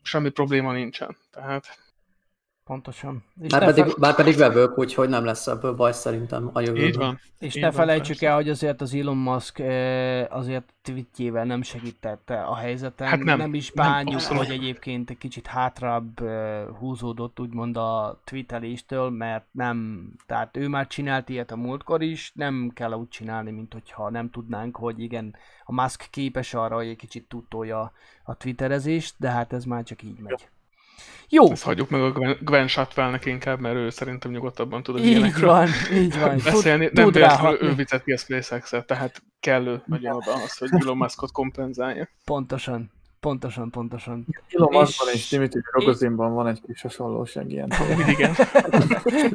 semmi 0.02 0.30
probléma 0.30 0.74
nincsen. 0.74 1.18
Tehát 1.32 1.91
Pontosan. 2.66 3.24
És 3.42 3.50
pedig, 3.58 3.84
fe- 3.84 3.98
már 3.98 4.16
pedig 4.16 4.36
vevők, 4.36 4.78
úgyhogy 4.78 5.10
nem 5.10 5.26
lesz 5.26 5.48
ebből 5.48 5.74
baj 5.74 5.94
szerintem 5.94 6.50
a 6.54 6.60
jövőben. 6.60 6.88
így 6.88 6.96
van. 6.96 7.20
és 7.40 7.56
így 7.56 7.62
ne 7.62 7.68
van, 7.68 7.78
felejtsük 7.78 8.08
persze. 8.08 8.28
el, 8.28 8.36
hogy 8.36 8.50
azért 8.50 8.82
az 8.82 8.94
Elon 8.94 9.18
Musk 9.18 9.60
eh, 9.60 10.36
azért 10.36 10.74
tweetjével 10.82 11.46
nem 11.46 11.62
segítette 11.62 12.42
a 12.42 12.56
helyzeten. 12.56 13.08
Hát 13.08 13.24
nem. 13.24 13.38
nem 13.38 13.54
is 13.54 13.72
Nem, 13.72 13.86
bánjuk, 13.86 14.16
abszolút. 14.16 14.46
hogy 14.46 14.56
egyébként 14.56 15.10
egy 15.10 15.18
kicsit 15.18 15.48
hátrább 15.48 16.22
eh, 16.22 16.66
húzódott 16.80 17.40
úgymond 17.40 17.78
a 17.78 18.22
tweeteléstől, 18.24 19.10
mert 19.10 19.46
nem, 19.52 20.08
tehát 20.26 20.58
ő 20.58 20.68
már 20.68 20.88
csinált 20.88 21.30
ilyet 21.30 21.52
a 21.52 21.56
múltkor 21.56 22.02
is, 22.02 22.32
nem 22.36 22.72
kell 22.74 22.92
úgy 22.94 23.10
csinálni, 23.10 23.52
mint 23.52 23.74
hogyha 23.74 24.10
nem 24.10 24.30
tudnánk, 24.30 24.76
hogy 24.76 25.00
igen, 25.00 25.36
a 25.66 25.74
Musk 25.74 26.08
képes 26.10 26.54
arra, 26.54 26.76
hogy 26.76 26.88
egy 26.88 26.96
kicsit 26.96 27.28
tudtolja 27.28 27.92
a 28.24 28.36
twitterezést, 28.36 29.16
de 29.18 29.30
hát 29.30 29.54
ez 29.54 29.64
már 29.64 29.84
csak 29.84 30.04
így 30.04 30.20
megy. 30.20 30.50
Jó, 31.30 31.52
Ezt 31.52 31.64
hagyjuk 31.64 31.90
meg 31.90 32.02
a 32.02 32.12
Gwen, 32.12 32.38
Gwen 32.42 32.68
Shotwellnek 32.68 33.26
inkább, 33.26 33.60
mert 33.60 33.76
ő 33.76 33.90
szerintem 33.90 34.32
nyugodtabban 34.32 34.84
tud 34.84 34.96
az 34.96 35.02
így 35.02 35.40
van, 35.42 35.68
így 35.94 36.20
van. 36.20 36.36
Tud, 36.38 36.44
beszélni. 36.44 36.90
nem 36.94 37.04
tud 37.06 37.14
véletlenül 37.14 37.58
ő 37.62 37.74
vizeti 37.76 38.12
a 38.12 38.18
SpaceX-et, 38.18 38.86
tehát 38.86 39.22
kellő 39.40 39.82
nagyon 39.86 40.16
oda 40.16 40.34
az, 40.34 40.58
hogy 40.58 40.70
Elon 40.72 40.98
Muskot 40.98 41.32
kompenzálja. 41.32 42.08
Pontosan, 42.26 42.92
pontosan, 43.20 43.70
pontosan. 43.70 44.26
Elon 44.50 44.72
És- 44.72 44.78
Muskban 44.80 45.14
és 45.14 45.30
Dimitri 45.30 45.62
Rogozinban 45.72 46.34
van 46.34 46.48
egy 46.48 46.62
kis 46.68 46.82
hasonlóság 46.82 47.52
ilyen. 47.52 47.72
Igen. 48.08 48.36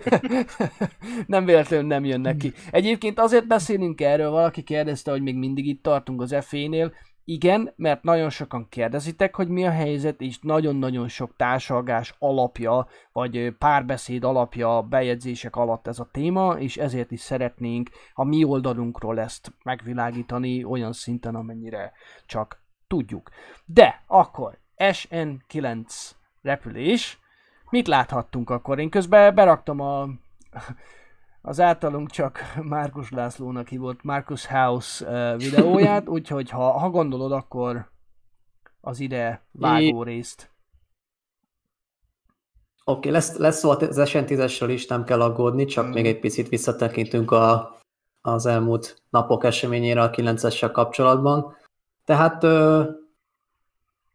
nem 1.26 1.44
véletlenül 1.44 1.86
nem 1.86 2.05
jön 2.05 2.20
neki. 2.20 2.52
Egyébként 2.70 3.18
azért 3.18 3.47
beszélünk 3.47 4.01
erről, 4.01 4.30
valaki 4.30 4.62
kérdezte, 4.62 5.10
hogy 5.10 5.22
még 5.22 5.36
mindig 5.36 5.66
itt 5.66 5.82
tartunk 5.82 6.20
az 6.20 6.36
F-nél. 6.40 6.93
Igen, 7.28 7.72
mert 7.76 8.02
nagyon 8.02 8.30
sokan 8.30 8.68
kérdezitek, 8.68 9.34
hogy 9.34 9.48
mi 9.48 9.66
a 9.66 9.70
helyzet, 9.70 10.20
és 10.20 10.38
nagyon-nagyon 10.38 11.08
sok 11.08 11.36
társalgás 11.36 12.14
alapja, 12.18 12.86
vagy 13.12 13.54
párbeszéd 13.58 14.24
alapja, 14.24 14.82
bejegyzések 14.82 15.56
alatt 15.56 15.86
ez 15.86 15.98
a 15.98 16.08
téma, 16.12 16.58
és 16.58 16.76
ezért 16.76 17.10
is 17.10 17.20
szeretnénk 17.20 17.90
a 18.14 18.24
mi 18.24 18.44
oldalunkról 18.44 19.20
ezt 19.20 19.52
megvilágítani 19.62 20.64
olyan 20.64 20.92
szinten, 20.92 21.34
amennyire 21.34 21.92
csak 22.26 22.62
tudjuk. 22.86 23.30
De 23.64 24.02
akkor 24.06 24.58
SN9 24.76 26.10
repülés, 26.42 27.18
mit 27.70 27.86
láthattunk 27.86 28.50
akkor? 28.50 28.78
Én 28.78 28.90
közben 28.90 29.34
beraktam 29.34 29.80
a, 29.80 30.08
az 31.47 31.60
általunk 31.60 32.10
csak 32.10 32.39
Márkus 32.62 33.10
Lászlónak 33.10 33.68
hívott 33.68 34.02
Marcus 34.02 34.47
House 34.47 35.36
videóját, 35.36 36.09
úgyhogy 36.16 36.51
ha, 36.51 36.70
ha 36.70 36.90
gondolod, 36.90 37.32
akkor 37.32 37.90
az 38.81 39.01
ide 39.01 39.47
vágó 39.52 40.02
részt. 40.02 40.51
Oké, 42.85 42.98
okay, 42.98 43.10
lesz, 43.10 43.36
lesz 43.36 43.59
szó 43.59 43.70
az 43.70 43.78
SN10-esről 43.81 44.68
is, 44.70 44.86
nem 44.86 45.05
kell 45.05 45.23
aggódni, 45.23 45.64
csak 45.64 45.86
Mm. 45.86 45.90
még 45.90 46.06
egy 46.06 46.18
picit 46.18 46.48
visszatekintünk 46.48 47.31
a, 47.31 47.77
az 48.20 48.47
elmúlt 48.47 49.02
napok 49.10 49.44
eseményére 49.44 50.02
a 50.02 50.10
9-essel 50.10 50.70
kapcsolatban. 50.73 51.56
Tehát 52.05 52.43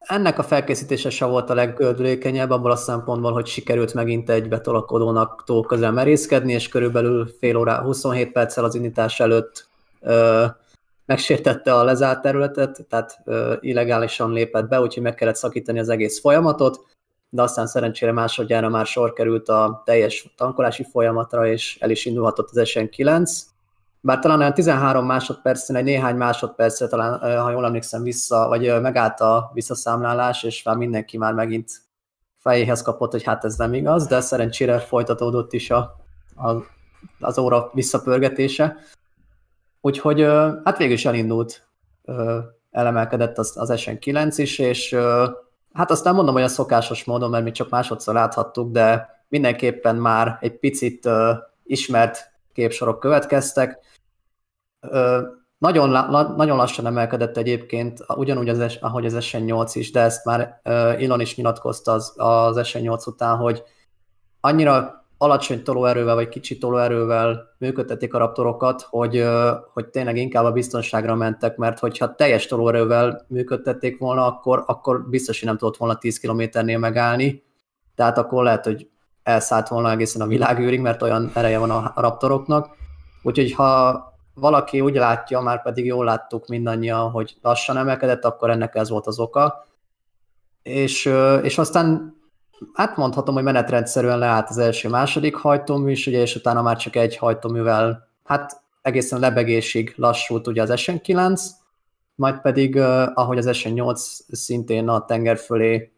ennek 0.05 0.39
a 0.39 0.43
felkészítése 0.43 1.09
se 1.09 1.25
volt 1.25 1.49
a 1.49 1.53
leggördülékenyebb 1.53 2.49
abból 2.49 2.71
a 2.71 2.75
szempontból, 2.75 3.31
hogy 3.31 3.45
sikerült 3.45 3.93
megint 3.93 4.29
egy 4.29 4.47
betolakodónak 4.47 5.43
túl 5.45 5.65
közel 5.65 5.91
merészkedni, 5.91 6.53
és 6.53 6.67
körülbelül 6.67 7.27
fél 7.39 7.55
órá, 7.55 7.81
27 7.81 8.31
perccel 8.31 8.63
az 8.63 8.75
indítás 8.75 9.19
előtt 9.19 9.67
ö, 10.01 10.45
megsértette 11.05 11.75
a 11.75 11.83
lezárt 11.83 12.21
területet, 12.21 12.85
tehát 12.89 13.19
ö, 13.25 13.53
illegálisan 13.59 14.31
lépett 14.31 14.67
be, 14.67 14.81
úgyhogy 14.81 15.03
meg 15.03 15.15
kellett 15.15 15.35
szakítani 15.35 15.79
az 15.79 15.89
egész 15.89 16.19
folyamatot, 16.19 16.85
de 17.29 17.41
aztán 17.41 17.67
szerencsére 17.67 18.11
másodjára 18.11 18.69
már 18.69 18.85
sor 18.85 19.13
került 19.13 19.49
a 19.49 19.81
teljes 19.85 20.33
tankolási 20.37 20.83
folyamatra, 20.91 21.47
és 21.47 21.77
el 21.79 21.89
is 21.89 22.05
indulhatott 22.05 22.49
az 22.49 22.61
SN9. 22.63 23.41
Bár 24.03 24.19
talán 24.19 24.39
olyan 24.39 24.53
13 24.53 25.05
másodpercen, 25.05 25.75
egy 25.75 25.83
néhány 25.83 26.15
másodpercre 26.15 26.87
talán, 26.87 27.41
ha 27.41 27.51
jól 27.51 27.65
emlékszem 27.65 28.03
vissza, 28.03 28.47
vagy 28.47 28.81
megállt 28.81 29.19
a 29.19 29.51
visszaszámlálás, 29.53 30.43
és 30.43 30.63
már 30.63 30.75
mindenki 30.75 31.17
már 31.17 31.33
megint 31.33 31.71
fejéhez 32.37 32.81
kapott, 32.81 33.11
hogy 33.11 33.23
hát 33.23 33.45
ez 33.45 33.55
nem 33.55 33.73
igaz, 33.73 34.07
de 34.07 34.21
szerencsére 34.21 34.79
folytatódott 34.79 35.53
is 35.53 35.69
a, 35.69 35.95
a, 36.35 36.51
az 37.19 37.37
óra 37.37 37.69
visszapörgetése. 37.73 38.77
Úgyhogy 39.81 40.21
hát 40.63 40.77
végül 40.77 40.93
is 40.93 41.05
elindult, 41.05 41.67
elemelkedett 42.71 43.37
az, 43.37 43.53
az 43.55 43.71
SN9 43.75 44.33
is, 44.37 44.59
és 44.59 44.95
hát 45.73 45.91
aztán 45.91 46.15
mondom, 46.15 46.33
hogy 46.33 46.43
a 46.43 46.47
szokásos 46.47 47.03
módon, 47.03 47.29
mert 47.29 47.43
mi 47.43 47.51
csak 47.51 47.69
másodszor 47.69 48.13
láthattuk, 48.13 48.71
de 48.71 49.09
mindenképpen 49.27 49.95
már 49.95 50.37
egy 50.41 50.59
picit 50.59 51.09
ismert 51.63 52.31
képsorok 52.53 52.99
következtek. 52.99 53.79
Nagyon, 55.57 55.89
nagyon 56.35 56.57
lassan 56.57 56.85
emelkedett 56.85 57.37
egyébként, 57.37 57.99
ugyanúgy 58.07 58.49
az, 58.49 58.77
ahogy 58.79 59.05
az 59.05 59.17
SN8 59.19 59.71
is, 59.73 59.91
de 59.91 59.99
ezt 59.99 60.25
már 60.25 60.59
Elon 60.63 61.21
is 61.21 61.35
nyilatkozta 61.35 61.91
az, 61.91 62.13
az 62.15 62.59
SN8 62.63 63.07
után, 63.07 63.37
hogy 63.37 63.63
annyira 64.39 65.05
alacsony 65.17 65.63
tolóerővel 65.63 66.15
vagy 66.15 66.29
kicsi 66.29 66.57
tolóerővel 66.57 67.55
működtetik 67.57 68.13
a 68.13 68.17
raptorokat, 68.17 68.81
hogy, 68.89 69.25
hogy 69.73 69.87
tényleg 69.87 70.17
inkább 70.17 70.45
a 70.45 70.51
biztonságra 70.51 71.15
mentek, 71.15 71.57
mert 71.57 71.79
hogyha 71.79 72.15
teljes 72.15 72.45
tolóerővel 72.45 73.25
működtették 73.27 73.99
volna, 73.99 74.25
akkor, 74.25 74.63
akkor 74.67 75.09
biztos, 75.09 75.39
hogy 75.39 75.47
nem 75.47 75.57
tudott 75.57 75.77
volna 75.77 75.97
10 75.97 76.19
kilométernél 76.19 76.77
megállni, 76.77 77.43
tehát 77.95 78.17
akkor 78.17 78.43
lehet, 78.43 78.65
hogy 78.65 78.89
elszállt 79.23 79.67
volna 79.67 79.91
egészen 79.91 80.21
a 80.21 80.27
világűrig, 80.27 80.79
mert 80.79 81.01
olyan 81.01 81.31
ereje 81.33 81.57
van 81.57 81.71
a 81.71 81.91
raptoroknak. 81.95 82.75
Úgyhogy 83.23 83.53
ha 83.53 84.10
valaki 84.33 84.81
úgy 84.81 84.95
látja, 84.95 85.39
már 85.39 85.61
pedig 85.61 85.85
jól 85.85 86.05
láttuk 86.05 86.47
mindannyian, 86.47 87.09
hogy 87.09 87.35
lassan 87.41 87.77
emelkedett, 87.77 88.25
akkor 88.25 88.49
ennek 88.49 88.75
ez 88.75 88.89
volt 88.89 89.07
az 89.07 89.19
oka. 89.19 89.65
És, 90.63 91.05
és 91.41 91.57
aztán 91.57 92.15
hát 92.73 92.97
mondhatom, 92.97 93.33
hogy 93.33 93.43
menetrendszerűen 93.43 94.19
leállt 94.19 94.49
az 94.49 94.57
első-második 94.57 95.35
hajtómű 95.35 95.91
is, 95.91 96.07
ugye, 96.07 96.21
és 96.21 96.35
utána 96.35 96.61
már 96.61 96.77
csak 96.77 96.95
egy 96.95 97.17
hajtóművel, 97.17 98.07
hát 98.23 98.61
egészen 98.81 99.19
lebegésig 99.19 99.93
lassult 99.97 100.47
ugye 100.47 100.61
az 100.61 100.71
SN9, 100.73 101.41
majd 102.15 102.41
pedig, 102.41 102.77
ahogy 103.13 103.37
az 103.37 103.47
SN8 103.51 103.95
szintén 104.31 104.87
a 104.87 105.05
tenger 105.05 105.37
fölé 105.37 105.91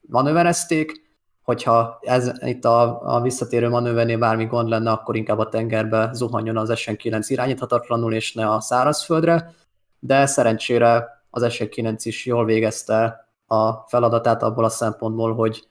manőverezték, 0.00 1.07
hogyha 1.48 1.98
ez 2.00 2.30
itt 2.40 2.64
a, 2.64 3.00
a 3.02 3.20
visszatérő 3.20 3.68
manővernél 3.68 4.18
bármi 4.18 4.44
gond 4.44 4.68
lenne, 4.68 4.90
akkor 4.90 5.16
inkább 5.16 5.38
a 5.38 5.48
tengerbe 5.48 6.10
zuhanjon 6.12 6.56
az 6.56 6.70
SN9 6.74 7.24
irányíthatatlanul, 7.28 8.14
és 8.14 8.32
ne 8.32 8.50
a 8.50 8.60
szárazföldre, 8.60 9.54
de 9.98 10.26
szerencsére 10.26 11.22
az 11.30 11.46
SN9 11.48 12.00
is 12.02 12.26
jól 12.26 12.44
végezte 12.44 13.28
a 13.46 13.72
feladatát 13.72 14.42
abból 14.42 14.64
a 14.64 14.68
szempontból, 14.68 15.34
hogy 15.34 15.68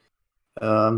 ö, 0.54 0.94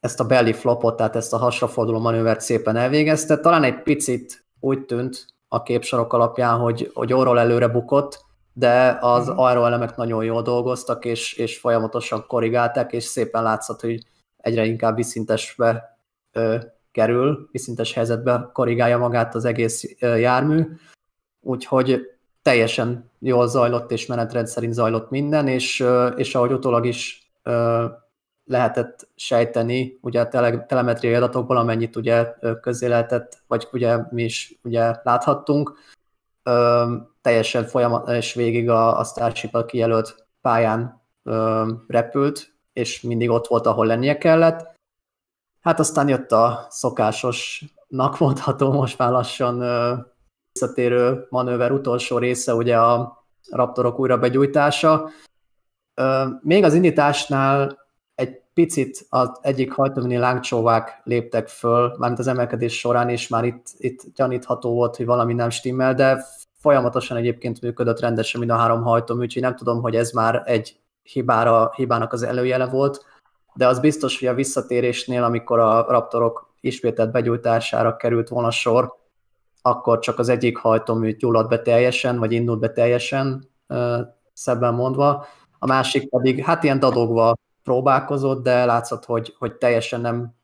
ezt 0.00 0.20
a 0.20 0.26
belly 0.26 0.52
flopot, 0.52 0.96
tehát 0.96 1.16
ezt 1.16 1.32
a 1.32 1.38
hasraforduló 1.38 1.98
manővert 1.98 2.40
szépen 2.40 2.76
elvégezte. 2.76 3.38
Talán 3.38 3.64
egy 3.64 3.82
picit 3.82 4.44
úgy 4.60 4.84
tűnt 4.84 5.26
a 5.48 5.62
képsorok 5.62 6.12
alapján, 6.12 6.58
hogy, 6.58 6.90
hogy 6.94 7.12
orról 7.12 7.38
előre 7.38 7.68
bukott, 7.68 8.24
de 8.52 8.98
az 9.00 9.28
uh-huh. 9.28 9.44
aeroelemek 9.44 9.96
nagyon 9.96 10.24
jól 10.24 10.42
dolgoztak, 10.42 11.04
és, 11.04 11.32
és 11.32 11.58
folyamatosan 11.58 12.24
korrigálták, 12.26 12.92
és 12.92 13.04
szépen 13.04 13.42
látszott, 13.42 13.80
hogy 13.80 14.12
egyre 14.44 14.64
inkább 14.64 14.96
viszintesbe 14.96 15.98
ö, 16.32 16.56
kerül, 16.92 17.48
viszintes 17.52 17.92
helyzetbe 17.92 18.50
korrigálja 18.52 18.98
magát 18.98 19.34
az 19.34 19.44
egész 19.44 19.96
ö, 20.00 20.16
jármű, 20.16 20.64
úgyhogy 21.40 22.00
teljesen 22.42 23.10
jól 23.18 23.48
zajlott 23.48 23.90
és 23.90 24.06
menetrend 24.06 24.46
szerint 24.46 24.72
zajlott 24.72 25.10
minden, 25.10 25.48
és, 25.48 25.80
ö, 25.80 26.06
és 26.06 26.34
ahogy 26.34 26.52
utólag 26.52 26.86
is 26.86 27.32
ö, 27.42 27.84
lehetett 28.44 29.08
sejteni, 29.14 29.98
ugye 30.00 30.20
a 30.20 30.28
tele, 30.28 30.66
telemetriai 30.66 31.14
adatokból, 31.14 31.56
amennyit 31.56 31.96
ugye 31.96 32.34
közé 32.60 32.86
lehetett, 32.86 33.38
vagy 33.46 33.68
ugye 33.72 33.98
mi 34.10 34.22
is 34.22 34.58
ugye 34.62 34.94
láthattunk, 35.02 35.72
ö, 36.42 36.84
teljesen 37.22 37.64
folyamat, 37.64 38.08
és 38.08 38.34
végig 38.34 38.68
a, 38.68 38.98
a 38.98 39.04
Starship 39.04 39.66
kijelölt 39.66 40.26
pályán 40.40 41.02
ö, 41.22 41.66
repült, 41.88 42.53
és 42.74 43.00
mindig 43.00 43.30
ott 43.30 43.46
volt, 43.46 43.66
ahol 43.66 43.86
lennie 43.86 44.18
kellett. 44.18 44.74
Hát 45.60 45.78
aztán 45.78 46.08
jött 46.08 46.32
a 46.32 46.66
szokásosnak 46.70 48.18
mondható 48.18 48.72
most 48.72 48.98
már 48.98 49.10
lassan 49.10 49.58
visszatérő 50.52 51.26
manőver 51.28 51.72
utolsó 51.72 52.18
része, 52.18 52.54
ugye 52.54 52.78
a 52.78 53.24
raptorok 53.50 53.98
újra 53.98 54.18
begyújtása. 54.18 55.10
Még 56.40 56.64
az 56.64 56.74
indításnál 56.74 57.78
egy 58.14 58.42
picit 58.54 59.06
az 59.08 59.38
egyik 59.40 59.72
hajtóműnél 59.72 60.20
lángcsóvák 60.20 61.00
léptek 61.04 61.48
föl, 61.48 61.94
mármint 61.98 62.20
az 62.20 62.26
emelkedés 62.26 62.78
során, 62.78 63.08
és 63.08 63.28
már 63.28 63.44
itt, 63.44 63.66
itt 63.76 64.02
gyanítható 64.14 64.74
volt, 64.74 64.96
hogy 64.96 65.06
valami 65.06 65.34
nem 65.34 65.50
stimmel, 65.50 65.94
de 65.94 66.24
folyamatosan 66.58 67.16
egyébként 67.16 67.60
működött 67.60 68.00
rendesen 68.00 68.40
mind 68.40 68.52
a 68.52 68.56
három 68.56 68.82
hajtómű, 68.82 69.22
úgyhogy 69.22 69.42
nem 69.42 69.56
tudom, 69.56 69.80
hogy 69.80 69.96
ez 69.96 70.10
már 70.10 70.42
egy 70.44 70.78
hibára, 71.04 71.72
hibának 71.76 72.12
az 72.12 72.22
előjele 72.22 72.66
volt, 72.66 73.04
de 73.54 73.66
az 73.66 73.80
biztos, 73.80 74.18
hogy 74.18 74.28
a 74.28 74.34
visszatérésnél, 74.34 75.22
amikor 75.22 75.58
a 75.58 75.86
Raptorok 75.88 76.54
ismételt 76.60 77.10
begyújtására 77.10 77.96
került 77.96 78.28
volna 78.28 78.50
sor, 78.50 78.94
akkor 79.62 79.98
csak 79.98 80.18
az 80.18 80.28
egyik 80.28 80.58
hajtómű 80.58 81.16
gyulladt 81.16 81.48
be 81.48 81.62
teljesen, 81.62 82.18
vagy 82.18 82.32
indult 82.32 82.60
be 82.60 82.72
teljesen, 82.72 83.50
szebben 84.32 84.74
mondva, 84.74 85.26
a 85.58 85.66
másik 85.66 86.08
pedig 86.08 86.44
hát 86.44 86.64
ilyen 86.64 86.78
dadogva 86.78 87.34
próbálkozott, 87.62 88.42
de 88.42 88.64
látszott, 88.64 89.04
hogy, 89.04 89.34
hogy 89.38 89.54
teljesen 89.54 90.00
nem 90.00 90.34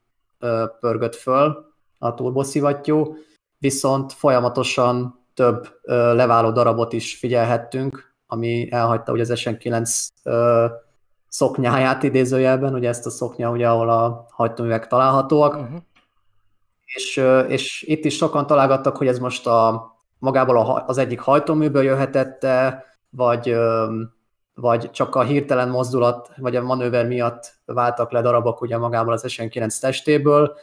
pörgött 0.79 1.15
föl 1.15 1.73
a 1.97 2.13
turboszivattyú, 2.13 3.15
viszont 3.57 4.13
folyamatosan 4.13 5.19
több 5.33 5.79
leváló 5.83 6.51
darabot 6.51 6.93
is 6.93 7.17
figyelhettünk, 7.17 8.10
ami 8.33 8.71
elhagyta 8.71 9.11
ugye 9.11 9.21
az 9.21 9.31
SN9 9.35 10.07
ö, 10.23 10.65
szoknyáját 11.27 12.03
idézőjelben, 12.03 12.73
ugye 12.73 12.89
ezt 12.89 13.05
a 13.05 13.09
szoknya, 13.09 13.49
ugye, 13.49 13.69
ahol 13.69 13.89
a 13.89 14.27
hajtóművek 14.29 14.87
találhatóak. 14.87 15.53
Uh-huh. 15.55 15.79
És, 16.85 17.23
és 17.47 17.83
itt 17.87 18.05
is 18.05 18.15
sokan 18.15 18.47
találgattak, 18.47 18.97
hogy 18.97 19.07
ez 19.07 19.19
most 19.19 19.47
a, 19.47 19.91
magából 20.19 20.57
a, 20.57 20.83
az 20.87 20.97
egyik 20.97 21.19
hajtóműből 21.19 21.83
jöhetett 21.83 22.47
vagy, 23.09 23.55
vagy 24.53 24.91
csak 24.91 25.15
a 25.15 25.23
hirtelen 25.23 25.69
mozdulat, 25.69 26.31
vagy 26.37 26.55
a 26.55 26.63
manőver 26.63 27.07
miatt 27.07 27.53
váltak 27.65 28.11
le 28.11 28.21
darabok 28.21 28.61
ugye 28.61 28.77
magából 28.77 29.13
az 29.13 29.25
SN9 29.27 29.79
testéből, 29.79 30.57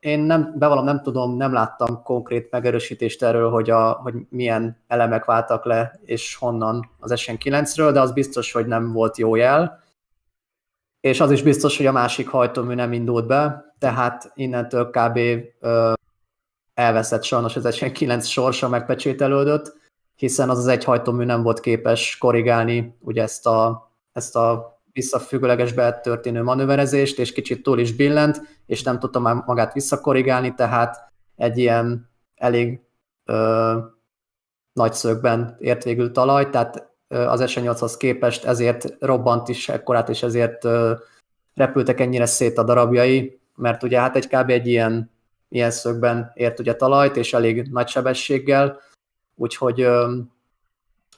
én 0.00 0.20
nem, 0.20 0.54
bevallom, 0.58 0.84
nem 0.84 1.02
tudom, 1.02 1.36
nem 1.36 1.52
láttam 1.52 2.02
konkrét 2.02 2.50
megerősítést 2.50 3.22
erről, 3.22 3.50
hogy, 3.50 3.70
a, 3.70 3.92
hogy 3.92 4.14
milyen 4.28 4.82
elemek 4.86 5.24
váltak 5.24 5.64
le, 5.64 6.00
és 6.04 6.34
honnan 6.34 6.90
az 6.98 7.12
SN9-ről, 7.14 7.90
de 7.92 8.00
az 8.00 8.12
biztos, 8.12 8.52
hogy 8.52 8.66
nem 8.66 8.92
volt 8.92 9.16
jó 9.16 9.34
jel. 9.34 9.82
És 11.00 11.20
az 11.20 11.30
is 11.30 11.42
biztos, 11.42 11.76
hogy 11.76 11.86
a 11.86 11.92
másik 11.92 12.28
hajtómű 12.28 12.74
nem 12.74 12.92
indult 12.92 13.26
be, 13.26 13.74
tehát 13.78 14.32
innentől 14.34 14.90
kb. 14.90 15.18
Elveszett 16.74 17.22
sajnos 17.22 17.56
az 17.56 17.66
SN9 17.70 18.28
sorsa 18.28 18.68
megpecsételődött, 18.68 19.78
hiszen 20.16 20.50
az 20.50 20.58
az 20.58 20.66
egy 20.66 20.84
hajtómű 20.84 21.24
nem 21.24 21.42
volt 21.42 21.60
képes 21.60 22.18
korrigálni 22.18 22.96
ugye 23.00 23.22
ezt 23.22 23.46
a, 23.46 23.90
ezt 24.12 24.36
a 24.36 24.79
visszafüggőlegesbe 24.92 26.00
történő 26.00 26.42
manőverezést, 26.42 27.18
és 27.18 27.32
kicsit 27.32 27.62
túl 27.62 27.78
is 27.78 27.92
billent, 27.92 28.40
és 28.66 28.82
nem 28.82 28.98
tudta 28.98 29.18
már 29.18 29.34
magát 29.46 29.72
visszakorrigálni, 29.72 30.54
tehát 30.54 31.12
egy 31.36 31.58
ilyen 31.58 32.10
elég 32.34 32.80
ö, 33.24 33.78
nagy 34.72 34.92
szögben 34.92 35.56
ért 35.58 35.84
végül 35.84 36.12
talaj, 36.12 36.50
tehát 36.50 36.88
az 37.08 37.42
S8-hoz 37.44 37.96
képest 37.96 38.44
ezért 38.44 38.96
robbant 39.00 39.48
is 39.48 39.68
ekkorát, 39.68 40.08
és 40.08 40.22
ezért 40.22 40.64
ö, 40.64 40.94
repültek 41.54 42.00
ennyire 42.00 42.26
szét 42.26 42.58
a 42.58 42.64
darabjai, 42.64 43.40
mert 43.54 43.82
ugye 43.82 44.00
hát 44.00 44.16
egy 44.16 44.28
kb. 44.28 44.50
egy 44.50 44.66
ilyen, 44.66 45.10
ilyen 45.48 45.70
szögben 45.70 46.30
ért 46.34 46.58
ugye 46.58 46.74
talajt, 46.74 47.16
és 47.16 47.32
elég 47.32 47.68
nagy 47.70 47.88
sebességgel, 47.88 48.80
úgyhogy 49.34 49.80
ö, 49.80 50.16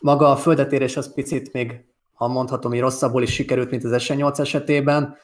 maga 0.01 0.31
a 0.31 0.37
földetérés 0.37 0.97
az 0.97 1.15
picit 1.15 1.53
még 1.53 1.85
ha 2.23 2.29
mondhatom, 2.29 2.71
hogy 2.71 2.81
rosszabbul 2.81 3.23
is 3.23 3.33
sikerült, 3.33 3.71
mint 3.71 3.85
az 3.85 3.93
SN8 3.95 4.39
esetében, 4.39 5.17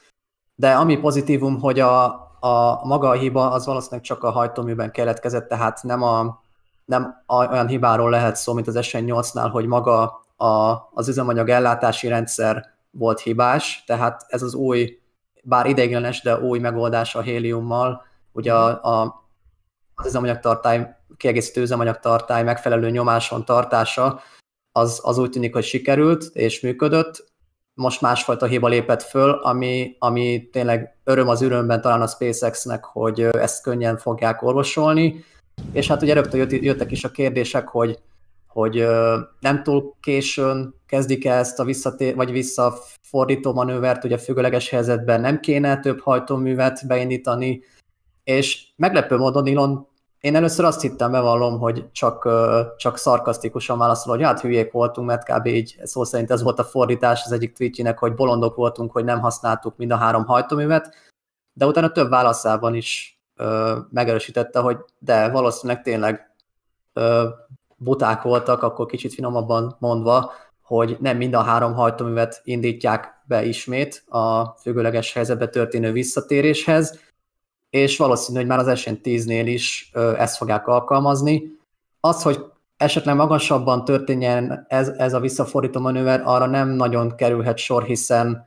de 0.54 0.72
ami 0.72 0.96
pozitívum, 0.96 1.60
hogy 1.60 1.80
a, 1.80 2.04
a 2.40 2.80
maga 2.86 3.08
a 3.08 3.12
hiba 3.12 3.50
az 3.50 3.66
valószínűleg 3.66 4.04
csak 4.04 4.22
a 4.22 4.30
hajtóműben 4.30 4.90
keletkezett, 4.90 5.48
tehát 5.48 5.82
nem, 5.82 6.02
a, 6.02 6.42
nem 6.84 7.22
a, 7.26 7.46
olyan 7.46 7.66
hibáról 7.66 8.10
lehet 8.10 8.36
szó, 8.36 8.52
mint 8.52 8.66
az 8.66 8.76
SN8-nál, 8.80 9.48
hogy 9.52 9.66
maga 9.66 10.24
a, 10.36 10.46
az 10.92 11.08
üzemanyag 11.08 11.48
ellátási 11.48 12.08
rendszer 12.08 12.64
volt 12.90 13.20
hibás, 13.20 13.84
tehát 13.86 14.24
ez 14.28 14.42
az 14.42 14.54
új, 14.54 14.98
bár 15.42 15.66
ideiglenes, 15.66 16.22
de 16.22 16.38
új 16.38 16.58
megoldás 16.58 17.14
a 17.14 17.20
héliummal, 17.20 18.02
ugye 18.32 18.54
a, 18.54 18.82
a, 18.82 19.24
az 19.94 20.06
üzemanyagtartály, 20.06 20.96
kiegészítő 21.16 21.60
üzemanyagtartály 21.60 22.42
megfelelő 22.42 22.90
nyomáson 22.90 23.44
tartása, 23.44 24.20
az, 24.72 25.00
az 25.02 25.18
úgy 25.18 25.30
tűnik, 25.30 25.54
hogy 25.54 25.64
sikerült 25.64 26.30
és 26.32 26.60
működött. 26.60 27.26
Most 27.74 28.00
másfajta 28.00 28.46
hiba 28.46 28.68
lépett 28.68 29.02
föl, 29.02 29.30
ami, 29.30 29.96
ami 29.98 30.48
tényleg 30.52 30.96
öröm 31.04 31.28
az 31.28 31.42
örömben 31.42 31.80
talán 31.80 32.02
a 32.02 32.06
SpaceX-nek, 32.06 32.84
hogy 32.84 33.20
ezt 33.20 33.62
könnyen 33.62 33.96
fogják 33.96 34.42
orvosolni. 34.42 35.24
És 35.72 35.86
hát 35.88 36.02
ugye 36.02 36.14
rögtön 36.14 36.48
jöttek 36.50 36.90
is 36.90 37.04
a 37.04 37.10
kérdések, 37.10 37.68
hogy, 37.68 37.98
hogy 38.46 38.86
nem 39.40 39.62
túl 39.62 39.94
későn 40.00 40.74
kezdik 40.86 41.24
-e 41.24 41.32
ezt 41.32 41.60
a 41.60 41.64
visszatér, 41.64 42.14
vagy 42.14 42.30
visszafordító 42.30 43.52
manővert, 43.52 44.04
ugye 44.04 44.18
függőleges 44.18 44.68
helyzetben 44.68 45.20
nem 45.20 45.40
kéne 45.40 45.80
több 45.80 46.00
hajtóművet 46.00 46.86
beindítani, 46.86 47.62
és 48.24 48.66
meglepő 48.76 49.16
módon 49.16 49.48
Elon 49.48 49.87
én 50.20 50.34
először 50.34 50.64
azt 50.64 50.80
hittem, 50.80 51.10
bevallom, 51.10 51.58
hogy 51.58 51.90
csak, 51.92 52.28
csak 52.76 52.98
szarkasztikusan 52.98 53.78
válaszol, 53.78 54.14
hogy 54.16 54.24
hát 54.24 54.40
hülyék 54.40 54.72
voltunk, 54.72 55.06
mert 55.06 55.32
kb. 55.32 55.46
így 55.46 55.76
szó 55.82 56.04
szerint 56.04 56.30
ez 56.30 56.42
volt 56.42 56.58
a 56.58 56.64
fordítás 56.64 57.22
az 57.24 57.32
egyik 57.32 57.52
tweetjének, 57.52 57.98
hogy 57.98 58.14
bolondok 58.14 58.56
voltunk, 58.56 58.92
hogy 58.92 59.04
nem 59.04 59.20
használtuk 59.20 59.76
mind 59.76 59.90
a 59.90 59.96
három 59.96 60.24
hajtóművet, 60.24 60.94
de 61.52 61.66
utána 61.66 61.92
több 61.92 62.08
válaszában 62.08 62.74
is 62.74 63.20
ö, 63.36 63.76
megerősítette, 63.90 64.60
hogy 64.60 64.76
de 64.98 65.28
valószínűleg 65.28 65.82
tényleg 65.82 66.34
ö, 66.92 67.28
buták 67.76 68.22
voltak, 68.22 68.62
akkor 68.62 68.86
kicsit 68.86 69.14
finomabban 69.14 69.76
mondva, 69.78 70.32
hogy 70.62 70.96
nem 71.00 71.16
mind 71.16 71.34
a 71.34 71.42
három 71.42 71.74
hajtóművet 71.74 72.40
indítják 72.44 73.22
be 73.24 73.44
ismét 73.44 74.04
a 74.08 74.44
függőleges 74.44 75.12
helyzetbe 75.12 75.48
történő 75.48 75.92
visszatéréshez, 75.92 77.00
és 77.70 77.96
valószínű, 77.96 78.38
hogy 78.38 78.46
már 78.46 78.58
az 78.58 78.82
SN10-nél 78.84 79.42
is 79.44 79.90
ezt 80.16 80.36
fogják 80.36 80.66
alkalmazni. 80.66 81.42
Az, 82.00 82.22
hogy 82.22 82.44
esetleg 82.76 83.16
magasabban 83.16 83.84
történjen 83.84 84.64
ez, 84.68 84.88
ez 84.88 85.14
a 85.14 85.20
visszafordító 85.20 85.80
manőver, 85.80 86.22
arra 86.24 86.46
nem 86.46 86.68
nagyon 86.68 87.16
kerülhet 87.16 87.58
sor, 87.58 87.82
hiszen, 87.82 88.46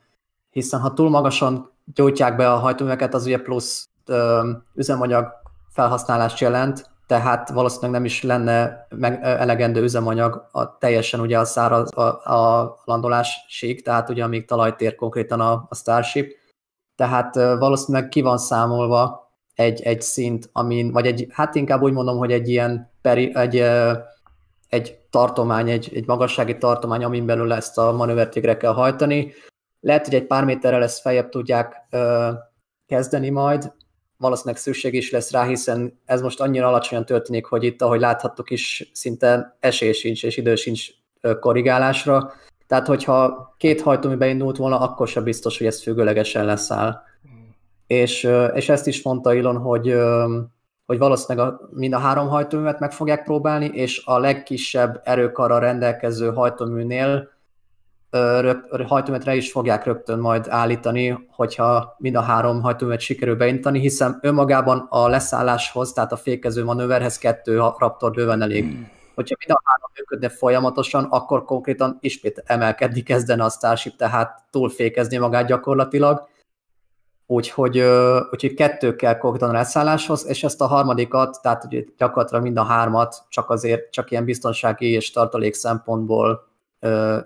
hiszen 0.50 0.80
ha 0.80 0.94
túl 0.94 1.10
magasan 1.10 1.72
gyújtják 1.94 2.36
be 2.36 2.52
a 2.52 2.58
hajtóműveket, 2.58 3.14
az 3.14 3.26
ugye 3.26 3.42
plusz 3.42 3.90
ö, 4.06 4.50
üzemanyag 4.74 5.28
felhasználást 5.70 6.40
jelent, 6.40 6.90
tehát 7.08 7.50
valószínűleg 7.50 7.92
nem 7.92 8.06
is 8.06 8.24
lenne 8.24 8.88
meg, 8.96 9.24
elegendő 9.24 9.82
üzemanyag 9.82 10.48
a, 10.52 10.78
teljesen 10.78 11.20
ugye 11.20 11.40
a 11.40 11.46
száraz 11.46 11.96
a, 11.96 12.02
a 12.34 12.76
landolásig, 12.86 13.84
tehát 13.84 14.10
ugye 14.10 14.24
amíg 14.24 14.46
talajtér 14.46 14.96
konkrétan 14.96 15.40
a, 15.40 15.66
a 15.70 15.76
Starship, 15.76 16.32
tehát 17.02 17.36
valószínűleg 17.36 18.10
ki 18.10 18.22
van 18.22 18.38
számolva 18.38 19.32
egy, 19.56 19.82
egy 19.82 20.02
szint, 20.02 20.50
amin, 20.52 20.92
vagy 20.92 21.06
egy, 21.08 21.28
hát 21.30 21.56
inkább 21.56 21.82
úgy 21.82 21.94
mondom, 21.94 22.18
hogy 22.18 22.32
egy 22.32 22.50
ilyen 22.50 22.92
peri, 23.02 23.36
egy, 23.36 23.64
egy 24.70 24.98
tartomány, 25.10 25.70
egy, 25.70 25.92
egy 25.94 26.08
magassági 26.08 26.58
tartomány, 26.58 27.04
amin 27.04 27.26
belül 27.26 27.54
ezt 27.54 27.78
a 27.78 27.92
manővert 27.92 28.34
végre 28.34 28.58
kell 28.58 28.74
hajtani. 28.74 29.34
Lehet, 29.80 30.06
hogy 30.06 30.16
egy 30.16 30.26
pár 30.26 30.46
méterrel 30.46 30.84
ezt 30.84 31.02
feljebb 31.02 31.30
tudják 31.30 31.76
ö, 31.90 32.30
kezdeni 32.88 33.30
majd, 33.30 33.74
valószínűleg 34.18 34.62
szükség 34.62 34.94
is 34.94 35.12
lesz 35.12 35.32
rá, 35.32 35.44
hiszen 35.46 36.00
ez 36.06 36.22
most 36.22 36.42
annyira 36.42 36.68
alacsonyan 36.68 37.06
történik, 37.06 37.46
hogy 37.46 37.64
itt, 37.64 37.82
ahogy 37.82 38.00
láthattuk 38.00 38.50
is, 38.50 38.90
szinte 38.94 39.58
esély 39.60 39.92
sincs 39.92 40.24
és 40.24 40.38
idő 40.38 40.56
sincs 40.56 40.88
korrigálásra. 41.40 42.34
Tehát, 42.72 42.88
hogyha 42.88 43.54
két 43.58 43.82
hajtómű 43.82 44.16
beindult 44.16 44.58
volna, 44.58 44.80
akkor 44.80 45.08
sem 45.08 45.24
biztos, 45.24 45.58
hogy 45.58 45.68
ez 45.68 45.82
függőlegesen 45.82 46.46
leszáll. 46.46 47.02
Hmm. 47.22 47.56
És, 47.88 48.30
és 48.54 48.70
ezt 48.70 48.88
is 48.88 49.04
mondta 49.04 49.34
Ilon, 49.34 49.58
hogy, 49.58 49.96
hogy 50.86 50.98
valószínűleg 50.98 51.48
a, 51.48 51.60
mind 51.70 51.94
a 51.94 51.98
három 51.98 52.28
hajtóművet 52.28 52.80
meg 52.80 52.92
fogják 52.92 53.24
próbálni, 53.24 53.66
és 53.66 54.02
a 54.06 54.20
legkisebb 54.20 55.02
erőkarra 55.04 55.60
rendelkező 55.60 56.34
hajtóműnél 56.34 57.30
hajtóművetre 58.88 59.36
is 59.36 59.52
fogják 59.52 59.86
rögtön 59.86 60.20
majd 60.20 60.46
állítani, 60.50 61.28
hogyha 61.30 61.96
mind 61.98 62.16
a 62.16 62.22
három 62.22 62.62
hajtóművet 62.62 63.02
sikerül 63.02 63.36
beintani, 63.36 63.80
hiszen 63.80 64.20
önmagában 64.22 64.88
a 64.90 65.08
leszálláshoz, 65.08 65.94
tehát 65.94 66.12
a 66.12 66.18
fékező 66.18 66.64
manőverhez 66.64 67.18
kettő 67.18 67.58
Raptor 67.58 68.12
bőven 68.12 68.42
elég. 68.42 68.64
Hmm. 68.64 69.00
Hogyha 69.16 69.36
mind 69.40 69.60
a 69.60 69.62
három 69.64 69.92
működne 69.98 70.30
folyamatosan, 70.30 71.04
akkor 71.04 71.46
konkrétan 71.46 71.98
ismét 72.02 72.44
emelkedni 72.46 73.02
kezdene 73.02 73.44
a 73.44 73.50
Starship, 73.50 73.96
tehát 73.96 74.44
túlfékezni 74.50 75.18
magát 75.18 75.48
gyakorlatilag. 75.48 76.30
Úgyhogy, 77.26 77.80
úgyhogy 78.32 78.54
kettő 78.54 78.96
kell 78.96 79.18
konkrétan 79.18 79.50
a 79.50 79.54
leszálláshoz, 79.54 80.28
és 80.28 80.44
ezt 80.44 80.62
a 80.62 80.68
harmadikat, 80.68 81.40
tehát 81.42 81.64
ugye 81.64 81.84
gyakorlatilag 81.98 82.44
mind 82.44 82.58
a 82.58 82.64
hármat 82.64 83.24
csak 83.30 83.50
azért, 83.50 83.92
csak 83.92 84.12
ilyen 84.12 84.26
biztonsági 84.26 84.92
és 84.92 85.12
tartalék 85.12 85.54
szempontból 85.54 86.48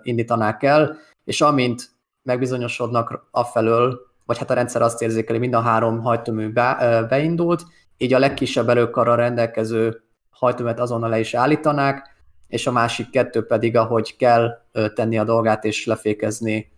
indítanák 0.02 0.62
el, 0.62 0.96
és 1.24 1.40
amint 1.40 1.90
megbizonyosodnak 2.22 3.26
afelől, 3.30 4.00
vagy 4.24 4.38
hát 4.38 4.50
a 4.50 4.54
rendszer 4.54 4.82
azt 4.82 5.02
érzékeli, 5.02 5.38
mind 5.38 5.54
a 5.54 5.60
három 5.60 6.00
hajtómű 6.00 6.52
be, 6.52 7.06
beindult, 7.08 7.64
így 7.96 8.14
a 8.14 8.18
legkisebb 8.18 8.68
erőkarra 8.68 9.14
rendelkező 9.14 10.05
hajtóművet 10.38 10.80
azonnal 10.80 11.08
le 11.08 11.18
is 11.18 11.34
állítanák, 11.34 12.14
és 12.48 12.66
a 12.66 12.72
másik 12.72 13.10
kettő 13.10 13.46
pedig, 13.46 13.76
ahogy 13.76 14.16
kell 14.16 14.64
tenni 14.94 15.18
a 15.18 15.24
dolgát 15.24 15.64
és 15.64 15.86
lefékezni 15.86 16.72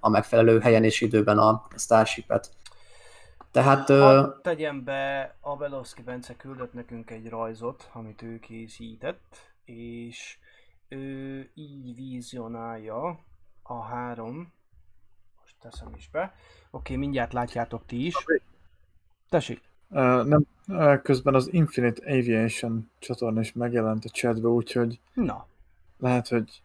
a 0.00 0.08
megfelelő 0.08 0.60
helyen 0.60 0.84
és 0.84 1.00
időben 1.00 1.38
a 1.38 1.66
Starship-et. 1.76 2.50
Tehát... 3.50 3.88
Hadd 3.88 4.42
tegyem 4.42 4.84
be, 4.84 5.34
Abelowski 5.40 6.02
Bence 6.02 6.36
küldött 6.36 6.72
nekünk 6.72 7.10
egy 7.10 7.28
rajzot, 7.28 7.90
amit 7.92 8.22
ő 8.22 8.38
készített, 8.38 9.54
és 9.64 10.38
ő 10.88 11.50
így 11.54 11.94
vizionálja 11.94 13.18
a 13.62 13.82
három, 13.82 14.52
most 15.40 15.54
teszem 15.60 15.94
is 15.96 16.08
be, 16.08 16.34
oké, 16.70 16.96
mindjárt 16.96 17.32
látjátok 17.32 17.86
ti 17.86 18.06
is. 18.06 18.14
Tessék. 19.28 19.60
Uh, 19.88 20.24
nem, 20.24 20.46
uh, 20.68 21.02
közben 21.02 21.34
az 21.34 21.52
Infinite 21.52 22.10
Aviation 22.10 22.90
csatorna 22.98 23.40
is 23.40 23.52
megjelent 23.52 24.04
a 24.04 24.08
chatbe, 24.08 24.48
úgyhogy 24.48 25.00
Na. 25.14 25.46
lehet, 25.98 26.28
hogy 26.28 26.62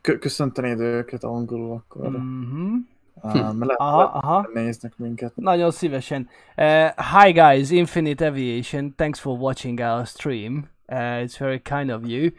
köszöntenéd 0.00 0.80
őket 0.80 1.24
angolul 1.24 1.72
akkor. 1.72 2.08
Mm-hmm. 2.08 2.76
Uh, 3.22 3.32
lehet, 3.32 3.76
aha, 3.76 4.02
aha. 4.02 4.48
néznek 4.54 4.98
minket. 4.98 5.36
Nagyon 5.36 5.70
szívesen. 5.70 6.28
Uh, 6.56 6.88
hi 6.88 7.32
guys, 7.32 7.70
Infinite 7.70 8.26
Aviation, 8.26 8.94
thanks 8.96 9.20
for 9.20 9.38
watching 9.38 9.80
our 9.80 10.06
stream. 10.06 10.68
Uh, 10.88 11.22
it's 11.22 11.36
very 11.38 11.60
kind 11.60 11.90
of 11.90 12.06
you. 12.06 12.30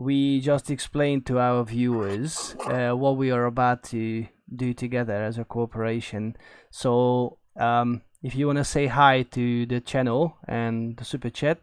we 0.00 0.40
just 0.40 0.70
explained 0.70 1.26
to 1.26 1.38
our 1.38 1.62
viewers 1.62 2.56
uh, 2.64 2.92
what 2.92 3.18
we 3.18 3.30
are 3.30 3.44
about 3.44 3.82
to 3.82 4.26
do 4.56 4.72
together 4.72 5.12
as 5.12 5.36
a 5.36 5.44
corporation. 5.44 6.34
So 6.70 7.36
um, 7.56 8.00
if 8.20 8.34
you 8.34 8.46
want 8.46 8.58
to 8.58 8.64
say 8.64 8.86
hi 8.86 9.22
to 9.22 9.66
the 9.66 9.80
channel 9.80 10.38
and 10.46 10.96
the 10.96 11.04
super 11.04 11.30
chat, 11.30 11.58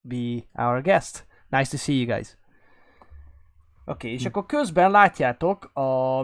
be 0.00 0.46
our 0.54 0.82
guest. 0.82 1.26
Nice 1.50 1.70
to 1.70 1.76
see 1.76 1.94
you 1.94 2.06
guys. 2.06 2.36
Oké, 3.84 3.92
okay, 3.92 4.12
és 4.12 4.26
akkor 4.26 4.46
közben 4.46 4.90
látjátok, 4.90 5.64
a, 5.64 6.18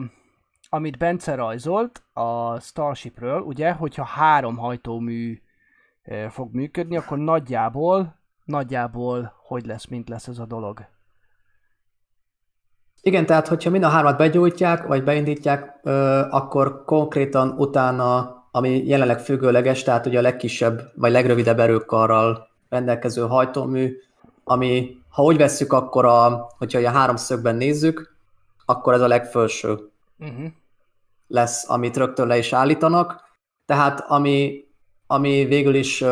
amit 0.68 0.98
Bence 0.98 1.34
rajzolt 1.34 2.02
a 2.12 2.60
Starshipről, 2.60 3.40
ugye, 3.40 3.72
hogyha 3.72 4.04
három 4.04 4.56
hajtómű 4.56 5.42
e, 6.02 6.28
fog 6.30 6.54
működni, 6.54 6.96
akkor 6.96 7.18
nagyjából, 7.18 8.18
nagyjából 8.44 9.32
hogy 9.42 9.66
lesz, 9.66 9.86
mint 9.86 10.08
lesz 10.08 10.28
ez 10.28 10.38
a 10.38 10.46
dolog. 10.46 10.86
Igen, 13.00 13.26
tehát 13.26 13.48
hogyha 13.48 13.70
mind 13.70 13.84
a 13.84 13.88
hármat 13.88 14.16
begyújtják, 14.16 14.86
vagy 14.86 15.04
beindítják, 15.04 15.86
akkor 16.30 16.84
konkrétan 16.84 17.50
utána, 17.50 18.37
ami 18.50 18.86
jelenleg 18.86 19.20
függőleges, 19.20 19.82
tehát 19.82 20.06
ugye 20.06 20.18
a 20.18 20.22
legkisebb, 20.22 20.90
vagy 20.94 21.12
legrövidebb 21.12 21.60
erőkarral 21.60 22.48
rendelkező 22.68 23.22
hajtómű, 23.22 23.96
ami, 24.44 24.96
ha 25.08 25.22
úgy 25.22 25.36
vesszük, 25.36 25.72
akkor 25.72 26.04
a, 26.04 26.48
hogyha 26.58 26.80
a 26.80 26.90
háromszögben 26.90 27.56
nézzük, 27.56 28.16
akkor 28.64 28.94
ez 28.94 29.00
a 29.00 29.08
legfelső 29.08 29.78
uh-huh. 30.18 30.46
lesz, 31.26 31.70
amit 31.70 31.96
rögtön 31.96 32.26
le 32.26 32.38
is 32.38 32.52
állítanak. 32.52 33.24
Tehát 33.66 34.04
ami, 34.08 34.64
ami 35.06 35.44
végül 35.44 35.74
is, 35.74 36.02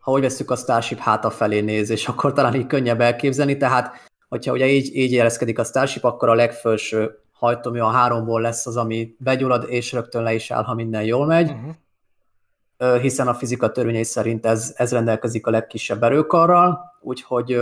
ha 0.00 0.10
úgy 0.10 0.20
veszük, 0.20 0.50
a 0.50 0.56
Starship 0.56 0.98
háta 0.98 1.30
felé 1.30 1.60
néz, 1.60 1.90
és 1.90 2.08
akkor 2.08 2.32
talán 2.32 2.54
így 2.54 2.66
könnyebb 2.66 3.00
elképzelni, 3.00 3.56
tehát 3.56 3.94
hogyha 4.28 4.52
ugye 4.52 4.66
így, 4.66 4.96
így 4.96 5.12
érezkedik 5.12 5.58
a 5.58 5.64
Starship, 5.64 6.04
akkor 6.04 6.28
a 6.28 6.34
legfelső 6.34 7.18
hajtómű 7.40 7.78
a 7.78 7.88
háromból 7.88 8.40
lesz 8.40 8.66
az, 8.66 8.76
ami 8.76 9.16
begyullad, 9.18 9.64
és 9.68 9.92
rögtön 9.92 10.22
le 10.22 10.34
is 10.34 10.50
áll, 10.50 10.62
ha 10.62 10.74
minden 10.74 11.02
jól 11.02 11.26
megy, 11.26 11.50
uh-huh. 11.50 13.00
hiszen 13.00 13.28
a 13.28 13.34
fizika 13.34 13.70
törvényei 13.70 14.04
szerint 14.04 14.46
ez, 14.46 14.74
ez 14.76 14.92
rendelkezik 14.92 15.46
a 15.46 15.50
legkisebb 15.50 16.02
erőkarral, 16.02 16.80
úgyhogy 17.00 17.60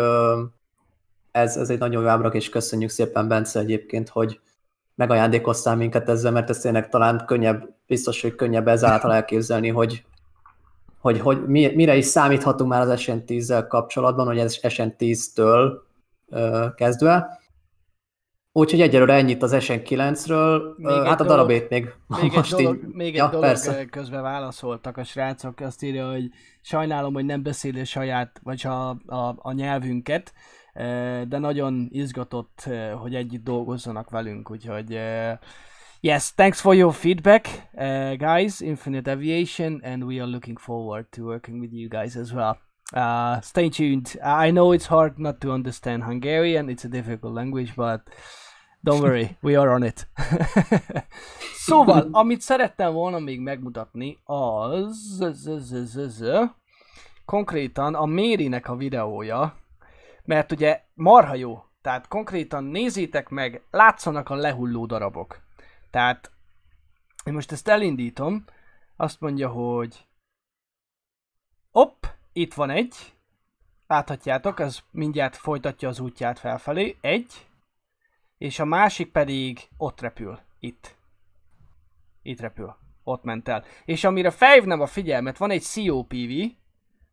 ez, 1.31 1.57
ez 1.57 1.71
egy 1.71 1.79
nagyon 1.79 2.03
jó 2.03 2.09
ábrak, 2.09 2.35
és 2.35 2.49
köszönjük 2.49 2.91
szépen 2.91 3.29
Bence 3.29 3.61
egyébként, 3.61 4.09
hogy 4.09 4.41
megajándékoztál 4.95 5.77
minket 5.77 6.09
ezzel, 6.09 6.33
mert 6.33 6.51
ez 6.51 6.59
tényleg 6.59 6.89
talán 6.89 7.25
könnyebb, 7.27 7.69
biztos, 7.87 8.23
hogy 8.23 8.35
könnyebb 8.35 8.69
ezáltal 8.69 9.13
elképzelni, 9.13 9.69
hogy, 9.69 10.05
hogy, 11.01 11.21
hogy 11.21 11.47
mire 11.47 11.97
is 11.97 12.05
számíthatunk 12.05 12.71
már 12.71 12.81
az 12.81 13.05
SN10-zel 13.07 13.65
kapcsolatban, 13.69 14.27
hogy 14.27 14.39
ez 14.39 14.59
SN10-től 14.63 15.73
kezdve. 16.75 17.38
Úgyhogy 18.59 18.81
egyelőre 18.81 19.15
ennyit 19.15 19.43
az 19.43 19.57
SN9-ről, 19.59 20.77
még 20.77 21.03
hát 21.05 21.21
a 21.21 21.25
darabét 21.25 21.69
még, 21.69 21.95
még 22.21 22.33
most 22.37 22.53
egy 22.53 22.63
dolog, 22.65 22.83
így... 22.83 22.95
Még 22.95 23.09
egy 23.09 23.15
ja, 23.15 23.29
dolog 23.29 23.45
persze. 23.45 23.85
közben 23.85 24.23
válaszoltak 24.23 24.97
a 24.97 25.05
srácok, 25.05 25.61
azt 25.61 25.83
írja, 25.83 26.11
hogy 26.11 26.31
sajnálom, 26.61 27.15
hogy 27.15 27.25
nem 27.25 27.43
beszéli 27.43 27.85
saját, 27.85 28.41
vagy 28.43 28.67
a, 28.67 28.89
a, 29.07 29.37
a 29.37 29.53
nyelvünket, 29.53 30.33
de 31.29 31.39
nagyon 31.39 31.89
izgatott, 31.91 32.69
hogy 33.01 33.15
együtt 33.15 33.45
dolgozzanak 33.45 34.11
velünk, 34.11 34.51
úgyhogy 34.51 35.01
yes, 36.01 36.35
thanks 36.35 36.61
for 36.61 36.75
your 36.75 36.95
feedback, 36.95 37.49
guys, 38.17 38.61
Infinite 38.61 39.11
Aviation, 39.11 39.81
and 39.85 40.03
we 40.03 40.23
are 40.23 40.31
looking 40.31 40.59
forward 40.59 41.07
to 41.11 41.23
working 41.23 41.61
with 41.61 41.73
you 41.75 41.89
guys 41.89 42.17
as 42.17 42.33
well. 42.33 42.59
Uh, 42.95 43.41
stay 43.41 43.69
tuned. 43.69 44.17
I 44.25 44.51
know 44.51 44.73
it's 44.73 44.87
hard 44.87 45.19
not 45.19 45.41
to 45.43 45.53
understand 45.53 46.05
Hungarian. 46.05 46.71
It's 46.71 46.85
a 46.85 46.89
difficult 46.89 47.35
language, 47.35 47.77
but 47.77 48.01
Don't 48.85 49.01
worry, 49.01 49.37
we 49.41 49.61
are 49.61 49.71
on 49.71 49.85
it. 49.85 50.09
szóval, 51.67 52.09
amit 52.13 52.41
szerettem 52.41 52.93
volna 52.93 53.19
még 53.19 53.41
megmutatni, 53.41 54.19
az... 54.25 54.97
z- 55.19 55.35
z- 55.35 55.87
z- 55.87 56.09
z- 56.09 56.55
konkrétan 57.25 57.95
a 57.95 58.07
Mérinek 58.07 58.69
a 58.69 58.77
videója, 58.77 59.57
mert 60.25 60.53
ugye 60.53 60.83
marha 60.95 61.35
jó. 61.35 61.63
Tehát 61.83 62.09
konkrétan 62.09 62.65
nézzétek 62.65 63.29
meg, 63.29 63.63
látszanak 63.71 64.31
a 64.31 64.35
lehulló 64.35 64.87
darabok. 64.87 65.41
Tehát 65.91 66.31
én 67.25 67.33
most 67.33 67.53
ezt 67.53 67.69
elindítom, 67.69 68.45
azt 68.97 69.21
mondja, 69.21 69.49
hogy 69.49 70.07
hopp, 71.71 72.05
itt 72.33 72.55
van 72.55 72.71
egy, 72.71 72.95
láthatjátok, 73.87 74.61
ez 74.61 74.79
mindjárt 74.91 75.37
folytatja 75.37 75.89
az 75.89 76.01
útját 76.01 76.39
felfelé, 76.39 76.97
egy, 77.01 77.48
és 78.39 78.59
a 78.59 78.65
másik 78.65 79.13
pedig 79.13 79.69
ott 79.77 80.01
repül, 80.01 80.39
itt. 80.59 80.97
Itt 82.23 82.41
repül, 82.41 82.77
ott 83.05 83.23
ment 83.23 83.49
el. 83.49 83.65
És 83.85 84.05
amire 84.05 84.31
felhívnám 84.31 84.81
a 84.81 84.87
figyelmet, 84.87 85.39
van 85.39 85.51
egy 85.51 85.67
COPV, 85.75 86.33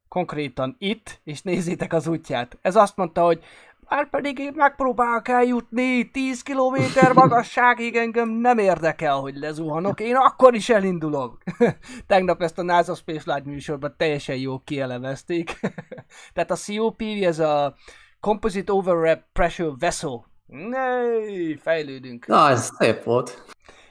konkrétan 0.08 0.76
itt, 0.80 1.22
és 1.24 1.42
nézzétek 1.42 1.94
az 1.94 2.08
útját. 2.08 2.58
Ez 2.62 2.76
azt 2.76 2.98
mondta, 2.98 3.24
hogy 3.24 3.44
már 3.90 4.10
pedig 4.10 4.40
én 4.40 4.54
megpróbálok 4.56 5.28
eljutni 5.28 6.12
10 6.12 6.42
km 6.42 6.82
magasságig, 7.14 7.96
engem 7.96 8.30
nem 8.30 8.58
érdekel, 8.58 9.16
hogy 9.16 9.36
lezuhanok, 9.36 10.00
én 10.00 10.16
akkor 10.16 10.54
is 10.54 10.70
elindulok. 10.70 11.38
Tegnap 12.08 12.42
ezt 12.42 12.60
a 12.60 12.64
NASA 12.64 12.96
Space 12.96 13.34
Light 13.34 13.46
műsorban 13.46 13.94
teljesen 13.98 14.36
jó 14.36 14.60
kielemezték. 14.60 15.60
Tehát 16.34 16.52
a 16.52 16.58
COPV, 16.66 17.24
ez 17.24 17.40
a 17.40 17.76
Composite 18.20 18.74
Overwrap 18.74 19.22
Pressure 19.34 19.76
Vessel. 19.80 20.26
Nee, 20.46 21.58
fejlődünk 21.58 22.28
Na, 22.28 22.50
ez 22.50 22.72
szép 22.80 23.04
volt. 23.04 23.44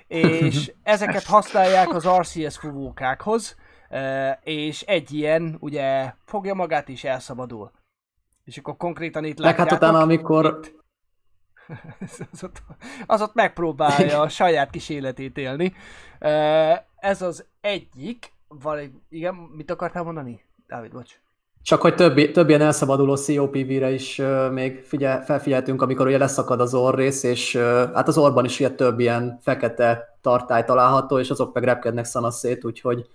és 0.06 0.72
ezeket 0.82 1.24
használják 1.24 1.94
az 1.94 2.08
RCS 2.08 2.58
fuvókákhoz, 2.58 3.56
eh, 3.88 4.38
és 4.42 4.80
egy 4.82 5.12
ilyen 5.12 5.56
ugye 5.60 6.12
fogja 6.24 6.54
magát 6.54 6.88
és 6.88 7.04
elszabadul. 7.04 7.72
És 8.44 8.58
akkor 8.58 8.76
konkrétan 8.76 9.24
itt 9.24 9.36
hát 9.42 9.46
látjátok, 9.46 9.78
utána, 9.78 10.00
amikor... 10.00 10.60
itt, 10.62 10.82
az, 12.32 12.44
ott, 12.44 12.62
az 13.06 13.22
ott 13.22 13.34
megpróbálja 13.34 14.20
a 14.20 14.28
saját 14.28 14.70
kis 14.70 14.88
életét 14.88 15.38
élni. 15.38 15.74
Eh, 16.18 16.80
Ez 16.96 17.22
az 17.22 17.46
egyik, 17.60 18.32
van 18.48 18.78
egy, 18.78 18.92
igen, 19.08 19.34
mit 19.34 19.70
akartál 19.70 20.02
mondani? 20.02 20.44
Dávid, 20.66 20.92
bocs. 20.92 21.22
Csak 21.64 21.80
hogy 21.80 21.94
több, 21.94 22.30
több 22.30 22.48
ilyen 22.48 22.60
elszabaduló 22.60 23.14
COPV-re 23.14 23.90
is 23.90 24.18
uh, 24.18 24.50
még 24.50 24.82
figyel, 24.82 25.24
felfigyeltünk, 25.24 25.82
amikor 25.82 26.06
ugye 26.06 26.18
leszakad 26.18 26.60
az 26.60 26.74
orrész, 26.74 27.22
és 27.22 27.54
uh, 27.54 27.62
hát 27.94 28.08
az 28.08 28.18
orban 28.18 28.44
is 28.44 28.60
ugye 28.60 28.70
több 28.70 29.00
ilyen 29.00 29.38
fekete 29.42 30.18
tartály 30.20 30.64
található, 30.64 31.18
és 31.18 31.30
azok 31.30 31.54
meg 31.54 31.64
repkednek 31.64 32.04
szanaszét, 32.04 32.64
úgyhogy 32.64 33.08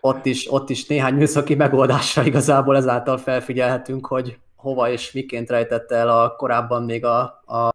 ott 0.00 0.26
is, 0.26 0.52
ott 0.52 0.70
is 0.70 0.86
néhány 0.86 1.14
műszaki 1.14 1.54
megoldásra 1.54 2.24
igazából 2.24 2.76
ezáltal 2.76 3.18
felfigyelhetünk, 3.18 4.06
hogy 4.06 4.38
hova 4.56 4.90
és 4.90 5.12
miként 5.12 5.50
rejtette 5.50 5.94
el 5.94 6.08
a 6.08 6.36
korábban 6.36 6.82
még 6.82 7.04
a, 7.04 7.20
a 7.46 7.74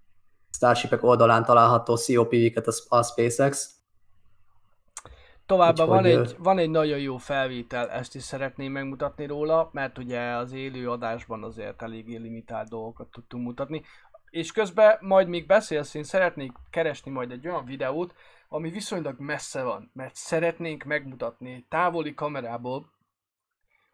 Starshipek 0.55 1.03
oldalán 1.03 1.45
található 1.45 1.97
COPV-ket 2.05 2.67
a, 2.67 2.95
a 2.97 3.03
SpaceX. 3.03 3.74
Továbbá 5.45 5.85
van 5.85 6.05
Úgyhogy, 6.05 6.27
egy, 6.27 6.35
van 6.37 6.57
egy 6.57 6.69
nagyon 6.69 6.99
jó 6.99 7.17
felvétel, 7.17 7.89
ezt 7.89 8.15
is 8.15 8.23
szeretném 8.23 8.71
megmutatni 8.71 9.25
róla, 9.25 9.69
mert 9.71 9.97
ugye 9.97 10.19
az 10.21 10.51
élő 10.51 10.89
adásban 10.89 11.43
azért 11.43 11.81
eléggé 11.81 12.15
limitált 12.15 12.69
dolgokat 12.69 13.07
tudtunk 13.11 13.45
mutatni. 13.45 13.81
És 14.29 14.51
közben 14.51 14.97
majd 15.01 15.27
még 15.27 15.45
beszélsz, 15.45 15.93
én 15.93 16.03
szeretnék 16.03 16.51
keresni 16.69 17.11
majd 17.11 17.31
egy 17.31 17.47
olyan 17.47 17.65
videót, 17.65 18.13
ami 18.49 18.69
viszonylag 18.69 19.19
messze 19.19 19.63
van, 19.63 19.91
mert 19.93 20.15
szeretnénk 20.15 20.83
megmutatni 20.83 21.65
távoli 21.69 22.13
kamerából, 22.13 22.93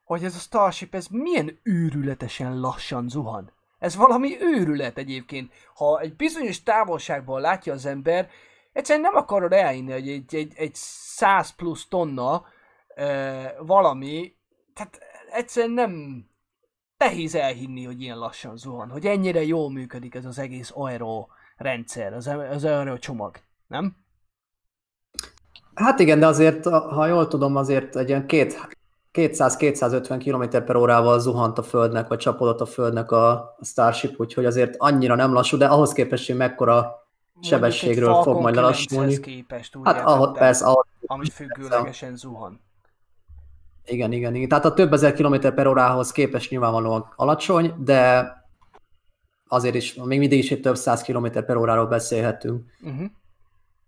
hogy 0.03 0.23
ez 0.23 0.35
a 0.35 0.39
Starship, 0.39 0.95
ez 0.95 1.07
milyen 1.07 1.59
őrületesen 1.63 2.59
lassan 2.59 3.09
zuhan. 3.09 3.51
Ez 3.79 3.95
valami 3.95 4.41
őrület 4.41 4.97
egyébként. 4.97 5.53
Ha 5.75 5.99
egy 5.99 6.15
bizonyos 6.15 6.63
távolságban 6.63 7.41
látja 7.41 7.73
az 7.73 7.85
ember, 7.85 8.29
egyszerűen 8.73 9.05
nem 9.11 9.15
akarod 9.15 9.53
elhinni, 9.53 9.91
hogy 9.91 10.09
egy, 10.09 10.35
egy, 10.35 10.53
egy 10.55 10.71
100 10.73 11.55
plusz 11.55 11.87
tonna 11.87 12.45
e, 12.95 13.55
valami, 13.59 14.35
tehát 14.73 14.99
egyszerűen 15.31 15.73
nem 15.73 16.25
nehéz 16.97 17.35
elhinni, 17.35 17.83
hogy 17.83 18.01
ilyen 18.01 18.17
lassan 18.17 18.57
zuhan, 18.57 18.89
hogy 18.89 19.05
ennyire 19.05 19.43
jól 19.43 19.71
működik 19.71 20.15
ez 20.15 20.25
az 20.25 20.39
egész 20.39 20.71
aero 20.73 21.25
rendszer, 21.57 22.13
az, 22.13 22.27
az 22.51 22.63
aero 22.63 22.97
csomag, 22.97 23.37
nem? 23.67 23.95
Hát 25.73 25.99
igen, 25.99 26.19
de 26.19 26.27
azért, 26.27 26.65
ha 26.69 27.05
jól 27.05 27.27
tudom, 27.27 27.55
azért 27.55 27.95
egy 27.95 28.09
ilyen 28.09 28.27
két, 28.27 28.69
200-250 29.13 30.21
km 30.23 30.63
per 30.65 30.75
órával 30.75 31.19
zuhant 31.19 31.57
a 31.57 31.63
Földnek, 31.63 32.07
vagy 32.07 32.17
csapódott 32.17 32.61
a 32.61 32.65
Földnek 32.65 33.11
a 33.11 33.55
Starship, 33.61 34.19
úgyhogy 34.19 34.45
azért 34.45 34.75
annyira 34.77 35.15
nem 35.15 35.33
lassú, 35.33 35.57
de 35.57 35.65
ahhoz 35.65 35.91
képest, 35.91 36.27
hogy 36.27 36.35
mekkora 36.35 37.00
sebességről 37.41 38.21
fog 38.21 38.41
majd 38.41 38.55
lelassulni. 38.55 39.15
9-hez 39.15 39.21
képest, 39.21 39.77
Hát 39.83 39.95
értettem, 39.95 40.33
persze, 40.33 40.65
ahhoz, 40.65 40.85
ami 41.05 41.29
függőlegesen 41.29 42.15
zuhan. 42.15 42.59
igen, 43.85 44.11
igen, 44.11 44.35
igen. 44.35 44.47
Tehát 44.47 44.65
a 44.65 44.73
több 44.73 44.93
ezer 44.93 45.13
kilométer 45.13 45.53
per 45.53 45.67
órához 45.67 46.11
képest 46.11 46.49
nyilvánvalóan 46.49 47.13
alacsony, 47.15 47.73
de 47.77 48.29
azért 49.47 49.75
is, 49.75 49.93
még 49.93 50.19
mindig 50.19 50.39
is 50.39 50.51
egy 50.51 50.61
több 50.61 50.75
száz 50.75 51.01
kilométer 51.01 51.45
per 51.45 51.55
óráról 51.55 51.87
beszélhetünk. 51.87 52.63
Uh-huh. 52.81 53.05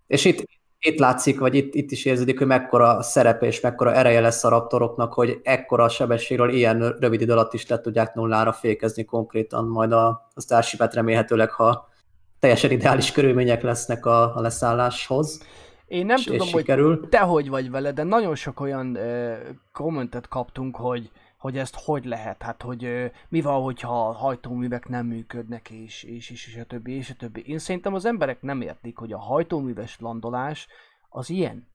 És 0.08 0.26
itt, 0.26 0.44
itt 0.80 1.00
látszik, 1.00 1.40
vagy 1.40 1.56
itt, 1.56 1.74
itt 1.76 1.92
is 1.92 2.06
érződik, 2.06 2.38
hogy 2.38 2.48
mekkora 2.48 3.02
szerepe 3.02 3.46
és 3.46 3.60
mekkora 3.60 3.94
ereje 3.94 4.20
lesz 4.20 4.44
a 4.44 4.50
raptoroknak, 4.50 5.14
hogy 5.14 5.40
ekkora 5.44 5.90
sebességről 5.90 6.50
ilyen 6.50 6.96
rövid 7.00 7.22
idő 7.22 7.32
alatt 7.32 7.54
is 7.54 7.68
le 7.68 7.80
tudják 7.80 8.14
nullára 8.14 8.54
fékezni 8.54 9.06
konkrétan 9.06 9.68
majd 9.68 9.92
a, 9.92 10.08
a 10.34 10.42
Starship-et 10.42 10.94
remélhetőleg, 10.94 11.52
ha 11.52 11.92
teljesen 12.44 12.72
ideális 12.72 13.12
körülmények 13.12 13.62
lesznek 13.62 14.06
a, 14.06 14.36
a 14.36 14.42
leszálláshoz. 14.42 15.44
Én 15.88 16.06
nem 16.06 16.18
és, 16.18 16.24
tudom, 16.24 16.46
és 16.48 16.52
hogy 16.52 16.62
sikerül. 16.62 17.10
te 17.10 17.20
hogy 17.20 17.50
vagy 17.50 17.70
vele, 17.72 17.92
de 17.92 18.04
nagyon 18.04 18.36
sok 18.36 18.60
olyan 18.60 18.96
ö, 18.96 19.34
kommentet 19.72 20.28
kaptunk, 20.28 20.76
hogy, 20.76 21.12
hogy 21.38 21.58
ezt 21.58 21.76
hogy 21.86 22.06
lehet, 22.06 22.42
hát 22.42 22.62
hogy 22.62 22.84
ö, 22.84 23.06
mi 23.30 23.42
van, 23.42 23.62
hogyha 23.62 24.08
a 24.08 24.12
hajtóművek 24.12 24.88
nem 24.88 25.06
működnek, 25.06 25.70
és, 25.70 26.04
és, 26.04 26.30
és, 26.30 26.48
és 26.48 26.58
a 26.62 26.64
többi, 26.64 26.92
és 26.96 27.10
a 27.10 27.14
többi. 27.18 27.44
Én 27.46 27.58
szerintem 27.60 27.94
az 27.94 28.06
emberek 28.06 28.42
nem 28.42 28.62
értik, 28.62 28.98
hogy 28.98 29.12
a 29.12 29.20
hajtóműves 29.20 29.98
landolás 30.00 30.68
az 31.10 31.30
ilyen. 31.30 31.68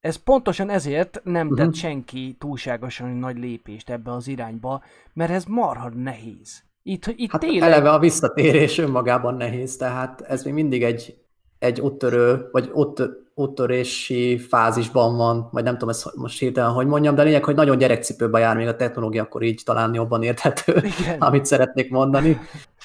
Ez 0.00 0.16
pontosan 0.16 0.70
ezért 0.70 1.20
nem 1.24 1.54
tett 1.54 1.66
Mhm. 1.66 1.74
senki 1.74 2.36
túlságosan 2.38 3.08
nagy 3.08 3.38
lépést 3.38 3.90
ebbe 3.90 4.12
az 4.12 4.28
irányba, 4.28 4.82
mert 5.12 5.30
ez 5.30 5.44
marha 5.44 5.88
nehéz. 5.88 6.66
Itt, 6.88 7.06
itt 7.16 7.30
Hát 7.30 7.40
tényleg... 7.40 7.62
eleve 7.62 7.90
a 7.90 7.98
visszatérés 7.98 8.78
önmagában 8.78 9.34
nehéz, 9.34 9.76
tehát 9.76 10.20
ez 10.20 10.44
még 10.44 10.52
mindig 10.54 10.82
egy, 10.82 11.16
egy 11.58 11.80
úttörő, 11.80 12.48
vagy 12.52 12.70
út, 12.72 13.02
úttörési 13.34 14.38
fázisban 14.38 15.16
van, 15.16 15.48
vagy 15.52 15.64
nem 15.64 15.72
tudom 15.72 15.88
ezt 15.88 16.16
most 16.16 16.38
hirtelen 16.38 16.70
hogy 16.70 16.86
mondjam, 16.86 17.14
de 17.14 17.20
a 17.20 17.24
lényeg, 17.24 17.44
hogy 17.44 17.54
nagyon 17.54 17.78
gyerekcipőben 17.78 18.40
jár 18.40 18.56
még 18.56 18.66
a 18.66 18.76
technológia, 18.76 19.22
akkor 19.22 19.42
így 19.42 19.62
talán 19.64 19.94
jobban 19.94 20.22
érthető, 20.22 20.76
Igen. 20.76 21.20
amit 21.28 21.44
szeretnék 21.46 21.90
mondani. 21.90 22.34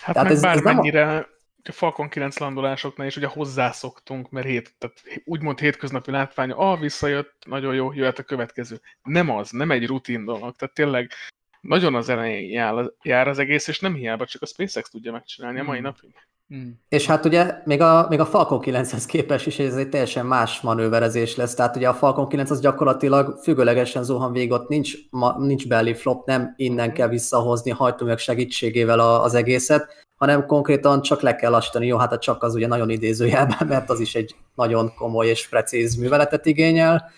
Hát 0.02 0.14
Tehát 0.16 0.24
meg 0.24 0.32
ez- 0.32 0.38
ez 0.38 0.42
nem 0.44 0.52
a- 0.58 0.62
bármennyire 0.64 1.28
a 1.64 1.72
Falcon 1.72 2.10
9 2.10 2.38
landolásoknál 2.38 3.08
is 3.08 3.18
ugye 3.18 3.28
hozzászoktunk, 3.28 4.30
mert 4.30 4.46
hét, 4.48 4.74
tehát 4.78 5.02
úgymond 5.26 5.60
hétköznapi 5.60 6.12
látvány, 6.12 6.52
ah, 6.52 6.80
visszajött, 6.80 7.34
nagyon 7.46 7.74
jó, 7.76 7.94
jöhet 7.94 8.20
a 8.20 8.24
következő. 8.24 8.80
Nem 9.04 9.30
az, 9.30 9.50
nem 9.50 9.72
egy 9.72 9.86
rutin 9.88 10.26
dolog, 10.26 10.56
tehát 10.56 10.74
tényleg 10.74 11.10
nagyon 11.64 11.96
az 11.96 12.10
elején 12.10 12.50
jár, 12.50 12.92
jár 13.02 13.28
az 13.28 13.40
egész, 13.40 13.68
és 13.68 13.80
nem 13.80 13.94
hiába, 13.94 14.26
csak 14.26 14.42
a 14.42 14.46
SpaceX 14.46 14.90
tudja 14.90 15.12
megcsinálni 15.12 15.60
a 15.60 15.64
mai 15.64 15.80
Mm. 15.80 15.84
napig. 15.84 16.14
Mm. 16.56 16.70
És 16.90 17.06
hát 17.06 17.26
ugye 17.26 17.54
még 17.66 17.82
a, 17.82 18.06
még 18.10 18.20
a 18.20 18.26
Falcon 18.26 18.60
9-hez 18.64 19.04
képest 19.08 19.48
is 19.48 19.60
ez 19.60 19.76
egy 19.76 19.90
teljesen 19.90 20.26
más 20.26 20.62
manőverezés 20.62 21.36
lesz. 21.36 21.54
Tehát 21.54 21.76
ugye 21.76 21.90
a 21.90 21.94
Falcon 21.94 22.28
9 22.28 22.50
az 22.50 22.60
gyakorlatilag 22.60 23.38
függőlegesen 23.42 24.04
zuhan 24.04 24.32
végig, 24.32 24.52
ott 24.52 24.68
nincs, 24.68 24.94
ma, 25.10 25.36
nincs 25.40 25.68
belly 25.68 25.94
flop, 25.94 26.28
nem 26.28 26.54
innen 26.56 26.94
kell 26.94 27.08
visszahozni 27.08 27.72
hajtóművek 27.72 28.20
segítségével 28.20 29.00
a, 29.00 29.24
az 29.24 29.34
egészet, 29.34 30.06
hanem 30.16 30.46
konkrétan 30.46 31.02
csak 31.02 31.22
le 31.22 31.36
kell 31.36 31.52
lassítani. 31.52 31.88
Jó, 31.88 31.98
hát 31.98 32.12
a 32.12 32.18
csak 32.18 32.44
az 32.44 32.56
ugye 32.56 32.68
nagyon 32.68 32.90
idézőjelben, 32.90 33.68
mert 33.68 33.90
az 33.90 34.00
is 34.00 34.16
egy 34.16 34.36
nagyon 34.56 34.94
komoly 34.96 35.28
és 35.28 35.48
precíz 35.48 35.96
műveletet 35.96 36.46
igényel, 36.46 37.12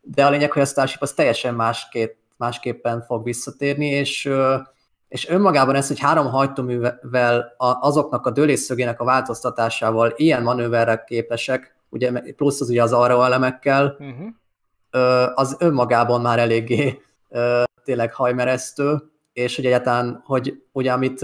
de 0.00 0.26
a 0.26 0.30
lényeg, 0.30 0.52
hogy 0.52 0.62
a 0.62 0.66
Starship 0.66 1.02
az 1.02 1.12
teljesen 1.12 1.54
másképp, 1.54 2.17
másképpen 2.38 3.02
fog 3.02 3.24
visszatérni, 3.24 3.86
és 3.86 4.30
és 5.08 5.28
önmagában 5.28 5.74
ez, 5.74 5.88
hogy 5.88 5.98
három 5.98 6.26
hajtóművel 6.26 7.54
azoknak 7.58 8.26
a 8.26 8.30
dőlésszögének 8.30 9.00
a 9.00 9.04
változtatásával 9.04 10.12
ilyen 10.16 10.42
manőverre 10.42 11.04
képesek, 11.06 11.76
ugye 11.88 12.12
plusz 12.36 12.60
az 12.60 12.68
ugye 12.68 12.82
az 12.82 12.92
arra 12.92 13.24
elemekkel, 13.24 13.96
Uh-huh. 13.98 15.32
az 15.34 15.56
önmagában 15.58 16.20
már 16.20 16.38
eléggé 16.38 17.02
tényleg 17.84 18.14
hajmeresztő, 18.14 18.96
és 19.32 19.58
ugye 19.58 19.68
egyáltalán, 19.68 20.22
hogy 20.24 20.62
ugye 20.72 20.92
amit 20.92 21.20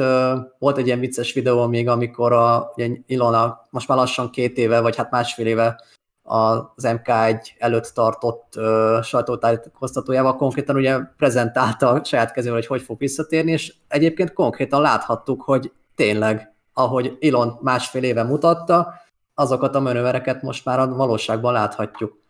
volt 0.58 0.78
egy 0.78 0.86
ilyen 0.86 1.00
vicces 1.00 1.32
videó 1.32 1.66
még, 1.66 1.88
amikor 1.88 2.32
a, 2.32 2.72
ugye 2.76 2.88
Ilona 3.06 3.66
most 3.70 3.88
már 3.88 3.98
lassan 3.98 4.30
két 4.30 4.58
éve, 4.58 4.80
vagy 4.80 4.96
hát 4.96 5.10
másfél 5.10 5.46
éve 5.46 5.82
az 6.26 6.82
MK1 6.82 7.48
előtt 7.58 7.90
tartott 7.94 8.52
uh, 8.56 9.02
sajtótájékoztatójával 9.02 10.36
konkrétan 10.36 10.76
ugye 10.76 10.98
prezentálta 11.16 12.00
saját 12.04 12.32
kezével, 12.32 12.56
hogy 12.56 12.66
hogy 12.66 12.82
fog 12.82 12.98
visszatérni, 12.98 13.52
és 13.52 13.74
egyébként 13.88 14.32
konkrétan 14.32 14.80
láthattuk, 14.80 15.42
hogy 15.42 15.72
tényleg, 15.94 16.52
ahogy 16.72 17.16
Ilon 17.18 17.58
másfél 17.60 18.02
éve 18.02 18.22
mutatta, 18.22 18.94
azokat 19.34 19.74
a 19.74 19.80
manővereket 19.80 20.42
most 20.42 20.64
már 20.64 20.78
a 20.78 20.94
valóságban 20.94 21.52
láthatjuk. 21.52 22.22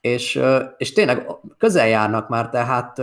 És, 0.00 0.42
és 0.76 0.92
tényleg 0.92 1.26
közel 1.58 1.88
járnak 1.88 2.28
már, 2.28 2.48
tehát, 2.48 2.94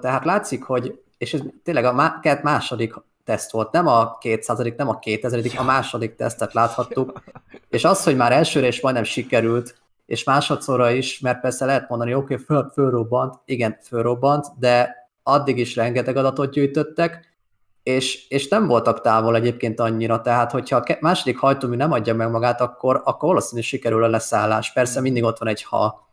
tehát 0.00 0.24
látszik, 0.24 0.62
hogy, 0.62 1.02
és 1.18 1.34
ez 1.34 1.40
tényleg 1.62 1.84
a 1.84 2.12
második 2.42 2.94
teszt 3.26 3.50
volt, 3.50 3.72
nem 3.72 3.86
a 3.86 4.18
200 4.18 4.72
nem 4.76 4.88
a 4.88 4.98
2000 4.98 5.42
a 5.56 5.62
második 5.62 6.14
tesztet 6.14 6.52
láthattuk, 6.52 7.22
és 7.68 7.84
az, 7.84 8.04
hogy 8.04 8.16
már 8.16 8.32
elsőre 8.32 8.66
is 8.66 8.80
majdnem 8.80 9.04
sikerült, 9.04 9.78
és 10.06 10.24
másodszorra 10.24 10.90
is, 10.90 11.20
mert 11.20 11.40
persze 11.40 11.64
lehet 11.64 11.88
mondani, 11.88 12.14
oké, 12.14 12.32
okay, 12.34 12.44
föl, 12.46 12.70
fölrobbant, 12.72 13.34
igen, 13.44 13.78
fölrobbant, 13.82 14.46
de 14.58 14.94
addig 15.22 15.58
is 15.58 15.76
rengeteg 15.76 16.16
adatot 16.16 16.52
gyűjtöttek, 16.52 17.34
és, 17.82 18.28
és 18.28 18.48
nem 18.48 18.66
voltak 18.66 19.00
távol 19.00 19.36
egyébként 19.36 19.80
annyira, 19.80 20.20
tehát 20.20 20.50
hogyha 20.50 20.76
a 20.76 20.96
második 21.00 21.38
hajtómű 21.38 21.76
nem 21.76 21.92
adja 21.92 22.14
meg 22.14 22.30
magát, 22.30 22.60
akkor, 22.60 23.02
akkor 23.04 23.28
valószínűleg 23.28 23.64
sikerül 23.64 24.04
a 24.04 24.08
leszállás. 24.08 24.72
Persze 24.72 25.00
mindig 25.00 25.24
ott 25.24 25.38
van 25.38 25.48
egy 25.48 25.62
ha, 25.62 26.08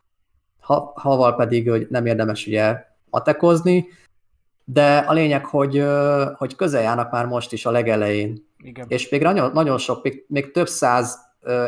ha 0.60 0.94
haval 0.96 1.36
pedig 1.36 1.70
hogy 1.70 1.88
nem 1.90 2.06
érdemes 2.06 2.48
ugye 2.48 2.86
matekozni, 3.10 3.88
de 4.66 4.98
a 4.98 5.14
lényeg, 5.14 5.46
hogy, 5.46 5.84
hogy 6.38 6.56
közel 6.56 6.82
járnak 6.82 7.12
már 7.12 7.26
most 7.26 7.52
is 7.52 7.66
a 7.66 7.72
legelején. 7.72 8.48
Igen. 8.58 8.86
És 8.90 9.10
még 9.10 9.22
nagyon, 9.22 9.52
nagyon 9.52 9.78
sok, 9.78 10.04
még, 10.04 10.26
még 10.28 10.52
több 10.52 10.68
száz, 10.68 11.20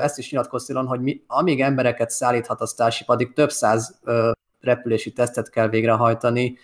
ezt 0.02 0.18
is 0.18 0.32
nyilatkoztilon, 0.32 0.86
hogy 0.88 1.00
mi, 1.00 1.22
amíg 1.28 1.62
embereket 1.62 2.10
szállíthat 2.10 2.62
a 2.62 2.66
Starship, 2.66 3.10
addig 3.10 3.34
több 3.34 3.52
száz 3.52 4.00
repülési 4.62 5.12
tesztet 5.12 5.50
kell 5.50 5.68
végrehajtani, 5.70 6.58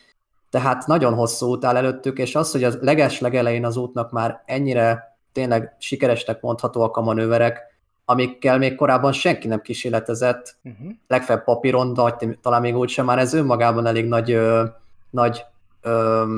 tehát 0.49 0.87
nagyon 0.87 1.13
hosszú 1.13 1.47
út 1.47 1.65
áll 1.65 1.75
előttük, 1.75 2.17
és 2.17 2.35
az, 2.35 2.51
hogy 2.51 2.63
a 2.63 2.71
leges 2.81 3.19
legelején 3.19 3.65
az 3.65 3.77
útnak 3.77 4.11
már 4.11 4.43
ennyire 4.45 5.17
tényleg 5.31 5.75
sikeresnek 5.79 6.41
mondhatóak 6.41 6.97
a 6.97 7.01
manőverek, 7.01 7.59
amikkel 8.05 8.57
még 8.57 8.75
korábban 8.75 9.11
senki 9.11 9.47
nem 9.47 9.61
kísérletezett, 9.61 10.55
uh-huh. 10.63 10.91
legfeljebb 11.07 11.43
papíron, 11.43 11.93
de 11.93 12.37
talán 12.41 12.61
még 12.61 12.77
úgysem 12.77 13.05
már 13.05 13.19
ez 13.19 13.33
önmagában 13.33 13.85
elég 13.85 14.07
nagy, 14.07 14.31
ö, 14.31 14.63
nagy 15.09 15.45
ö, 15.81 16.35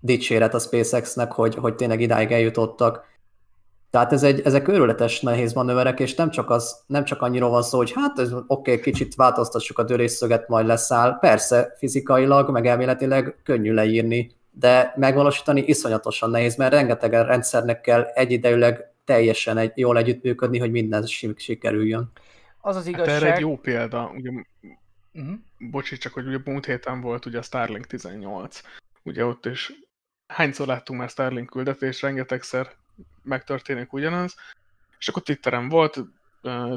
dicséret 0.00 0.54
a 0.54 0.58
SpaceX-nek, 0.58 1.32
hogy, 1.32 1.54
hogy 1.54 1.74
tényleg 1.74 2.00
idáig 2.00 2.32
eljutottak. 2.32 3.10
Tehát 3.90 4.12
ez 4.12 4.22
egy, 4.22 4.40
ezek 4.40 4.68
őrületes 4.68 5.20
nehéz 5.20 5.52
manőverek, 5.52 6.00
és 6.00 6.14
nem 6.14 6.30
csak, 6.30 6.50
az, 6.50 6.82
nem 6.86 7.04
csak 7.04 7.22
annyira 7.22 7.48
van 7.48 7.62
szó, 7.62 7.78
hogy 7.78 7.92
hát 7.92 8.18
oké, 8.18 8.36
okay, 8.46 8.80
kicsit 8.80 9.14
változtassuk 9.14 9.78
a 9.78 9.82
dörésszöget, 9.82 10.48
majd 10.48 10.66
leszáll. 10.66 11.18
Persze, 11.18 11.74
fizikailag, 11.78 12.50
meg 12.50 12.66
elméletileg 12.66 13.40
könnyű 13.44 13.72
leírni, 13.72 14.30
de 14.50 14.94
megvalósítani 14.96 15.62
iszonyatosan 15.66 16.30
nehéz, 16.30 16.56
mert 16.56 16.72
rengeteg 16.72 17.12
rendszernek 17.12 17.80
kell 17.80 18.02
egyidejűleg 18.02 18.92
teljesen 19.04 19.58
egy, 19.58 19.72
jól 19.74 19.98
együttműködni, 19.98 20.58
hogy 20.58 20.70
minden 20.70 21.06
sikerüljön. 21.36 22.12
Az 22.60 22.76
az 22.76 22.86
igazság... 22.86 23.08
Hát 23.08 23.22
erre 23.22 23.34
egy 23.34 23.40
jó 23.40 23.56
példa, 23.56 24.12
ugye, 24.16 24.30
uh-huh. 25.12 25.38
bocsi, 25.58 25.96
csak 25.96 26.12
hogy 26.12 26.26
ugye 26.26 26.38
múlt 26.44 26.66
héten 26.66 27.00
volt 27.00 27.26
ugye 27.26 27.38
a 27.38 27.42
Starlink 27.42 27.86
18, 27.86 28.60
ugye 29.02 29.24
ott 29.24 29.46
is 29.46 29.72
hányszor 30.26 30.66
láttunk 30.66 31.00
már 31.00 31.08
Starlink 31.08 31.50
küldetés, 31.50 32.02
rengetegszer 32.02 32.70
megtörténik 33.22 33.92
ugyanaz, 33.92 34.36
és 34.98 35.08
akkor 35.08 35.22
Twitteren 35.22 35.68
volt 35.68 35.98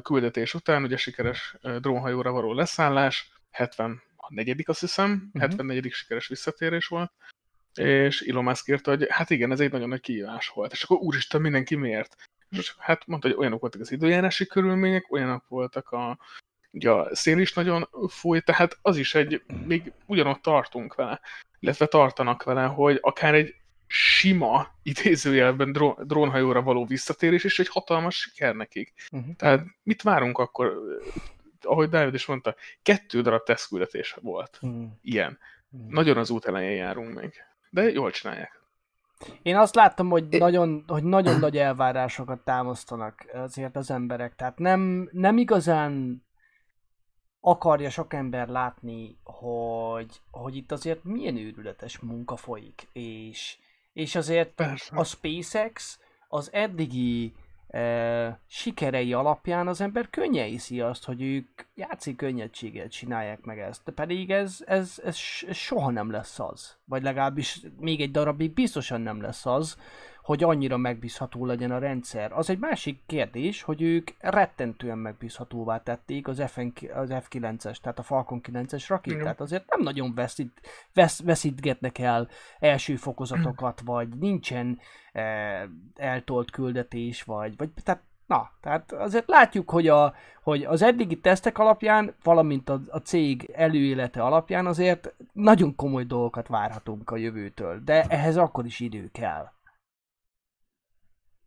küldetés 0.01 0.53
után, 0.53 0.83
ugye 0.83 0.97
sikeres 0.97 1.55
drónhajóra 1.79 2.31
való 2.31 2.53
leszállás, 2.53 3.31
74 3.51 4.63
azt 4.65 4.79
hiszem, 4.79 5.11
uh-huh. 5.11 5.41
74 5.41 5.91
sikeres 5.91 6.27
visszatérés 6.27 6.87
volt, 6.87 7.11
és 7.73 8.21
Elon 8.21 8.43
Musk 8.43 8.67
írta, 8.67 8.89
hogy 8.91 9.05
hát 9.09 9.29
igen, 9.29 9.51
ez 9.51 9.59
egy 9.59 9.71
nagyon 9.71 9.89
nagy 9.89 10.01
kihívás 10.01 10.47
volt. 10.47 10.71
És 10.71 10.83
akkor 10.83 10.97
úristen, 10.97 11.41
mindenki 11.41 11.75
miért? 11.75 12.15
És 12.49 12.75
hát 12.77 13.07
mondta, 13.07 13.27
hogy 13.27 13.37
olyanok 13.37 13.59
voltak 13.59 13.81
az 13.81 13.91
időjárási 13.91 14.45
körülmények, 14.45 15.11
olyanok 15.11 15.47
voltak 15.47 15.89
a, 15.91 16.17
ugye 16.75 16.91
a 16.91 17.15
szél 17.15 17.39
is 17.39 17.53
nagyon 17.53 17.89
fúj, 18.07 18.39
tehát 18.39 18.77
az 18.81 18.97
is 18.97 19.15
egy, 19.15 19.41
még 19.65 19.93
ugyanott 20.05 20.41
tartunk 20.41 20.95
vele, 20.95 21.19
illetve 21.59 21.85
tartanak 21.85 22.43
vele, 22.43 22.63
hogy 22.63 22.97
akár 23.01 23.33
egy 23.33 23.55
sima, 23.87 24.67
idézőjelben 24.83 25.71
drónhajóra 26.03 26.61
való 26.61 26.85
visszatérés 26.85 27.43
is 27.43 27.59
egy 27.59 27.67
hatalmas 27.67 28.15
siker 28.15 28.55
nekik. 28.55 28.93
Uh-huh. 29.11 29.35
Tehát 29.35 29.65
mit 29.83 30.01
várunk 30.01 30.37
akkor, 30.37 30.77
ahogy 31.61 31.89
Dávid 31.89 32.13
is 32.13 32.25
mondta, 32.25 32.55
kettő 32.81 33.21
darab 33.21 33.43
tesztküldetés 33.43 34.15
volt 34.21 34.59
uh-huh. 34.61 34.85
ilyen. 35.01 35.39
Uh-huh. 35.71 35.91
Nagyon 35.91 36.17
az 36.17 36.29
út 36.29 36.45
elején 36.45 36.75
járunk 36.75 37.19
még 37.19 37.33
de 37.75 37.91
jól 37.91 38.11
csinálják. 38.11 38.63
Én 39.41 39.55
azt 39.55 39.75
láttam, 39.75 40.09
hogy 40.09 40.27
nagyon, 40.27 40.83
hogy 40.87 41.03
nagyon 41.03 41.39
nagy 41.39 41.57
elvárásokat 41.57 42.39
támasztanak 42.39 43.25
azért 43.33 43.75
az 43.75 43.91
emberek. 43.91 44.35
Tehát 44.35 44.57
nem, 44.57 45.09
nem 45.11 45.37
igazán 45.37 46.24
akarja 47.47 47.89
sok 47.89 48.13
ember 48.13 48.47
látni, 48.47 49.17
hogy, 49.23 50.21
hogy 50.31 50.55
itt 50.55 50.71
azért 50.71 51.03
milyen 51.03 51.37
őrületes 51.37 51.99
munka 51.99 52.35
folyik. 52.35 52.87
És, 52.91 53.57
és 53.93 54.15
azért 54.15 54.49
Persze. 54.49 54.95
a 54.95 55.03
SpaceX 55.03 55.99
az 56.27 56.53
eddigi 56.53 57.33
sikerei 58.47 59.13
alapján 59.13 59.67
az 59.67 59.81
ember 59.81 60.09
könnyen 60.09 60.47
hiszi 60.47 60.81
azt, 60.81 61.05
hogy 61.05 61.21
ők 61.21 61.61
játszik 61.75 62.15
könnyedséggel 62.15 62.87
csinálják 62.87 63.41
meg 63.41 63.59
ezt. 63.59 63.81
De 63.83 63.91
pedig 63.91 64.31
ez, 64.31 64.63
ez, 64.65 65.01
ez 65.03 65.15
soha 65.51 65.89
nem 65.89 66.11
lesz 66.11 66.39
az. 66.39 66.77
Vagy 66.85 67.03
legalábbis 67.03 67.61
még 67.79 68.01
egy 68.01 68.11
darabig 68.11 68.53
biztosan 68.53 69.01
nem 69.01 69.21
lesz 69.21 69.45
az, 69.45 69.77
hogy 70.25 70.43
annyira 70.43 70.77
megbízható 70.77 71.45
legyen 71.45 71.71
a 71.71 71.77
rendszer. 71.77 72.31
Az 72.31 72.49
egy 72.49 72.59
másik 72.59 72.99
kérdés, 73.05 73.61
hogy 73.61 73.81
ők 73.81 74.11
rettentően 74.19 74.97
megbízhatóvá 74.97 75.83
tették 75.83 76.27
az, 76.27 76.43
FN, 76.47 76.67
az 76.93 77.09
F9-es, 77.11 77.75
tehát 77.77 77.99
a 77.99 78.03
Falcon 78.03 78.41
9-es 78.43 78.85
rakétát. 78.87 79.41
Azért 79.41 79.69
nem 79.69 79.81
nagyon 79.81 80.13
veszít, 80.15 80.61
vesz, 80.93 81.21
veszítgetnek 81.23 81.97
el 81.97 82.27
első 82.59 82.95
fokozatokat, 82.95 83.81
vagy 83.85 84.07
nincsen 84.07 84.79
e, 85.11 85.21
eltolt 85.95 86.51
küldetés, 86.51 87.23
vagy, 87.23 87.57
vagy 87.57 87.69
tehát 87.83 88.01
Na, 88.27 88.51
tehát 88.61 88.91
azért 88.91 89.27
látjuk, 89.27 89.69
hogy, 89.69 89.87
a, 89.87 90.13
hogy 90.43 90.63
az 90.63 90.81
eddigi 90.81 91.19
tesztek 91.19 91.57
alapján, 91.57 92.15
valamint 92.23 92.69
a, 92.69 92.79
a 92.89 92.97
cég 92.97 93.51
előélete 93.53 94.23
alapján 94.23 94.65
azért 94.65 95.13
nagyon 95.33 95.75
komoly 95.75 96.03
dolgokat 96.03 96.47
várhatunk 96.47 97.09
a 97.11 97.17
jövőtől, 97.17 97.81
de 97.83 98.03
ehhez 98.03 98.37
akkor 98.37 98.65
is 98.65 98.79
idő 98.79 99.09
kell. 99.11 99.53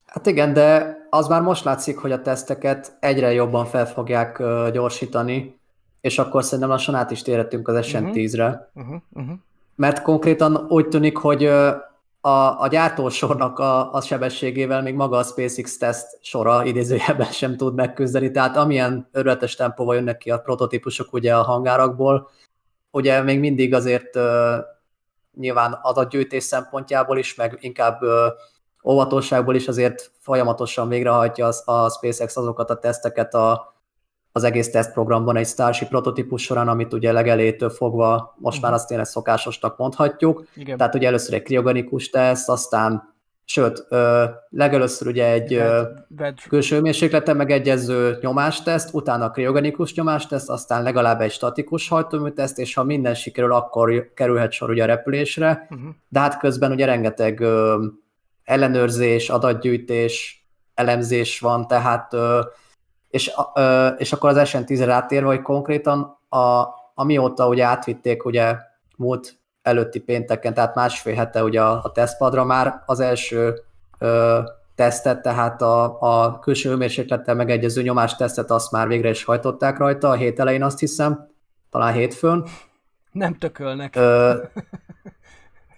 Hát 0.09 0.27
igen, 0.27 0.53
de 0.53 0.97
az 1.11 1.29
már 1.29 1.43
most 1.43 1.65
látszik, 1.65 1.99
hogy 1.99 2.13
a 2.13 2.23
teszteket 2.23 2.97
egyre 3.01 3.33
jobban 3.33 3.65
fel 3.65 3.87
fogják 3.87 4.39
uh, 4.39 4.71
gyorsítani, 4.71 5.59
és 6.01 6.19
akkor 6.19 6.45
szerintem 6.45 6.69
lassan 6.69 6.95
át 6.95 7.11
is 7.11 7.23
térhetünk 7.23 7.69
az 7.69 7.87
SN10-re. 7.89 8.71
Uh-huh, 8.75 8.97
uh-huh. 9.13 9.35
Mert 9.75 10.03
konkrétan 10.03 10.67
úgy 10.69 10.89
tűnik, 10.89 11.17
hogy 11.17 11.45
uh, 11.45 11.73
a, 12.21 12.61
a 12.61 12.69
gyártósornak 12.71 13.59
a, 13.59 13.93
a 13.93 14.01
sebességével 14.01 14.83
még 14.83 14.95
maga 14.95 15.17
a 15.17 15.23
SpaceX 15.23 15.77
teszt 15.77 16.19
sora 16.21 16.65
idézőjelben 16.65 17.31
sem 17.31 17.57
tud 17.57 17.75
megküzdeni, 17.75 18.31
tehát 18.31 18.57
amilyen 18.57 19.09
örületes 19.13 19.55
tempóval 19.55 19.95
jönnek 19.95 20.19
ki 20.19 20.31
a 20.31 20.39
prototípusok 20.39 21.13
ugye 21.13 21.35
a 21.35 21.43
hangárakból, 21.43 22.31
ugye 22.91 23.23
még 23.23 23.39
mindig 23.39 23.75
azért 23.75 24.17
uh, 24.17 24.55
nyilván 25.37 25.79
adatgyűjtés 25.83 26.45
szempontjából 26.45 27.19
is, 27.19 27.35
meg 27.35 27.59
inkább 27.61 28.03
uh, 28.03 28.11
óvatosságból 28.85 29.55
is 29.55 29.69
azért 29.69 30.13
folyamatosan 30.19 30.89
végrehajtja 30.89 31.49
a 31.65 31.91
SpaceX 31.91 32.37
azokat 32.37 32.71
a 32.71 32.79
teszteket 32.79 33.35
a, 33.35 33.75
az 34.33 34.45
egész 34.45 34.71
tesztprogramban 34.71 35.37
egy 35.37 35.47
Starship 35.47 35.89
prototípus 35.89 36.43
során, 36.43 36.69
amit 36.69 36.93
ugye 36.93 37.13
legelétől 37.13 37.71
fogva 37.71 38.35
most 38.39 38.61
már 38.61 38.71
mhm. 38.71 38.81
azt 38.81 38.89
tényleg 38.89 39.07
szokásosnak 39.07 39.77
mondhatjuk. 39.77 40.45
Igen. 40.55 40.77
Tehát 40.77 40.95
ugye 40.95 41.07
először 41.07 41.35
egy 41.35 41.43
kriogenikus 41.43 42.11
teszt, 42.11 42.49
aztán 42.49 43.17
sőt, 43.51 43.87
ö, 43.89 44.25
legelőször 44.49 45.09
ugye 45.09 45.33
egy 45.33 45.55
ö, 45.55 45.83
külső 46.49 46.81
mérsékleten 46.81 47.37
megegyező 47.37 48.19
nyomásteszt, 48.21 48.95
utána 48.95 49.25
a 49.25 49.31
kriogenikus 49.31 49.95
nyomásteszt, 49.95 50.51
aztán 50.51 50.83
legalább 50.83 51.21
egy 51.21 51.31
statikus 51.31 51.89
hajtóműteszt, 51.89 52.59
és 52.59 52.75
ha 52.75 52.85
minden 52.85 53.15
sikerül, 53.15 53.53
akkor 53.53 54.13
kerülhet 54.15 54.53
sor 54.53 54.71
ugye 54.71 54.83
a 54.83 54.87
repülésre, 54.87 55.67
uh-huh. 55.71 55.89
de 56.09 56.21
hát 56.21 56.39
közben 56.39 56.73
ugye 56.73 56.87
rengeteg 56.87 57.41
ö, 57.41 57.85
ellenőrzés, 58.49 59.31
adatgyűjtés, 59.31 60.47
elemzés 60.75 61.41
van, 61.41 61.67
tehát 61.67 62.17
és, 63.09 63.33
és 63.97 64.13
akkor 64.13 64.31
az 64.31 64.51
SN10-re 64.51 64.93
átérve, 64.93 65.27
hogy 65.27 65.43
konkrétan 65.43 66.19
a, 66.29 66.65
amióta 66.95 67.49
ugye 67.49 67.65
átvitték 67.65 68.25
ugye 68.25 68.57
múlt 68.97 69.39
előtti 69.63 70.01
pénteken, 70.01 70.55
tehát 70.55 70.75
másfél 70.75 71.15
hete 71.15 71.43
ugye 71.43 71.63
a, 71.63 71.81
a 71.83 71.93
tesztpadra 71.93 72.45
már 72.45 72.83
az 72.87 73.01
első 73.01 73.61
ö, 73.99 74.41
tesztet, 74.75 75.23
tehát 75.23 75.63
a, 75.63 76.01
a 76.01 76.39
külső 76.39 76.69
hőmérséklettel 76.69 77.35
megegyező 77.35 77.83
nyomástesztet 77.83 78.51
azt 78.51 78.71
már 78.71 78.89
végre 78.89 79.09
is 79.09 79.25
hajtották 79.25 79.79
rajta, 79.79 80.09
a 80.09 80.15
hét 80.15 80.41
elején 80.41 80.63
azt 80.63 80.79
hiszem, 80.79 81.29
talán 81.71 81.93
hétfőn. 81.93 82.47
Nem 83.13 83.35
tökölnek. 83.35 83.97
Ö, 83.97 84.35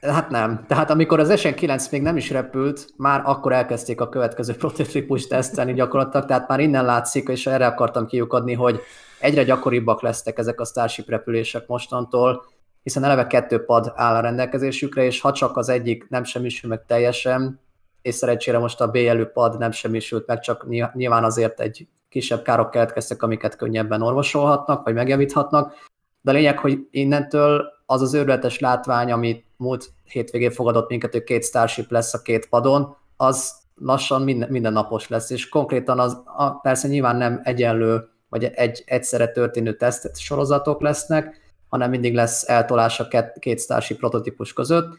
hát 0.01 0.31
nem. 0.31 0.65
Tehát 0.67 0.91
amikor 0.91 1.21
az 1.21 1.33
SN9 1.33 1.91
még 1.91 2.03
nem 2.03 2.17
is 2.17 2.31
repült, 2.31 2.87
már 2.97 3.23
akkor 3.25 3.53
elkezdték 3.53 4.01
a 4.01 4.09
következő 4.09 4.55
prototípus 4.55 5.27
tesztelni 5.27 5.75
gyakorlatilag, 5.75 6.27
tehát 6.27 6.49
már 6.49 6.61
innen 6.61 6.85
látszik, 6.85 7.29
és 7.29 7.47
erre 7.47 7.67
akartam 7.67 8.07
kiukadni, 8.07 8.53
hogy 8.53 8.81
egyre 9.21 9.45
gyakoribbak 9.45 10.03
lesznek 10.03 10.39
ezek 10.39 10.61
a 10.61 10.65
Starship 10.65 11.09
repülések 11.09 11.67
mostantól, 11.67 12.45
hiszen 12.83 13.05
eleve 13.05 13.27
kettő 13.27 13.65
pad 13.65 13.93
áll 13.95 14.15
a 14.15 14.21
rendelkezésükre, 14.21 15.05
és 15.05 15.21
ha 15.21 15.33
csak 15.33 15.57
az 15.57 15.69
egyik 15.69 16.09
nem 16.09 16.25
semmisül 16.25 16.71
meg 16.71 16.85
teljesen, 16.87 17.61
és 18.03 18.15
szerencsére 18.15 18.59
most 18.59 18.81
a 18.81 18.91
B 18.91 18.97
jelű 18.97 19.25
pad 19.25 19.59
nem 19.59 19.71
semmisült 19.71 20.27
meg, 20.27 20.41
csak 20.41 20.67
nyilván 20.95 21.25
azért 21.25 21.61
egy 21.61 21.89
kisebb 22.09 22.43
károk 22.43 22.71
keletkeztek, 22.71 23.23
amiket 23.23 23.57
könnyebben 23.57 24.03
orvosolhatnak, 24.03 24.85
vagy 24.85 24.95
megjavíthatnak, 24.95 25.73
de 26.21 26.31
a 26.31 26.35
lényeg, 26.35 26.59
hogy 26.59 26.79
innentől 26.91 27.65
az 27.87 28.03
az 28.03 28.15
őrületes 28.15 28.59
látvány, 28.59 29.13
amit 29.13 29.45
múlt 29.61 29.93
hétvégén 30.05 30.51
fogadott 30.51 30.89
minket, 30.89 31.13
hogy 31.13 31.25
két 31.25 31.45
Starship 31.45 31.91
lesz 31.91 32.15
a 32.15 32.23
két 32.23 32.49
padon, 32.49 32.97
az 33.17 33.55
lassan 33.75 34.23
minden, 34.23 34.49
mindennapos 34.51 35.09
lesz, 35.09 35.31
és 35.31 35.49
konkrétan 35.49 35.99
az, 35.99 36.23
a, 36.37 36.51
persze 36.51 36.89
nyilván 36.89 37.17
nem 37.17 37.41
egyenlő, 37.43 38.09
vagy 38.29 38.45
egy 38.45 38.83
egyszerre 38.87 39.29
történő 39.29 39.77
teszt 39.77 40.19
sorozatok 40.19 40.81
lesznek, 40.81 41.41
hanem 41.69 41.91
mindig 41.91 42.15
lesz 42.15 42.49
eltolás 42.49 43.01
a 43.01 43.09
két, 43.09 43.33
két 43.39 43.61
Starship 43.61 43.99
prototípus 43.99 44.53
között, 44.53 44.99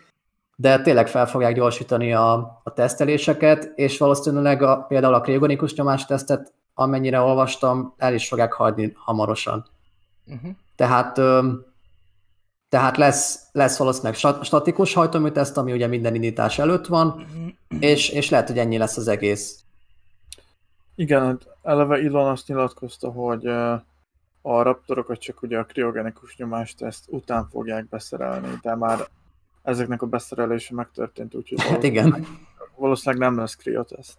de 0.55 0.81
tényleg 0.81 1.07
fel 1.07 1.27
fogják 1.27 1.55
gyorsítani 1.55 2.13
a, 2.13 2.33
a 2.63 2.73
teszteléseket, 2.73 3.71
és 3.75 3.97
valószínűleg 3.97 4.61
a, 4.61 4.77
például 4.77 5.13
a 5.13 5.21
kriogonikus 5.21 5.73
nyomástesztet, 5.73 6.53
amennyire 6.73 7.19
olvastam, 7.19 7.93
el 7.97 8.13
is 8.13 8.27
fogják 8.27 8.53
hagyni 8.53 8.93
hamarosan. 8.95 9.65
Uh-huh. 10.25 10.51
Tehát, 10.75 11.17
tehát 12.71 12.97
lesz, 12.97 13.39
lesz 13.51 13.77
valószínűleg 13.77 14.15
statikus 14.41 14.93
hajtóműteszt, 14.93 15.57
ami 15.57 15.71
ugye 15.71 15.87
minden 15.87 16.15
indítás 16.15 16.59
előtt 16.59 16.87
van, 16.87 17.07
uh-huh. 17.07 17.53
és, 17.79 18.09
és 18.09 18.29
lehet, 18.29 18.47
hogy 18.47 18.57
ennyi 18.57 18.77
lesz 18.77 18.97
az 18.97 19.07
egész. 19.07 19.59
Igen, 20.95 21.25
hát 21.25 21.47
eleve 21.61 22.01
Ilon 22.01 22.27
azt 22.27 22.47
nyilatkozta, 22.47 23.09
hogy 23.11 23.47
a 24.41 24.61
raptorokat 24.61 25.19
csak 25.19 25.41
ugye 25.41 25.57
a 25.57 25.63
kriogenikus 25.63 26.37
nyomásteszt 26.37 27.03
után 27.07 27.47
fogják 27.51 27.89
beszerelni, 27.89 28.59
de 28.61 28.75
már 28.75 29.07
ezeknek 29.63 30.01
a 30.01 30.05
beszerelése 30.05 30.73
megtörtént, 30.73 31.35
úgyhogy 31.35 31.61
hát 31.61 31.83
igen. 31.83 32.27
valószínűleg 32.75 33.29
nem 33.29 33.39
lesz 33.39 33.55
krioteszt. 33.55 34.17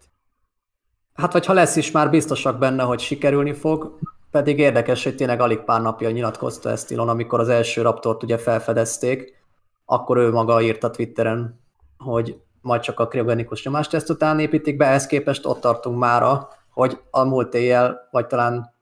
Hát 1.14 1.32
vagy 1.32 1.46
ha 1.46 1.52
lesz 1.52 1.76
is, 1.76 1.90
már 1.90 2.10
biztosak 2.10 2.58
benne, 2.58 2.82
hogy 2.82 3.00
sikerülni 3.00 3.52
fog, 3.52 3.98
pedig 4.32 4.58
érdekes, 4.58 5.04
hogy 5.04 5.16
tényleg 5.16 5.40
alig 5.40 5.58
pár 5.58 5.82
napja 5.82 6.10
nyilatkozta 6.10 6.70
ezt 6.70 6.90
Ilon, 6.90 7.08
amikor 7.08 7.40
az 7.40 7.48
első 7.48 7.82
raptort 7.82 8.22
ugye 8.22 8.38
felfedezték, 8.38 9.40
akkor 9.84 10.16
ő 10.16 10.30
maga 10.30 10.60
írta 10.60 10.90
Twitteren, 10.90 11.60
hogy 11.98 12.40
majd 12.60 12.80
csak 12.80 13.00
a 13.00 13.08
kriogenikus 13.08 13.64
nyomásteszt 13.64 14.10
után 14.10 14.38
építik 14.38 14.76
be, 14.76 14.86
ehhez 14.86 15.06
képest 15.06 15.46
ott 15.46 15.60
tartunk 15.60 15.98
mára, 15.98 16.48
hogy 16.70 17.00
a 17.10 17.24
múlt 17.24 17.54
éjjel, 17.54 18.08
vagy 18.10 18.26
talán 18.26 18.74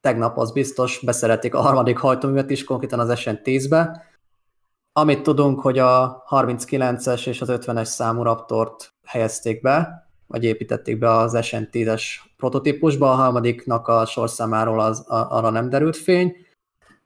tegnap 0.00 0.38
az 0.38 0.52
biztos, 0.52 1.00
beszerették 1.04 1.54
a 1.54 1.60
harmadik 1.60 1.98
hajtóművet 1.98 2.50
is, 2.50 2.64
konkrétan 2.64 2.98
az 2.98 3.12
SN10-be, 3.14 4.02
amit 4.92 5.22
tudunk, 5.22 5.60
hogy 5.60 5.78
a 5.78 6.24
39-es 6.28 7.26
és 7.26 7.40
az 7.40 7.48
50-es 7.50 7.84
számú 7.84 8.22
Raptort 8.22 8.94
helyezték 9.04 9.60
be, 9.60 10.03
vagy 10.34 10.44
építették 10.44 10.98
be 10.98 11.10
az 11.10 11.36
SN10-es 11.36 12.02
prototípusba, 12.36 13.10
a 13.10 13.14
harmadiknak 13.14 13.88
a 13.88 14.06
sorszámáról 14.06 14.80
az, 14.80 15.04
a, 15.08 15.36
arra 15.36 15.50
nem 15.50 15.68
derült 15.68 15.96
fény. 15.96 16.36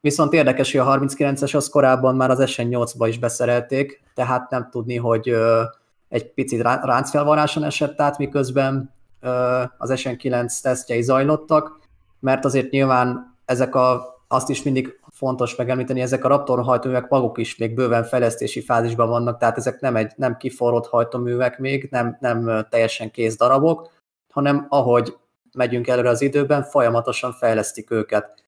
Viszont 0.01 0.33
érdekes, 0.33 0.73
hogy 0.73 0.81
a 0.81 0.99
39-es 0.99 1.55
az 1.57 1.69
korábban 1.69 2.17
már 2.17 2.31
az 2.31 2.43
SN8-ba 2.47 3.05
is 3.09 3.19
beszerelték, 3.19 4.03
tehát 4.15 4.51
nem 4.51 4.69
tudni, 4.71 4.97
hogy 4.97 5.29
ö, 5.29 5.63
egy 6.09 6.33
picit 6.33 6.63
ráncfelvaráson 6.63 7.65
esett 7.65 8.01
át, 8.01 8.19
miközben 8.19 8.95
ö, 9.21 9.63
az 9.79 9.93
SN9 9.95 10.61
tesztjei 10.61 11.03
zajlottak, 11.03 11.81
mert 12.21 12.45
azért 12.45 12.71
nyilván 12.71 13.37
ezek 13.45 13.75
a, 13.75 14.17
azt 14.29 14.49
is 14.49 14.63
mindig 14.63 15.01
fontos 15.19 15.57
megemlíteni, 15.57 16.01
ezek 16.01 16.24
a 16.24 16.28
Raptor 16.28 16.62
hajtóművek 16.62 17.09
maguk 17.09 17.39
is 17.39 17.57
még 17.57 17.74
bőven 17.74 18.05
fejlesztési 18.05 18.61
fázisban 18.61 19.09
vannak, 19.09 19.39
tehát 19.39 19.57
ezek 19.57 19.81
nem, 19.81 19.97
egy, 19.97 20.12
nem 20.16 20.36
kiforrott 20.36 20.86
hajtóművek 20.86 21.59
még, 21.59 21.89
nem, 21.90 22.16
nem 22.20 22.66
teljesen 22.70 23.11
kész 23.11 23.36
darabok, 23.36 23.90
hanem 24.32 24.66
ahogy 24.69 25.16
megyünk 25.57 25.86
előre 25.86 26.09
az 26.09 26.20
időben, 26.20 26.62
folyamatosan 26.62 27.32
fejlesztik 27.32 27.90
őket. 27.90 28.45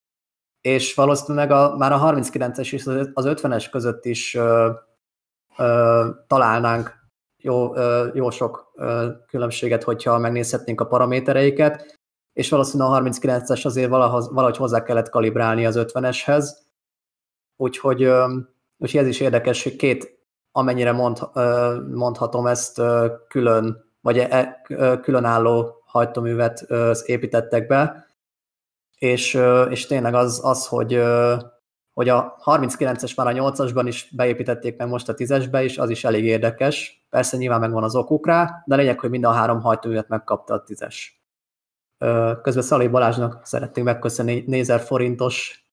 És 0.61 0.95
valószínűleg 0.95 1.51
a, 1.51 1.77
már 1.77 1.93
a 1.93 1.99
39-es 1.99 2.73
és 2.73 2.87
az 3.15 3.25
50-es 3.27 3.67
között 3.71 4.05
is 4.05 4.35
ö, 4.35 4.71
ö, 5.57 6.09
találnánk 6.27 6.99
jó, 7.37 7.77
ö, 7.77 8.09
jó 8.15 8.31
sok 8.31 8.73
ö, 8.75 9.09
különbséget, 9.27 9.83
hogyha 9.83 10.19
megnézhetnénk 10.19 10.81
a 10.81 10.87
paramétereiket, 10.87 12.00
és 12.33 12.49
valószínűleg 12.49 12.93
a 12.93 13.01
39-es 13.01 13.65
azért 13.65 13.91
valahoz, 13.91 14.33
valahogy 14.33 14.57
hozzá 14.57 14.83
kellett 14.83 15.09
kalibrálni 15.09 15.67
az 15.67 15.75
50-eshez, 15.79 16.49
úgyhogy, 17.57 18.05
úgyhogy 18.79 19.01
ez 19.01 19.07
is 19.07 19.21
érdekes, 19.21 19.63
hogy 19.63 19.77
két, 19.77 20.19
amennyire 20.53 20.93
mond, 20.93 21.19
mondhatom 21.95 22.47
ezt 22.47 22.83
külön, 23.29 23.85
vagy 24.01 24.19
e, 24.19 24.61
különálló 25.03 25.83
hajtóművet 25.85 26.67
építettek 27.05 27.67
be, 27.67 28.07
és, 28.99 29.39
és 29.71 29.87
tényleg 29.87 30.15
az, 30.15 30.41
az 30.45 30.67
hogy, 30.67 31.03
hogy 31.93 32.09
a 32.09 32.37
39-es 32.45 33.17
már 33.17 33.27
a 33.27 33.53
8-asban 33.53 33.85
is 33.87 34.11
beépítették 34.17 34.77
meg 34.77 34.89
most 34.89 35.09
a 35.09 35.15
10-esbe 35.15 35.61
is, 35.65 35.79
az 35.79 35.91
is 35.91 36.05
elég 36.05 36.25
érdekes. 36.25 37.05
Persze 37.11 37.37
nyilván 37.37 37.61
megvan 37.61 37.83
az 37.83 37.95
okuk 37.95 38.27
rá, 38.27 38.63
de 38.67 38.77
lényeg, 38.77 39.01
hogy 39.01 39.11
mind 39.11 39.25
a 39.25 39.31
három 39.31 39.61
hajtóművet 39.61 40.09
megkapta 40.09 40.55
a 40.55 40.63
10-es. 40.63 40.95
Közben 42.43 42.63
Szalé 42.63 42.89
Balázsnak 42.89 43.41
szeretnénk 43.45 43.87
megköszönni 43.87 44.45
4000 44.47 44.81
forintos 44.81 45.65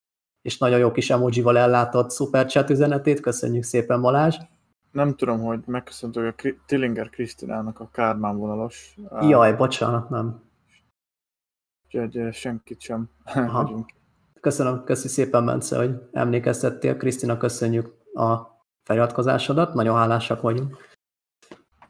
és 0.42 0.58
nagyon 0.58 0.80
jó 0.80 0.92
kis 0.92 1.10
emojival 1.10 1.58
ellátott 1.58 2.10
chat 2.48 2.70
üzenetét. 2.70 3.20
Köszönjük 3.20 3.64
szépen 3.64 4.02
Balázs! 4.02 4.38
Nem 4.92 5.16
tudom, 5.16 5.40
hogy 5.40 5.60
megköszöntök 5.66 6.36
a 6.38 6.50
Tillinger 6.66 7.10
Krisztinának 7.10 7.80
a 7.80 7.90
Kármán 7.92 8.38
vonalos. 8.38 8.96
Jaj, 9.22 9.56
bocsánat, 9.56 10.10
nem. 10.10 10.44
Úgyhogy 11.86 12.34
senkit 12.34 12.82
sem 12.82 13.10
Köszönöm, 14.42 14.84
köszi 14.84 15.08
szépen, 15.08 15.46
Bence, 15.46 15.78
hogy 15.78 15.96
emlékeztettél. 16.12 16.98
Krisztina, 16.98 17.38
köszönjük 17.38 17.94
a 18.14 18.38
feliratkozásodat, 18.84 19.74
nagyon 19.74 19.96
hálásak 19.96 20.42
vagyunk. 20.42 20.78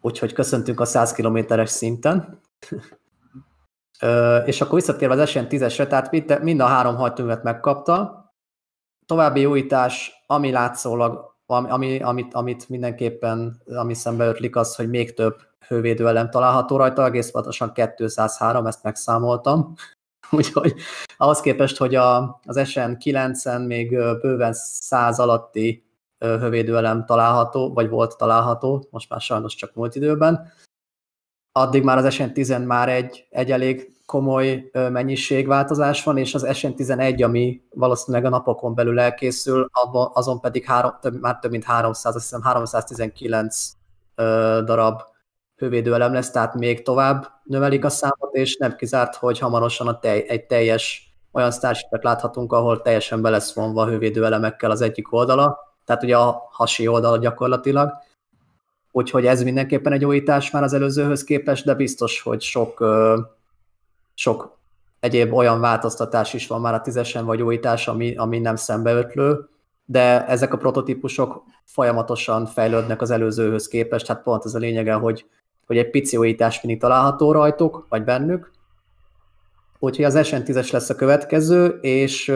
Úgyhogy 0.01 0.34
köszöntünk 0.34 0.80
a 0.80 0.85
100 0.85 1.14
kilométeres 1.14 1.69
szinten 1.69 2.39
és 4.45 4.61
akkor 4.61 4.73
visszatérve 4.75 5.21
az 5.21 5.29
SN 5.29 5.39
10-esre, 5.49 5.87
tehát 5.87 6.41
mind 6.41 6.59
a 6.59 6.65
három 6.65 6.95
hajtóművet 6.95 7.43
megkapta. 7.43 8.25
További 9.05 9.45
újítás, 9.45 10.23
ami 10.27 10.51
látszólag, 10.51 11.35
ami, 11.45 11.99
amit, 12.01 12.33
amit 12.33 12.69
mindenképpen, 12.69 13.61
ami 13.65 13.93
szembe 13.93 14.27
ötlik 14.27 14.55
az, 14.55 14.75
hogy 14.75 14.89
még 14.89 15.13
több 15.13 15.35
hővédőelem 15.67 16.29
található 16.29 16.77
rajta, 16.77 17.05
egész 17.05 17.31
pontosan 17.31 17.73
203, 17.73 18.65
ezt 18.65 18.83
megszámoltam. 18.83 19.73
Úgyhogy 20.31 20.73
ahhoz 21.17 21.39
képest, 21.39 21.77
hogy 21.77 21.95
a, 21.95 22.39
az 22.45 22.59
SN9-en 22.63 23.67
még 23.67 23.89
bőven 24.21 24.53
100 24.53 25.19
alatti 25.19 25.85
hővédőelem 26.19 27.05
található, 27.05 27.73
vagy 27.73 27.89
volt 27.89 28.17
található, 28.17 28.87
most 28.89 29.09
már 29.09 29.21
sajnos 29.21 29.55
csak 29.55 29.73
múlt 29.73 29.95
időben, 29.95 30.51
addig 31.61 31.84
már 31.84 31.97
az 31.97 32.15
SN10 32.17 32.65
már 32.65 32.89
egy, 32.89 33.27
egy 33.29 33.51
elég 33.51 33.95
komoly 34.05 34.69
mennyiségváltozás 34.73 36.03
van, 36.03 36.17
és 36.17 36.34
az 36.34 36.45
SN11, 36.47 37.23
ami 37.23 37.61
valószínűleg 37.69 38.25
a 38.25 38.29
napokon 38.29 38.75
belül 38.75 38.99
elkészül, 38.99 39.69
azon 40.13 40.39
pedig 40.39 40.65
három, 40.65 40.91
több, 41.01 41.19
már 41.21 41.39
több 41.39 41.51
mint 41.51 41.63
300, 41.63 42.15
azt 42.15 42.23
hiszem 42.23 42.41
319 42.41 43.71
darab 44.65 45.01
hővédőelem 45.55 46.13
lesz, 46.13 46.31
tehát 46.31 46.55
még 46.55 46.84
tovább 46.84 47.27
növelik 47.43 47.85
a 47.85 47.89
számot, 47.89 48.34
és 48.34 48.57
nem 48.57 48.75
kizárt, 48.75 49.15
hogy 49.15 49.39
hamarosan 49.39 49.88
a 49.88 49.99
tej, 49.99 50.25
egy 50.27 50.45
teljes 50.45 51.11
olyan 51.31 51.51
starship 51.51 52.03
láthatunk, 52.03 52.53
ahol 52.53 52.81
teljesen 52.81 53.21
be 53.21 53.29
lesz 53.29 53.53
vonva 53.53 53.81
a 53.81 53.88
hővédőelemekkel 53.88 54.71
az 54.71 54.81
egyik 54.81 55.13
oldala, 55.13 55.57
tehát 55.85 56.03
ugye 56.03 56.17
a 56.17 56.47
hasi 56.51 56.88
oldala 56.88 57.17
gyakorlatilag, 57.17 57.93
úgyhogy 58.97 59.25
ez 59.25 59.43
mindenképpen 59.43 59.93
egy 59.93 60.05
újítás 60.05 60.51
már 60.51 60.63
az 60.63 60.73
előzőhöz 60.73 61.23
képest, 61.23 61.65
de 61.65 61.73
biztos, 61.73 62.21
hogy 62.21 62.41
sok, 62.41 62.85
sok 64.13 64.57
egyéb 64.99 65.33
olyan 65.33 65.59
változtatás 65.59 66.33
is 66.33 66.47
van 66.47 66.61
már 66.61 66.73
a 66.73 66.81
tízesen 66.81 67.25
vagy 67.25 67.41
újítás, 67.41 67.87
ami, 67.87 68.15
ami 68.15 68.39
nem 68.39 68.55
szembeötlő, 68.55 69.49
de 69.85 70.27
ezek 70.27 70.53
a 70.53 70.57
prototípusok 70.57 71.43
folyamatosan 71.65 72.45
fejlődnek 72.45 73.01
az 73.01 73.11
előzőhöz 73.11 73.67
képest, 73.67 74.07
hát 74.07 74.23
pont 74.23 74.43
az 74.43 74.55
a 74.55 74.59
lényege, 74.59 74.93
hogy, 74.93 75.25
hogy 75.67 75.77
egy 75.77 75.89
pici 75.89 76.17
újítás 76.17 76.61
mindig 76.61 76.81
található 76.81 77.31
rajtuk, 77.31 77.85
vagy 77.89 78.03
bennük. 78.03 78.51
Úgyhogy 79.79 80.05
az 80.05 80.19
SN10-es 80.21 80.71
lesz 80.71 80.89
a 80.89 80.95
következő, 80.95 81.67
és, 81.81 82.33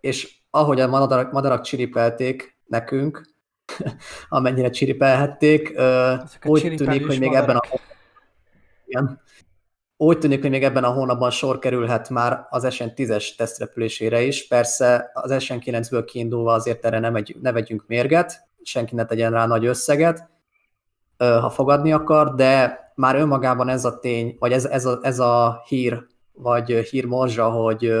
és 0.00 0.36
ahogy 0.50 0.80
a 0.80 0.88
madarak, 0.88 1.32
madarak 1.32 1.60
csiripelték 1.60 2.56
nekünk, 2.66 3.36
amennyire 4.28 4.70
csiripelhették, 4.70 5.80
úgy 6.44 6.74
tűnik, 6.76 7.06
hogy 7.06 7.18
még 7.18 7.32
ebben 7.32 7.56
a 7.56 7.60
igen, 8.86 9.20
úgy 10.00 10.18
tűnik, 10.18 10.40
hogy 10.40 10.50
még 10.50 10.64
ebben 10.64 10.84
a 10.84 10.90
hónapban 10.90 11.30
sor 11.30 11.58
kerülhet 11.58 12.10
már 12.10 12.46
az 12.50 12.66
SN10-es 12.68 13.36
tesztrepülésére 13.36 14.22
is. 14.22 14.46
Persze 14.46 15.10
az 15.14 15.30
SN9-ből 15.38 16.02
kiindulva 16.06 16.52
azért 16.52 16.84
erre 16.84 16.98
ne, 16.98 17.10
megy, 17.10 17.36
ne 17.42 17.52
vegyünk 17.52 17.84
mérget, 17.86 18.48
senki 18.62 18.94
ne 18.94 19.04
tegyen 19.04 19.30
rá 19.30 19.46
nagy 19.46 19.66
összeget, 19.66 20.28
ha 21.16 21.50
fogadni 21.50 21.92
akar, 21.92 22.34
de 22.34 22.78
már 22.94 23.16
önmagában 23.16 23.68
ez 23.68 23.84
a 23.84 23.98
tény, 23.98 24.36
vagy 24.38 24.52
ez, 24.52 24.64
ez, 24.64 24.84
a, 24.84 24.98
ez 25.02 25.18
a 25.18 25.62
hír, 25.66 26.06
vagy 26.32 26.70
hírmorzsa, 26.70 27.50
hogy, 27.50 27.92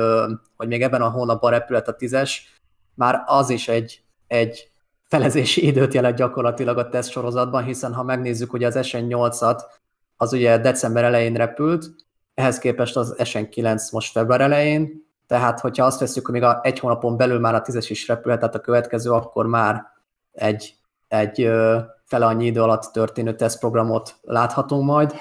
hogy 0.56 0.68
még 0.68 0.82
ebben 0.82 1.02
a 1.02 1.10
hónapban 1.10 1.50
repület 1.50 1.88
a 1.88 1.96
tízes, 1.96 2.60
már 2.94 3.22
az 3.26 3.50
is 3.50 3.68
egy, 3.68 4.02
egy 4.26 4.70
felezési 5.08 5.66
időt 5.66 5.94
jelent 5.94 6.16
gyakorlatilag 6.16 6.78
a 6.78 6.88
teszt 6.88 7.10
sorozatban, 7.10 7.64
hiszen 7.64 7.94
ha 7.94 8.02
megnézzük, 8.02 8.50
hogy 8.50 8.64
az 8.64 8.78
SN8-at 8.80 9.60
az 10.16 10.32
ugye 10.32 10.58
december 10.58 11.04
elején 11.04 11.34
repült, 11.34 11.90
ehhez 12.34 12.58
képest 12.58 12.96
az 12.96 13.14
SN9 13.18 13.92
most 13.92 14.12
február 14.12 14.40
elején, 14.40 15.06
tehát 15.26 15.60
hogyha 15.60 15.84
azt 15.84 16.00
veszük, 16.00 16.24
hogy 16.24 16.34
még 16.34 16.42
a 16.42 16.60
egy 16.62 16.78
hónapon 16.78 17.16
belül 17.16 17.38
már 17.38 17.54
a 17.54 17.60
tízes 17.60 17.90
is 17.90 18.08
repülhet, 18.08 18.40
tehát 18.40 18.54
a 18.54 18.60
következő, 18.60 19.10
akkor 19.10 19.46
már 19.46 19.86
egy, 20.32 20.74
egy 21.08 21.50
fele 22.04 22.26
annyi 22.26 22.46
idő 22.46 22.62
alatt 22.62 22.92
történő 22.92 23.34
tesztprogramot 23.34 24.16
láthatunk 24.22 24.84
majd. 24.84 25.14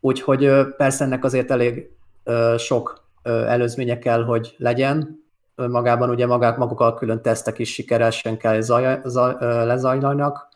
Úgyhogy 0.00 0.66
persze 0.76 1.04
ennek 1.04 1.24
azért 1.24 1.50
elég 1.50 1.90
sok 2.56 3.08
előzménye 3.22 3.98
kell, 3.98 4.24
hogy 4.24 4.54
legyen. 4.58 5.21
Magában 5.54 6.10
ugye 6.10 6.26
magák, 6.26 6.56
maguk 6.56 6.80
a 6.80 6.94
külön 6.94 7.22
tesztek 7.22 7.58
is 7.58 7.72
sikeresen 7.72 8.36
kell 8.36 8.60
zaj, 8.60 9.00
zaj, 9.04 9.36
lezajlanak, 9.40 10.48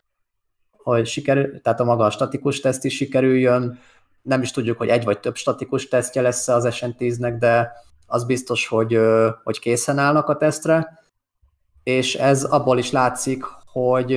hogy 0.77 1.07
sikerül, 1.07 1.61
tehát 1.61 1.81
a 1.81 1.85
maga 1.85 2.05
a 2.05 2.11
statikus 2.11 2.61
teszt 2.61 2.85
is 2.85 2.97
sikerüljön. 2.97 3.79
Nem 4.23 4.43
is 4.43 4.51
tudjuk, 4.51 4.79
hogy 4.79 4.89
egy 4.89 5.05
vagy 5.05 5.21
több 5.21 5.37
statikus 5.37 5.89
tesztje 5.89 6.23
lesz 6.23 6.49
az 6.49 6.69
SN10-nek, 6.71 7.37
de 7.39 7.73
az 8.07 8.25
biztos, 8.25 8.67
hogy, 8.67 9.01
hogy 9.45 9.59
készen 9.59 9.99
állnak 9.99 10.29
a 10.29 10.37
tesztre. 10.37 10.99
És 11.83 12.15
ez 12.15 12.45
abból 12.45 12.79
is 12.79 12.91
látszik, 12.91 13.45
hogy 13.67 14.17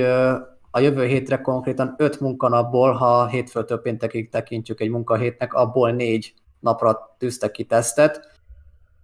a 0.70 0.80
jövő 0.80 1.04
hétre 1.04 1.40
konkrétan 1.40 1.94
öt 1.98 2.20
munkanapból, 2.20 2.92
ha 2.92 3.26
hétfőtől 3.26 3.80
péntekig 3.80 4.28
tekintjük 4.30 4.80
egy 4.80 4.90
munkahétnek, 4.90 5.54
abból 5.54 5.90
négy 5.90 6.34
napra 6.60 7.16
tűztek 7.18 7.50
ki 7.50 7.64
tesztet, 7.64 8.39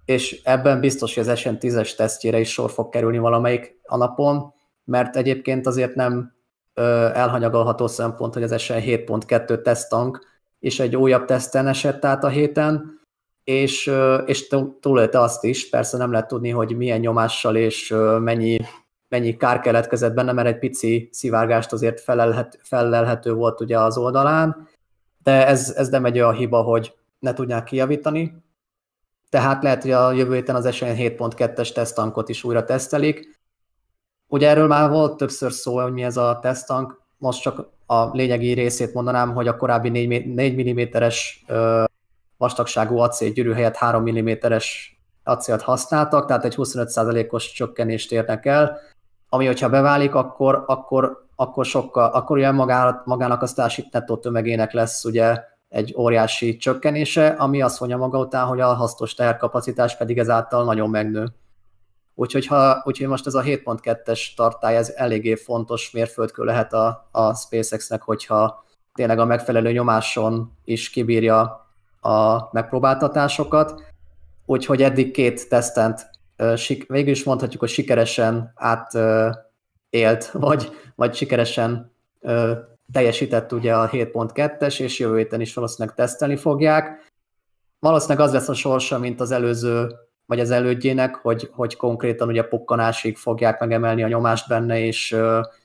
és 0.06 0.40
ebben 0.44 0.80
biztos, 0.80 1.14
hogy 1.14 1.28
az 1.28 1.40
SN10-es 1.40 1.94
tesztjére 1.94 2.40
is 2.40 2.52
sor 2.52 2.70
fog 2.70 2.88
kerülni 2.88 3.18
valamelyik 3.18 3.80
a 3.82 3.96
napon, 3.96 4.54
mert 4.84 5.16
egyébként 5.16 5.66
azért 5.66 5.94
nem 5.94 6.34
elhanyagolható 7.14 7.86
szempont, 7.86 8.34
hogy 8.34 8.42
az 8.42 8.60
SN 8.60 8.72
7.2 8.72 9.62
tesztank 9.62 10.34
és 10.58 10.80
egy 10.80 10.96
újabb 10.96 11.24
teszten 11.24 11.66
esett 11.66 12.04
át 12.04 12.24
a 12.24 12.28
héten, 12.28 13.00
és, 13.44 13.92
és 14.26 14.48
túlélte 14.80 15.20
azt 15.20 15.44
is, 15.44 15.68
persze 15.68 15.96
nem 15.96 16.10
lehet 16.10 16.28
tudni, 16.28 16.50
hogy 16.50 16.76
milyen 16.76 17.00
nyomással 17.00 17.56
és 17.56 17.94
mennyi, 18.18 18.58
mennyi 19.08 19.36
kár 19.36 19.60
keletkezett 19.60 20.14
benne, 20.14 20.32
mert 20.32 20.48
egy 20.48 20.58
pici 20.58 21.08
szivárgást 21.12 21.72
azért 21.72 22.00
felelhet, 22.00 22.58
felelhető 22.62 23.32
volt 23.32 23.60
ugye 23.60 23.78
az 23.78 23.98
oldalán, 23.98 24.68
de 25.22 25.46
ez, 25.46 25.74
ez 25.76 25.88
nem 25.88 26.04
egy 26.04 26.18
olyan 26.18 26.34
hiba, 26.34 26.62
hogy 26.62 26.94
ne 27.18 27.32
tudják 27.32 27.64
kijavítani. 27.64 28.44
Tehát 29.30 29.62
lehet, 29.62 29.82
hogy 29.82 29.90
a 29.90 30.12
jövő 30.12 30.34
héten 30.34 30.54
az 30.54 30.74
SN 30.74 30.84
7.2-es 30.84 31.72
tesztankot 31.72 32.28
is 32.28 32.44
újra 32.44 32.64
tesztelik, 32.64 33.36
Ugye 34.28 34.48
erről 34.48 34.66
már 34.66 34.90
volt 34.90 35.16
többször 35.16 35.52
szó, 35.52 35.80
hogy 35.80 35.92
mi 35.92 36.02
ez 36.02 36.16
a 36.16 36.38
tesztank, 36.42 37.00
most 37.18 37.42
csak 37.42 37.68
a 37.86 38.04
lényegi 38.16 38.52
részét 38.52 38.94
mondanám, 38.94 39.34
hogy 39.34 39.48
a 39.48 39.56
korábbi 39.56 39.88
4, 39.88 40.34
4 40.34 40.72
mm-es 40.72 41.44
vastagságú 42.36 42.98
acélgyűrű 42.98 43.52
helyett 43.52 43.76
3 43.76 44.10
mm-es 44.10 44.96
acélt 45.24 45.62
használtak, 45.62 46.26
tehát 46.26 46.44
egy 46.44 46.54
25%-os 46.56 47.52
csökkenést 47.52 48.12
érnek 48.12 48.46
el, 48.46 48.78
ami 49.28 49.46
hogyha 49.46 49.68
beválik, 49.68 50.14
akkor, 50.14 50.64
akkor, 50.66 51.26
akkor 51.36 51.64
sokkal, 51.64 52.10
akkor 52.10 52.36
ugye 52.36 52.50
magának, 52.50 53.04
magának 53.04 53.42
a 53.42 53.46
Starship 53.46 53.92
nettó 53.92 54.16
tömegének 54.16 54.72
lesz 54.72 55.04
ugye 55.04 55.38
egy 55.68 55.94
óriási 55.98 56.56
csökkenése, 56.56 57.26
ami 57.26 57.62
azt 57.62 57.80
mondja 57.80 57.98
maga 57.98 58.18
után, 58.18 58.46
hogy 58.46 58.60
a 58.60 58.74
hasznos 58.74 59.14
teherkapacitás 59.14 59.96
pedig 59.96 60.18
ezáltal 60.18 60.64
nagyon 60.64 60.90
megnő. 60.90 61.32
Úgyhogy, 62.14 62.46
ha, 62.46 62.82
úgyhogy 62.84 63.06
most 63.06 63.26
ez 63.26 63.34
a 63.34 63.42
7.2-es 63.42 64.34
tartály, 64.36 64.76
ez 64.76 64.92
eléggé 64.96 65.34
fontos 65.34 65.90
mérföldkő 65.90 66.44
lehet 66.44 66.72
a, 66.72 67.08
a 67.10 67.34
SpaceX-nek, 67.34 68.02
hogyha 68.02 68.64
tényleg 68.94 69.18
a 69.18 69.24
megfelelő 69.24 69.72
nyomáson 69.72 70.52
is 70.64 70.90
kibírja 70.90 71.66
a 72.00 72.48
megpróbáltatásokat. 72.52 73.82
Úgyhogy 74.46 74.82
eddig 74.82 75.10
két 75.10 75.48
tesztent 75.48 76.10
végül 76.88 77.10
is 77.10 77.24
mondhatjuk, 77.24 77.60
hogy 77.60 77.70
sikeresen 77.70 78.52
átélt, 78.54 80.30
vagy, 80.32 80.70
vagy 80.94 81.14
sikeresen 81.14 81.92
teljesített 82.92 83.52
ugye 83.52 83.76
a 83.76 83.88
7.2-es, 83.88 84.80
és 84.80 84.98
jövő 84.98 85.16
héten 85.16 85.40
is 85.40 85.54
valószínűleg 85.54 85.96
tesztelni 85.96 86.36
fogják. 86.36 87.12
Valószínűleg 87.78 88.26
az 88.26 88.32
lesz 88.32 88.48
a 88.48 88.54
sorsa, 88.54 88.98
mint 88.98 89.20
az 89.20 89.30
előző 89.30 89.88
vagy 90.26 90.40
az 90.40 90.50
elődjének, 90.50 91.14
hogy, 91.14 91.50
hogy 91.52 91.76
konkrétan 91.76 92.28
ugye 92.28 92.42
pukkanásig 92.42 93.16
fogják 93.16 93.60
megemelni 93.60 94.02
a 94.02 94.08
nyomást 94.08 94.48
benne, 94.48 94.78
és, 94.78 95.16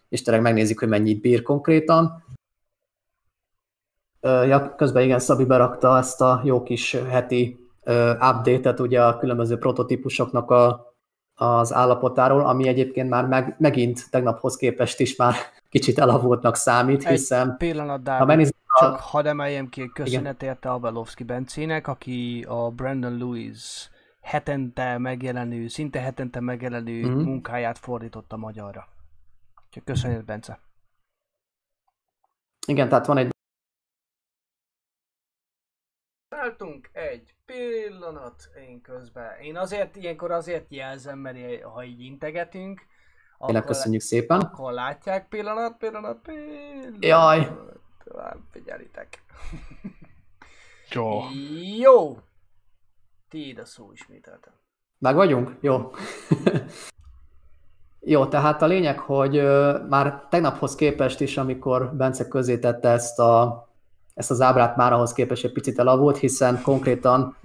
és 0.10 0.22
tényleg 0.22 0.44
megnézik, 0.44 0.80
hogy 0.80 0.88
mennyit 0.88 1.22
bír 1.22 1.42
konkrétan. 1.42 2.24
Ja, 4.22 4.76
közben 4.76 5.04
igen, 5.04 5.20
Szabi 5.20 5.46
berakta 5.46 5.98
ezt 5.98 6.22
a 6.22 6.42
jó 6.44 6.64
kis 6.64 6.98
heti 7.10 7.70
update-et 8.14 8.80
ugye 8.80 9.04
a 9.04 9.18
különböző 9.18 9.58
prototípusoknak 9.58 10.52
a, 10.52 10.94
az 11.36 11.74
állapotáról, 11.74 12.46
ami 12.46 12.68
egyébként 12.68 13.10
már 13.10 13.28
meg, 13.28 13.56
megint 13.60 14.10
tegnaphoz 14.10 14.56
képest 14.56 15.00
is 15.00 15.16
már 15.16 15.36
kicsit 15.72 16.00
elavultnak 16.00 16.56
számít, 16.56 17.08
hiszen... 17.08 17.50
Egy 17.50 17.58
pillanat, 17.58 18.04
Dávid, 18.04 18.20
ha 18.20 18.26
megnézzük 18.26 18.56
csak 18.80 18.94
a... 18.94 18.98
hadd 18.98 19.28
emeljem 19.28 19.70
ki 19.70 19.92
köszönet 19.94 20.44
érte 20.44 20.72
Abelovski 20.72 21.24
Bencének, 21.24 21.88
aki 21.88 22.46
a 22.48 22.70
Brandon 22.70 23.18
Lewis 23.18 23.90
hetente 24.22 24.98
megjelenő, 24.98 25.68
szinte 25.68 26.00
hetente 26.00 26.40
megjelenő 26.40 27.06
mm-hmm. 27.06 27.24
munkáját 27.24 27.78
fordította 27.78 28.38
magyarra. 28.38 28.88
Úgyhogy 29.66 29.84
köszönjük, 29.84 30.26
Bence. 30.26 30.60
Igen, 32.68 32.90
tehát 32.90 33.06
van 33.06 33.18
egy... 33.18 33.30
Álltunk 36.30 36.90
egy 36.94 37.36
pillanat 37.46 38.50
én 38.68 38.82
közben. 38.82 39.40
Én 39.40 39.58
azért, 39.58 39.96
ilyenkor 39.96 40.32
azért 40.32 40.72
jelzem, 40.72 41.20
mert 41.20 41.64
ha 41.64 41.84
így 41.84 42.02
integetünk, 42.02 42.82
akkor, 43.42 43.64
köszönjük 43.64 44.02
szépen. 44.02 44.40
Akkor 44.40 44.74
látják 44.74 45.28
pillanat, 45.28 45.78
pillanat, 45.78 46.18
pillanat. 46.22 46.96
Jaj. 47.00 47.52
Figyelitek. 48.52 49.24
Jó. 50.94 51.22
Jó. 51.80 52.18
Tiéd 53.30 53.60
a 53.60 53.66
szó 53.66 53.92
ismételten. 53.92 54.54
Meg 54.98 55.16
vagyunk? 55.16 55.56
Jó. 55.60 55.92
Jó, 58.04 58.26
tehát 58.26 58.62
a 58.62 58.66
lényeg, 58.66 59.00
hogy 59.00 59.42
már 59.90 60.28
tegnaphoz 60.30 60.76
képest 60.76 61.20
is, 61.20 61.38
amikor 61.38 61.94
Bence 61.94 62.28
közé 62.28 62.60
tette 62.60 62.90
ezt, 62.90 63.20
a, 63.20 63.68
ezt 64.14 64.32
az 64.32 64.42
ábrát, 64.42 64.76
már 64.76 64.94
ahhoz 64.94 65.14
képest 65.14 65.44
egy 65.44 65.52
picit 65.52 65.80
elavult, 65.80 66.18
hiszen 66.18 66.62
konkrétan 66.62 67.36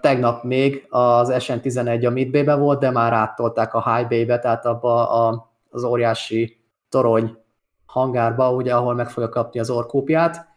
tegnap 0.00 0.44
még 0.44 0.86
az 0.88 1.32
SN11 1.32 2.06
a 2.06 2.10
Midbay-be 2.10 2.54
volt, 2.54 2.80
de 2.80 2.90
már 2.90 3.12
áttolták 3.12 3.74
a 3.74 3.94
High 3.94 4.08
Bay-be, 4.08 4.38
tehát 4.38 4.66
abba 4.66 5.10
a, 5.10 5.50
az 5.70 5.84
óriási 5.84 6.60
torony 6.88 7.38
hangárba, 7.86 8.52
ugye, 8.52 8.74
ahol 8.74 8.94
meg 8.94 9.10
fogja 9.10 9.28
kapni 9.28 9.60
az 9.60 9.70
orkópját. 9.70 10.48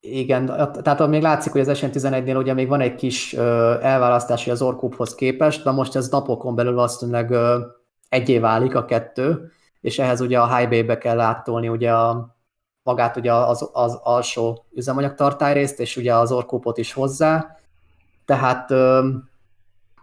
Igen, 0.00 0.46
tehát 0.82 1.06
még 1.06 1.22
látszik, 1.22 1.52
hogy 1.52 1.60
az 1.60 1.78
SN11-nél 1.82 2.36
ugye 2.36 2.54
még 2.54 2.68
van 2.68 2.80
egy 2.80 2.94
kis 2.94 3.34
elválasztási 3.34 4.50
az 4.50 4.62
Orkuphoz 4.62 5.14
képest, 5.14 5.64
de 5.64 5.70
most 5.70 5.96
ez 5.96 6.08
napokon 6.08 6.54
belül 6.54 6.74
valószínűleg 6.74 7.34
egyé 8.08 8.38
válik 8.38 8.74
a 8.74 8.84
kettő, 8.84 9.50
és 9.80 9.98
ehhez 9.98 10.20
ugye 10.20 10.40
a 10.40 10.56
high 10.56 10.68
bay-be 10.68 10.98
kell 10.98 11.20
áttolni 11.20 11.68
ugye 11.68 11.92
a, 11.92 12.35
magát 12.86 13.16
ugye 13.16 13.32
az, 13.32 13.70
az 13.72 13.98
alsó 14.02 14.64
üzemanyagtartályrészt, 14.74 15.80
és 15.80 15.96
ugye 15.96 16.14
az 16.14 16.32
orkópot 16.32 16.78
is 16.78 16.92
hozzá. 16.92 17.56
Tehát 18.24 18.72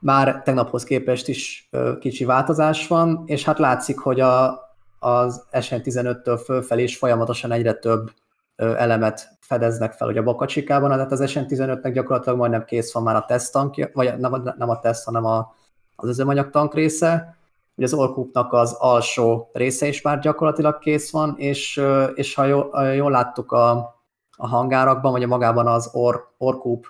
már 0.03 0.41
tegnaphoz 0.43 0.83
képest 0.83 1.27
is 1.27 1.67
ö, 1.71 1.97
kicsi 1.99 2.25
változás 2.25 2.87
van, 2.87 3.23
és 3.25 3.43
hát 3.43 3.59
látszik, 3.59 3.99
hogy 3.99 4.19
a, 4.19 4.59
az 4.99 5.43
SN15-től 5.51 6.41
fölfelé 6.43 6.83
is 6.83 6.97
folyamatosan 6.97 7.51
egyre 7.51 7.73
több 7.73 8.11
ö, 8.55 8.75
elemet 8.75 9.37
fedeznek 9.39 9.93
fel, 9.93 10.07
hogy 10.07 10.17
a 10.17 10.23
bakacsikában, 10.23 10.89
tehát 10.89 11.11
az 11.11 11.23
SN15-nek 11.25 11.91
gyakorlatilag 11.93 12.37
majdnem 12.37 12.65
kész 12.65 12.93
van 12.93 13.03
már 13.03 13.15
a 13.15 13.25
teszttankja, 13.25 13.89
vagy 13.93 14.17
nem, 14.17 14.53
nem 14.57 14.69
a 14.69 14.79
teszt, 14.79 15.05
hanem 15.05 15.25
a, 15.25 15.55
az 15.95 16.09
üzemanyagtank 16.09 16.73
része, 16.73 17.37
Ugye 17.75 17.85
az 17.85 17.93
Orkupnak 17.93 18.53
az 18.53 18.75
alsó 18.79 19.49
része 19.53 19.87
is 19.87 20.01
már 20.01 20.19
gyakorlatilag 20.19 20.79
kész 20.79 21.11
van, 21.11 21.35
és, 21.37 21.81
és 22.13 22.35
ha 22.35 22.45
jól, 22.45 22.83
jól 22.95 23.11
láttuk 23.11 23.51
a, 23.51 23.71
a 24.37 24.47
hangárakban, 24.47 25.11
vagy 25.11 25.23
a 25.23 25.27
magában 25.27 25.67
az 25.67 25.89
Or, 25.93 26.33
Orkup 26.37 26.87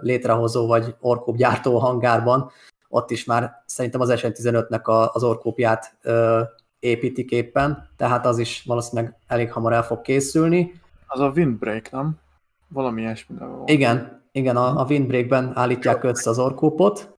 létrehozó, 0.00 0.66
vagy 0.66 0.94
Orkup 1.00 1.36
gyártó 1.36 1.78
hangárban, 1.78 2.50
ott 2.88 3.10
is 3.10 3.24
már 3.24 3.62
szerintem 3.66 4.00
az 4.00 4.12
SN15-nek 4.12 4.82
a, 4.82 5.12
az 5.12 5.24
Orkupját 5.24 5.96
ö, 6.02 6.40
építik 6.78 7.30
éppen, 7.30 7.88
tehát 7.96 8.26
az 8.26 8.38
is 8.38 8.62
valószínűleg 8.66 9.16
elég 9.26 9.52
hamar 9.52 9.72
el 9.72 9.82
fog 9.82 10.00
készülni. 10.00 10.80
Az 11.06 11.20
a 11.20 11.32
windbreak, 11.34 11.90
nem? 11.90 12.18
Valami 12.68 13.00
ilyesmi. 13.00 13.36
Igen, 13.64 14.24
igen, 14.32 14.56
a, 14.56 14.80
a 14.80 14.86
windbreakben 14.88 15.52
állítják 15.54 16.04
össze 16.04 16.30
az 16.30 16.38
Orkupot. 16.38 17.15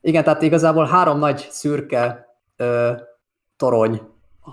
Igen, 0.00 0.24
tehát 0.24 0.42
igazából 0.42 0.84
három 0.84 1.18
nagy 1.18 1.46
szürke 1.50 2.26
ö, 2.56 2.92
torony 3.56 4.00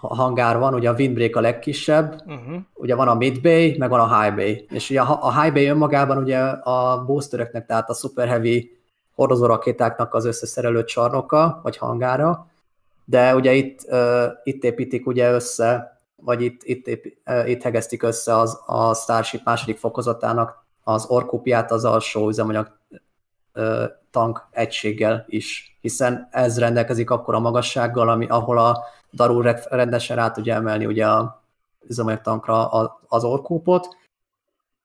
hangár 0.01 0.57
van, 0.57 0.73
ugye 0.73 0.89
a 0.89 0.93
windbreak 0.93 1.35
a 1.35 1.41
legkisebb, 1.41 2.21
Uh-huh. 2.27 2.55
ugye 2.73 2.95
van 2.95 3.07
a 3.07 3.13
Mid 3.13 3.41
Bay, 3.41 3.75
meg 3.77 3.89
van 3.89 3.99
a 3.99 4.19
High 4.21 4.35
Bay. 4.35 4.65
És 4.69 4.89
ugye 4.89 5.01
a 5.01 5.17
a 5.21 5.41
High 5.41 5.53
Bay 5.53 5.65
önmagában 5.65 6.17
ugye 6.17 6.39
a 6.39 7.03
boosteröknek, 7.05 7.65
tehát 7.65 7.89
a 7.89 7.93
Super 7.93 8.27
Heavy 8.27 8.77
hordozó 9.15 9.45
rakétáknak 9.45 10.13
az 10.13 10.25
összeszerelő 10.25 10.83
csarnoka, 10.83 11.59
vagy 11.63 11.77
hangára, 11.77 12.47
de 13.05 13.35
ugye 13.35 13.53
itt, 13.53 13.79
uh, 13.89 14.23
itt 14.43 14.63
építik 14.63 15.07
ugye 15.07 15.31
össze, 15.31 15.97
vagy 16.15 16.41
itt, 16.41 16.61
itt, 16.63 16.87
épi, 16.87 17.17
uh, 17.25 17.49
itt 17.49 17.61
hegesztik 17.61 18.03
össze 18.03 18.37
az, 18.37 18.61
a 18.65 18.93
Starship 18.93 19.41
második 19.43 19.77
fokozatának 19.77 20.65
az 20.83 21.05
orkupját 21.05 21.71
az 21.71 21.85
alsó 21.85 22.27
üzemanyag 22.27 22.77
tank 24.11 24.47
egységgel 24.51 25.25
is, 25.27 25.77
hiszen 25.81 26.27
ez 26.31 26.59
rendelkezik 26.59 27.09
akkor 27.09 27.35
a 27.35 27.39
magassággal, 27.39 28.09
ami, 28.09 28.27
ahol 28.27 28.57
a 28.57 28.83
Darul 29.13 29.43
re- 29.43 29.65
rendesen 29.69 30.15
rá 30.15 30.31
tudja 30.31 30.55
emelni 30.55 30.85
ugye 30.85 31.07
a 31.07 31.43
üzemanyagtankra 31.87 32.69
az 33.07 33.23
orkúpot. 33.23 33.87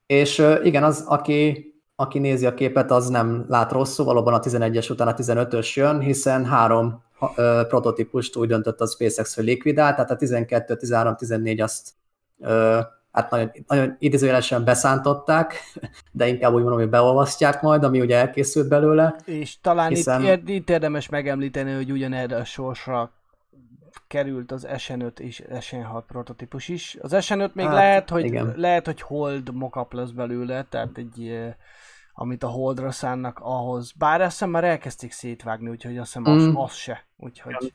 És 0.06 0.44
igen, 0.62 0.84
az, 0.84 1.04
aki, 1.06 1.72
aki 1.96 2.18
nézi 2.18 2.46
a 2.46 2.54
képet, 2.54 2.90
az 2.90 3.08
nem 3.08 3.44
lát 3.48 3.72
rosszul, 3.72 4.04
valóban 4.04 4.34
a 4.34 4.40
11-es 4.40 4.90
után 4.90 5.08
a 5.08 5.14
15-ös 5.14 5.74
jön, 5.74 6.00
hiszen 6.00 6.44
három 6.44 7.02
ö, 7.36 7.62
prototípust 7.68 8.36
úgy 8.36 8.48
döntött 8.48 8.80
a 8.80 8.86
SpaceX, 8.86 9.34
hogy 9.34 9.44
likvidál, 9.44 9.94
tehát 9.94 10.10
a 10.10 10.16
12, 10.16 10.76
13, 10.76 11.16
14 11.16 11.60
azt 11.60 11.90
ö, 12.40 12.78
hát 13.20 13.30
nagyon, 13.30 13.50
nagyon 13.66 13.96
idézőjelesen 13.98 14.64
beszántották, 14.64 15.54
de 16.12 16.26
inkább 16.28 16.52
úgy 16.52 16.60
mondom, 16.62 16.78
hogy 16.78 16.88
beolvasztják 16.88 17.62
majd, 17.62 17.84
ami 17.84 18.00
ugye 18.00 18.16
elkészült 18.16 18.68
belőle. 18.68 19.16
És 19.24 19.60
talán 19.60 19.88
Hiszen- 19.88 20.22
itt, 20.22 20.48
itt 20.48 20.70
érdemes 20.70 21.08
megemlíteni, 21.08 21.72
hogy 21.72 21.90
ugyanerre 21.92 22.36
a 22.36 22.44
sorsra 22.44 23.12
került 24.06 24.52
az 24.52 24.66
SN5 24.70 25.18
és 25.18 25.42
SN6 25.50 26.02
prototípus 26.06 26.68
is. 26.68 26.96
Az 27.00 27.12
SN5 27.14 27.52
még 27.52 27.66
Hát, 27.66 27.74
lehet, 27.74 28.10
hogy, 28.10 28.24
igen. 28.24 28.52
lehet, 28.56 28.86
hogy 28.86 29.00
hold 29.00 29.54
mockup 29.54 29.92
lesz 29.92 30.10
belőle, 30.10 30.62
tehát 30.62 30.98
egy, 30.98 31.28
eh, 31.28 31.54
amit 32.12 32.42
a 32.42 32.48
holdra 32.48 32.90
szánnak 32.90 33.38
ahhoz. 33.42 33.92
Bár 33.92 34.20
azt 34.20 34.30
hiszem 34.30 34.50
már 34.50 34.64
elkezdték 34.64 35.12
szétvágni, 35.12 35.68
úgyhogy 35.68 35.98
azt 35.98 36.14
hiszem 36.14 36.32
az, 36.34 36.42
Mm. 36.42 36.56
az 36.56 36.72
se. 36.72 37.06
Úgyhogy 37.16 37.72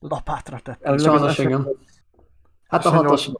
lapátra 0.00 0.58
tettek. 0.58 0.86
Elvileg 0.86 1.10
Sajnos 1.12 1.38
az 1.38 1.44
igen. 1.44 1.68
Hát 2.68 2.86
a 2.86 2.90
SN8 2.90 2.94
hatos, 2.94 3.30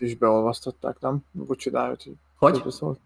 is 0.00 0.16
beolvasztották, 0.16 0.96
nem? 1.00 1.24
Bocsi, 1.32 1.70
Dávid, 1.70 2.02
hogy 2.02 2.14
hogy? 2.36 2.52
közbeszólt. 2.52 3.00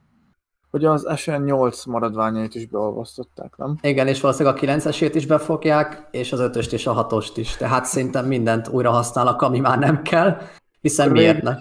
Hogy 0.70 0.84
az 0.84 1.06
SN8 1.08 1.86
maradványait 1.88 2.54
is 2.54 2.66
beolvasztották, 2.66 3.56
nem? 3.56 3.78
Igen, 3.80 4.06
és 4.06 4.20
valószínűleg 4.20 4.56
a 4.56 4.66
9-esét 4.66 5.10
is 5.14 5.26
befogják, 5.26 6.08
és 6.10 6.32
az 6.32 6.40
5-öst 6.42 6.72
és 6.72 6.86
a 6.86 7.06
6-ost 7.06 7.32
is. 7.34 7.56
Tehát 7.56 7.84
szinte 7.84 8.22
mindent 8.22 8.68
újra 8.68 8.90
használnak, 8.90 9.42
ami 9.42 9.58
már 9.58 9.78
nem 9.78 10.02
kell, 10.02 10.36
hiszen 10.80 11.06
Ré- 11.06 11.14
miért 11.14 11.42
ne? 11.42 11.56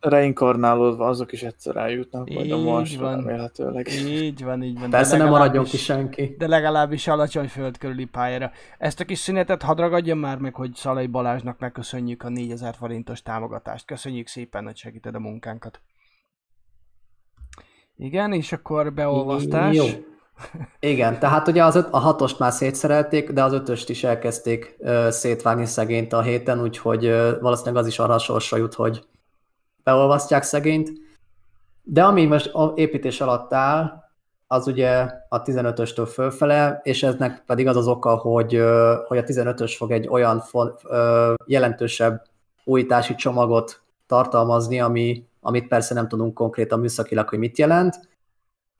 Reinkarnálódva 0.00 1.06
azok 1.06 1.32
is 1.32 1.42
egyszer 1.42 1.76
eljutnak 1.76 2.28
majd 2.28 2.50
a 2.50 2.58
Marsra, 2.58 3.02
van. 3.02 3.16
remélhetőleg. 3.16 3.88
Így 4.08 4.44
van, 4.44 4.62
így 4.62 4.80
van. 4.80 4.90
Persze 4.90 5.16
nem 5.16 5.28
maradjon 5.28 5.64
ki 5.64 5.76
senki. 5.76 6.34
De 6.38 6.46
legalábbis 6.46 7.08
alacsony 7.08 7.48
föld 7.48 7.78
körüli 7.78 8.04
pályára. 8.04 8.50
Ezt 8.78 9.00
a 9.00 9.04
kis 9.04 9.18
szünetet 9.18 9.62
hadd 9.62 9.76
ragadjam 9.76 10.18
már 10.18 10.38
meg, 10.38 10.54
hogy 10.54 10.74
Szalai 10.74 11.06
Balázsnak 11.06 11.58
megköszönjük 11.58 12.22
a 12.22 12.28
4000 12.28 12.74
forintos 12.74 13.22
támogatást. 13.22 13.86
Köszönjük 13.86 14.26
szépen, 14.26 14.64
hogy 14.64 14.76
segíted 14.76 15.14
a 15.14 15.18
munkánkat. 15.18 15.80
Igen, 17.96 18.32
és 18.32 18.52
akkor 18.52 18.92
beolvasztás. 18.92 19.74
Jó. 19.74 19.84
Igen, 20.80 21.18
tehát 21.18 21.48
ugye 21.48 21.64
az 21.64 21.76
öt, 21.76 21.88
a 21.90 21.98
hatost 21.98 22.38
már 22.38 22.52
szétszerelték, 22.52 23.30
de 23.30 23.42
az 23.42 23.52
ötöst 23.52 23.90
is 23.90 24.04
elkezdték 24.04 24.76
ö, 24.78 25.06
szétvágni 25.10 25.66
szegényt 25.66 26.12
a 26.12 26.22
héten, 26.22 26.62
úgyhogy 26.62 27.04
ö, 27.04 27.38
valószínűleg 27.40 27.82
az 27.82 27.88
is 27.88 27.98
arra 27.98 28.14
a 28.14 28.18
sorsra 28.18 28.56
jut, 28.56 28.74
hogy 28.74 29.04
beolvasztják 29.86 30.42
szegényt. 30.42 30.90
De 31.82 32.04
ami 32.04 32.24
most 32.24 32.52
építés 32.74 33.20
alatt 33.20 33.52
áll, 33.52 34.04
az 34.46 34.66
ugye 34.66 35.10
a 35.28 35.42
15-östől 35.42 36.08
fölfele, 36.12 36.80
és 36.82 37.02
eznek 37.02 37.42
pedig 37.46 37.66
az 37.66 37.76
az 37.76 37.88
oka, 37.88 38.16
hogy, 38.16 38.62
hogy 39.06 39.18
a 39.18 39.22
15-ös 39.22 39.74
fog 39.76 39.90
egy 39.90 40.08
olyan 40.08 40.42
jelentősebb 41.46 42.26
újítási 42.64 43.14
csomagot 43.14 43.82
tartalmazni, 44.06 44.80
ami, 44.80 45.24
amit 45.40 45.68
persze 45.68 45.94
nem 45.94 46.08
tudunk 46.08 46.34
konkrétan 46.34 46.80
műszakilag, 46.80 47.28
hogy 47.28 47.38
mit 47.38 47.58
jelent, 47.58 48.08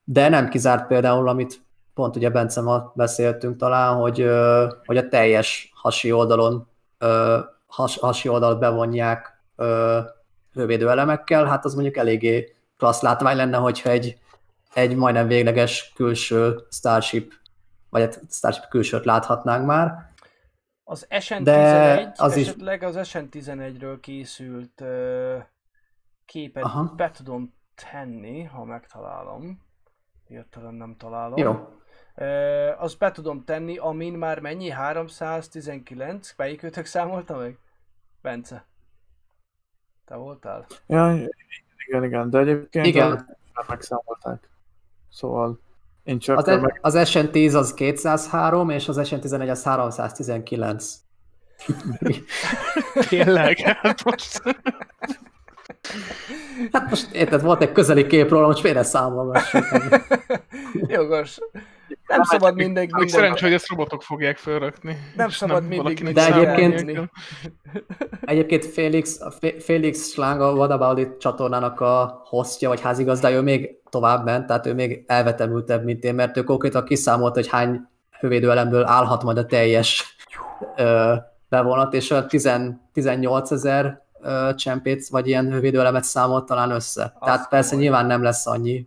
de 0.05 0.29
nem 0.29 0.49
kizárt 0.49 0.87
például, 0.87 1.29
amit 1.29 1.61
pont 1.95 2.17
ugye 2.17 2.31
Bence 2.31 2.61
ma 2.61 2.93
beszéltünk 2.95 3.57
talán, 3.57 3.95
hogy, 3.95 4.29
hogy 4.85 4.97
a 4.97 5.09
teljes 5.09 5.73
hasi 5.75 6.13
oldalon 6.13 6.69
has, 7.67 7.99
hasi 7.99 8.29
oldalt 8.29 8.59
bevonják 8.59 9.43
hővédő 10.57 10.91
elemekkel, 10.91 11.45
hát 11.45 11.65
az 11.65 11.75
mondjuk 11.75 11.97
eléggé 11.97 12.57
klassz 12.77 13.03
látvány 13.03 13.37
lenne, 13.37 13.57
hogyha 13.57 13.91
egy, 13.91 14.19
egy 14.75 14.97
majdnem 14.97 15.27
végleges 15.27 15.93
külső 15.95 16.61
Starship, 16.71 17.33
vagy 17.91 18.03
egy 18.03 18.17
Starship 18.31 18.69
külsőt 18.69 19.05
láthatnánk 19.05 19.67
már. 19.67 20.11
Az 20.85 21.07
SN11, 21.11 21.41
De 21.43 22.13
az 22.17 22.37
is- 22.37 22.47
esetleg 22.47 22.83
az 22.83 22.97
SN11-ről 22.99 23.99
készült 24.01 24.83
képet 26.25 26.63
Aha. 26.65 26.93
be 26.97 27.11
tudom 27.11 27.55
tenni, 27.93 28.43
ha 28.43 28.65
megtalálom. 28.65 29.61
Hirtelen 30.29 30.75
nem 30.75 30.97
találom. 30.97 31.39
Jó. 31.39 31.69
Ö, 32.15 32.27
azt 32.79 32.99
be 32.99 33.11
tudom 33.11 33.45
tenni, 33.45 33.77
amin 33.77 34.13
már 34.13 34.41
mennyi? 34.41 34.71
319? 34.71 36.35
Melyik 36.37 36.63
őtök 36.63 36.85
számolta 36.85 37.37
meg? 37.37 37.59
Bence. 38.23 38.67
Te 40.07 40.15
voltál? 40.15 40.67
Ja, 40.87 41.19
igen, 41.87 42.05
igen, 42.05 42.31
de 42.31 42.39
egyébként 42.39 42.87
Igen. 42.87 43.37
megszámolták. 43.69 44.49
Szóval 45.13 45.59
én 46.05 46.19
csak 46.19 46.39
Az, 46.39 46.47
meg... 46.47 46.79
az 46.83 46.95
SN10 46.97 47.57
az 47.57 47.75
203, 47.75 48.71
és 48.71 48.89
az 48.89 48.99
SN11 49.03 49.51
az 49.51 49.63
319. 49.63 50.95
Tényleg, 53.09 53.59
hát 53.59 54.05
most... 54.05 54.43
Hát 56.73 56.89
most 56.89 57.11
érted, 57.13 57.43
volt 57.43 57.63
egy 57.63 57.73
közeli 57.73 58.07
kép 58.07 58.29
róla, 58.29 58.47
most 58.47 58.61
félre 58.61 58.83
számolgassuk. 58.83 59.65
Jogos. 60.89 61.39
Nem 62.07 62.23
szabad 62.23 62.55
mindegy, 62.55 62.85
Még 62.85 62.95
mindegy. 62.95 63.15
szerencsé, 63.15 63.45
hogy 63.45 63.55
ezt 63.55 63.69
robotok 63.69 64.03
fogják 64.03 64.37
felrakni. 64.37 64.97
Nem 65.17 65.29
szabad 65.29 65.61
mindig 65.61 65.79
valakinek 65.79 66.15
De 66.15 66.35
mindig 66.35 66.49
egyébként-. 66.49 67.11
Egyébként 68.21 68.65
Félix, 68.65 69.19
Félix 69.59 70.11
Sláng 70.11 70.41
a 70.41 70.53
What 70.53 70.71
About 70.71 70.99
It 70.99 71.19
csatornának 71.19 71.81
a 71.81 72.23
hostja, 72.25 72.69
vagy 72.69 72.81
házigazdája, 72.81 73.37
ő 73.37 73.41
még 73.41 73.81
tovább 73.91 74.25
ment, 74.25 74.47
tehát 74.47 74.67
ő 74.67 74.75
még 74.75 75.05
elvetemültebb, 75.07 75.85
mint 75.85 76.05
én, 76.05 76.15
mert 76.15 76.37
ő 76.37 76.43
konkrétan 76.43 76.85
kiszámolt, 76.85 77.35
hogy 77.35 77.49
hány 77.49 77.89
hővédőelemből 78.21 78.85
állhat 78.87 79.23
majd 79.23 79.39
a 79.39 79.47
teljes 79.47 80.17
ö, 80.77 81.15
bevonat, 81.49 81.95
és 81.95 82.11
a 82.11 82.27
10, 82.27 82.51
18 82.93 83.51
ezer 83.51 84.05
csempét, 84.55 85.09
vagy 85.09 85.27
ilyen 85.27 85.53
hővédőelemet 85.53 86.05
számolt 86.05 86.47
talán 86.47 86.71
össze. 86.71 87.17
Tehát 87.21 87.49
persze 87.49 87.77
nyilván 87.77 88.07
nem 88.07 88.23
lesz 88.23 88.47
annyi. 88.47 88.87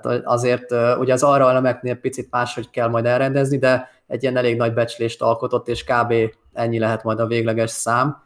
Tehát 0.00 0.22
azért 0.24 0.72
ugye 0.98 1.12
az 1.12 1.22
arra 1.22 1.50
elemeknél 1.50 1.94
picit 1.94 2.30
máshogy 2.30 2.70
kell 2.70 2.88
majd 2.88 3.06
elrendezni, 3.06 3.58
de 3.58 3.88
egy 4.06 4.22
ilyen 4.22 4.36
elég 4.36 4.56
nagy 4.56 4.74
becslést 4.74 5.22
alkotott, 5.22 5.68
és 5.68 5.84
kb. 5.84 6.14
ennyi 6.52 6.78
lehet 6.78 7.02
majd 7.04 7.20
a 7.20 7.26
végleges 7.26 7.70
szám 7.70 8.22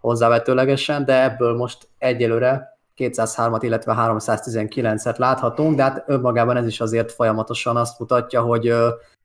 hozzávetőlegesen, 0.00 1.04
de 1.04 1.22
ebből 1.22 1.56
most 1.56 1.88
egyelőre 1.98 2.78
203-at, 2.96 3.58
illetve 3.60 3.94
319-et 3.98 5.18
láthatunk, 5.18 5.76
de 5.76 5.82
hát 5.82 6.04
önmagában 6.06 6.56
ez 6.56 6.66
is 6.66 6.80
azért 6.80 7.12
folyamatosan 7.12 7.76
azt 7.76 7.98
mutatja, 7.98 8.40
hogy 8.40 8.74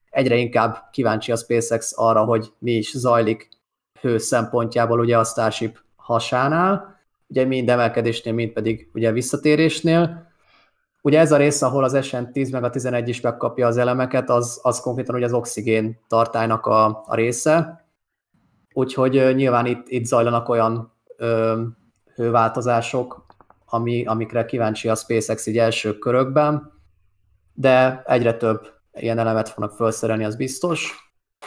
egyre 0.10 0.36
inkább 0.36 0.78
kíváncsi 0.91 1.32
a 1.32 1.36
SpaceX 1.36 1.94
arra, 1.95 2.24
hogy 2.24 2.52
mi 2.60 2.72
is 2.72 2.98
zajlik 2.98 3.49
hő 4.02 4.18
szempontjából 4.18 4.99
ugye 4.99 5.18
a 5.18 5.24
Starship 5.24 5.80
hasánál, 5.95 6.99
ugye 7.28 7.45
mind 7.45 7.70
emelkedésnél, 7.70 8.34
mind 8.34 8.52
pedig 8.52 8.90
ugye 8.94 9.12
visszatérésnél. 9.12 10.31
Ugye 11.02 11.19
ez 11.19 11.32
a 11.32 11.38
rész, 11.38 11.61
ahol 11.61 11.84
az 11.84 11.94
SN10 11.95 12.52
meg 12.52 12.64
a 12.64 12.69
11 12.69 13.07
is 13.07 13.22
megkapja 13.22 13.68
az 13.68 13.78
elemeket, 13.78 14.30
az, 14.30 14.60
az 14.64 14.80
konkrétan 14.80 15.15
ugye 15.15 15.26
az 15.26 15.34
oxigén 15.34 15.99
tartálynak 16.07 16.65
a, 16.65 17.03
a 17.06 17.15
része. 17.15 17.86
Úgyhogy 18.73 19.36
nyilván 19.36 19.65
itt, 19.65 19.88
itt 19.88 20.06
zajlanak 20.06 20.49
olyan 20.49 20.94
ö, 21.18 21.61
hőváltozások, 22.15 23.26
ami, 23.65 24.06
amikre 24.06 24.45
kíváncsi 24.45 24.90
a 24.90 24.95
SpaceX 24.95 25.45
így 25.45 25.57
első 25.57 25.98
körökben, 25.98 26.72
de 27.53 28.03
egyre 28.06 28.34
több 28.38 28.68
ilyen 28.94 29.19
elemet 29.19 29.49
fognak 29.49 29.72
felszerelni, 29.72 30.23
az 30.23 30.36
biztos, 30.36 30.95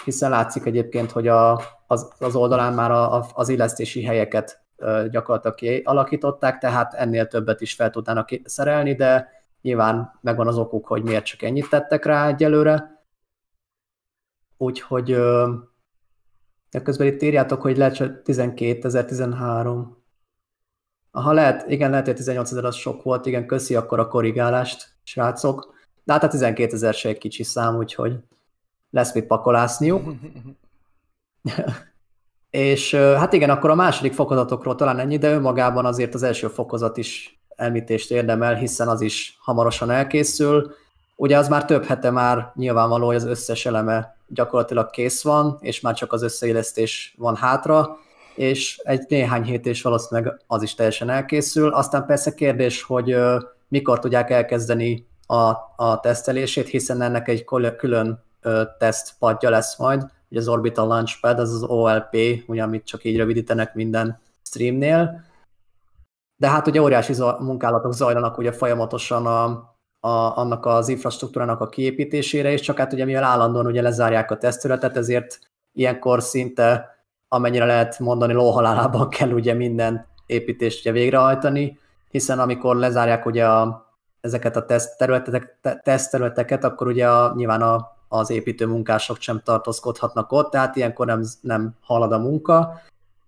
hiszen 0.05 0.31
látszik 0.31 0.65
egyébként, 0.65 1.11
hogy 1.11 1.29
a, 1.29 1.61
az, 1.87 2.13
az 2.19 2.35
oldalán 2.37 2.73
már 2.75 2.91
a, 2.91 3.15
a, 3.15 3.27
az 3.33 3.49
illesztési 3.49 4.03
helyeket 4.03 4.63
gyakorlatilag 5.11 5.57
kialakították, 5.57 6.59
tehát 6.59 6.95
ennél 6.95 7.27
többet 7.27 7.61
is 7.61 7.75
fel 7.75 7.91
tudnának 7.91 8.29
szerelni, 8.45 8.95
de 8.95 9.34
nyilván 9.65 10.19
megvan 10.21 10.47
az 10.47 10.59
okuk, 10.59 10.87
hogy 10.87 11.03
miért 11.03 11.25
csak 11.25 11.43
ennyit 11.43 11.69
tettek 11.69 12.05
rá 12.05 12.29
egyelőre. 12.29 13.05
Úgyhogy 14.57 15.17
de 16.71 16.83
közben 16.83 17.07
itt 17.07 17.23
írjátok, 17.23 17.63
hogy 17.63 17.77
lehet 17.77 17.95
csak 17.95 18.23
12.013. 18.25 19.87
Aha, 21.11 21.33
lehet, 21.33 21.71
igen, 21.71 21.91
lehet, 21.91 22.07
hogy 22.07 22.15
18 22.15 22.51
ezer 22.51 22.65
az 22.65 22.75
sok 22.75 23.03
volt, 23.03 23.27
igen, 23.27 23.47
köszi 23.47 23.75
akkor 23.75 23.99
a 23.99 24.09
korrigálást, 24.09 24.97
srácok. 25.03 25.75
De 26.05 26.13
hát 26.13 26.23
a 26.23 26.29
12 26.29 26.73
ezer 26.73 26.95
se 26.95 27.09
egy 27.09 27.19
kicsi 27.19 27.43
szám, 27.43 27.77
úgyhogy 27.77 28.19
lesz 28.91 29.15
mit 29.15 29.27
pakolászniuk. 29.27 30.15
És 32.51 32.95
hát 32.95 33.33
igen, 33.33 33.51
akkor 33.51 33.71
a 33.71 33.75
második 33.75 34.13
fokozatokról 34.13 34.75
talán 34.75 34.99
ennyi, 34.99 35.19
de 35.19 35.33
önmagában 35.33 35.87
azért 35.87 36.15
az 36.15 36.23
első 36.23 36.49
fokozat 36.49 36.97
is 36.97 37.34
említést 37.57 38.11
érdemel, 38.11 38.55
hiszen 38.55 38.89
az 38.89 39.01
is 39.01 39.39
hamarosan 39.41 39.91
elkészül. 39.91 40.75
Ugye 41.17 41.39
az 41.39 41.49
már 41.49 41.65
több 41.65 41.85
hete 41.85 42.11
már 42.11 42.53
nyilvánvaló, 42.55 43.07
hogy 43.07 43.17
az 43.17 43.25
összes 43.25 43.67
eleme 43.67 44.17
gyakorlatilag 44.29 44.91
kész 44.91 45.23
van, 45.23 45.59
és 45.61 45.81
már 45.81 45.95
csak 45.95 46.13
az 46.13 46.23
összeillesztés 46.23 47.15
van 47.19 47.37
hátra, 47.37 47.99
és 48.35 48.81
egy 48.85 49.05
néhány 49.09 49.43
hét 49.43 49.67
és 49.67 49.83
valószínűleg 49.83 50.41
az 50.47 50.63
is 50.63 50.75
teljesen 50.75 51.11
elkészül. 51.11 51.69
Aztán 51.69 52.07
persze 52.07 52.35
kérdés, 52.35 52.83
hogy 52.83 53.17
mikor 53.69 53.99
tudják 53.99 54.31
elkezdeni 54.31 55.07
a, 55.27 55.51
a 55.77 56.01
tesztelését, 56.03 56.69
hiszen 56.69 57.03
ennek 57.03 57.29
egy 57.29 57.45
külön 57.77 58.23
tesztpadja 58.79 59.51
lesz 59.51 59.79
majd, 59.79 60.07
ugye 60.29 60.41
az 60.41 60.49
Orbital 60.49 60.87
Launchpad, 60.87 61.39
az 61.39 61.53
az 61.53 61.63
OLP, 61.63 62.17
ugye, 62.47 62.63
amit 62.63 62.85
csak 62.85 63.05
így 63.05 63.17
rövidítenek 63.17 63.75
minden 63.75 64.21
streamnél. 64.43 65.25
De 66.37 66.49
hát 66.49 66.67
ugye 66.67 66.81
óriási 66.81 67.15
munkálatok 67.39 67.93
zajlanak 67.93 68.39
ugye 68.39 68.53
folyamatosan 68.53 69.27
a, 69.27 69.45
a, 70.01 70.37
annak 70.39 70.67
az 70.67 70.89
infrastruktúrának 70.89 71.61
a 71.61 71.69
kiépítésére, 71.69 72.53
és 72.53 72.61
csak 72.61 72.79
hát 72.79 72.93
ugye 72.93 73.05
mivel 73.05 73.25
állandóan 73.25 73.67
ugye 73.67 73.83
lezárják 73.83 74.31
a 74.31 74.37
tesztületet, 74.37 74.97
ezért 74.97 75.39
ilyenkor 75.73 76.23
szinte 76.23 76.97
amennyire 77.29 77.65
lehet 77.65 77.99
mondani 77.99 78.33
lóhalálában 78.33 79.09
kell 79.09 79.31
ugye 79.31 79.55
minden 79.55 80.07
építést 80.27 80.81
ugye 80.81 80.93
végrehajtani, 80.93 81.79
hiszen 82.11 82.39
amikor 82.39 82.77
lezárják 82.77 83.27
ugye 83.27 83.47
a, 83.47 83.93
ezeket 84.21 84.57
a 84.57 84.67
tesztterületeket, 85.83 86.65
akkor 86.65 86.87
ugye 86.87 87.09
a, 87.09 87.33
nyilván 87.35 87.63
a 87.63 87.93
az 88.09 88.31
építő 88.31 88.67
munkások 88.67 89.21
sem 89.21 89.41
tartózkodhatnak 89.45 90.33
ott, 90.33 90.51
tehát 90.51 90.77
ilyenkor 90.77 91.07
nem, 91.07 91.25
nem 91.41 91.75
halad 91.81 92.13
a 92.13 92.19
munka, 92.19 92.81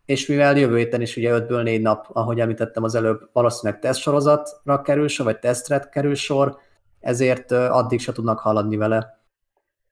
és 0.07 0.27
mivel 0.27 0.57
jövő 0.57 0.77
héten 0.77 1.01
is 1.01 1.17
ugye 1.17 1.31
5-ből 1.33 1.63
4 1.63 1.81
nap, 1.81 2.07
ahogy 2.13 2.41
említettem 2.41 2.83
az 2.83 2.95
előbb, 2.95 3.31
valószínűleg 3.33 3.81
tesztsorozatra 3.81 4.83
kerül 4.83 5.09
sor, 5.09 5.25
vagy 5.27 5.39
tesztre 5.39 5.79
kerül 5.79 6.15
sor, 6.15 6.59
ezért 7.01 7.51
addig 7.51 8.01
se 8.01 8.13
tudnak 8.13 8.39
haladni 8.39 8.77
vele. 8.77 9.21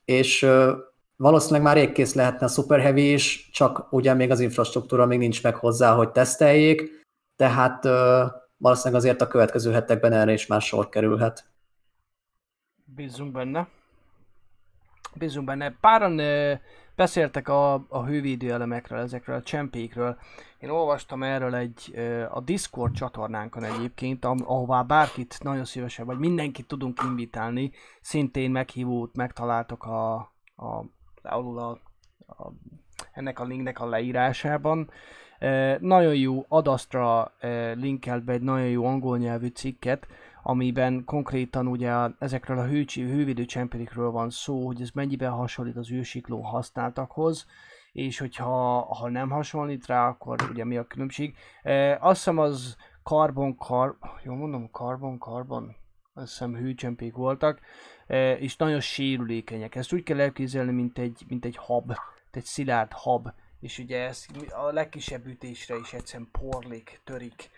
És 0.04 0.46
valószínűleg 1.16 1.62
már 1.62 1.76
rég 1.76 1.92
kész 1.92 2.14
lehetne 2.14 2.46
a 2.46 2.48
Super 2.48 2.80
Heavy 2.80 3.12
is, 3.12 3.50
csak 3.52 3.92
ugye 3.92 4.14
még 4.14 4.30
az 4.30 4.40
infrastruktúra 4.40 5.06
még 5.06 5.18
nincs 5.18 5.42
meg 5.42 5.54
hozzá, 5.54 5.94
hogy 5.94 6.10
teszteljék, 6.10 7.06
tehát 7.36 7.84
valószínűleg 8.56 9.02
azért 9.02 9.20
a 9.20 9.28
következő 9.28 9.72
hetekben 9.72 10.12
erre 10.12 10.32
is 10.32 10.46
már 10.46 10.60
sor 10.60 10.88
kerülhet. 10.88 11.44
Bízunk 12.84 13.32
benne. 13.32 13.68
Bízunk 15.14 15.46
benne. 15.46 15.76
Páran 15.80 16.20
beszéltek 16.96 17.48
a, 17.48 17.72
a 17.88 18.04
hővédő 18.04 18.52
elemekről, 18.52 18.98
ezekről 18.98 19.36
a 19.36 19.42
csempékről. 19.42 20.18
Én 20.58 20.68
olvastam 20.70 21.22
erről 21.22 21.54
egy 21.54 21.94
a 22.30 22.40
Discord 22.40 22.94
csatornánkon 22.94 23.64
egyébként, 23.64 24.24
ahová 24.24 24.82
bárkit 24.82 25.38
nagyon 25.42 25.64
szívesen, 25.64 26.06
vagy 26.06 26.18
mindenkit 26.18 26.66
tudunk 26.66 27.00
invitálni. 27.04 27.70
Szintén 28.00 28.50
meghívót 28.50 29.16
megtaláltok 29.16 29.84
a, 29.84 30.14
a, 30.54 30.84
a, 31.22 31.38
a, 31.58 31.70
a 32.26 32.52
ennek 33.12 33.40
a 33.40 33.44
linknek 33.44 33.80
a 33.80 33.88
leírásában. 33.88 34.90
Uh, 35.40 35.78
nagyon 35.80 36.14
jó 36.14 36.44
Adastra 36.48 37.32
uh, 37.42 37.74
linkelt 37.74 38.24
be 38.24 38.32
egy 38.32 38.42
nagyon 38.42 38.68
jó 38.68 38.84
angol 38.84 39.18
nyelvű 39.18 39.46
cikket, 39.46 40.06
amiben 40.46 41.04
konkrétan 41.04 41.66
ugye 41.66 41.92
ezekről 42.18 42.58
a 42.58 42.66
hőcsi, 42.66 43.02
hővédő 43.02 43.44
csempékről 43.44 44.10
van 44.10 44.30
szó, 44.30 44.66
hogy 44.66 44.80
ez 44.80 44.90
mennyiben 44.90 45.30
hasonlít 45.30 45.76
az 45.76 45.90
űrsikló 45.90 46.40
használtakhoz, 46.40 47.46
és 47.92 48.18
hogyha 48.18 48.80
ha 48.94 49.08
nem 49.08 49.30
hasonlít 49.30 49.86
rá, 49.86 50.08
akkor 50.08 50.48
ugye 50.50 50.64
mi 50.64 50.76
a 50.76 50.86
különbség. 50.86 51.36
E, 51.62 51.98
azt 52.00 52.16
hiszem 52.16 52.38
az 52.38 52.76
karbon, 53.02 53.56
kar, 53.56 53.96
jó 54.22 54.34
mondom, 54.34 54.70
karbon, 54.70 55.18
karbon, 55.18 55.76
azt 56.14 56.28
hiszem 56.28 56.54
hőcsempék 56.54 57.14
voltak, 57.14 57.60
e, 58.06 58.32
és 58.32 58.56
nagyon 58.56 58.80
sérülékenyek. 58.80 59.74
Ezt 59.74 59.92
úgy 59.92 60.02
kell 60.02 60.20
elképzelni, 60.20 60.72
mint 60.72 60.98
egy, 60.98 61.24
mint 61.28 61.44
egy 61.44 61.56
hab, 61.56 61.92
egy 62.30 62.44
szilárd 62.44 62.92
hab, 62.92 63.28
és 63.60 63.78
ugye 63.78 64.06
ez 64.06 64.26
a 64.48 64.72
legkisebb 64.72 65.26
ütésre 65.26 65.76
is 65.76 65.92
egyszerűen 65.92 66.28
porlik, 66.32 67.00
törik 67.04 67.50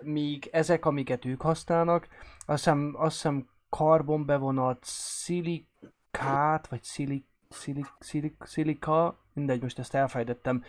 míg 0.00 0.48
ezek, 0.52 0.84
amiket 0.84 1.24
ők 1.24 1.40
használnak, 1.40 2.08
azt 2.46 2.64
hiszem, 2.64 2.94
azt 2.96 3.14
hiszem 3.14 3.48
karbon 3.68 4.26
bevonat 4.26 4.78
szilikát, 4.84 6.68
vagy 6.68 6.82
szilik, 6.82 7.26
szilik, 7.48 7.86
szilik, 7.98 8.36
szilika, 8.40 9.18
mindegy, 9.32 9.62
most 9.62 9.78
ezt 9.78 9.94
elfejtettem, 9.94 10.62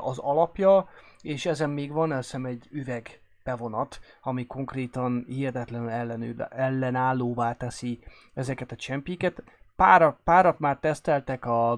az 0.00 0.18
alapja, 0.18 0.88
és 1.20 1.46
ezen 1.46 1.70
még 1.70 1.92
van 1.92 2.12
azt 2.12 2.24
hiszem 2.24 2.46
egy 2.46 2.68
üveg 2.70 3.20
bevonat, 3.44 4.00
ami 4.22 4.46
konkrétan 4.46 5.24
hihetetlenül 5.28 5.88
ellenő, 5.88 6.46
ellenállóvá 6.50 7.56
teszi 7.56 7.98
ezeket 8.34 8.72
a 8.72 8.76
csempéket. 8.76 9.42
Párat, 9.76 10.18
párat 10.24 10.58
már 10.58 10.78
teszteltek 10.78 11.44
a, 11.44 11.70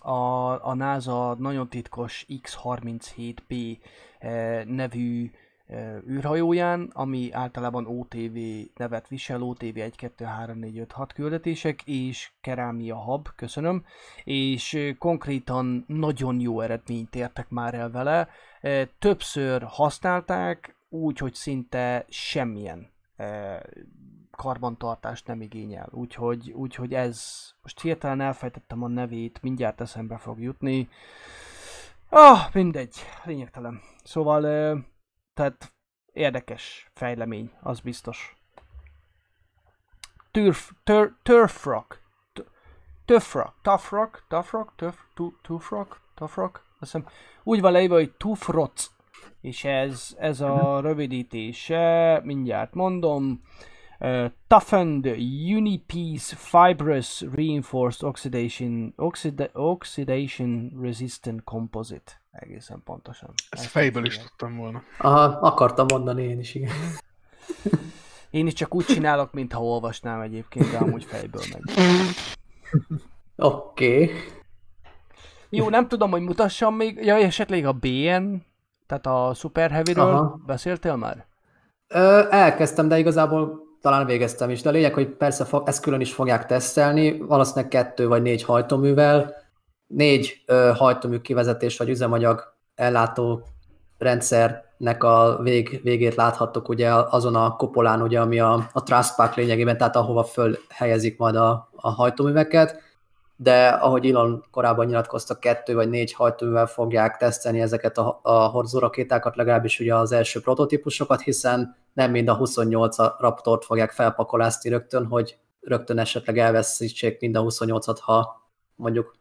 a, 0.00 0.66
a 0.66 0.74
NASA 0.74 1.34
nagyon 1.38 1.68
titkos 1.68 2.26
X-37B 2.42 3.78
nevű 4.64 5.30
űrhajóján, 6.08 6.90
ami 6.92 7.32
általában 7.32 7.86
OTV 7.86 8.38
nevet 8.76 9.08
visel, 9.08 9.42
OTV 9.42 9.76
1, 9.76 9.96
2, 9.96 10.24
3, 10.24 10.58
4, 10.58 10.78
5, 10.78 10.92
6 10.92 11.12
küldetések, 11.12 11.82
és 11.86 12.30
Kerámia 12.40 13.02
Hub, 13.02 13.28
köszönöm, 13.36 13.84
és 14.24 14.94
konkrétan 14.98 15.84
nagyon 15.86 16.40
jó 16.40 16.60
eredményt 16.60 17.14
értek 17.14 17.48
már 17.48 17.74
el 17.74 17.90
vele. 17.90 18.28
Többször 18.98 19.62
használták, 19.62 20.76
úgy, 20.88 21.18
hogy 21.18 21.34
szinte 21.34 22.04
semmilyen 22.08 22.92
karbantartást 24.30 25.26
nem 25.26 25.40
igényel. 25.40 25.88
Úgyhogy, 25.90 26.52
úgyhogy 26.52 26.94
ez, 26.94 27.50
most 27.62 27.80
hirtelen 27.80 28.20
elfejtettem 28.20 28.82
a 28.82 28.88
nevét, 28.88 29.42
mindjárt 29.42 29.80
eszembe 29.80 30.16
fog 30.16 30.40
jutni. 30.40 30.88
Ah, 32.08 32.38
mindegy, 32.52 32.94
lényegtelen. 33.24 33.80
Szóval 34.04 34.84
tehát 35.34 35.74
érdekes 36.12 36.90
fejlemény, 36.92 37.50
az 37.60 37.80
biztos. 37.80 38.36
Turf, 40.30 40.72
tur, 40.84 41.16
turf 41.22 41.64
rock. 41.64 42.02
Tough 43.04 43.34
rock, 43.34 43.54
tough 43.62 43.90
rock, 43.90 44.24
tough 44.28 44.52
rock, 44.52 44.72
tough, 44.76 44.98
tough 45.42 45.70
rock, 45.70 46.00
tough 46.14 46.36
rock, 46.36 46.64
azt 46.78 46.92
hiszem, 46.92 47.06
úgy 47.42 47.60
van 47.60 47.72
leírva, 47.72 47.94
hogy 47.94 48.12
tufroc, 48.12 48.90
és 49.40 49.64
ez, 49.64 50.16
ez 50.18 50.40
a 50.40 50.80
rövidítése, 50.80 52.20
mindjárt 52.24 52.74
mondom, 52.74 53.42
uh, 54.00 54.30
toughened 54.46 55.06
unipiece 55.56 56.36
fibrous 56.36 57.20
reinforced 57.20 58.08
oxidation, 58.08 58.92
oxida, 58.96 59.48
oxidation 59.52 60.72
resistant 60.80 61.44
composite 61.44 62.23
egészen 62.34 62.82
pontosan. 62.84 63.30
Ezt, 63.34 63.62
Ezt 63.62 63.70
fejből 63.70 64.04
is 64.04 64.18
tudtam 64.18 64.56
volna. 64.56 64.82
Aha, 64.98 65.24
akartam 65.24 65.86
mondani 65.92 66.22
én 66.22 66.38
is, 66.38 66.54
igen. 66.54 66.72
Én 68.30 68.46
is 68.46 68.52
csak 68.52 68.74
úgy 68.74 68.84
csinálok, 68.84 69.32
mintha 69.32 69.62
olvasnám 69.62 70.20
egyébként, 70.20 70.70
de 70.70 70.76
amúgy 70.76 71.04
fejből 71.04 71.42
meg. 71.52 71.62
Oké. 73.36 74.02
Okay. 74.02 74.14
Jó, 75.48 75.68
nem 75.68 75.88
tudom, 75.88 76.10
hogy 76.10 76.20
mutassam 76.20 76.74
még, 76.74 77.04
ja, 77.04 77.16
esetleg 77.16 77.64
a 77.64 77.72
BN, 77.72 78.34
tehát 78.86 79.06
a 79.06 79.34
Super 79.34 79.70
Heavy-ről 79.70 80.04
Aha. 80.04 80.40
beszéltél 80.46 80.96
már? 80.96 81.26
Ö, 81.88 82.22
elkezdtem, 82.30 82.88
de 82.88 82.98
igazából 82.98 83.62
talán 83.80 84.06
végeztem 84.06 84.50
is. 84.50 84.62
De 84.62 84.68
a 84.68 84.72
lényeg, 84.72 84.94
hogy 84.94 85.08
persze 85.08 85.46
ezt 85.64 85.82
külön 85.82 86.00
is 86.00 86.12
fogják 86.12 86.46
tesztelni, 86.46 87.18
valószínűleg 87.18 87.68
kettő 87.68 88.08
vagy 88.08 88.22
négy 88.22 88.42
hajtóművel. 88.42 89.43
Négy 89.96 90.42
ö, 90.46 90.70
hajtómű 90.74 91.18
kivezetés 91.18 91.76
vagy 91.76 91.88
üzemanyag 91.88 92.54
ellátó 92.74 93.42
rendszernek 93.98 95.02
a 95.02 95.38
vég, 95.42 95.80
végét 95.82 96.14
láthattok 96.14 96.68
ugye 96.68 96.92
azon 96.92 97.34
a 97.34 97.56
kupolán, 97.56 98.02
ugye, 98.02 98.20
ami 98.20 98.40
a, 98.40 98.68
a 98.72 98.82
Trustpark 98.82 99.34
lényegében, 99.34 99.76
tehát 99.76 99.96
ahova 99.96 100.24
föl 100.24 100.56
helyezik 100.68 101.18
majd 101.18 101.36
a, 101.36 101.68
a 101.76 101.90
hajtóműveket. 101.90 102.82
De 103.36 103.68
ahogy 103.68 104.10
Elon 104.10 104.44
korábban 104.50 104.86
nyilatkozta, 104.86 105.38
kettő 105.38 105.74
vagy 105.74 105.88
négy 105.88 106.12
hajtóművel 106.12 106.66
fogják 106.66 107.16
tesztelni 107.16 107.60
ezeket 107.60 107.98
a, 107.98 108.20
a 108.22 108.32
hordozó 108.32 108.78
rakétákat, 108.78 109.36
legalábbis 109.36 109.80
ugye 109.80 109.94
az 109.94 110.12
első 110.12 110.40
prototípusokat, 110.40 111.20
hiszen 111.20 111.76
nem 111.92 112.10
mind 112.10 112.28
a 112.28 112.34
28 112.34 112.96
Raptort 113.18 113.64
fogják 113.64 113.90
felpakolászni 113.90 114.70
rögtön, 114.70 115.06
hogy 115.06 115.38
rögtön 115.60 115.98
esetleg 115.98 116.38
elveszítsék 116.38 117.20
mind 117.20 117.36
a 117.36 117.42
28-at, 117.42 117.98
ha 118.00 118.42
mondjuk 118.76 119.14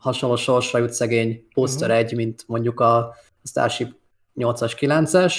hasonló 0.00 0.36
sorsra 0.36 0.78
jut 0.78 0.92
szegény 0.92 1.46
Booster 1.54 1.90
1, 1.90 2.14
mint 2.14 2.44
mondjuk 2.46 2.80
a 2.80 3.14
Starship 3.44 3.94
8-as, 4.36 4.72
9-es, 4.80 5.34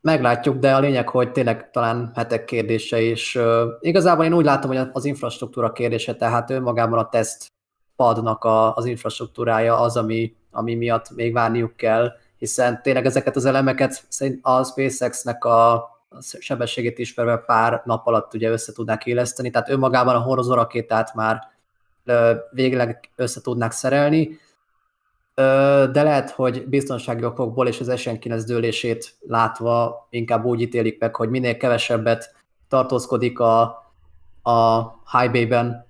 meglátjuk, 0.00 0.56
de 0.56 0.74
a 0.74 0.80
lényeg, 0.80 1.08
hogy 1.08 1.32
tényleg 1.32 1.70
talán 1.70 2.12
hetek 2.14 2.44
kérdése, 2.44 3.00
és 3.00 3.34
uh, 3.34 3.62
igazából 3.80 4.24
én 4.24 4.32
úgy 4.32 4.44
látom, 4.44 4.70
hogy 4.70 4.88
az 4.92 5.04
infrastruktúra 5.04 5.72
kérdése, 5.72 6.14
tehát 6.14 6.50
önmagában 6.50 6.98
a 6.98 7.08
teszt 7.08 7.52
padnak 7.96 8.44
a, 8.44 8.74
az 8.74 8.84
infrastruktúrája 8.84 9.78
az, 9.78 9.96
ami, 9.96 10.36
ami 10.50 10.74
miatt 10.74 11.10
még 11.10 11.32
várniuk 11.32 11.76
kell, 11.76 12.12
hiszen 12.38 12.82
tényleg 12.82 13.06
ezeket 13.06 13.36
az 13.36 13.44
elemeket 13.44 14.06
a 14.42 14.64
SpaceX-nek 14.64 15.44
a 15.44 15.88
sebességét 16.38 16.98
ismerve 16.98 17.36
pár 17.36 17.82
nap 17.84 18.06
alatt 18.06 18.34
ugye 18.34 18.50
össze 18.50 18.72
tudnák 18.72 19.06
éleszteni, 19.06 19.50
tehát 19.50 19.70
önmagában 19.70 20.14
a 20.14 20.20
Horizon 20.20 20.56
rakétát 20.56 21.14
már 21.14 21.50
végleg 22.50 23.10
össze 23.16 23.40
tudnák 23.40 23.72
szerelni, 23.72 24.38
de 25.92 26.02
lehet, 26.02 26.30
hogy 26.30 26.68
biztonsági 26.68 27.24
okokból 27.24 27.66
és 27.66 27.80
az 27.80 27.92
SN9 27.94 28.42
dőlését 28.46 29.14
látva 29.20 30.06
inkább 30.10 30.44
úgy 30.44 30.60
ítélik 30.60 31.00
meg, 31.00 31.16
hogy 31.16 31.30
minél 31.30 31.56
kevesebbet 31.56 32.34
tartózkodik 32.68 33.38
a, 33.38 33.60
a 34.42 34.80
high 35.12 35.32
bay-ben 35.32 35.86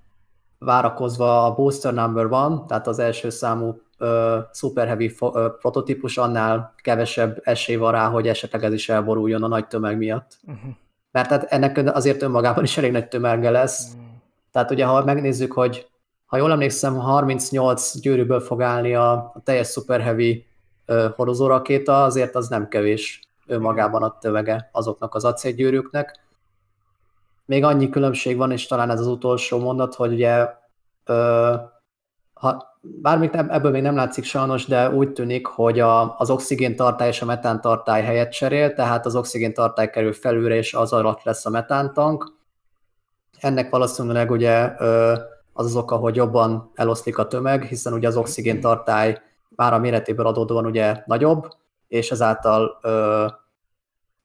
várakozva 0.59 1.45
a 1.45 1.55
booster 1.55 1.95
number 1.95 2.29
van, 2.29 2.67
tehát 2.67 2.87
az 2.87 2.99
első 2.99 3.31
számú 3.31 3.81
uh, 3.99 4.37
super 4.53 4.87
heavy 4.87 5.17
uh, 5.21 5.47
prototípus, 5.61 6.19
annál 6.19 6.75
kevesebb 6.83 7.41
esély 7.45 7.77
van 7.77 7.93
rá, 7.93 8.09
hogy 8.09 8.29
esetleg 8.29 8.65
ez 8.65 8.73
is 8.73 8.89
elboruljon 8.89 9.43
a 9.43 9.49
nagy 9.49 9.67
tömeg 9.67 9.97
miatt. 9.97 10.39
Uh-huh. 10.47 10.71
Mert 11.11 11.29
tehát 11.29 11.53
ennek 11.53 11.95
azért 11.95 12.23
önmagában 12.23 12.65
is 12.65 12.79
elég 12.79 12.93
nagy 12.93 13.09
tömege 13.09 13.51
lesz. 13.51 13.87
Uh-huh. 13.89 14.09
Tehát 14.53 14.71
ugye, 14.71 14.85
ha 14.85 15.05
megnézzük, 15.05 15.53
hogy 15.53 15.90
ha 16.31 16.37
jól 16.37 16.51
emlékszem, 16.51 16.97
38 16.97 17.99
gyűrűből 17.99 18.41
fog 18.41 18.63
állni 18.63 18.95
a, 18.95 19.13
a 19.13 19.41
teljes 19.45 19.69
Super 19.69 20.01
Heavy 20.01 20.47
uh, 20.87 21.05
hordozó 21.15 21.47
rakéta, 21.47 22.05
azért 22.05 22.35
az 22.35 22.49
nem 22.49 22.69
kevés 22.69 23.21
önmagában 23.47 24.03
a 24.03 24.19
tövege 24.19 24.69
azoknak 24.73 25.15
az 25.15 25.25
acélgyűrűknek. 25.25 26.21
Még 27.45 27.65
annyi 27.65 27.89
különbség 27.89 28.37
van, 28.37 28.51
és 28.51 28.67
talán 28.67 28.91
ez 28.91 29.01
az 29.01 29.07
utolsó 29.07 29.59
mondat, 29.59 29.95
hogy 29.95 30.13
ugye 30.13 30.49
uh, 31.09 31.55
ha, 32.33 32.79
bár 32.81 33.19
még 33.19 33.31
nem, 33.31 33.51
ebből 33.51 33.71
még 33.71 33.83
nem 33.83 33.97
látszik 33.97 34.25
sajnos, 34.25 34.67
de 34.67 34.91
úgy 34.91 35.13
tűnik, 35.13 35.47
hogy 35.47 35.81
a, 35.81 36.19
az 36.19 36.31
oxigén 36.31 36.77
tartály 36.77 37.09
és 37.09 37.23
a 37.23 37.27
metán 37.27 37.61
tartály 37.61 38.03
helyet 38.03 38.33
cserél, 38.33 38.75
tehát 38.75 39.07
az 39.07 39.17
oxigén 39.17 39.55
tartály 39.55 39.91
kerül 39.91 40.13
felülre, 40.13 40.55
és 40.55 40.75
az 40.75 40.93
alatt 40.93 41.23
lesz 41.23 41.47
a 41.47 41.51
metántank. 41.51 42.33
Ennek 43.39 43.71
valószínűleg 43.71 44.31
ugye 44.31 44.75
uh, 44.79 45.19
az 45.53 45.67
az 45.67 45.77
oka, 45.77 45.97
hogy 45.97 46.17
jobban 46.17 46.71
eloszlik 46.75 47.19
a 47.19 47.27
tömeg, 47.27 47.65
hiszen 47.65 47.93
ugye 47.93 48.09
az 48.09 48.17
oxigén 48.17 48.61
tartály 48.61 49.21
már 49.49 49.73
a 49.73 49.79
méretéből 49.79 50.27
adódóan 50.27 50.67
ugye 50.67 51.03
nagyobb, 51.07 51.49
és 51.89 52.11
ezáltal 52.11 52.79
ö, 52.83 53.27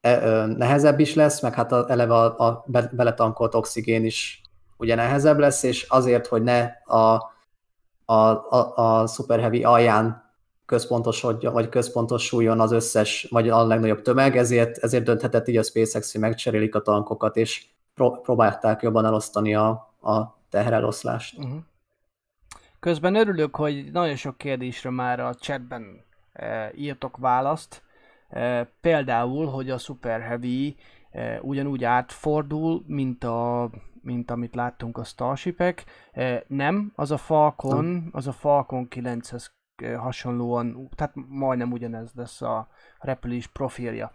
e, 0.02 0.24
ö, 0.24 0.46
nehezebb 0.46 1.00
is 1.00 1.14
lesz, 1.14 1.42
meg 1.42 1.54
hát 1.54 1.72
a, 1.72 1.86
eleve 1.88 2.14
a, 2.14 2.48
a 2.48 2.66
beletankolt 2.92 3.56
oxigén 3.56 4.06
is 4.06 4.42
ugye 4.78 4.96
nehezebb 4.96 5.40
lesz, 5.40 5.64
és 5.64 5.86
azért, 5.90 6.28
hogy 6.28 6.44
ne 6.44 6.62
a, 6.86 7.34
a, 8.06 8.14
a, 8.50 8.74
a 8.76 9.08
Super 9.08 9.40
Heavy 9.40 9.64
alján 9.64 10.24
központosodjon, 10.66 11.54
vagy 11.54 11.70
központosuljon 11.70 12.60
az 12.60 12.72
összes, 12.72 13.28
vagy 13.30 13.50
a 13.50 13.66
legnagyobb 13.66 14.02
tömeg, 14.02 14.38
ezért, 14.38 14.78
ezért 14.78 15.04
dönthetett 15.04 15.48
így 15.48 15.58
a 15.58 15.64
SpaceX, 15.64 16.12
hogy 16.12 16.22
megcserélik 16.22 16.76
a 16.76 16.82
tankokat, 16.82 17.38
és 17.38 17.66
pró- 17.94 18.22
próbálták 18.22 18.82
jobban 18.82 19.06
elosztani 19.06 19.56
a, 19.56 19.68
a 20.02 20.35
tehereloszlást. 20.56 21.38
Uh-huh. 21.38 21.60
Közben 22.80 23.16
örülök, 23.16 23.56
hogy 23.56 23.92
nagyon 23.92 24.16
sok 24.16 24.38
kérdésre 24.38 24.90
már 24.90 25.20
a 25.20 25.34
chatben 25.34 26.04
e, 26.34 26.72
írtok 26.76 27.18
választ. 27.18 27.84
E, 28.30 28.64
például, 28.82 29.46
hogy 29.48 29.70
a 29.70 29.78
Super 29.78 30.22
Heavy 30.22 30.76
e, 31.12 31.40
ugyanúgy 31.42 31.84
átfordul, 31.84 32.84
mint, 32.88 33.24
a, 33.24 33.70
mint 34.02 34.32
amit 34.32 34.56
láttunk 34.56 34.98
a 34.98 35.04
Starshipek. 35.04 35.86
E, 36.12 36.44
nem, 36.48 36.92
az 36.96 37.12
a 37.12 37.18
Falcon, 37.18 38.10
az 38.12 38.28
a 38.28 38.32
Falcon 38.32 38.88
9-hez 38.90 39.46
hasonlóan, 39.98 40.90
tehát 40.96 41.14
majdnem 41.30 41.72
ugyanez 41.72 42.12
lesz 42.14 42.42
a 42.42 42.68
repülés 43.06 43.48
profilja. 43.48 44.12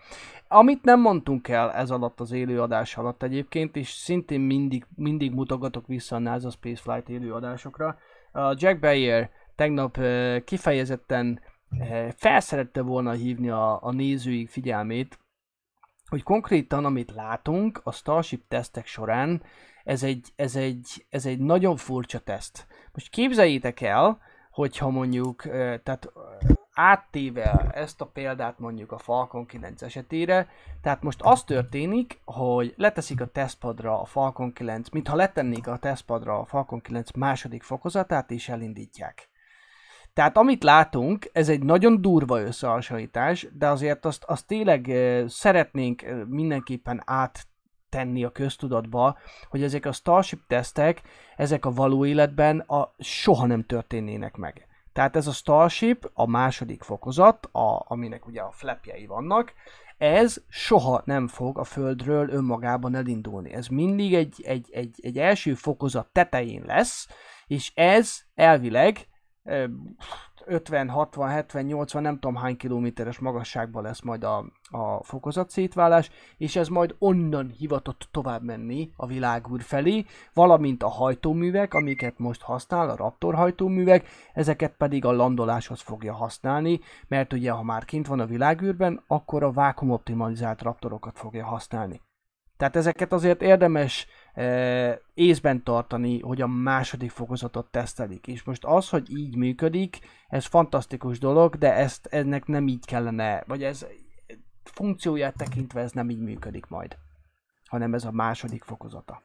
Amit 0.48 0.82
nem 0.82 1.00
mondtunk 1.00 1.48
el 1.48 1.72
ez 1.72 1.90
alatt 1.90 2.20
az 2.20 2.32
élőadás 2.32 2.96
alatt 2.96 3.22
egyébként, 3.22 3.76
és 3.76 3.88
szintén 3.88 4.40
mindig, 4.40 4.86
mindig 4.94 5.32
mutogatok 5.34 5.86
vissza 5.86 6.16
a 6.16 6.18
NASA 6.18 6.50
Spaceflight 6.50 7.08
élőadásokra, 7.08 7.98
Jack 8.32 8.80
Bayer 8.80 9.30
tegnap 9.54 9.98
kifejezetten 10.44 11.40
felszerette 12.16 12.82
volna 12.82 13.12
hívni 13.12 13.50
a, 13.50 13.82
a 13.82 13.92
nézőik 13.92 14.48
figyelmét, 14.48 15.18
hogy 16.08 16.22
konkrétan 16.22 16.84
amit 16.84 17.12
látunk 17.14 17.80
a 17.84 17.92
Starship 17.92 18.48
tesztek 18.48 18.86
során, 18.86 19.42
ez 19.84 20.02
egy, 20.02 20.28
ez 20.36 20.56
egy, 20.56 21.06
ez 21.08 21.26
egy 21.26 21.38
nagyon 21.38 21.76
furcsa 21.76 22.18
teszt. 22.18 22.66
Most 22.92 23.10
képzeljétek 23.10 23.80
el, 23.80 24.20
hogyha 24.50 24.90
mondjuk, 24.90 25.42
tehát 25.82 26.12
áttéve 26.80 27.70
ezt 27.74 28.00
a 28.00 28.06
példát 28.06 28.58
mondjuk 28.58 28.92
a 28.92 28.98
Falcon 28.98 29.46
9 29.46 29.82
esetére, 29.82 30.48
tehát 30.82 31.02
most 31.02 31.20
az 31.22 31.44
történik, 31.44 32.20
hogy 32.24 32.74
leteszik 32.76 33.20
a 33.20 33.26
tesztpadra 33.26 34.00
a 34.00 34.04
Falcon 34.04 34.52
9, 34.52 34.88
mintha 34.88 35.16
letennék 35.16 35.66
a 35.66 35.76
tesztpadra 35.76 36.38
a 36.38 36.44
Falcon 36.44 36.80
9 36.80 37.10
második 37.12 37.62
fokozatát 37.62 38.30
és 38.30 38.48
elindítják. 38.48 39.28
Tehát 40.12 40.36
amit 40.36 40.62
látunk, 40.62 41.30
ez 41.32 41.48
egy 41.48 41.62
nagyon 41.62 42.00
durva 42.00 42.40
összehasonlítás, 42.40 43.46
de 43.52 43.68
azért 43.68 44.04
azt, 44.04 44.24
azt 44.24 44.46
tényleg 44.46 44.92
szeretnénk 45.28 46.04
mindenképpen 46.28 47.02
át 47.04 47.46
tenni 47.88 48.24
a 48.24 48.30
köztudatba, 48.30 49.18
hogy 49.48 49.62
ezek 49.62 49.86
a 49.86 49.92
Starship 49.92 50.40
tesztek, 50.46 51.02
ezek 51.36 51.64
a 51.64 51.70
való 51.70 52.06
életben 52.06 52.58
a, 52.58 52.94
soha 52.98 53.46
nem 53.46 53.64
történnének 53.64 54.36
meg. 54.36 54.68
Tehát 55.00 55.16
ez 55.16 55.26
a 55.26 55.32
Starship, 55.32 56.10
a 56.14 56.26
második 56.26 56.82
fokozat, 56.82 57.48
a, 57.52 57.84
aminek 57.88 58.26
ugye 58.26 58.40
a 58.40 58.50
flapjei 58.50 59.06
vannak, 59.06 59.52
ez 59.98 60.36
soha 60.48 61.02
nem 61.04 61.28
fog 61.28 61.58
a 61.58 61.64
Földről 61.64 62.28
önmagában 62.28 62.94
elindulni. 62.94 63.52
Ez 63.52 63.66
mindig 63.66 64.14
egy, 64.14 64.42
egy, 64.44 64.68
egy, 64.72 64.98
egy 65.02 65.18
első 65.18 65.54
fokozat 65.54 66.08
tetején 66.12 66.62
lesz, 66.66 67.08
és 67.46 67.72
ez 67.74 68.20
elvileg 68.34 69.08
50, 70.46 70.88
60, 70.88 71.28
70, 71.28 71.64
80, 71.64 72.02
nem 72.02 72.14
tudom 72.14 72.36
hány 72.36 72.56
kilométeres 72.56 73.18
magasságban 73.18 73.82
lesz 73.82 74.00
majd 74.00 74.24
a, 74.24 74.44
a 74.70 75.04
fokozat 75.04 75.50
szétválás, 75.50 76.10
és 76.36 76.56
ez 76.56 76.68
majd 76.68 76.94
onnan 76.98 77.48
hivatott 77.48 78.08
tovább 78.10 78.42
menni 78.42 78.90
a 78.96 79.06
világúr 79.06 79.62
felé, 79.62 80.04
valamint 80.34 80.82
a 80.82 80.88
hajtóművek, 80.88 81.74
amiket 81.74 82.18
most 82.18 82.42
használ, 82.42 82.90
a 82.90 82.96
Raptor 82.96 83.34
hajtóművek, 83.34 84.08
ezeket 84.32 84.74
pedig 84.76 85.04
a 85.04 85.12
landoláshoz 85.12 85.80
fogja 85.80 86.14
használni, 86.14 86.80
mert 87.08 87.32
ugye 87.32 87.50
ha 87.50 87.62
már 87.62 87.84
kint 87.84 88.06
van 88.06 88.20
a 88.20 88.26
világűrben, 88.26 89.04
akkor 89.06 89.42
a 89.42 89.52
vákumoptimalizált 89.52 90.62
Raptorokat 90.62 91.18
fogja 91.18 91.44
használni. 91.44 92.00
Tehát 92.60 92.76
ezeket 92.76 93.12
azért 93.12 93.42
érdemes 93.42 94.06
észben 95.14 95.62
tartani, 95.62 96.20
hogy 96.20 96.40
a 96.40 96.46
második 96.46 97.10
fokozatot 97.10 97.70
tesztelik. 97.70 98.26
És 98.26 98.42
most 98.42 98.64
az, 98.64 98.88
hogy 98.88 99.16
így 99.16 99.36
működik, 99.36 99.98
ez 100.28 100.46
fantasztikus 100.46 101.18
dolog, 101.18 101.56
de 101.56 101.74
ezt 101.74 102.06
ennek 102.06 102.46
nem 102.46 102.68
így 102.68 102.84
kellene, 102.84 103.44
vagy 103.46 103.62
ez 103.62 103.86
funkcióját 104.64 105.36
tekintve 105.36 105.80
ez 105.80 105.92
nem 105.92 106.10
így 106.10 106.20
működik 106.20 106.66
majd, 106.66 106.96
hanem 107.66 107.94
ez 107.94 108.04
a 108.04 108.10
második 108.10 108.64
fokozata. 108.64 109.22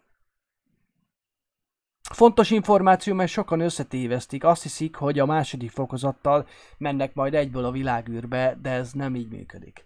Fontos 2.11 2.51
információ, 2.51 3.13
mert 3.13 3.31
sokan 3.31 3.59
összetévesztik. 3.59 4.43
Azt 4.43 4.63
hiszik, 4.63 4.95
hogy 4.95 5.19
a 5.19 5.25
második 5.25 5.71
fokozattal 5.71 6.47
mennek 6.77 7.13
majd 7.13 7.33
egyből 7.33 7.65
a 7.65 7.71
világűrbe, 7.71 8.57
de 8.61 8.69
ez 8.69 8.91
nem 8.91 9.15
így 9.15 9.29
működik. 9.29 9.85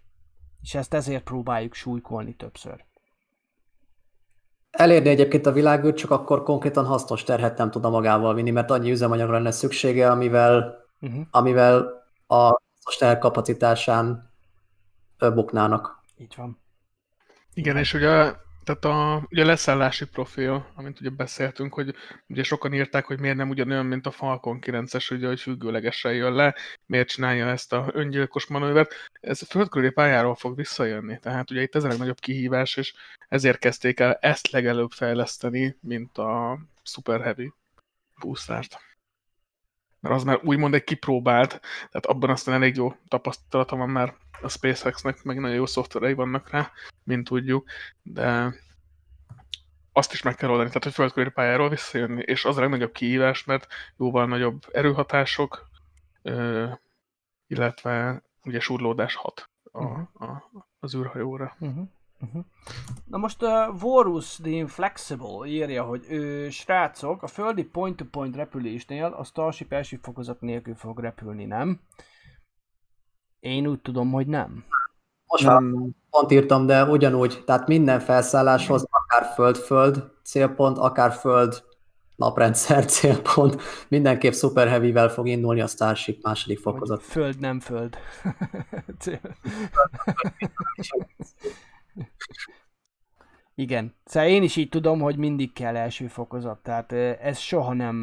És 0.62 0.76
ezt 0.76 0.94
ezért 0.94 1.24
próbáljuk 1.24 1.74
súlykolni 1.74 2.36
többször. 2.36 2.86
Elérni 4.80 5.10
egyébként 5.10 5.46
a 5.46 5.52
világűrt, 5.52 5.98
csak 5.98 6.12
akkor 6.12 6.44
konkrétan 6.44 6.86
hasznos 6.86 7.24
terhet 7.24 7.58
nem 7.58 7.72
tudna 7.72 7.90
magával 7.90 8.34
vinni, 8.34 8.52
mert 8.52 8.72
annyi 8.72 8.92
üzemanyagra 8.92 9.34
lenne 9.34 9.52
szüksége, 9.52 10.10
amivel, 10.12 10.78
Uh-huh. 11.02 11.22
amivel 11.32 12.04
a 12.28 12.36
hasznos 12.36 12.96
terh 12.98 13.20
kapacitásán 13.20 14.32
buknának. 15.18 16.04
Így 16.18 16.34
van. 16.38 16.60
Igen, 17.54 17.78
és 17.78 17.94
ugye, 17.94 18.34
tehát 18.70 18.86
a, 18.86 19.28
ugye 19.30 19.44
a 19.44 19.46
leszállási 19.46 20.06
profil, 20.06 20.72
amint 20.76 21.00
ugye 21.00 21.10
beszéltünk, 21.10 21.74
hogy 21.74 21.96
ugye 22.28 22.44
sokan 22.44 22.74
írták, 22.74 23.06
hogy 23.06 23.20
miért 23.20 23.36
nem 23.36 23.50
ugyanolyan, 23.50 23.86
mint 23.86 24.06
a 24.06 24.12
Falcon 24.12 24.60
9-es, 24.62 25.14
ugye, 25.14 25.28
hogy 25.28 25.40
függőlegesen 25.40 26.14
jön 26.14 26.34
le, 26.34 26.56
miért 26.86 27.08
csinálja 27.08 27.48
ezt 27.48 27.74
a 27.74 27.90
öngyilkos 27.94 28.48
manővert. 28.48 28.94
Ez 29.22 29.42
a 29.42 29.46
földkörüli 29.46 29.92
pályáról 29.92 30.36
fog 30.36 30.56
visszajönni, 30.56 31.20
tehát 31.20 31.52
ugye 31.52 31.62
itt 31.62 31.76
ez 31.76 31.84
a 31.84 31.88
legnagyobb 31.88 32.20
kihívás, 32.20 32.78
és 32.78 32.94
ezért 33.28 33.60
kezdték 33.60 34.00
el 34.00 34.14
ezt 34.14 34.52
legelőbb 34.52 34.92
fejleszteni, 34.92 35.78
mint 35.82 36.18
a 36.18 36.60
Super 36.84 37.22
Heavy 37.22 37.54
boostert. 38.20 38.89
Mert 40.00 40.16
az 40.16 40.24
már 40.24 40.40
úgymond 40.44 40.74
egy 40.74 40.84
kipróbált, 40.84 41.50
tehát 41.78 42.06
abban 42.06 42.30
aztán 42.30 42.56
elég 42.56 42.76
jó 42.76 42.94
tapasztalata 43.08 43.76
van 43.76 43.90
már 43.90 44.16
a 44.42 44.50
SpaceX-nek, 44.50 45.24
meg 45.24 45.40
nagyon 45.40 45.56
jó 45.56 45.66
szoftverei 45.66 46.14
vannak 46.14 46.50
rá, 46.50 46.72
mint 47.04 47.28
tudjuk, 47.28 47.70
de 48.02 48.54
azt 49.94 50.14
is 50.14 50.22
meg 50.22 50.36
kell 50.36 50.50
oldani, 50.50 50.68
tehát 50.68 50.84
hogy 50.84 50.94
földkörüli 50.94 51.32
pályáról 51.32 51.70
visszajönni, 51.70 52.22
és 52.26 52.46
az 52.46 52.58
a 52.58 52.62
legnagyobb 52.62 52.92
kihívás, 52.92 53.44
mert 53.44 53.68
jóval 53.98 54.26
nagyobb 54.26 54.62
erőhatások, 54.72 55.70
illetve 57.48 58.24
ugye 58.44 58.60
surlódás 58.60 59.16
hat 59.16 59.50
a, 59.72 59.84
Mhm. 59.84 60.24
a, 60.24 60.52
az 60.80 60.96
űrhajóra. 60.96 61.56
Uh-huh. 61.60 61.88
Uh-huh. 62.22 62.44
Na 63.06 63.18
most 63.18 63.44
uh, 63.44 63.80
Vorus 63.80 64.36
the 64.36 64.50
Inflexible 64.50 65.48
írja, 65.48 65.84
hogy 65.84 66.06
ő, 66.10 66.50
srácok, 66.50 67.24
a 67.24 67.28
földi 67.28 67.64
point-to-point 67.64 68.36
repülésnél 68.36 69.06
a 69.06 69.24
Starship 69.24 69.74
első 69.74 70.00
fokozat 70.02 70.42
nélkül 70.42 70.76
fog 70.76 71.00
repülni, 71.00 71.46
nem? 71.46 71.80
Én 73.40 73.68
úgy 73.68 73.82
tudom, 73.82 74.12
hogy 74.12 74.28
nem. 74.28 74.64
Most 75.28 75.46
már 75.46 75.62
Nem, 75.62 75.96
pont 76.10 76.32
írtam, 76.32 76.66
de 76.66 76.84
ugyanúgy, 76.86 77.44
tehát 77.46 77.68
minden 77.68 78.00
felszálláshoz, 78.00 78.88
akár 78.90 79.34
föld-föld 79.34 80.12
célpont, 80.24 80.78
akár 80.78 81.12
föld 81.12 81.64
naprendszer 82.16 82.86
célpont, 82.86 83.62
mindenképp 83.88 84.34
Super 84.34 84.68
Heavy-vel 84.68 85.10
fog 85.10 85.28
indulni 85.28 85.62
a 85.62 85.68
Starship 85.68 86.24
második 86.24 86.60
fokozat. 86.60 87.04
föld, 87.04 87.40
nem 87.40 87.60
föld. 87.60 87.98
Igen. 93.60 93.96
Szóval 94.04 94.30
én 94.30 94.44
is 94.44 94.56
így 94.56 94.70
tudom, 94.70 95.00
hogy 95.00 95.18
mindig 95.18 95.54
kell 95.54 95.76
első 95.76 96.08
fokozat. 96.08 96.64
Tehát 96.64 96.92
ez 97.22 97.38
soha 97.38 97.74
nem, 97.74 97.96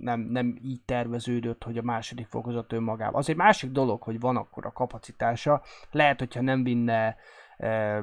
nem, 0.00 0.20
nem 0.20 0.58
így 0.62 0.80
terveződött, 0.84 1.62
hogy 1.62 1.78
a 1.78 1.82
második 1.82 2.26
fokozat 2.26 2.72
önmagában. 2.72 3.14
Az 3.14 3.28
egy 3.28 3.36
másik 3.36 3.70
dolog, 3.70 4.02
hogy 4.02 4.20
van 4.20 4.36
akkor 4.36 4.66
a 4.66 4.72
kapacitása. 4.72 5.62
Lehet, 5.90 6.18
hogyha 6.18 6.40
nem 6.40 6.62
vinne 6.62 7.16
ö, 7.58 7.98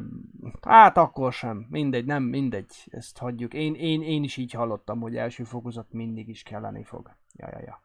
hát 0.62 0.98
akkor 0.98 1.34
sem. 1.34 1.66
Mindegy, 1.70 2.06
nem, 2.06 2.24
mindegy. 2.24 2.72
Ezt 2.90 3.18
hagyjuk. 3.18 3.54
Én, 3.54 3.76
én, 3.76 4.02
én 4.02 4.24
is 4.24 4.38
így 4.38 4.52
hallottam, 4.52 5.00
hogy 5.00 5.16
első 5.16 5.44
fokozat 5.44 5.88
mindig 5.92 6.28
is 6.30 6.44
kelleni 6.44 6.84
fog. 6.84 7.16
Ja, 7.34 7.48
ja, 7.52 7.60
ja. 7.66 7.84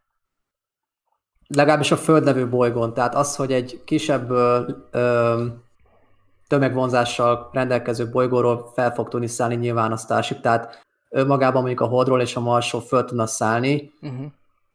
Legalábbis 1.46 1.90
a 1.90 1.96
Föld 1.96 2.24
nevű 2.24 2.46
bolygón, 2.46 2.94
tehát 2.94 3.14
az, 3.14 3.36
hogy 3.36 3.52
egy 3.52 3.82
kisebb 3.84 4.30
ö, 4.30 4.72
ö, 4.90 5.46
tömegvonzással 6.48 7.48
rendelkező 7.52 8.10
bolygóról 8.10 8.70
fel 8.74 8.92
fog 8.94 9.08
tudni 9.08 9.26
szállni 9.26 9.54
nyilván 9.54 9.92
a 9.92 9.96
Starship, 9.96 10.40
tehát 10.40 10.82
önmagában 11.10 11.60
mondjuk 11.60 11.80
a 11.80 11.86
Holdról 11.86 12.20
és 12.20 12.36
a 12.36 12.40
Marsról 12.40 12.82
föl 12.82 13.04
tudna 13.04 13.26
szállni. 13.26 13.92
Uh-huh. 14.02 14.26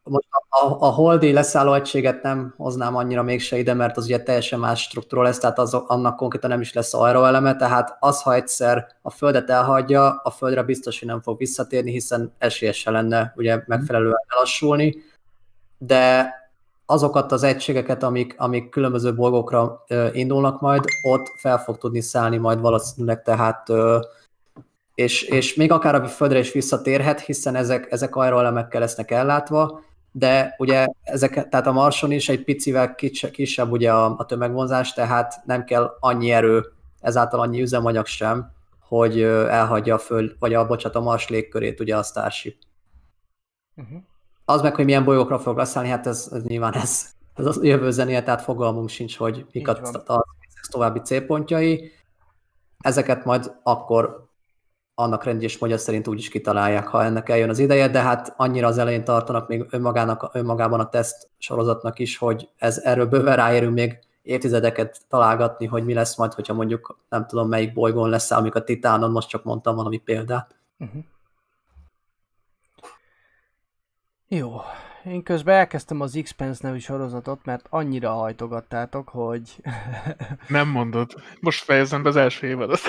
Most 0.03 0.27
a, 0.49 0.85
a, 0.85 0.89
Holdi 0.89 1.31
leszálló 1.31 1.73
egységet 1.73 2.21
nem 2.23 2.53
hoznám 2.57 2.95
annyira 2.95 3.23
mégse 3.23 3.57
ide, 3.57 3.73
mert 3.73 3.97
az 3.97 4.05
ugye 4.05 4.23
teljesen 4.23 4.59
más 4.59 4.81
struktúra 4.81 5.21
lesz, 5.21 5.37
tehát 5.37 5.59
az, 5.59 5.73
annak 5.73 6.15
konkrétan 6.15 6.49
nem 6.49 6.61
is 6.61 6.73
lesz 6.73 6.93
aeroeleme, 6.93 7.55
tehát 7.55 7.97
az, 7.99 8.21
ha 8.21 8.33
egyszer 8.33 8.87
a 9.01 9.09
Földet 9.09 9.49
elhagyja, 9.49 10.21
a 10.23 10.29
Földre 10.29 10.63
biztos, 10.63 10.99
hogy 10.99 11.07
nem 11.07 11.21
fog 11.21 11.37
visszatérni, 11.37 11.91
hiszen 11.91 12.33
esélyese 12.37 12.91
lenne 12.91 13.33
ugye 13.35 13.63
megfelelően 13.65 14.23
elassulni, 14.27 14.95
de 15.77 16.33
azokat 16.89 17.31
az 17.31 17.43
egységeket, 17.43 18.03
amik, 18.03 18.35
amik 18.37 18.69
különböző 18.69 19.15
bolygókra 19.15 19.83
ö, 19.87 20.07
indulnak 20.11 20.61
majd, 20.61 20.83
ott 21.03 21.27
fel 21.35 21.57
fog 21.57 21.77
tudni 21.77 22.01
szállni 22.01 22.37
majd 22.37 22.59
valószínűleg, 22.59 23.23
tehát 23.23 23.67
és, 24.95 25.21
és 25.21 25.55
még 25.55 25.71
akár 25.71 25.95
a 25.95 26.07
Földre 26.07 26.39
is 26.39 26.51
visszatérhet, 26.51 27.19
hiszen 27.19 27.55
ezek, 27.55 27.91
ezek 27.91 28.15
aeroelemekkel 28.15 28.79
lesznek 28.79 29.11
ellátva, 29.11 29.81
de 30.11 30.55
ugye 30.57 30.87
ezek, 31.03 31.49
tehát 31.49 31.67
a 31.67 31.71
Marson 31.71 32.11
is 32.11 32.29
egy 32.29 32.43
picivel 32.43 32.95
kis, 32.95 33.25
kisebb 33.31 33.71
ugye 33.71 33.91
a, 33.93 34.15
a 34.17 34.25
tömegvonzás, 34.25 34.93
tehát 34.93 35.41
nem 35.45 35.63
kell 35.63 35.97
annyi 35.99 36.31
erő, 36.31 36.65
ezáltal 37.01 37.39
annyi 37.39 37.61
üzemanyag 37.61 38.05
sem, 38.05 38.51
hogy 38.79 39.21
elhagyja 39.21 39.95
a 39.95 39.99
föld, 39.99 40.35
vagy 40.39 40.53
a, 40.53 40.67
bocsánat, 40.67 40.97
a 40.97 41.01
Mars 41.01 41.29
légkörét 41.29 41.79
ugye 41.79 41.97
a 41.97 42.03
Starship. 42.03 42.57
Uh-huh. 43.75 43.99
Az 44.49 44.61
meg, 44.61 44.75
hogy 44.75 44.85
milyen 44.85 45.03
bolygókra 45.03 45.39
fog 45.39 45.57
leszállni, 45.57 45.89
hát 45.89 46.07
ez, 46.07 46.29
ez 46.31 46.43
nyilván 46.43 46.73
ez, 46.73 47.05
ez 47.35 47.45
az 47.45 47.63
jövő 47.63 47.91
zenéje, 47.91 48.23
tehát 48.23 48.41
fogalmunk 48.41 48.89
sincs, 48.89 49.17
hogy 49.17 49.45
mik 49.51 49.67
a, 49.67 49.79
a, 50.05 50.13
a 50.13 50.25
további 50.71 50.99
célpontjai. 50.99 51.91
Ezeket 52.79 53.25
majd 53.25 53.51
akkor 53.63 54.27
annak 54.95 55.23
rendje 55.23 55.47
és 55.47 55.57
módja 55.57 55.77
szerint 55.77 56.07
úgy 56.07 56.19
is 56.19 56.29
kitalálják, 56.29 56.87
ha 56.87 57.03
ennek 57.03 57.29
eljön 57.29 57.49
az 57.49 57.59
ideje, 57.59 57.87
de 57.87 58.01
hát 58.01 58.33
annyira 58.37 58.67
az 58.67 58.77
elején 58.77 59.03
tartanak 59.03 59.47
még 59.47 59.65
önmagának, 59.69 60.29
önmagában 60.33 60.79
a 60.79 60.89
teszt 60.89 61.29
sorozatnak 61.37 61.99
is, 61.99 62.17
hogy 62.17 62.49
ez 62.57 62.77
erről 62.77 63.05
bőven 63.05 63.35
ráérünk 63.35 63.73
még 63.73 63.99
évtizedeket 64.21 64.99
találgatni, 65.07 65.65
hogy 65.65 65.85
mi 65.85 65.93
lesz 65.93 66.17
majd, 66.17 66.33
hogyha 66.33 66.53
mondjuk 66.53 66.97
nem 67.09 67.25
tudom 67.27 67.47
melyik 67.47 67.73
bolygón 67.73 68.09
lesz, 68.09 68.31
amik 68.31 68.55
a 68.55 68.63
Titánon, 68.63 69.11
most 69.11 69.29
csak 69.29 69.43
mondtam 69.43 69.75
valami 69.75 69.97
példát. 69.97 70.55
Uh-huh. 70.79 71.03
Jó. 74.31 74.61
Én 75.05 75.23
közben 75.23 75.55
elkezdtem 75.55 76.01
az 76.01 76.19
X-Pence 76.23 76.67
nevű 76.67 76.77
sorozatot, 76.77 77.45
mert 77.45 77.65
annyira 77.69 78.11
hajtogattátok, 78.11 79.09
hogy 79.09 79.55
Nem 80.47 80.67
mondod. 80.67 81.13
Most 81.39 81.63
fejezem 81.63 82.03
be 82.03 82.09
az 82.09 82.15
első 82.15 82.47
évadot. 82.47 82.79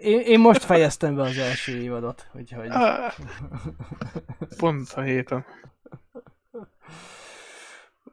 én, 0.00 0.20
én 0.20 0.40
most 0.40 0.64
fejeztem 0.64 1.14
be 1.14 1.22
az 1.22 1.38
első 1.38 1.76
évadot, 1.76 2.26
úgyhogy... 2.32 2.68
Ah. 2.68 3.12
Pont 4.58 4.92
a 4.92 5.00
héten. 5.00 5.44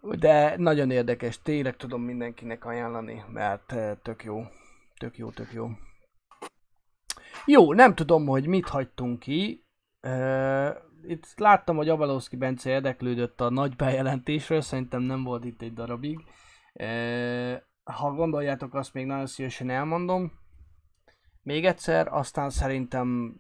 De 0.02 0.58
nagyon 0.58 0.92
érdekes, 0.92 1.42
tényleg 1.42 1.76
tudom 1.76 2.02
mindenkinek 2.02 2.66
ajánlani, 2.66 3.24
mert 3.28 3.72
eh, 3.72 3.92
tök 4.02 4.24
jó. 4.24 4.44
Tök 4.98 5.18
jó, 5.18 5.30
tök 5.30 5.54
jó. 5.54 5.70
Jó, 7.46 7.74
nem 7.74 7.96
tudom, 7.96 8.26
hogy 8.26 8.48
mit 8.48 8.68
hagytunk 8.68 9.20
ki. 9.20 9.66
Itt 11.08 11.34
láttam, 11.36 11.76
hogy 11.76 11.90
Avalowski 11.90 12.36
Bence 12.36 12.70
érdeklődött 12.70 13.42
a 13.42 13.50
nagy 13.50 13.76
bejelentésről, 13.76 14.62
szerintem 14.62 15.02
nem 15.02 15.24
volt 15.24 15.46
itt 15.46 15.62
egy 15.62 15.74
darabig. 15.74 16.20
Ha 17.84 18.12
gondoljátok, 18.14 18.74
azt 18.74 18.94
még 18.94 19.06
nagyon 19.06 19.26
szívesen 19.26 19.70
elmondom. 19.70 20.32
Még 21.42 21.66
egyszer, 21.66 22.08
aztán 22.08 22.50
szerintem 22.50 23.40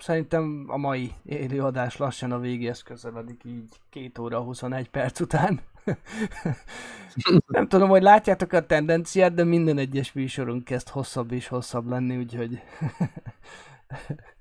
Szerintem 0.00 0.64
a 0.68 0.76
mai 0.76 1.12
élőadás 1.24 1.96
lassan 1.96 2.32
a 2.32 2.38
végéhez 2.38 2.82
közeledik, 2.82 3.44
így 3.44 3.80
2 3.90 4.22
óra 4.22 4.40
21 4.40 4.90
perc 4.90 5.20
után. 5.20 5.60
Nem 7.46 7.68
tudom, 7.68 7.88
hogy 7.88 8.02
látjátok 8.02 8.52
a 8.52 8.66
tendenciát, 8.66 9.34
de 9.34 9.44
minden 9.44 9.78
egyes 9.78 10.12
műsorunk 10.12 10.64
kezd 10.64 10.88
hosszabb 10.88 11.32
és 11.32 11.48
hosszabb 11.48 11.88
lenni, 11.88 12.16
úgyhogy... 12.16 12.60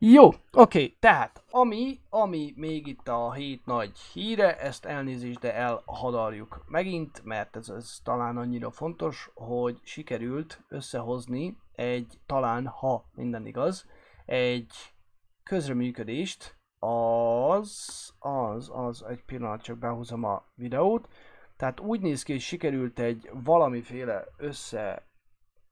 Jó, 0.00 0.30
oké, 0.52 0.88
tehát 0.88 1.44
ami, 1.50 2.00
ami 2.08 2.52
még 2.56 2.86
itt 2.86 3.08
a 3.08 3.32
hét 3.32 3.66
nagy 3.66 3.98
híre, 3.98 4.58
ezt 4.58 4.84
elnézést, 4.84 5.38
de 5.38 5.54
elhadarjuk 5.54 6.64
megint, 6.68 7.24
mert 7.24 7.56
ez, 7.56 7.68
ez 7.68 7.98
talán 8.04 8.36
annyira 8.36 8.70
fontos, 8.70 9.30
hogy 9.34 9.80
sikerült 9.82 10.64
összehozni 10.68 11.56
egy, 11.72 12.18
talán 12.26 12.66
ha 12.66 13.04
minden 13.14 13.46
igaz, 13.46 13.86
egy 14.24 14.72
közreműködést, 15.42 16.56
az, 16.78 18.12
az, 18.18 18.70
az, 18.72 19.02
egy 19.02 19.24
pillanat 19.24 19.62
csak 19.62 19.78
behúzom 19.78 20.24
a 20.24 20.44
videót, 20.54 21.08
tehát 21.56 21.80
úgy 21.80 22.00
néz 22.00 22.22
ki, 22.22 22.32
hogy 22.32 22.40
sikerült 22.40 22.98
egy 22.98 23.30
valamiféle 23.32 24.24
össze, 24.36 25.06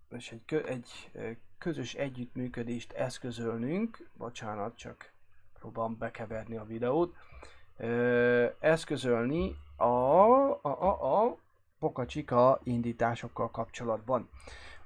és 0.08 0.32
egy, 0.32 0.54
egy 0.54 1.10
közös 1.58 1.94
együttműködést 1.94 2.92
eszközölnünk, 2.92 4.08
bocsánat, 4.18 4.76
csak 4.76 5.12
próbálom 5.58 5.96
bekeverni 5.98 6.56
a 6.56 6.64
videót, 6.64 7.14
ö, 7.76 8.46
eszközölni 8.60 9.56
a, 9.76 9.84
a, 9.84 10.58
a, 10.62 11.22
a 11.22 11.36
Pokacsika 11.78 12.60
indításokkal 12.62 13.50
kapcsolatban. 13.50 14.28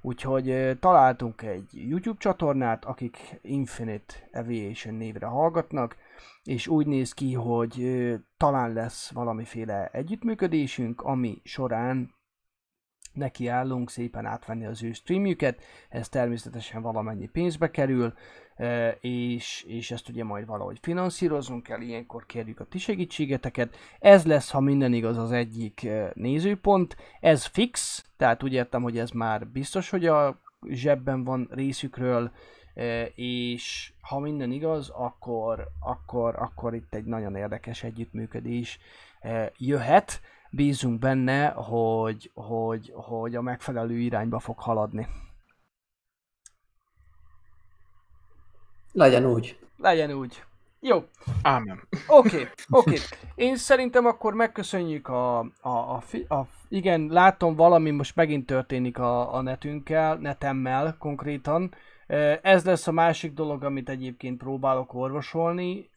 Úgyhogy 0.01 0.77
találtunk 0.79 1.41
egy 1.41 1.89
YouTube 1.89 2.19
csatornát, 2.19 2.85
akik 2.85 3.39
Infinite 3.41 4.13
Aviation 4.33 4.93
névre 4.93 5.25
hallgatnak, 5.25 5.95
és 6.43 6.67
úgy 6.67 6.87
néz 6.87 7.13
ki, 7.13 7.33
hogy 7.33 8.03
talán 8.37 8.73
lesz 8.73 9.11
valamiféle 9.11 9.87
együttműködésünk, 9.87 11.01
ami 11.01 11.41
során 11.43 12.13
nekiállunk 13.13 13.89
szépen 13.89 14.25
átvenni 14.25 14.65
az 14.65 14.83
ő 14.83 14.91
streamjüket, 14.91 15.61
ez 15.89 16.09
természetesen 16.09 16.81
valamennyi 16.81 17.27
pénzbe 17.27 17.71
kerül, 17.71 18.13
és, 18.99 19.63
és 19.67 19.91
ezt 19.91 20.09
ugye 20.09 20.23
majd 20.23 20.45
valahogy 20.45 20.77
finanszírozunk 20.81 21.63
kell, 21.63 21.81
ilyenkor 21.81 22.25
kérjük 22.25 22.59
a 22.59 22.65
ti 22.65 22.77
segítségeteket. 22.77 23.75
Ez 23.99 24.25
lesz, 24.25 24.51
ha 24.51 24.59
minden 24.59 24.93
igaz, 24.93 25.17
az 25.17 25.31
egyik 25.31 25.87
nézőpont. 26.13 26.95
Ez 27.19 27.45
fix, 27.45 28.05
tehát 28.17 28.43
úgy 28.43 28.53
értem, 28.53 28.81
hogy 28.81 28.97
ez 28.97 29.09
már 29.09 29.47
biztos, 29.47 29.89
hogy 29.89 30.05
a 30.05 30.41
zsebben 30.69 31.23
van 31.23 31.49
részükről, 31.51 32.31
és 33.15 33.93
ha 34.01 34.19
minden 34.19 34.51
igaz, 34.51 34.89
akkor, 34.89 35.67
akkor, 35.79 36.35
akkor 36.35 36.75
itt 36.75 36.93
egy 36.93 37.05
nagyon 37.05 37.35
érdekes 37.35 37.83
együttműködés 37.83 38.79
jöhet 39.57 40.21
bízunk 40.51 40.99
benne, 40.99 41.47
hogy, 41.49 42.31
hogy, 42.33 42.91
hogy 42.95 43.35
a 43.35 43.41
megfelelő 43.41 43.99
irányba 43.99 44.39
fog 44.39 44.59
haladni. 44.59 45.07
Legyen 48.91 49.25
úgy. 49.25 49.59
Legyen 49.77 50.11
úgy. 50.11 50.43
Jó. 50.79 51.03
Ámen. 51.41 51.87
Oké, 52.07 52.27
okay, 52.27 52.41
oké. 52.69 52.89
Okay. 52.89 52.99
Én 53.35 53.55
szerintem 53.55 54.05
akkor 54.05 54.33
megköszönjük 54.33 55.07
a, 55.07 55.39
a, 55.39 55.69
a, 55.69 56.03
a... 56.27 56.47
Igen, 56.67 57.07
látom 57.09 57.55
valami 57.55 57.89
most 57.91 58.15
megint 58.15 58.45
történik 58.45 58.97
a, 58.97 59.33
a 59.33 59.41
netünkkel, 59.41 60.15
netemmel 60.15 60.95
konkrétan. 60.99 61.73
Ez 62.41 62.65
lesz 62.65 62.87
a 62.87 62.91
másik 62.91 63.33
dolog, 63.33 63.63
amit 63.63 63.89
egyébként 63.89 64.37
próbálok 64.37 64.93
orvosolni. 64.93 65.89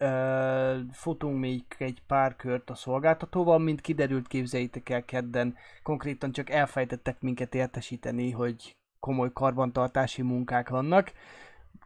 Futunk 0.93 1.39
még 1.39 1.65
egy 1.79 2.03
pár 2.07 2.37
kört 2.37 2.71
a 2.71 2.75
szolgáltatóval, 2.75 3.59
mint 3.59 3.81
kiderült 3.81 4.27
képzeljétek 4.27 4.89
el 4.89 5.05
kedden. 5.05 5.57
Konkrétan 5.83 6.33
csak 6.33 6.51
elfejtettek 6.51 7.21
minket 7.21 7.55
értesíteni, 7.55 8.31
hogy 8.31 8.77
komoly 9.01 9.33
karbantartási 9.33 10.23
munkák 10.23 10.69
vannak 10.69 11.13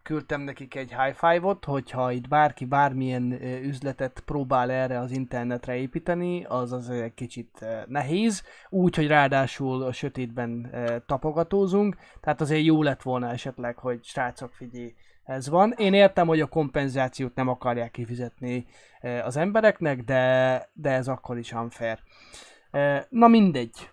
küldtem 0.02 0.40
nekik 0.40 0.74
egy 0.74 0.94
high 0.94 1.14
five-ot, 1.14 1.64
hogyha 1.64 2.12
itt 2.12 2.28
bárki 2.28 2.64
bármilyen 2.64 3.32
üzletet 3.62 4.22
próbál 4.24 4.70
erre 4.70 4.98
az 4.98 5.10
internetre 5.10 5.76
építeni, 5.76 6.44
az 6.44 6.72
az 6.72 6.90
egy 6.90 7.14
kicsit 7.14 7.64
nehéz, 7.86 8.42
úgy, 8.68 8.96
hogy 8.96 9.06
ráadásul 9.06 9.82
a 9.82 9.92
sötétben 9.92 10.70
tapogatózunk, 11.06 11.96
tehát 12.20 12.40
azért 12.40 12.64
jó 12.64 12.82
lett 12.82 13.02
volna 13.02 13.30
esetleg, 13.30 13.76
hogy 13.78 14.04
srácok 14.04 14.52
figyelj, 14.52 14.94
ez 15.24 15.48
van. 15.48 15.74
Én 15.76 15.94
értem, 15.94 16.26
hogy 16.26 16.40
a 16.40 16.46
kompenzációt 16.46 17.34
nem 17.34 17.48
akarják 17.48 17.90
kifizetni 17.90 18.66
az 19.24 19.36
embereknek, 19.36 20.02
de, 20.02 20.68
de 20.72 20.90
ez 20.90 21.08
akkor 21.08 21.38
is 21.38 21.52
unfair. 21.52 21.98
Na 23.08 23.28
mindegy 23.28 23.90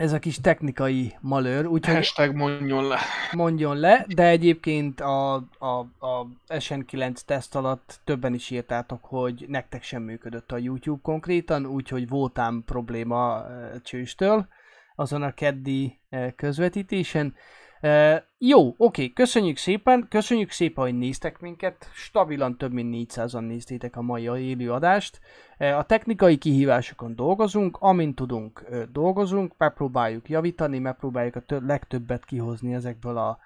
ez 0.00 0.12
a 0.12 0.18
kis 0.18 0.40
technikai 0.40 1.16
malőr, 1.20 1.66
úgyhogy... 1.66 1.94
Hashtag 1.94 2.34
mondjon 2.34 2.86
le. 2.86 2.98
Mondjon 3.32 3.76
le, 3.76 4.04
de 4.08 4.26
egyébként 4.26 5.00
a, 5.00 5.34
a, 5.58 5.78
a 5.98 6.26
SN9 6.48 7.14
teszt 7.14 7.54
alatt 7.54 8.00
többen 8.04 8.34
is 8.34 8.50
írtátok, 8.50 9.04
hogy 9.04 9.44
nektek 9.48 9.82
sem 9.82 10.02
működött 10.02 10.52
a 10.52 10.56
YouTube 10.58 11.00
konkrétan, 11.02 11.66
úgyhogy 11.66 12.08
voltám 12.08 12.62
probléma 12.66 13.44
csőstől 13.82 14.48
azon 14.94 15.22
a 15.22 15.34
keddi 15.34 15.98
közvetítésen. 16.36 17.34
Uh, 17.82 18.22
jó, 18.38 18.74
oké, 18.76 19.12
köszönjük 19.12 19.56
szépen, 19.56 20.06
köszönjük 20.08 20.50
szépen, 20.50 20.84
hogy 20.84 20.98
néztek 20.98 21.40
minket, 21.40 21.90
stabilan 21.94 22.56
több 22.56 22.72
mint 22.72 23.12
400-an 23.12 23.46
néztétek 23.46 23.96
a 23.96 24.02
mai 24.02 24.22
élő 24.22 24.72
adást. 24.72 25.20
Uh, 25.58 25.78
a 25.78 25.82
technikai 25.82 26.36
kihívásokon 26.36 27.14
dolgozunk, 27.16 27.76
amint 27.80 28.14
tudunk, 28.14 28.64
dolgozunk, 28.92 29.54
megpróbáljuk 29.56 30.28
javítani, 30.28 30.78
megpróbáljuk 30.78 31.36
a 31.36 31.40
tö- 31.40 31.62
legtöbbet 31.62 32.24
kihozni 32.24 32.74
ezekből 32.74 33.16
a, 33.16 33.38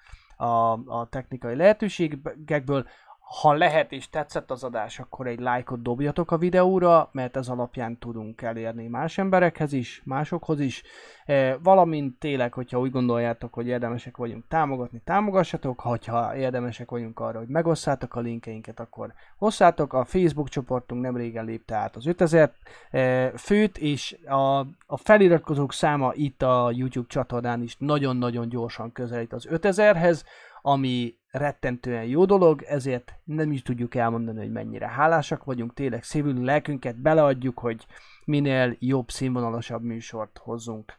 a, 0.45 0.71
a 0.85 1.07
technikai 1.09 1.55
lehetőségekből. 1.55 2.87
Ha 3.25 3.53
lehet 3.53 3.91
és 3.91 4.09
tetszett 4.09 4.51
az 4.51 4.63
adás, 4.63 4.99
akkor 4.99 5.27
egy 5.27 5.39
lájkot 5.39 5.81
dobjatok 5.81 6.31
a 6.31 6.37
videóra, 6.37 7.09
mert 7.11 7.37
ez 7.37 7.47
alapján 7.47 7.97
tudunk 7.97 8.41
elérni 8.41 8.87
más 8.87 9.17
emberekhez 9.17 9.73
is, 9.73 10.01
másokhoz 10.05 10.59
is. 10.59 10.83
E, 11.25 11.57
valamint 11.57 12.19
tényleg, 12.19 12.53
hogyha 12.53 12.79
úgy 12.79 12.91
gondoljátok, 12.91 13.53
hogy 13.53 13.67
érdemesek 13.67 14.17
vagyunk 14.17 14.47
támogatni, 14.47 15.01
támogassatok. 15.05 15.79
Ha 15.79 16.35
érdemesek 16.35 16.89
vagyunk 16.89 17.19
arra, 17.19 17.37
hogy 17.37 17.47
megosszátok 17.47 18.15
a 18.15 18.19
linkeinket, 18.19 18.79
akkor 18.79 19.13
hosszátok. 19.37 19.93
A 19.93 20.05
Facebook 20.05 20.49
csoportunk 20.49 21.01
nem 21.01 21.17
régen 21.17 21.45
lépte 21.45 21.75
át 21.75 21.95
az 21.95 22.05
5000 22.05 22.51
e, 22.91 23.31
főt, 23.37 23.77
és 23.77 24.17
a, 24.25 24.59
a 24.85 24.97
feliratkozók 24.97 25.73
száma 25.73 26.11
itt 26.13 26.41
a 26.41 26.71
YouTube 26.73 27.07
csatornán 27.07 27.61
is 27.61 27.75
nagyon-nagyon 27.79 28.49
gyorsan 28.49 28.91
közelít 28.91 29.33
az 29.33 29.47
5000-hez, 29.51 30.21
ami 30.61 31.15
rettentően 31.37 32.03
jó 32.03 32.25
dolog, 32.25 32.61
ezért 32.61 33.13
nem 33.23 33.51
is 33.51 33.61
tudjuk 33.61 33.95
elmondani, 33.95 34.39
hogy 34.39 34.51
mennyire 34.51 34.87
hálásak 34.87 35.43
vagyunk, 35.43 35.73
tényleg 35.73 36.03
szívül 36.03 36.43
lelkünket 36.43 37.01
beleadjuk, 37.01 37.59
hogy 37.59 37.85
minél 38.25 38.75
jobb, 38.79 39.09
színvonalasabb 39.09 39.83
műsort 39.83 40.37
hozzunk 40.37 40.93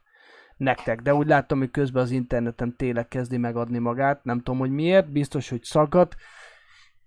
nektek. 0.56 1.02
De 1.02 1.14
úgy 1.14 1.26
láttam, 1.26 1.58
hogy 1.58 1.70
közben 1.70 2.02
az 2.02 2.10
interneten 2.10 2.76
tényleg 2.76 3.08
kezdi 3.08 3.36
megadni 3.36 3.78
magát, 3.78 4.24
nem 4.24 4.36
tudom, 4.36 4.58
hogy 4.58 4.70
miért, 4.70 5.12
biztos, 5.12 5.48
hogy 5.48 5.62
szaggat. 5.62 6.14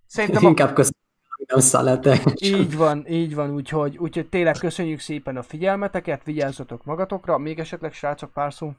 Szerintem 0.06 0.44
Inkább 0.44 0.74
köszönöm 0.74 0.98
nem 1.48 1.60
szállete. 1.60 2.22
Így 2.36 2.76
van, 2.76 3.08
így 3.08 3.36
van, 3.36 3.54
úgyhogy, 3.54 3.98
úgyhogy 3.98 4.30
tényleg 4.30 4.56
köszönjük 4.58 5.00
szépen 5.00 5.38
a 5.38 5.44
figyelmeteket, 5.44 6.24
vigyázzatok 6.24 6.86
magatokra, 6.86 7.38
még 7.38 7.60
esetleg 7.60 7.94
srácok 7.94 8.34
pár 8.34 8.54
szó. 8.54 8.72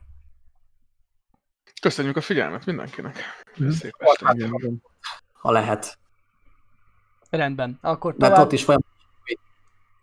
Köszönjük 1.80 2.16
a 2.16 2.20
figyelmet 2.20 2.66
mindenkinek. 2.66 3.18
Mm. 3.62 3.68
Szép 3.68 3.94
este. 3.98 4.36
Ha 5.32 5.50
lehet. 5.50 5.98
Rendben, 7.30 7.78
akkor 7.82 8.12
tovább... 8.12 8.30
Mert 8.30 8.42
ott 8.42 8.52
is 8.52 8.64
folyamatosan... 8.64 8.98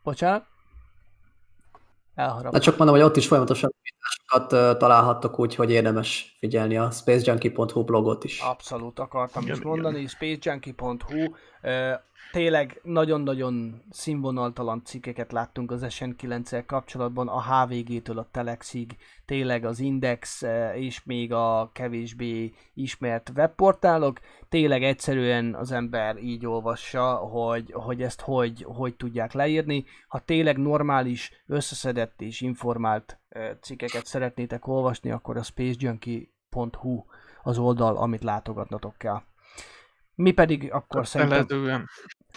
Bocsánat? 0.04 0.46
Elharap. 2.16 2.54
Na 2.54 2.60
csak 2.60 2.78
mondom, 2.78 2.96
hogy 2.96 3.06
ott 3.06 3.16
is 3.16 3.28
folyamatosan 3.28 3.74
videósokat 3.82 4.78
találhattok 4.78 5.40
úgy, 5.40 5.56
hogy 5.56 5.72
érdemes 5.72 6.36
figyelni 6.40 6.78
a 6.78 6.92
spacejunkie.hu 6.92 7.84
blogot 7.84 8.24
is. 8.24 8.40
Abszolút 8.42 9.00
akartam 9.00 9.44
igen, 9.44 9.56
is 9.56 9.64
mondani, 9.64 10.08
spacejunkie.hu 10.08 11.36
tényleg 12.32 12.80
nagyon-nagyon 12.84 13.82
színvonaltalan 13.90 14.82
cikkeket 14.86 15.32
láttunk 15.32 15.72
az 15.72 15.86
SN9-el 15.90 16.64
kapcsolatban, 16.66 17.28
a 17.28 17.42
HVG-től 17.42 18.18
a 18.18 18.28
Telexig, 18.32 18.98
tényleg 19.26 19.66
az 19.66 19.80
Index 19.80 20.44
eh, 20.44 20.82
és 20.82 21.04
még 21.04 21.34
a 21.34 21.70
kevésbé 21.74 22.54
ismert 22.74 23.32
webportálok, 23.36 24.20
tényleg 24.50 24.84
egyszerűen 24.84 25.56
az 25.56 25.72
ember 25.72 26.18
így 26.18 26.46
olvassa, 26.46 27.16
hogy, 27.16 27.72
hogy 27.72 28.02
ezt 28.02 28.22
hogy, 28.22 28.66
hogy 28.68 28.96
tudják 28.96 29.34
leírni. 29.34 29.86
Ha 30.08 30.20
tényleg 30.20 30.58
normális, 30.58 31.32
összeszedett 31.48 32.22
és 32.22 32.42
informált 32.42 33.20
eh, 33.30 33.52
cikkeket 33.62 34.06
szeretnétek 34.06 34.68
olvasni, 34.68 35.12
akkor 35.12 35.38
a 35.38 35.44
spacejunkie.hu 35.44 37.04
az 37.44 37.58
oldal, 37.58 37.98
amit 37.98 38.24
látogatnatok 38.24 38.98
kell. 38.98 39.22
Mi 40.18 40.32
pedig 40.32 40.72
akkor 40.72 41.08
szerintem 41.08 41.86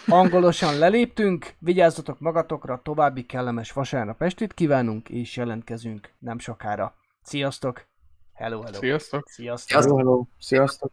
angolosan 0.07 0.79
leléptünk, 0.79 1.55
vigyázzatok 1.59 2.19
magatokra, 2.19 2.81
további 2.83 3.27
kellemes 3.27 3.73
vasárnap 3.73 4.23
estét 4.23 4.55
kívánunk, 4.55 5.09
és 5.09 5.37
jelentkezünk 5.37 6.13
nem 6.19 6.39
sokára. 6.39 6.95
Sziasztok! 7.23 7.87
Hello, 8.35 8.61
hello! 8.61 8.79
Sziasztok! 8.79 9.29
Sziasztok! 9.29 9.83
Hello, 9.83 9.97
hello. 9.97 10.25
Sziasztok! 10.39 10.93